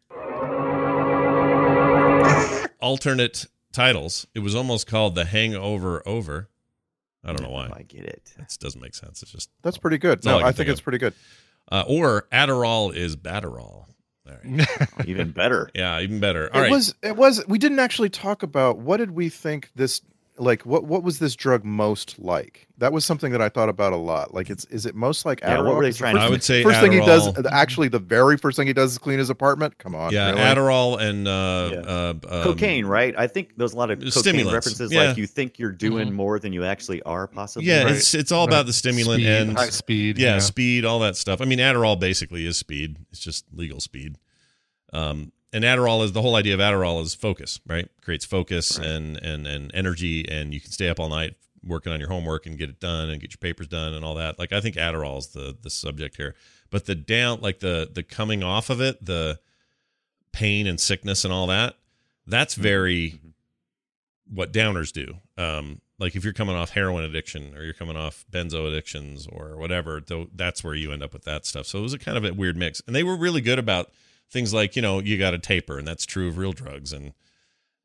Alternate 2.82 3.46
titles. 3.74 4.26
It 4.34 4.40
was 4.40 4.56
almost 4.56 4.88
called 4.88 5.16
The 5.16 5.26
Hangover 5.26 6.02
Over. 6.08 6.50
I 7.24 7.34
don't 7.34 7.42
know 7.42 7.50
why. 7.50 7.70
I 7.74 7.82
get 7.84 8.06
it. 8.06 8.34
It 8.40 8.58
doesn't 8.60 8.80
make 8.82 8.96
sense. 8.96 9.22
It's 9.22 9.32
just 9.32 9.50
That's 9.62 9.78
pretty 9.78 9.98
good. 9.98 10.24
No, 10.24 10.38
I 10.38 10.40
I 10.40 10.44
think 10.46 10.56
think 10.58 10.70
it's 10.70 10.80
of. 10.80 10.84
pretty 10.86 10.98
good. 11.00 11.14
Uh, 11.72 11.84
or 11.88 12.28
Adderall 12.32 12.94
is 12.94 13.16
Batterall. 13.16 13.86
All 14.28 14.36
right. 14.44 14.88
Even 15.08 15.32
better. 15.32 15.70
Yeah, 15.74 16.00
even 16.02 16.20
better. 16.20 16.54
All 16.54 16.60
it 16.60 16.64
right. 16.66 16.72
was 16.72 16.96
it 17.02 17.16
was 17.16 17.44
we 17.48 17.58
didn't 17.58 17.80
actually 17.80 18.10
talk 18.10 18.44
about 18.44 18.78
what 18.78 18.98
did 18.98 19.12
we 19.12 19.30
think 19.30 19.72
this 19.76 20.02
like 20.40 20.66
what 20.66 20.86
what 20.86 21.04
was 21.04 21.20
this 21.20 21.36
drug 21.36 21.64
most 21.66 22.18
like? 22.20 22.68
That 22.78 22.94
was 22.94 23.04
something 23.06 23.32
that 23.34 23.42
I 23.42 23.50
thought 23.50 23.68
about 23.70 23.92
a 23.94 23.98
lot. 23.98 24.34
Like 24.34 24.50
it's 24.50 24.64
is 24.66 24.86
it 24.86 24.96
most 24.96 25.26
like 25.26 25.42
Yeah, 25.42 25.58
Adderall? 25.58 25.66
what 25.66 25.76
were 25.76 25.84
they 25.84 25.90
'Cause 25.90 25.98
the 25.98 26.00
trying 26.00 26.16
to 26.16 26.20
first 26.22 26.28
I 26.28 26.30
would 26.32 26.44
say 26.44 26.64
first 26.64 26.80
thing 26.80 26.92
he 26.94 27.00
does 27.00 27.48
actually 27.52 27.90
the 27.90 28.00
very 28.00 28.38
first 28.38 28.56
thing 28.58 28.66
he 28.68 28.74
does 28.74 28.94
is 28.94 28.98
clean 28.98 29.20
his 29.20 29.30
apartment. 29.30 29.78
Come 29.78 29.96
on. 29.96 30.14
yeah, 30.14 30.30
really? 30.30 30.42
Adderall 30.42 31.00
and 31.02 31.28
uh, 31.28 31.70
Yeah. 31.74 31.80
uh, 31.80 32.14
um, 32.38 32.44
cocaine, 32.44 32.86
right? 32.86 33.14
I 33.18 33.28
think 33.28 33.58
there's 33.58 33.74
a 33.74 33.78
lot 33.78 33.92
of 33.92 34.00
cocaine 34.00 34.12
Stimulants, 34.12 34.54
references. 34.54 34.92
yeah. 34.94 35.10
Like 35.10 35.18
you 35.18 35.28
think 35.28 35.60
you're 35.60 35.72
doing 35.72 36.10
Mhm. 36.10 36.14
more 36.14 36.40
than 36.40 36.54
you 36.54 36.64
actually 36.64 37.02
are, 37.04 37.28
possibly. 37.28 37.68
Yeah, 37.68 37.84
Right. 37.84 37.96
it's 37.96 38.14
it's 38.14 38.32
all 38.32 38.46
Right. 38.48 38.54
about 38.54 38.66
the 38.66 38.74
stimulant 38.74 39.22
Speed, 39.22 39.30
and 39.30 39.58
high 39.58 39.70
speed. 39.70 40.18
yeah, 40.18 40.40
speed, 40.40 40.86
all 40.86 41.00
that 41.00 41.16
stuff. 41.18 41.42
I 41.42 41.46
mean, 41.46 41.60
Adderall 41.60 42.00
basically 42.00 42.46
is 42.46 42.58
speed. 42.58 42.98
It's 43.12 43.20
just 43.20 43.46
legal 43.54 43.80
speed. 43.80 44.16
Um, 44.94 45.32
and 45.54 45.64
Adderall 45.64 46.04
is 46.04 46.12
the 46.12 46.22
whole 46.22 46.36
idea 46.36 46.54
of 46.54 46.60
Adderall 46.60 47.02
is 47.02 47.16
focus, 47.16 47.60
right? 47.68 47.90
Creates 48.02 48.26
focus 48.26 48.78
Right. 48.78 48.88
and 48.88 49.18
and 49.18 49.48
and 49.48 49.72
energy, 49.74 50.28
and 50.30 50.54
you 50.54 50.62
can 50.62 50.72
stay 50.72 50.90
up 50.90 51.00
all 51.00 51.10
night 51.10 51.36
working 51.66 51.92
on 51.92 52.00
your 52.00 52.10
homework 52.10 52.46
and 52.46 52.58
get 52.58 52.70
it 52.70 52.80
done 52.80 53.10
and 53.10 53.20
get 53.20 53.32
your 53.32 53.38
papers 53.40 53.68
done 53.68 53.94
and 53.94 54.06
all 54.06 54.16
that. 54.16 54.40
Like 54.40 54.54
I 54.54 54.62
think 54.62 54.76
Adderall 54.76 55.18
is 55.20 55.28
the 55.28 55.58
the 55.62 55.70
subject 55.70 56.16
here, 56.18 56.36
but 56.70 56.86
the 56.86 56.96
down, 56.96 57.42
like 57.42 57.60
the 57.60 57.90
the 57.92 58.04
coming 58.04 58.44
off 58.44 58.70
of 58.70 58.80
it, 58.82 59.04
the 59.06 59.40
pain 60.32 60.68
and 60.68 60.80
sickness 60.80 61.24
and 61.26 61.34
all 61.34 61.48
that, 61.48 61.76
that's 62.28 62.54
very 62.56 63.20
what 64.32 64.54
downers 64.54 64.94
do. 64.94 65.16
Um, 65.38 65.82
like 65.98 66.16
if 66.16 66.24
you're 66.24 66.34
coming 66.34 66.56
off 66.56 66.70
heroin 66.70 67.04
addiction 67.04 67.56
or 67.58 67.64
you're 67.64 67.74
coming 67.74 67.98
off 67.98 68.26
benzo 68.32 68.68
addictions 68.68 69.28
or 69.28 69.58
whatever, 69.58 70.00
though 70.06 70.28
that's 70.34 70.64
where 70.64 70.76
you 70.76 70.92
end 70.92 71.02
up 71.04 71.14
with 71.14 71.24
that 71.24 71.46
stuff. 71.46 71.66
So 71.66 71.80
it 71.80 71.82
was 71.82 71.94
a 71.94 72.00
kind 72.00 72.18
of 72.18 72.24
a 72.24 72.34
weird 72.34 72.56
mix. 72.56 72.82
And 72.86 72.96
they 72.96 73.04
were 73.04 73.18
really 73.18 73.42
good 73.42 73.60
about 73.60 73.90
things 74.32 74.54
like, 74.54 74.76
you 74.76 74.82
know, 74.82 75.00
you 75.00 75.18
got 75.18 75.32
to 75.32 75.40
taper 75.40 75.78
and 75.78 75.88
that's 75.88 76.06
true 76.06 76.28
of 76.28 76.38
real 76.38 76.54
drugs 76.54 76.94
and 76.94 77.14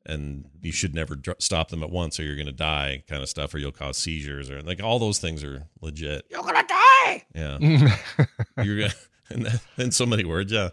and 0.07 0.45
you 0.61 0.71
should 0.71 0.93
never 0.93 1.15
dr- 1.15 1.41
stop 1.41 1.69
them 1.69 1.81
at 1.81 1.89
once 1.89 2.19
or 2.19 2.23
you're 2.23 2.35
going 2.35 2.45
to 2.45 2.51
die 2.51 3.03
kind 3.09 3.23
of 3.23 3.29
stuff 3.29 3.53
or 3.53 3.57
you'll 3.57 3.71
cause 3.71 3.97
seizures 3.97 4.51
or 4.51 4.61
like 4.61 4.81
all 4.83 4.99
those 4.99 5.17
things 5.17 5.43
are 5.43 5.63
legit. 5.81 6.25
You're 6.29 6.43
gonna 6.43 6.63
die. 6.67 7.25
Yeah. 7.33 7.57
You're 8.63 8.79
gonna, 8.81 8.93
and 9.29 9.45
that- 9.47 9.61
in 9.77 9.91
so 9.91 10.05
many 10.05 10.23
words, 10.23 10.51
yeah. 10.51 10.69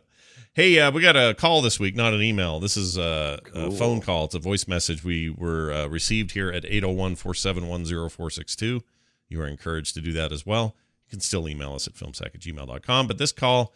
Hey, 0.55 0.79
uh, 0.79 0.91
we 0.91 1.01
got 1.01 1.17
a 1.17 1.33
call 1.33 1.63
this 1.63 1.81
week, 1.81 1.97
not 1.97 2.13
an 2.13 2.21
email. 2.21 2.61
This 2.61 2.77
is 2.77 2.99
uh, 2.99 3.39
a 3.47 3.51
Cool. 3.53 3.71
phone 3.71 4.01
call. 4.03 4.27
It's 4.27 4.35
a 4.35 4.39
voice 4.39 4.69
message 4.69 5.03
we 5.03 5.31
were 5.31 5.73
uh, 5.73 5.87
received 5.87 6.33
here 6.33 6.51
at 6.51 6.67
801 6.67 7.17
471 7.17 7.87
0462. 8.11 8.83
You 9.31 9.41
are 9.41 9.47
encouraged 9.47 9.95
to 9.95 10.03
do 10.03 10.13
that 10.13 10.31
as 10.31 10.45
well. 10.45 10.77
You 11.07 11.11
can 11.13 11.21
still 11.21 11.49
email 11.49 11.73
us 11.73 11.87
at 11.87 11.95
filmsack 11.95 12.35
at 12.35 12.41
gmail.com. 12.41 13.07
But 13.07 13.17
this 13.17 13.33
call 13.33 13.73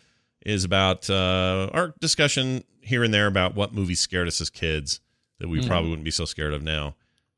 is 0.46 0.62
about 0.64 1.10
uh, 1.10 1.68
our 1.72 1.92
discussion 2.00 2.62
here 2.80 3.02
and 3.02 3.12
there 3.12 3.26
about 3.26 3.56
what 3.56 3.74
movies 3.74 3.98
scared 4.00 4.28
us 4.28 4.40
as 4.40 4.48
kids 4.48 5.00
that 5.40 5.48
we 5.48 5.58
Mhm. 5.58 5.66
probably 5.66 5.90
wouldn't 5.90 6.04
be 6.04 6.10
so 6.12 6.24
scared 6.24 6.54
of 6.54 6.62
now. 6.62 6.94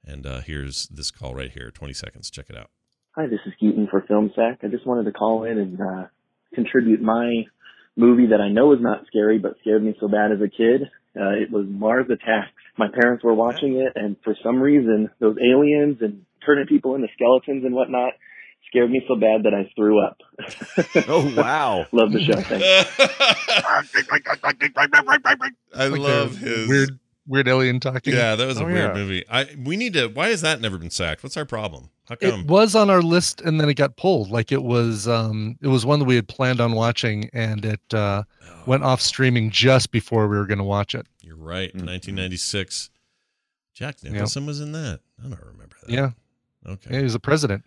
And 0.06 0.26
uh, 0.26 0.40
here's 0.40 0.86
this 0.88 1.10
call 1.10 1.34
right 1.34 1.50
here 1.50 1.70
20 1.70 1.94
seconds. 1.94 2.30
Check 2.30 2.50
it 2.50 2.56
out. 2.56 2.68
Hi, 3.16 3.26
this 3.26 3.40
is 3.46 3.54
Keaton 3.58 3.88
for 3.90 4.02
Film 4.02 4.30
Sack. 4.36 4.58
I 4.62 4.68
just 4.68 4.86
wanted 4.86 5.04
to 5.04 5.12
call 5.12 5.44
in 5.44 5.58
and 5.58 5.80
uh, 5.80 6.06
contribute 6.54 7.00
my 7.00 7.44
movie 7.96 8.26
that 8.26 8.40
I 8.40 8.48
know 8.50 8.72
is 8.74 8.80
not 8.80 9.06
scary, 9.06 9.38
but 9.38 9.58
scared 9.60 9.82
me 9.82 9.96
so 9.98 10.06
bad 10.06 10.30
as 10.30 10.40
a 10.40 10.48
kid. 10.48 10.82
Uh, 11.18 11.30
it 11.30 11.50
was 11.50 11.66
Mars 11.66 12.06
Attacks. 12.10 12.52
My 12.76 12.88
parents 12.88 13.24
were 13.24 13.34
watching 13.34 13.76
it, 13.78 13.92
and 13.96 14.16
for 14.22 14.36
some 14.42 14.60
reason, 14.60 15.10
those 15.18 15.36
aliens 15.42 15.96
and 16.02 16.24
turning 16.46 16.66
people 16.66 16.94
into 16.94 17.08
skeletons 17.14 17.64
and 17.64 17.74
whatnot 17.74 18.12
scared 18.68 18.90
me 18.90 19.02
so 19.08 19.16
bad 19.16 19.42
that 19.44 19.54
I 19.54 19.70
threw 19.76 20.00
up. 20.00 20.18
Oh 21.08 21.34
wow. 21.36 21.86
Love 21.92 22.12
the 22.12 22.22
show. 22.22 22.34
Thanks. 22.40 22.64
I 25.74 25.86
Like 25.88 26.00
love 26.00 26.36
his 26.36 26.68
weird 26.68 26.98
weird 27.26 27.48
alien 27.48 27.80
talking. 27.80 28.12
Yeah, 28.14 28.34
that 28.36 28.46
was 28.46 28.58
a 28.58 28.64
Oh, 28.64 28.66
weird 28.66 28.78
yeah. 28.78 28.94
movie. 28.94 29.24
I 29.30 29.46
we 29.64 29.76
need 29.76 29.92
to. 29.94 30.08
Why 30.08 30.28
has 30.28 30.40
that 30.42 30.60
never 30.60 30.78
been 30.78 30.90
sacked? 30.90 31.22
What's 31.22 31.36
our 31.36 31.44
problem? 31.44 31.90
How 32.08 32.14
come? 32.16 32.40
It 32.40 32.46
was 32.46 32.74
on 32.74 32.88
our 32.90 33.02
list 33.02 33.40
and 33.42 33.60
then 33.60 33.68
it 33.68 33.74
got 33.74 33.96
pulled. 33.96 34.30
Like 34.30 34.50
it 34.52 34.62
was 34.62 35.06
um 35.08 35.56
it 35.62 35.68
was 35.68 35.84
one 35.84 35.98
that 35.98 36.04
we 36.06 36.14
had 36.16 36.28
planned 36.28 36.60
on 36.60 36.72
watching 36.72 37.28
and 37.32 37.64
it 37.64 37.80
uh 37.94 38.22
went 38.66 38.82
off 38.82 39.00
streaming 39.00 39.50
just 39.50 39.90
before 39.90 40.28
we 40.28 40.36
were 40.36 40.46
gonna 40.46 40.64
watch 40.64 40.94
it. 40.94 41.06
You're 41.22 41.36
right. 41.36 41.68
Mm-hmm. 41.70 41.86
1996. 41.86 42.90
Jack 43.74 44.02
Nicholson 44.02 44.44
was 44.46 44.60
in 44.60 44.72
that. 44.72 45.00
I 45.20 45.28
don't 45.28 45.40
remember 45.40 45.76
that. 45.82 45.90
Yeah. 45.90 46.10
Okay. 46.66 46.90
Yeah, 46.90 46.98
he 46.98 47.04
was 47.04 47.14
a 47.14 47.20
president. 47.20 47.64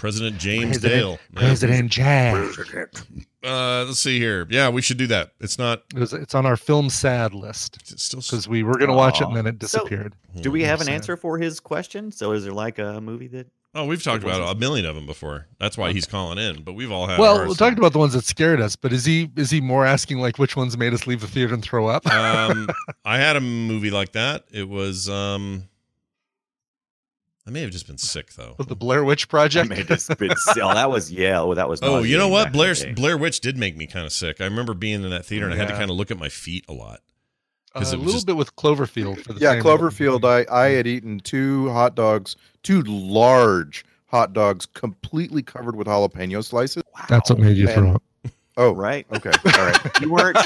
President 0.00 0.38
James 0.38 0.78
President- 0.78 0.92
Dale. 1.02 1.10
Yeah. 1.34 1.38
President 1.40 1.90
Jack. 1.90 2.34
Uh, 3.44 3.84
let's 3.86 3.98
see 3.98 4.18
here. 4.18 4.46
Yeah, 4.50 4.70
we 4.70 4.80
should 4.80 4.96
do 4.96 5.06
that. 5.08 5.32
It's 5.40 5.58
not. 5.58 5.82
It 5.94 5.98
was, 6.00 6.12
it's 6.14 6.34
on 6.34 6.46
our 6.46 6.56
film 6.56 6.88
sad 6.88 7.34
list 7.34 7.76
It's 7.90 8.02
still. 8.04 8.20
because 8.20 8.48
we 8.48 8.62
were 8.62 8.78
gonna 8.78 8.94
watch 8.94 9.20
it 9.20 9.26
and 9.28 9.36
then 9.36 9.46
it 9.46 9.54
So- 9.62 9.78
disappeared. 9.78 10.14
Do 10.40 10.50
we 10.50 10.62
have 10.62 10.80
an 10.80 10.86
Sad. 10.86 10.94
answer 10.94 11.16
for 11.18 11.36
his 11.38 11.60
question? 11.60 12.12
So 12.12 12.32
is 12.32 12.44
there 12.44 12.52
like 12.52 12.78
a 12.78 13.00
movie 13.00 13.28
that? 13.28 13.46
Oh, 13.74 13.84
we've 13.84 14.02
talked 14.02 14.24
about 14.24 14.56
a 14.56 14.58
million 14.58 14.84
of 14.86 14.94
them 14.96 15.06
before. 15.06 15.46
That's 15.60 15.78
why 15.78 15.92
he's 15.92 16.06
calling 16.06 16.38
in. 16.38 16.62
But 16.64 16.72
we've 16.72 16.90
all 16.90 17.06
had. 17.06 17.18
well, 17.20 17.38
ours. 17.38 17.48
we 17.50 17.54
talked 17.54 17.78
about 17.78 17.92
the 17.92 17.98
ones 17.98 18.14
that 18.14 18.24
scared 18.24 18.60
us, 18.60 18.74
but 18.76 18.92
is 18.92 19.04
he 19.04 19.30
is 19.36 19.50
he 19.50 19.60
more 19.60 19.84
asking 19.84 20.18
like 20.18 20.38
which 20.38 20.56
ones 20.56 20.76
made 20.78 20.92
us 20.94 21.06
leave 21.06 21.20
the 21.20 21.28
theater 21.28 21.52
and 21.54 21.62
throw 21.62 21.86
up? 21.88 22.06
um, 22.10 22.68
I 23.04 23.18
had 23.18 23.36
a 23.36 23.40
movie 23.40 23.90
like 23.90 24.12
that. 24.12 24.44
It 24.50 24.66
was. 24.68 25.08
um 25.10 25.64
I 27.50 27.52
may 27.52 27.62
have 27.62 27.72
just 27.72 27.88
been 27.88 27.98
sick 27.98 28.34
though. 28.34 28.54
the 28.60 28.76
Blair 28.76 29.02
Witch 29.02 29.28
Project. 29.28 29.68
Made 29.70 29.90
us 29.90 30.06
been- 30.06 30.30
oh, 30.62 30.72
that 30.72 30.88
was 30.88 31.10
yeah. 31.10 31.40
Oh, 31.40 31.52
that 31.54 31.68
was. 31.68 31.80
Oh, 31.82 31.98
you 32.04 32.16
know 32.16 32.28
what? 32.28 32.44
back 32.44 32.54
in 32.54 32.58
the 32.58 32.74
Blair. 32.84 32.94
Blair 32.94 33.18
Witch 33.18 33.40
did 33.40 33.56
make 33.56 33.76
me 33.76 33.88
kind 33.88 34.06
of 34.06 34.12
sick. 34.12 34.40
I 34.40 34.44
remember 34.44 34.72
being 34.72 35.02
in 35.02 35.10
that 35.10 35.26
theater 35.26 35.46
and 35.46 35.54
I 35.54 35.56
had 35.56 35.66
to 35.66 35.74
kind 35.74 35.90
of 35.90 35.96
look 35.96 36.12
at 36.12 36.18
my 36.18 36.28
feet 36.28 36.64
a 36.68 36.72
lot. 36.72 37.00
Uh, 37.74 37.80
'Cause 37.80 37.92
a 37.92 37.96
little 37.96 38.12
just- 38.12 38.26
bit 38.26 38.36
with 38.36 38.54
Cloverfield 38.54 39.24
for 39.24 39.32
the 39.32 39.40
Yeah, 39.40 39.52
same- 39.54 39.62
Cloverfield. 39.64 40.24
I 40.24 40.46
I 40.54 40.68
had 40.68 40.86
eaten 40.86 41.18
two 41.18 41.70
hot 41.70 41.96
dogs, 41.96 42.36
two 42.62 42.82
large 42.82 43.84
hot 44.06 44.32
dogs, 44.32 44.66
completely 44.66 45.42
covered 45.42 45.74
with 45.74 45.88
jalapeno 45.88 46.44
slices. 46.44 46.84
That's 47.08 47.30
what 47.30 47.40
made 47.40 47.56
you 47.56 47.66
throw 47.66 47.94
up. 47.96 48.02
Oh, 48.56 48.72
right. 48.72 49.06
Okay, 49.12 49.30
all 49.30 49.66
right. 49.66 49.78
You 50.00 50.10
weren't. 50.12 50.36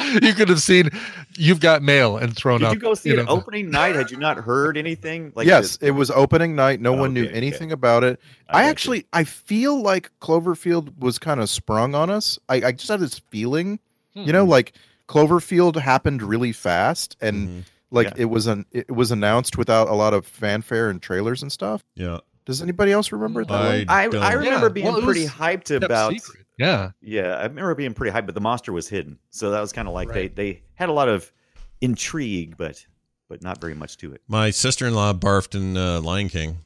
you 0.22 0.32
could 0.34 0.48
have 0.48 0.62
seen 0.62 0.88
you've 1.36 1.60
got 1.60 1.82
mail 1.82 2.16
and 2.16 2.34
thrown 2.34 2.60
Did 2.60 2.66
up. 2.66 2.72
Did 2.72 2.82
you 2.82 2.88
go 2.88 2.94
see 2.94 3.10
you 3.10 3.20
it 3.20 3.24
know. 3.26 3.30
opening 3.32 3.70
night? 3.70 3.94
Had 3.94 4.10
you 4.10 4.16
not 4.16 4.38
heard 4.38 4.76
anything? 4.76 5.32
Like 5.34 5.46
yes, 5.46 5.76
the- 5.76 5.88
it 5.88 5.90
was 5.90 6.10
opening 6.10 6.54
night. 6.56 6.80
No 6.80 6.92
one 6.94 7.12
knew 7.12 7.24
Okay, 7.26 7.32
anything 7.34 7.70
about 7.72 8.02
it. 8.02 8.18
I 8.48 8.52
I, 8.58 8.60
got 8.60 8.64
you. 8.64 8.70
actually, 8.70 9.06
I 9.12 9.24
feel 9.24 9.80
like 9.80 10.10
Cloverfield 10.20 10.98
was 10.98 11.18
kind 11.18 11.40
of 11.40 11.48
sprung 11.50 11.94
on 11.94 12.08
us. 12.10 12.38
I, 12.48 12.56
I 12.56 12.72
just 12.72 12.88
had 12.88 13.00
this 13.00 13.18
feeling, 13.30 13.78
you 14.14 14.32
know, 14.32 14.44
like 14.44 14.72
Cloverfield 15.08 15.76
happened 15.76 16.22
really 16.22 16.52
fast, 16.52 17.16
and 17.20 17.48
Mhm. 17.48 17.62
like 17.90 18.06
Yeah. 18.08 18.14
it 18.18 18.24
was 18.26 18.46
an 18.46 18.64
it 18.72 18.90
was 18.90 19.10
announced 19.12 19.58
without 19.58 19.88
a 19.88 19.94
lot 19.94 20.14
of 20.14 20.26
fanfare 20.26 20.88
and 20.88 21.00
trailers 21.02 21.42
and 21.42 21.52
stuff. 21.52 21.84
Yeah. 21.94 22.18
Does 22.46 22.62
anybody 22.62 22.90
else 22.90 23.12
remember 23.12 23.44
that? 23.44 23.52
I? 23.52 23.84
I, 23.88 24.02
I 24.04 24.32
remember 24.32 24.66
Yeah, 24.66 24.68
being 24.72 24.86
well, 24.86 25.02
pretty 25.02 25.26
hyped 25.26 25.70
about. 25.76 26.12
secret. 26.14 26.39
Yeah. 26.60 26.90
Yeah, 27.00 27.36
I 27.36 27.42
remember 27.44 27.74
being 27.74 27.94
pretty 27.94 28.14
hyped, 28.14 28.26
but 28.26 28.34
the 28.34 28.40
monster 28.40 28.72
was 28.72 28.88
hidden, 28.88 29.18
so 29.30 29.50
that 29.50 29.60
was 29.60 29.72
kind 29.72 29.88
of 29.88 29.94
like 29.94 30.08
Right. 30.10 30.34
they 30.36 30.52
they 30.52 30.62
had 30.74 30.88
a 30.88 30.92
lot 30.92 31.08
of 31.08 31.32
intrigue, 31.80 32.56
but 32.58 32.84
but 33.28 33.42
not 33.42 33.60
very 33.60 33.74
much 33.74 33.96
to 33.98 34.12
it. 34.12 34.20
My 34.28 34.50
sister 34.50 34.86
in 34.86 34.94
law 34.94 35.12
barfed 35.12 35.54
in 35.54 35.76
uh, 35.76 36.00
Lion 36.00 36.28
King. 36.28 36.58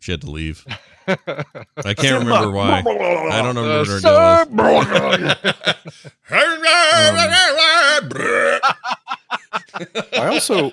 She 0.00 0.12
had 0.12 0.20
to 0.20 0.30
leave. 0.30 0.64
I 1.08 1.94
can't 1.94 2.22
remember 2.24 2.50
why. 2.50 2.80
I 2.80 3.40
don't 3.42 3.54
know 3.54 3.78
what 3.78 3.86
her 3.88 4.00
deal 4.00 4.46
was. 4.52 5.54
I 10.12 10.26
also 10.26 10.70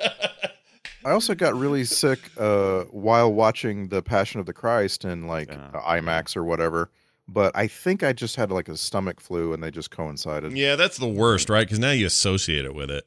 I 1.06 1.12
also 1.12 1.34
got 1.34 1.56
really 1.56 1.84
sick 1.86 2.20
uh, 2.38 2.84
while 2.92 3.32
watching 3.34 3.88
the 3.88 4.02
Passion 4.02 4.40
of 4.40 4.46
the 4.46 4.54
Christ 4.54 5.06
in 5.06 5.28
like 5.28 5.50
Yeah. 5.50 5.72
IMAX 5.88 6.36
or 6.36 6.44
whatever. 6.44 6.92
But 7.28 7.56
I 7.56 7.68
think 7.68 8.04
I 8.04 8.14
just 8.14 8.36
had 8.36 8.52
like 8.52 8.68
a 8.68 8.76
stomach 8.76 9.22
flu 9.22 9.54
and 9.54 9.64
they 9.64 9.72
just 9.72 9.92
coincided. 9.92 10.58
Yeah, 10.58 10.76
that's 10.76 10.98
the 10.98 11.08
worst, 11.08 11.50
right? 11.50 11.66
Because 11.66 11.80
now 11.80 11.92
you 11.92 12.06
associate 12.06 12.66
it 12.66 12.76
with 12.76 12.92
it. 12.92 13.06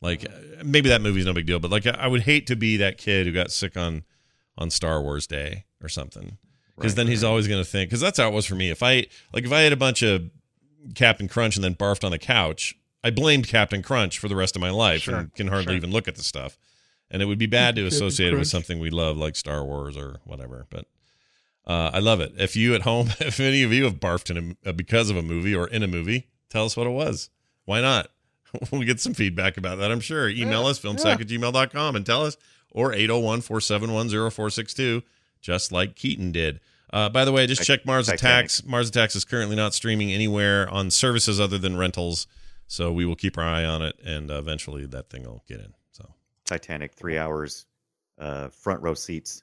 Like 0.00 0.26
uh-huh. 0.26 0.60
uh, 0.60 0.64
maybe 0.64 0.88
that 0.90 1.00
movie's 1.00 1.24
no 1.24 1.32
big 1.32 1.46
deal, 1.46 1.60
but 1.60 1.70
like 1.70 1.86
I 1.86 2.06
would 2.06 2.22
hate 2.22 2.46
to 2.48 2.56
be 2.56 2.76
that 2.78 2.98
kid 2.98 3.26
who 3.26 3.32
got 3.32 3.50
sick 3.50 3.76
on 3.76 4.02
on 4.58 4.70
Star 4.70 5.00
Wars 5.00 5.26
Day 5.26 5.64
or 5.82 5.88
something. 5.88 6.38
Because 6.76 6.92
Right, 6.92 6.96
then 6.96 7.06
he's 7.06 7.24
always 7.24 7.48
going 7.48 7.62
to 7.62 7.68
think. 7.68 7.90
Because 7.90 8.00
that's 8.00 8.18
how 8.18 8.28
it 8.28 8.34
was 8.34 8.46
for 8.46 8.54
me. 8.54 8.70
If 8.70 8.82
I 8.82 9.06
like, 9.32 9.44
if 9.44 9.52
I 9.52 9.60
had 9.60 9.72
a 9.72 9.76
bunch 9.76 10.02
of 10.02 10.30
Captain 10.94 11.28
Crunch 11.28 11.56
and 11.56 11.64
then 11.64 11.74
barfed 11.74 12.04
on 12.04 12.10
the 12.10 12.18
couch, 12.18 12.74
I 13.04 13.10
blamed 13.10 13.48
Captain 13.48 13.82
Crunch 13.82 14.18
for 14.18 14.28
the 14.28 14.36
rest 14.36 14.56
of 14.56 14.62
my 14.62 14.70
life 14.70 15.02
Sure, 15.02 15.16
and 15.16 15.34
can 15.34 15.48
hardly 15.48 15.66
sure. 15.66 15.76
even 15.76 15.90
look 15.90 16.08
at 16.08 16.16
the 16.16 16.24
stuff. 16.24 16.58
And 17.10 17.20
it 17.20 17.26
would 17.26 17.38
be 17.38 17.46
bad 17.46 17.76
to 17.76 17.82
Captain 17.82 17.96
associate 17.96 18.28
it 18.28 18.30
with 18.32 18.38
Crunch. 18.40 18.48
something 18.48 18.78
we 18.80 18.90
love, 18.90 19.16
like 19.16 19.36
Star 19.36 19.64
Wars 19.64 19.96
or 19.96 20.16
whatever. 20.24 20.66
But 20.70 20.86
uh, 21.66 21.90
I 21.92 21.98
love 22.00 22.20
it. 22.20 22.32
If 22.38 22.56
you 22.56 22.74
at 22.74 22.82
home, 22.82 23.08
if 23.20 23.38
any 23.40 23.62
of 23.62 23.72
you 23.72 23.84
have 23.84 23.94
barfed 24.00 24.30
in 24.36 24.56
a, 24.64 24.68
uh, 24.70 24.72
because 24.72 25.10
of 25.10 25.16
a 25.16 25.22
movie 25.22 25.54
or 25.54 25.66
in 25.68 25.82
a 25.82 25.88
movie, 25.88 26.28
tell 26.50 26.64
us 26.64 26.76
what 26.76 26.86
it 26.86 26.90
was. 26.90 27.30
Why 27.64 27.80
not? 27.80 28.08
we'll 28.70 28.82
get 28.82 29.00
some 29.00 29.14
feedback 29.14 29.56
about 29.56 29.78
that, 29.78 29.90
I'm 29.90 30.00
sure. 30.00 30.28
Email 30.28 30.66
us, 30.66 30.78
filmsack 30.78 31.20
at 31.20 31.26
gmail.com, 31.28 31.96
and 31.96 32.04
tell 32.04 32.24
us, 32.26 32.36
or 32.70 32.92
801 32.92 33.40
471 33.42 34.08
0462, 34.08 35.02
just 35.40 35.72
like 35.72 35.94
Keaton 35.96 36.32
did. 36.32 36.60
Uh, 36.92 37.08
by 37.08 37.24
the 37.24 37.32
way, 37.32 37.44
I 37.44 37.46
just 37.46 37.62
checked 37.64 37.86
Mars 37.86 38.06
Titanic. 38.06 38.20
Attacks. 38.46 38.64
Mars 38.64 38.90
Attacks 38.90 39.16
is 39.16 39.24
currently 39.24 39.56
not 39.56 39.72
streaming 39.72 40.12
anywhere 40.12 40.68
on 40.68 40.90
services 40.90 41.40
other 41.40 41.56
than 41.56 41.76
rentals. 41.78 42.26
So 42.66 42.92
we 42.92 43.04
will 43.06 43.16
keep 43.16 43.38
our 43.38 43.44
eye 43.44 43.64
on 43.64 43.80
it, 43.82 43.98
and 44.04 44.30
uh, 44.30 44.34
eventually 44.34 44.84
that 44.86 45.08
thing 45.10 45.24
will 45.24 45.42
get 45.48 45.60
in. 45.60 45.72
So 45.92 46.06
Titanic, 46.44 46.92
three 46.92 47.16
hours, 47.18 47.64
uh, 48.18 48.48
front 48.48 48.82
row 48.82 48.94
seats. 48.94 49.42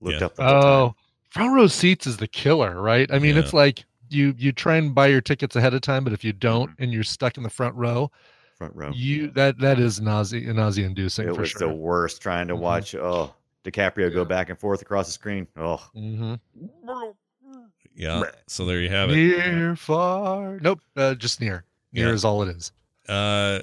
Looked 0.00 0.20
Yeah. 0.20 0.26
up 0.26 0.34
the 0.36 0.44
whole 0.44 0.54
Oh, 0.54 0.86
time. 0.88 0.94
Front 1.30 1.54
row 1.54 1.66
seats 1.66 2.06
is 2.06 2.16
the 2.16 2.26
killer, 2.28 2.80
right? 2.80 3.10
I 3.12 3.18
mean, 3.18 3.34
Yeah. 3.36 3.42
it's 3.42 3.52
like 3.52 3.84
you 4.10 4.34
you 4.38 4.52
try 4.52 4.76
and 4.76 4.94
buy 4.94 5.08
your 5.08 5.20
tickets 5.20 5.54
ahead 5.56 5.74
of 5.74 5.80
time, 5.82 6.04
but 6.04 6.12
if 6.12 6.24
you 6.24 6.32
don't 6.32 6.70
and 6.78 6.92
you're 6.92 7.02
stuck 7.04 7.36
in 7.36 7.42
the 7.42 7.50
front 7.50 7.74
row, 7.74 8.10
front 8.56 8.74
row. 8.74 8.90
you 8.94 9.28
that 9.32 9.58
that 9.58 9.78
is 9.78 10.00
nausea 10.00 10.52
nausea 10.52 10.86
inducing 10.86 11.28
It 11.28 11.34
for 11.34 11.42
was 11.42 11.50
sure. 11.50 11.68
the 11.68 11.74
worst 11.74 12.22
trying 12.22 12.48
to 12.48 12.54
Mhm. 12.54 12.60
watch. 12.60 12.94
Oh, 12.94 13.34
DiCaprio 13.64 14.12
go 14.12 14.24
back 14.24 14.48
and 14.48 14.58
forth 14.58 14.80
across 14.82 15.06
the 15.06 15.12
screen. 15.12 15.46
Oh, 15.56 15.76
Mm-hmm. 15.94 16.34
yeah, 17.94 18.22
so 18.46 18.64
there 18.64 18.80
you 18.80 18.88
have 18.88 19.10
it. 19.10 19.14
Near, 19.16 19.76
far, 19.76 20.58
nope, 20.60 20.80
uh, 20.96 21.14
just 21.14 21.40
near. 21.40 21.64
Near 21.92 22.08
Yeah. 22.08 22.14
is 22.14 22.24
all 22.24 22.42
it 22.42 22.56
is. 22.56 22.72
Uh, 23.08 23.60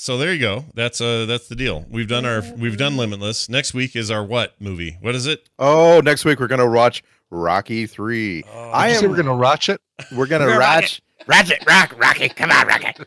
so 0.00 0.16
there 0.16 0.32
you 0.32 0.40
go. 0.40 0.64
That's 0.72 0.98
uh 1.02 1.26
that's 1.26 1.46
the 1.48 1.54
deal. 1.54 1.84
We've 1.90 2.08
done 2.08 2.24
our 2.24 2.42
we've 2.56 2.78
done 2.78 2.96
Limitless. 2.96 3.50
Next 3.50 3.74
week 3.74 3.94
is 3.94 4.10
our 4.10 4.24
what 4.24 4.58
movie? 4.58 4.96
What 5.02 5.14
is 5.14 5.26
it? 5.26 5.50
Oh, 5.58 6.00
next 6.02 6.24
week 6.24 6.40
we're 6.40 6.46
gonna 6.46 6.70
watch 6.70 7.04
Rocky 7.28 7.86
Three. 7.86 8.42
I 8.50 8.88
Did 8.88 8.96
say 8.96 9.04
am. 9.04 9.10
we're 9.10 9.18
gonna 9.18 9.36
watch 9.36 9.68
it. 9.68 9.78
We're 10.16 10.26
gonna 10.26 10.58
watch. 10.58 11.02
Ratchet, 11.26 11.62
rock, 11.66 11.94
Rocky, 11.98 12.30
come 12.30 12.50
on, 12.50 12.66
Rocky. 12.66 12.92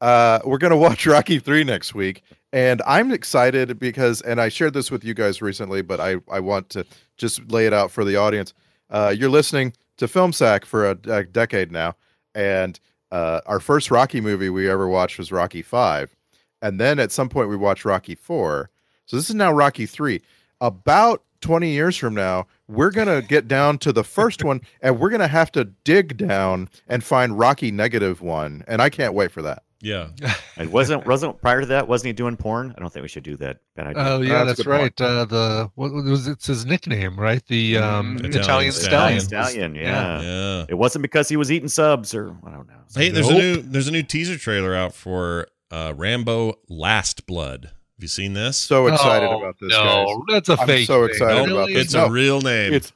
Uh, 0.00 0.38
we're 0.44 0.58
gonna 0.58 0.76
watch 0.76 1.04
Rocky 1.08 1.40
Three 1.40 1.64
next 1.64 1.92
week, 1.92 2.22
and 2.52 2.80
I'm 2.86 3.10
excited 3.10 3.80
because, 3.80 4.20
and 4.20 4.40
I 4.40 4.48
shared 4.48 4.72
this 4.72 4.92
with 4.92 5.02
you 5.02 5.12
guys 5.12 5.42
recently, 5.42 5.82
but 5.82 5.98
I 5.98 6.18
I 6.30 6.38
want 6.38 6.68
to 6.70 6.86
just 7.16 7.50
lay 7.50 7.66
it 7.66 7.72
out 7.72 7.90
for 7.90 8.04
the 8.04 8.14
audience. 8.14 8.54
Uh, 8.90 9.12
you're 9.16 9.28
listening 9.28 9.72
to 9.96 10.06
Film 10.06 10.32
Sack 10.32 10.64
for 10.64 10.88
a, 10.88 10.98
a 11.08 11.24
decade 11.24 11.72
now, 11.72 11.96
and 12.32 12.78
uh, 13.10 13.40
our 13.46 13.60
first 13.60 13.90
Rocky 13.90 14.20
movie 14.20 14.50
we 14.50 14.68
ever 14.68 14.88
watched 14.88 15.18
was 15.18 15.32
Rocky 15.32 15.62
Five, 15.62 16.14
and 16.60 16.80
then 16.80 16.98
at 16.98 17.12
some 17.12 17.28
point 17.28 17.48
we 17.48 17.56
watched 17.56 17.84
Rocky 17.84 18.14
Four. 18.14 18.70
So 19.06 19.16
this 19.16 19.28
is 19.28 19.34
now 19.34 19.52
Rocky 19.52 19.86
Three. 19.86 20.22
About 20.60 21.22
20 21.40 21.70
years 21.70 21.96
from 21.96 22.14
now, 22.14 22.46
we're 22.66 22.90
going 22.90 23.06
to 23.06 23.26
get 23.26 23.48
down 23.48 23.78
to 23.78 23.92
the 23.92 24.04
first 24.04 24.44
one 24.44 24.60
and 24.80 24.98
we're 24.98 25.10
going 25.10 25.20
to 25.20 25.28
have 25.28 25.52
to 25.52 25.64
dig 25.84 26.16
down 26.16 26.68
and 26.88 27.04
find 27.04 27.38
Rocky 27.38 27.70
negative 27.70 28.20
one. 28.20 28.64
And 28.66 28.82
I 28.82 28.90
can't 28.90 29.14
wait 29.14 29.30
for 29.30 29.42
that. 29.42 29.62
Yeah. 29.80 30.08
And 30.56 30.72
wasn't 30.72 31.06
wasn't 31.06 31.40
prior 31.40 31.60
to 31.60 31.66
that? 31.68 31.86
Wasn't 31.86 32.06
he 32.08 32.12
doing 32.12 32.36
porn? 32.36 32.74
I 32.76 32.80
don't 32.80 32.92
think 32.92 33.02
we 33.02 33.08
should 33.08 33.22
do 33.22 33.36
that. 33.36 33.58
Bad 33.76 33.86
idea. 33.88 34.02
Oh 34.04 34.20
yeah, 34.20 34.42
that's 34.42 34.46
that's 34.46 34.60
a 34.60 34.64
good 34.64 34.78
point. 34.78 35.00
right. 35.00 35.06
Uh, 35.06 35.24
the 35.24 35.70
what 35.76 35.92
was 35.92 36.26
it's 36.26 36.46
his 36.48 36.66
nickname, 36.66 37.16
right? 37.16 37.40
The 37.46 37.76
um, 37.78 38.16
Italian 38.16 38.34
Italian, 38.42 38.72
Stallion. 38.72 39.20
stallion. 39.20 39.20
Stallion, 39.20 39.74
yeah. 39.76 40.20
Yeah. 40.20 40.66
It 40.68 40.74
wasn't 40.74 41.02
because 41.02 41.28
he 41.28 41.36
was 41.36 41.52
eating 41.52 41.68
subs 41.68 42.12
or 42.12 42.36
I 42.44 42.50
don't 42.50 42.66
know. 42.66 42.74
Hey, 42.92 43.10
there's 43.10 43.28
Nope. 43.30 43.38
a 43.38 43.40
new 43.40 43.62
there's 43.62 43.86
a 43.86 43.92
new 43.92 44.02
teaser 44.02 44.36
trailer 44.36 44.74
out 44.74 44.94
for 44.94 45.46
uh 45.70 45.92
Rambo 45.96 46.54
Last 46.68 47.24
Blood. 47.26 47.66
Have 47.66 47.72
you 48.02 48.08
seen 48.08 48.32
this? 48.32 48.56
So 48.56 48.88
excited 48.88 49.28
Oh, 49.28 49.38
about 49.38 49.60
this, 49.60 49.70
no, 49.70 50.06
guys. 50.06 50.16
that's 50.34 50.48
a 50.48 50.60
I'm 50.60 50.66
fake. 50.66 50.86
so 50.88 51.04
excited 51.04 51.46
Nope, 51.46 51.50
about 51.50 51.68
this. 51.68 51.84
it's 51.84 51.94
No, 51.94 52.06
a 52.06 52.10
real 52.10 52.40
name. 52.40 52.72
It's 52.74 52.92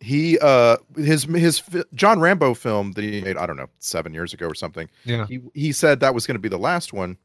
he 0.00 0.38
uh 0.38 0.78
his 0.96 1.24
his 1.24 1.62
John 1.94 2.20
Rambo 2.20 2.54
film 2.54 2.92
that 2.92 3.04
he 3.04 3.20
made 3.20 3.36
I 3.36 3.46
don't 3.46 3.56
know 3.56 3.68
seven 3.78 4.14
years 4.14 4.32
ago 4.32 4.46
or 4.46 4.54
something. 4.54 4.88
Yeah. 5.04 5.26
He 5.26 5.40
he 5.54 5.72
said 5.72 6.00
that 6.00 6.14
was 6.14 6.26
going 6.26 6.36
to 6.36 6.40
be 6.40 6.48
the 6.48 6.58
last 6.58 6.92
one, 6.92 7.18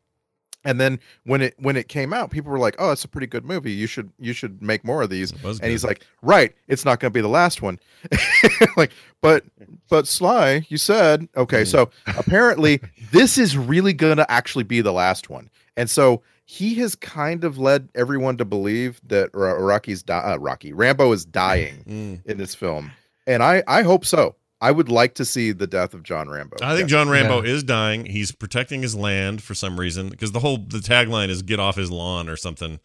and 0.66 0.80
then 0.80 1.00
when 1.24 1.42
it 1.42 1.56
when 1.58 1.78
it 1.78 1.88
came 1.88 2.12
out, 2.12 2.32
people 2.32 2.52
were 2.52 2.60
like, 2.60 2.76
"Oh, 2.78 2.92
it's 2.92 3.06
a 3.06 3.08
pretty 3.08 3.28
good 3.28 3.46
movie. 3.46 3.72
You 3.72 3.88
should 3.88 4.12
you 4.20 4.34
should 4.34 4.62
make 4.62 4.84
more 4.84 5.04
of 5.04 5.10
these." 5.10 5.32
And 5.44 5.72
he's 5.72 5.86
like, 5.86 6.06
"Right, 6.22 6.54
it's 6.68 6.84
not 6.84 7.00
going 7.00 7.12
to 7.12 7.14
be 7.14 7.22
the 7.22 7.30
last 7.30 7.62
one." 7.62 7.80
like, 8.78 8.92
but 9.22 9.46
but 9.90 10.06
Sly, 10.06 10.66
you 10.68 10.78
said 10.78 11.30
okay. 11.38 11.64
So 11.64 11.92
apparently, 12.08 12.82
this 13.12 13.38
is 13.38 13.58
really 13.58 13.94
going 13.94 14.18
to 14.18 14.30
actually 14.30 14.66
be 14.66 14.82
the 14.82 14.94
last 14.94 15.30
one, 15.30 15.50
and 15.78 15.90
so 15.90 16.24
he 16.46 16.76
has 16.76 16.96
kind 16.96 17.44
of 17.44 17.58
led 17.58 17.90
everyone 17.96 18.38
to 18.38 18.46
believe 18.46 19.02
that 19.08 19.30
Ro- 19.34 19.60
Rocky's 19.60 20.04
di- 20.04 20.14
uh, 20.18 20.38
Rocky 20.38 20.74
Rambo 20.74 21.12
is 21.12 21.26
dying 21.26 21.84
Mm. 21.88 22.26
in 22.26 22.38
this 22.38 22.54
film, 22.56 22.92
and 23.28 23.42
I 23.44 23.64
I 23.68 23.82
hope 23.84 24.06
so. 24.06 24.36
I 24.62 24.72
would 24.72 24.90
like 24.90 25.16
to 25.16 25.26
see 25.26 25.52
the 25.52 25.68
death 25.68 25.94
of 25.94 26.02
John 26.04 26.30
Rambo. 26.30 26.58
I 26.62 26.76
think 26.76 26.90
Yeah. 26.90 26.98
John 26.98 27.10
Rambo 27.10 27.42
is 27.42 27.62
dying. 27.64 28.06
He's 28.06 28.32
protecting 28.32 28.82
his 28.82 28.96
land 28.96 29.44
for 29.44 29.54
some 29.54 29.80
reason 29.80 30.10
because 30.10 30.32
the 30.32 30.40
whole 30.40 30.58
the 30.58 30.80
tagline 30.80 31.30
is 31.30 31.42
"Get 31.42 31.60
off 31.60 31.76
his 31.76 31.92
lawn" 31.92 32.30
or 32.30 32.38
something, 32.38 32.80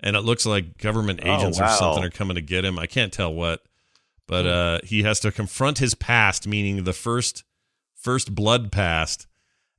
and 0.00 0.16
it 0.16 0.20
looks 0.22 0.44
like 0.46 0.78
government 0.78 1.20
Oh, 1.22 1.34
agents 1.36 1.60
or 1.60 1.68
something 1.68 2.04
are 2.04 2.10
coming 2.10 2.34
to 2.34 2.42
get 2.42 2.64
him. 2.64 2.78
I 2.78 2.86
can't 2.86 3.12
tell 3.12 3.32
what, 3.32 3.62
but 4.26 4.46
uh, 4.46 4.78
he 4.84 5.02
has 5.04 5.20
to 5.20 5.30
confront 5.30 5.78
his 5.78 5.94
past, 5.94 6.46
meaning 6.46 6.84
the 6.84 6.92
first 6.92 7.44
first 7.94 8.34
blood 8.34 8.72
past, 8.72 9.26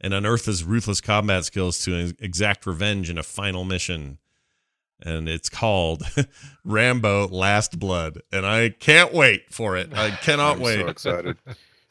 and 0.03 0.13
unearth 0.13 0.45
his 0.45 0.63
ruthless 0.63 1.01
combat 1.01 1.45
skills 1.45 1.80
to 1.85 2.13
exact 2.19 2.67
revenge 2.67 3.09
in 3.09 3.17
a 3.17 3.23
final 3.23 3.63
mission. 3.63 4.19
And 5.01 5.27
it's 5.27 5.49
called 5.49 6.03
Rambo: 6.63 7.27
Last 7.30 7.80
Blood, 7.80 8.21
and 8.31 8.45
I 8.45 8.69
can't 8.69 9.13
wait 9.13 9.51
for 9.51 9.75
it. 9.75 9.91
I 9.93 10.11
cannot 10.21 10.57
I'm 10.57 10.61
wait. 10.61 10.80
So 10.81 10.88
excited. 10.88 11.38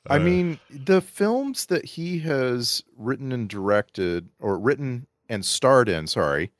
I 0.08 0.16
Uh, 0.16 0.20
mean, 0.20 0.60
the 0.70 1.00
films 1.00 1.66
that 1.66 1.84
he 1.84 2.18
has 2.20 2.82
written 2.96 3.30
and 3.32 3.48
directed, 3.48 4.28
or 4.40 4.58
written 4.58 5.06
and 5.28 5.44
starred 5.44 5.88
in, 5.88 6.06
sorry, 6.08 6.50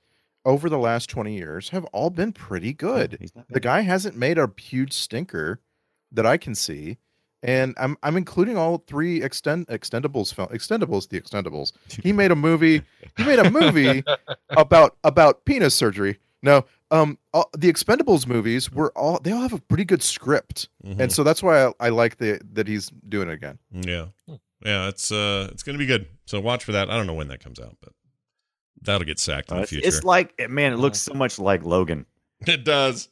over 0.45 0.69
the 0.69 0.79
last 0.79 1.11
20 1.11 1.35
years 1.37 1.71
have 1.71 1.85
all 1.87 2.11
been 2.11 2.33
pretty 2.33 2.73
good. 2.73 3.17
He's 3.21 3.33
The 3.51 3.61
guy 3.61 3.81
hasn't 3.81 4.17
made 4.17 4.39
a 4.39 4.51
huge 4.59 4.93
stinker 4.93 5.61
that 6.13 6.25
I 6.27 6.37
can 6.37 6.55
see. 6.55 6.99
And 7.45 7.75
I'm 7.79 7.97
I'm 8.05 8.17
including 8.17 8.57
all 8.57 8.79
three 8.87 9.23
extend 9.23 9.67
extendables 9.67 10.33
film 10.33 10.49
extendables 10.49 11.09
the 11.09 11.21
extendables. 11.21 11.73
He 12.03 12.13
made 12.23 12.31
a 12.31 12.37
movie. 12.37 12.83
He 13.17 13.25
made 13.25 13.41
a 13.41 13.51
movie 13.51 14.05
about 14.51 14.97
about 15.03 15.45
penis 15.45 15.75
surgery. 15.75 16.19
No, 16.45 16.65
um, 16.91 17.19
all, 17.33 17.49
the 17.57 17.73
Expendables 17.73 18.27
movies 18.27 18.71
were 18.73 18.91
all 18.99 19.21
they 19.21 19.31
all 19.31 19.41
have 19.43 19.53
a 19.53 19.61
pretty 19.61 19.85
good 19.85 20.03
script, 20.03 20.69
Mhm. 20.85 20.99
and 21.01 21.13
so 21.13 21.23
that's 21.23 21.41
why 21.43 21.67
I, 21.67 21.73
I 21.79 21.89
like 21.91 22.19
the 22.19 22.41
that 22.55 22.67
he's 22.67 22.91
doing 23.09 23.29
it 23.29 23.35
again. 23.35 23.59
Yeah. 23.73 24.07
Yeah, 24.65 24.89
it's 24.89 25.11
uh 25.13 25.49
it's 25.53 25.63
gonna 25.65 25.79
be 25.79 25.87
good. 25.87 26.07
So 26.27 26.41
watch 26.41 26.65
for 26.65 26.73
that. 26.73 26.91
I 26.91 26.97
don't 26.97 27.07
know 27.07 27.15
when 27.15 27.29
that 27.29 27.43
comes 27.43 27.59
out, 27.61 27.77
but 27.81 27.93
that'll 28.83 29.07
get 29.07 29.19
sacked 29.21 29.51
in 29.53 29.59
Uh, 29.59 29.61
the 29.63 29.67
future. 29.69 29.87
it's 29.89 30.03
like 30.05 30.35
man, 30.51 30.73
it 30.73 30.77
looks 30.79 30.99
so 31.01 31.15
much 31.15 31.39
like 31.39 31.65
Logan. 31.65 32.07
it 32.47 32.65
does. 32.65 33.09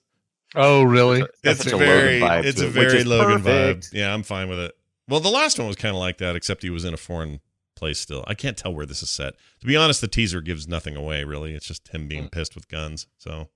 Oh, 0.54 0.82
really? 0.82 1.20
got 1.20 1.30
It's 1.44 1.66
a 1.66 1.70
a 1.70 1.72
Logan 1.72 1.86
very 1.86 2.20
vibe 2.20 2.44
it's 2.44 2.60
a 2.60 2.66
it, 2.66 2.70
very 2.70 3.04
Logan 3.04 3.42
perfect. 3.42 3.92
vibe. 3.92 3.98
Yeah, 3.98 4.12
I'm 4.12 4.22
fine 4.22 4.48
with 4.48 4.58
it. 4.58 4.74
Well, 5.08 5.20
the 5.20 5.28
last 5.30 5.58
one 5.58 5.66
was 5.66 5.76
kind 5.76 5.94
of 5.94 6.00
like 6.00 6.18
that, 6.18 6.36
except 6.36 6.62
he 6.62 6.70
was 6.70 6.84
in 6.84 6.94
a 6.94 6.96
foreign 6.96 7.40
place 7.76 7.98
still. 7.98 8.24
I 8.26 8.34
can't 8.34 8.56
tell 8.56 8.74
where 8.74 8.86
this 8.86 9.02
is 9.02 9.10
set. 9.10 9.34
To 9.60 9.66
be 9.66 9.76
honest, 9.76 10.00
the 10.00 10.08
teaser 10.08 10.40
gives 10.40 10.68
nothing 10.68 10.96
away, 10.96 11.24
really. 11.24 11.54
It's 11.54 11.66
just 11.66 11.88
him 11.88 12.06
being 12.08 12.28
pissed 12.28 12.54
with 12.54 12.68
guns. 12.68 13.06
So 13.18 13.48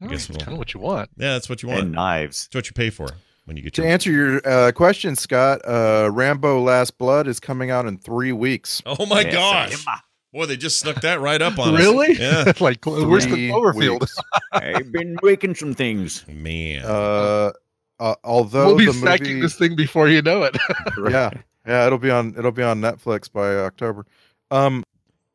I 0.00 0.06
guess 0.06 0.28
we'll, 0.28 0.38
kind 0.38 0.52
of 0.52 0.58
what 0.58 0.74
you 0.74 0.80
want. 0.80 1.10
Yeah, 1.16 1.34
that's 1.34 1.48
what 1.48 1.62
you 1.62 1.68
want. 1.68 1.82
And 1.82 1.92
knives. 1.92 2.46
It's 2.46 2.54
what 2.54 2.66
you 2.66 2.72
pay 2.72 2.90
for 2.90 3.08
when 3.44 3.56
you 3.56 3.62
get 3.62 3.74
To 3.74 3.82
your 3.82 3.90
answer 3.90 4.10
your 4.10 4.40
uh, 4.48 4.72
question, 4.72 5.14
Scott, 5.16 5.60
uh, 5.64 6.08
Rambo: 6.12 6.60
Last 6.60 6.98
Blood 6.98 7.26
is 7.28 7.38
coming 7.38 7.70
out 7.70 7.86
in 7.86 7.98
three 7.98 8.32
weeks. 8.32 8.82
Oh 8.86 9.06
my 9.06 9.20
Yes, 9.20 9.34
gosh. 9.34 9.86
Boy, 10.32 10.46
they 10.46 10.56
just 10.56 10.80
snuck 10.80 11.02
that 11.02 11.20
right 11.20 11.42
up 11.42 11.58
on 11.58 11.74
us. 11.74 11.80
Really? 11.80 12.14
Yeah. 12.14 12.52
like, 12.60 12.84
where's 12.86 13.26
the 13.26 13.32
Three 13.32 13.48
Cloverfield? 13.50 14.08
I've 14.52 14.90
been 14.90 15.14
breaking 15.16 15.54
some 15.54 15.74
things. 15.74 16.26
Man. 16.26 16.82
Uh, 16.84 17.52
uh, 18.00 18.14
although 18.24 18.68
we'll 18.68 18.78
be 18.78 18.86
the 18.86 18.92
sacking 18.94 19.28
movie, 19.28 19.40
this 19.42 19.56
thing 19.56 19.76
before 19.76 20.08
you 20.08 20.22
know 20.22 20.42
it. 20.42 20.56
yeah, 21.10 21.30
yeah, 21.66 21.86
it'll 21.86 21.98
be 21.98 22.10
on 22.10 22.34
it'll 22.36 22.50
be 22.50 22.62
on 22.62 22.80
Netflix 22.80 23.30
by 23.30 23.54
October. 23.56 24.06
Um, 24.50 24.82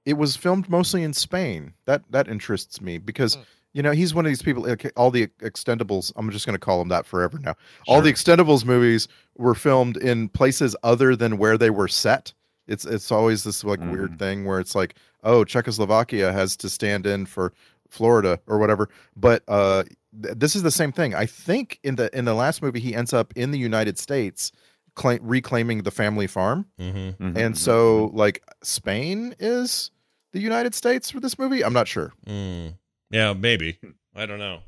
it 0.05 0.13
was 0.13 0.35
filmed 0.35 0.67
mostly 0.67 1.03
in 1.03 1.13
Spain. 1.13 1.73
That 1.85 2.03
that 2.09 2.27
interests 2.27 2.81
me 2.81 2.97
because 2.97 3.37
you 3.71 3.81
know 3.81 3.91
he's 3.91 4.13
one 4.13 4.25
of 4.25 4.31
these 4.31 4.41
people. 4.41 4.67
All 4.97 5.11
the 5.11 5.27
Extendables, 5.39 6.11
I'm 6.17 6.29
just 6.29 6.45
going 6.45 6.55
to 6.55 6.59
call 6.59 6.81
him 6.81 6.89
that 6.89 7.05
forever 7.05 7.39
now. 7.39 7.55
All 7.87 8.01
the 8.01 8.11
Extendables 8.11 8.65
movies 8.65 9.07
were 9.37 9.55
filmed 9.55 9.95
in 9.95 10.27
places 10.27 10.75
other 10.83 11.15
than 11.15 11.37
where 11.37 11.57
they 11.57 11.69
were 11.69 11.87
set. 11.87 12.33
It's 12.67 12.85
it's 12.85 13.11
always 13.11 13.43
this 13.43 13.63
like 13.63 13.79
weird 13.79 14.19
thing 14.19 14.45
where 14.45 14.59
it's 14.59 14.75
like, 14.75 14.95
oh, 15.23 15.43
Czechoslovakia 15.43 16.31
has 16.31 16.55
to 16.57 16.69
stand 16.69 17.05
in 17.05 17.25
for 17.25 17.53
Florida 17.89 18.39
or 18.47 18.57
whatever. 18.57 18.89
But 19.15 19.43
uh, 19.47 19.83
th- 20.21 20.35
this 20.37 20.55
is 20.55 20.63
the 20.63 20.71
same 20.71 20.91
thing. 20.91 21.15
I 21.15 21.25
think 21.25 21.79
in 21.83 21.95
the 21.95 22.15
in 22.17 22.25
the 22.25 22.33
last 22.33 22.61
movie 22.61 22.79
he 22.79 22.93
ends 22.95 23.13
up 23.13 23.31
in 23.35 23.51
the 23.51 23.57
United 23.59 23.97
States, 23.97 24.51
claim, 24.95 25.19
reclaiming 25.21 25.83
the 25.83 25.91
family 25.91 26.27
farm, 26.27 26.65
Mm-hmm. 26.79 27.23
Mhm, 27.23 27.37
and 27.37 27.55
mhm, 27.55 27.57
so 27.57 28.11
like 28.13 28.43
Spain 28.63 29.33
is 29.39 29.91
the 30.33 30.39
United 30.41 30.75
States 30.75 31.09
for 31.09 31.19
this 31.21 31.39
movie. 31.39 31.63
I'm 31.63 31.73
not 31.73 31.87
sure. 31.87 32.11
Mm. 32.27 32.75
Yeah, 33.11 33.31
maybe. 33.33 33.79
I 34.15 34.25
don't 34.25 34.39
know. 34.39 34.59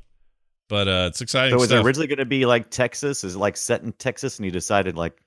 But 0.70 0.88
uh 0.88 1.06
it's 1.10 1.20
exciting 1.20 1.50
So 1.52 1.58
was 1.58 1.68
stuff. 1.68 1.80
it 1.80 1.86
originally 1.86 2.06
going 2.06 2.18
to 2.18 2.24
be 2.24 2.46
like 2.46 2.70
Texas? 2.70 3.24
Is 3.24 3.34
it 3.34 3.38
like 3.38 3.56
set 3.58 3.82
in 3.82 3.92
Texas, 3.92 4.38
and 4.38 4.44
he 4.46 4.50
decided 4.50 4.96
like, 4.96 5.20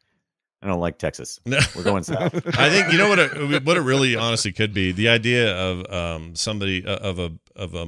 I 0.64 0.68
don't 0.68 0.80
like 0.80 0.98
Texas. 0.98 1.40
No. 1.46 1.60
We're 1.76 1.84
going 1.84 2.04
south. 2.04 2.34
I 2.58 2.70
think 2.70 2.92
you 2.92 2.98
know 2.98 3.10
what 3.10 3.20
it, 3.20 3.64
what 3.66 3.76
it 3.78 3.82
really 3.82 4.16
honestly 4.16 4.54
could 4.54 4.74
be. 4.74 4.92
The 4.94 5.10
idea 5.10 5.54
of 5.56 5.92
um, 5.94 6.36
somebody 6.36 6.86
uh, 6.86 6.96
of 6.98 7.20
a 7.20 7.32
of 7.56 7.76
a 7.76 7.86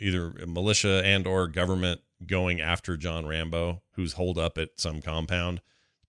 either 0.00 0.30
a 0.42 0.46
militia 0.46 1.00
and 1.04 1.26
or 1.26 1.46
government 1.46 2.00
going 2.26 2.60
after 2.60 2.96
John 2.96 3.24
Rambo, 3.26 3.82
who's 3.92 4.14
holed 4.14 4.36
up 4.38 4.58
at 4.58 4.70
some 4.76 5.00
compound, 5.00 5.60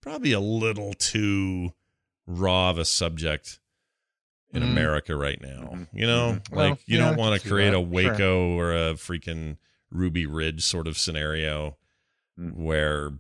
probably 0.02 0.32
a 0.32 0.40
little 0.40 0.94
too 0.94 1.74
raw 2.26 2.72
of 2.72 2.78
a 2.80 2.86
subject 2.86 3.60
in 4.52 4.64
Mm. 4.64 4.72
America 4.72 5.16
right 5.16 5.40
now. 5.40 5.70
Mhm. 5.74 5.88
You 5.94 6.08
know, 6.08 6.32
Mhm. 6.34 6.52
Well, 6.52 6.70
like 6.72 6.80
you 6.88 6.98
yeah, 6.98 7.06
don't 7.10 7.18
want 7.18 7.40
to 7.40 7.48
create 7.48 7.70
that. 7.70 7.78
a 7.78 7.82
Sure. 7.82 7.88
Waco 7.88 8.58
or 8.58 8.74
a 8.74 8.94
freaking 8.96 9.58
Ruby 9.92 10.26
Ridge 10.26 10.64
sort 10.66 10.88
of 10.88 10.98
scenario 10.98 11.78
Mm. 12.40 12.56
where 12.56 13.12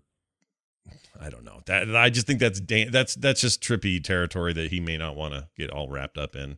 I 1.20 1.30
don't 1.30 1.44
know. 1.44 1.61
That 1.66 1.95
I 1.95 2.10
just 2.10 2.26
think 2.28 2.40
that's 2.40 2.60
da- 2.60 2.90
that's 2.90 3.16
that's 3.16 3.41
just 3.41 3.61
trippy 3.61 4.03
territory 4.03 4.53
that 4.53 4.72
he 4.72 4.80
may 4.80 4.98
not 4.98 5.16
want 5.16 5.34
to 5.34 5.48
get 5.57 5.70
all 5.70 5.90
wrapped 5.90 6.18
up 6.18 6.36
in, 6.36 6.57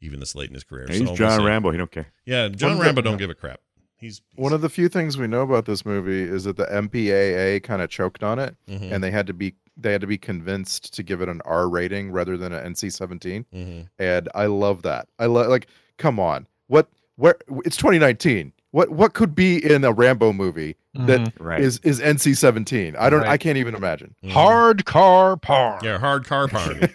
even 0.00 0.20
this 0.20 0.34
late 0.34 0.48
in 0.48 0.54
his 0.54 0.64
career. 0.64 0.86
He's 0.88 0.98
So 0.98 1.04
we'll 1.04 1.16
John. 1.16 1.44
Rambo. 1.44 1.70
He 1.70 1.78
don't 1.78 1.90
care. 1.90 2.06
Yeah, 2.24 2.48
John 2.48 2.72
of 2.72 2.78
the- 2.78 2.84
Rambo 2.84 3.02
don't 3.02 3.16
give 3.18 3.30
a 3.30 3.34
crap. 3.34 3.60
He's, 3.96 4.20
One 4.34 4.52
of 4.52 4.62
the 4.62 4.68
few 4.68 4.88
things 4.88 5.16
we 5.16 5.28
know 5.28 5.42
about 5.42 5.64
this 5.64 5.86
movie 5.86 6.22
is 6.22 6.42
that 6.42 6.56
the 6.56 6.66
MPAA 6.66 7.62
kind 7.62 7.80
of 7.80 7.88
choked 7.88 8.24
on 8.24 8.40
it, 8.40 8.56
Mhm. 8.68 8.90
and 8.90 9.04
they 9.04 9.12
had 9.12 9.26
to 9.28 9.32
be 9.32 9.54
they 9.74 9.92
had 9.92 10.00
to 10.02 10.06
be 10.06 10.18
convinced 10.18 10.92
to 10.92 11.02
give 11.02 11.22
it 11.22 11.28
an 11.30 11.40
R 11.46 11.66
rating 11.68 12.10
rather 12.12 12.36
than 12.36 12.52
an 12.52 12.62
NC-17. 12.74 13.46
Mhm. 13.54 13.88
and 13.98 14.28
I 14.34 14.44
love 14.46 14.82
that. 14.82 15.08
I 15.18 15.26
love 15.26 15.46
like, 15.48 15.66
come 15.98 16.18
on, 16.20 16.46
what 16.66 16.88
where 17.16 17.36
it's 17.64 17.76
2019. 17.76 18.52
What 18.72 18.90
what 18.90 19.14
could 19.14 19.34
be 19.34 19.64
in 19.64 19.84
a 19.84 19.92
Rambo 19.92 20.32
movie 20.32 20.76
that 20.94 21.20
is 21.20 21.28
Right. 21.40 21.60
is 21.60 21.80
NC-17? 22.00 22.96
I 22.98 23.08
don't. 23.10 23.24
I 23.24 23.36
can't 23.38 23.58
even 23.58 23.74
imagine. 23.74 24.14
Mhm. 24.24 24.30
Hard 24.30 24.84
car 24.84 25.36
porn. 25.36 25.80
Yeah, 25.82 25.98
hard 25.98 26.24
car 26.26 26.48
parn. 26.48 26.90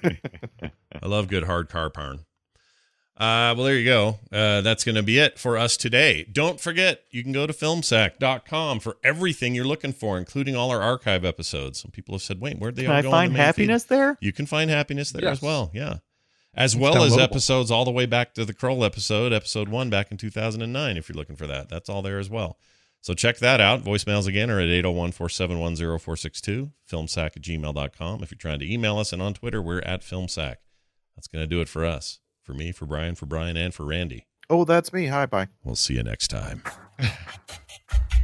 I 1.02 1.06
love 1.07 1.28
good 1.28 1.44
hard 1.44 1.69
car 1.69 1.90
parn. 1.90 2.19
Uh, 3.19 3.57
well, 3.57 3.64
there 3.64 3.76
you 3.76 3.84
go. 3.86 4.19
Uh, 4.32 4.61
that's 4.61 4.84
going 4.84 4.94
to 4.94 5.02
be 5.02 5.18
it 5.18 5.40
for 5.40 5.57
us 5.57 5.76
today. 5.76 6.24
Don't 6.32 6.60
forget, 6.61 7.02
you 7.10 7.24
can 7.24 7.32
go 7.32 7.48
to 7.48 7.53
filmsack.com 7.53 8.80
for 8.80 8.98
everything 9.03 9.56
you're 9.56 9.65
looking 9.65 9.91
for, 9.91 10.19
including 10.19 10.56
all 10.56 10.69
our 10.69 10.84
archive 10.84 11.26
episodes. 11.26 11.80
Some 11.82 11.90
people 11.90 12.14
have 12.14 12.22
said, 12.22 12.40
wait, 12.40 12.60
where'd 12.60 12.76
they 12.76 12.84
Can 12.84 12.91
all 12.91 12.98
I 12.98 13.02
go? 13.02 13.10
find 13.10 13.34
the 13.34 13.38
main 13.40 13.53
feed?" 13.53 13.61
happiness 13.64 13.84
there? 13.86 14.18
You 14.22 14.32
can 14.32 14.45
find 14.45 14.69
happiness 14.69 15.10
there 15.11 15.28
as 15.30 15.41
well. 15.41 15.72
Yeah. 15.74 15.95
As 16.53 16.74
It's 16.76 16.80
well 16.82 17.03
as 17.03 17.18
episodes 17.18 17.72
all 17.72 17.86
the 17.86 17.91
way 17.91 18.06
back 18.06 18.36
to 18.36 18.45
the 18.45 18.53
Krull 18.53 18.86
episode, 18.86 19.34
episode 19.34 19.68
one 19.69 19.90
back 19.90 20.11
in 20.11 20.18
2009, 20.18 20.98
if 20.98 21.10
you're 21.10 21.15
looking 21.15 21.36
for 21.36 21.48
that. 21.48 21.69
That's 21.69 21.90
all 21.90 22.03
there 22.03 22.19
as 22.19 22.30
well. 22.30 22.60
So 23.02 23.14
check 23.14 23.38
that 23.38 23.61
out. 23.61 23.84
Voicemails 23.84 24.28
again 24.28 24.49
are 24.49 24.60
at 24.60 24.68
801 24.68 25.11
471 25.11 25.76
0462, 25.76 26.72
filmsack 26.90 27.38
at 27.38 27.41
gmail.com. 27.41 28.24
If 28.24 28.32
you're 28.32 28.38
trying 28.38 28.60
to 28.60 28.72
email 28.72 28.98
us, 28.98 29.14
and 29.14 29.22
on 29.22 29.34
Twitter, 29.34 29.61
we're 29.61 29.80
at 29.82 30.02
filmsack. 30.02 30.56
That's 31.15 31.28
going 31.28 31.44
to 31.44 31.48
do 31.48 31.61
it 31.61 31.69
for 31.69 31.86
us. 31.86 32.19
For 32.44 32.53
me, 32.53 32.72
for 32.72 32.86
Brian, 32.86 33.15
for 33.15 33.26
Brian, 33.26 33.57
and 33.57 33.74
for 33.74 33.86
Randy. 33.86 34.28
Oh, 34.49 34.64
that's 34.64 34.94
me. 34.94 35.07
Hi, 35.07 35.26
bye. 35.26 35.48
We'll 35.64 35.76
see 35.76 35.95
you 35.95 36.03
next 36.03 36.30
time. 36.30 36.64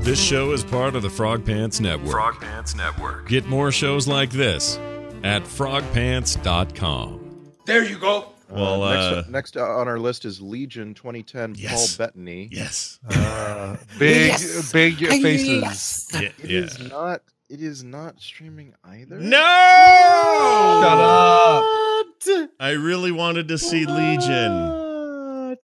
This 0.00 0.22
show 0.22 0.52
is 0.52 0.64
part 0.64 0.94
of 0.96 1.02
the 1.02 1.10
Frog 1.10 1.44
Pants 1.44 1.80
Network. 1.80 2.10
Frog 2.12 2.40
Pants 2.40 2.74
Network. 2.74 3.28
Get 3.28 3.44
more 3.46 3.70
shows 3.70 4.08
like 4.08 4.30
this 4.30 4.78
at 5.22 5.42
frogpants.com. 5.42 7.52
There 7.66 7.84
you 7.84 7.98
go. 7.98 8.30
Well, 8.48 8.82
uh, 8.82 8.86
uh, 8.86 9.14
next, 9.16 9.28
next 9.30 9.56
on 9.58 9.86
our 9.88 9.98
list 9.98 10.24
is 10.24 10.40
Legion 10.40 10.94
2010. 10.94 11.56
Yes. 11.58 11.96
Paul 11.96 12.06
Bettany. 12.06 12.48
yes. 12.50 12.98
Uh, 13.10 13.76
big, 13.98 14.32
big 14.72 14.96
faces. 14.98 16.08
Yeah, 16.14 16.20
It 16.20 16.34
yeah. 16.44 16.60
is 16.60 16.78
not. 16.90 17.20
It 17.50 17.60
is 17.62 17.84
not 17.84 18.20
streaming 18.20 18.74
either. 18.84 19.18
No! 19.18 19.38
Shut 20.82 20.98
up. 20.98 21.64
I 22.60 22.70
really 22.70 23.10
wanted 23.12 23.48
to 23.48 23.58
see 23.58 23.84
Legion. 23.86 24.87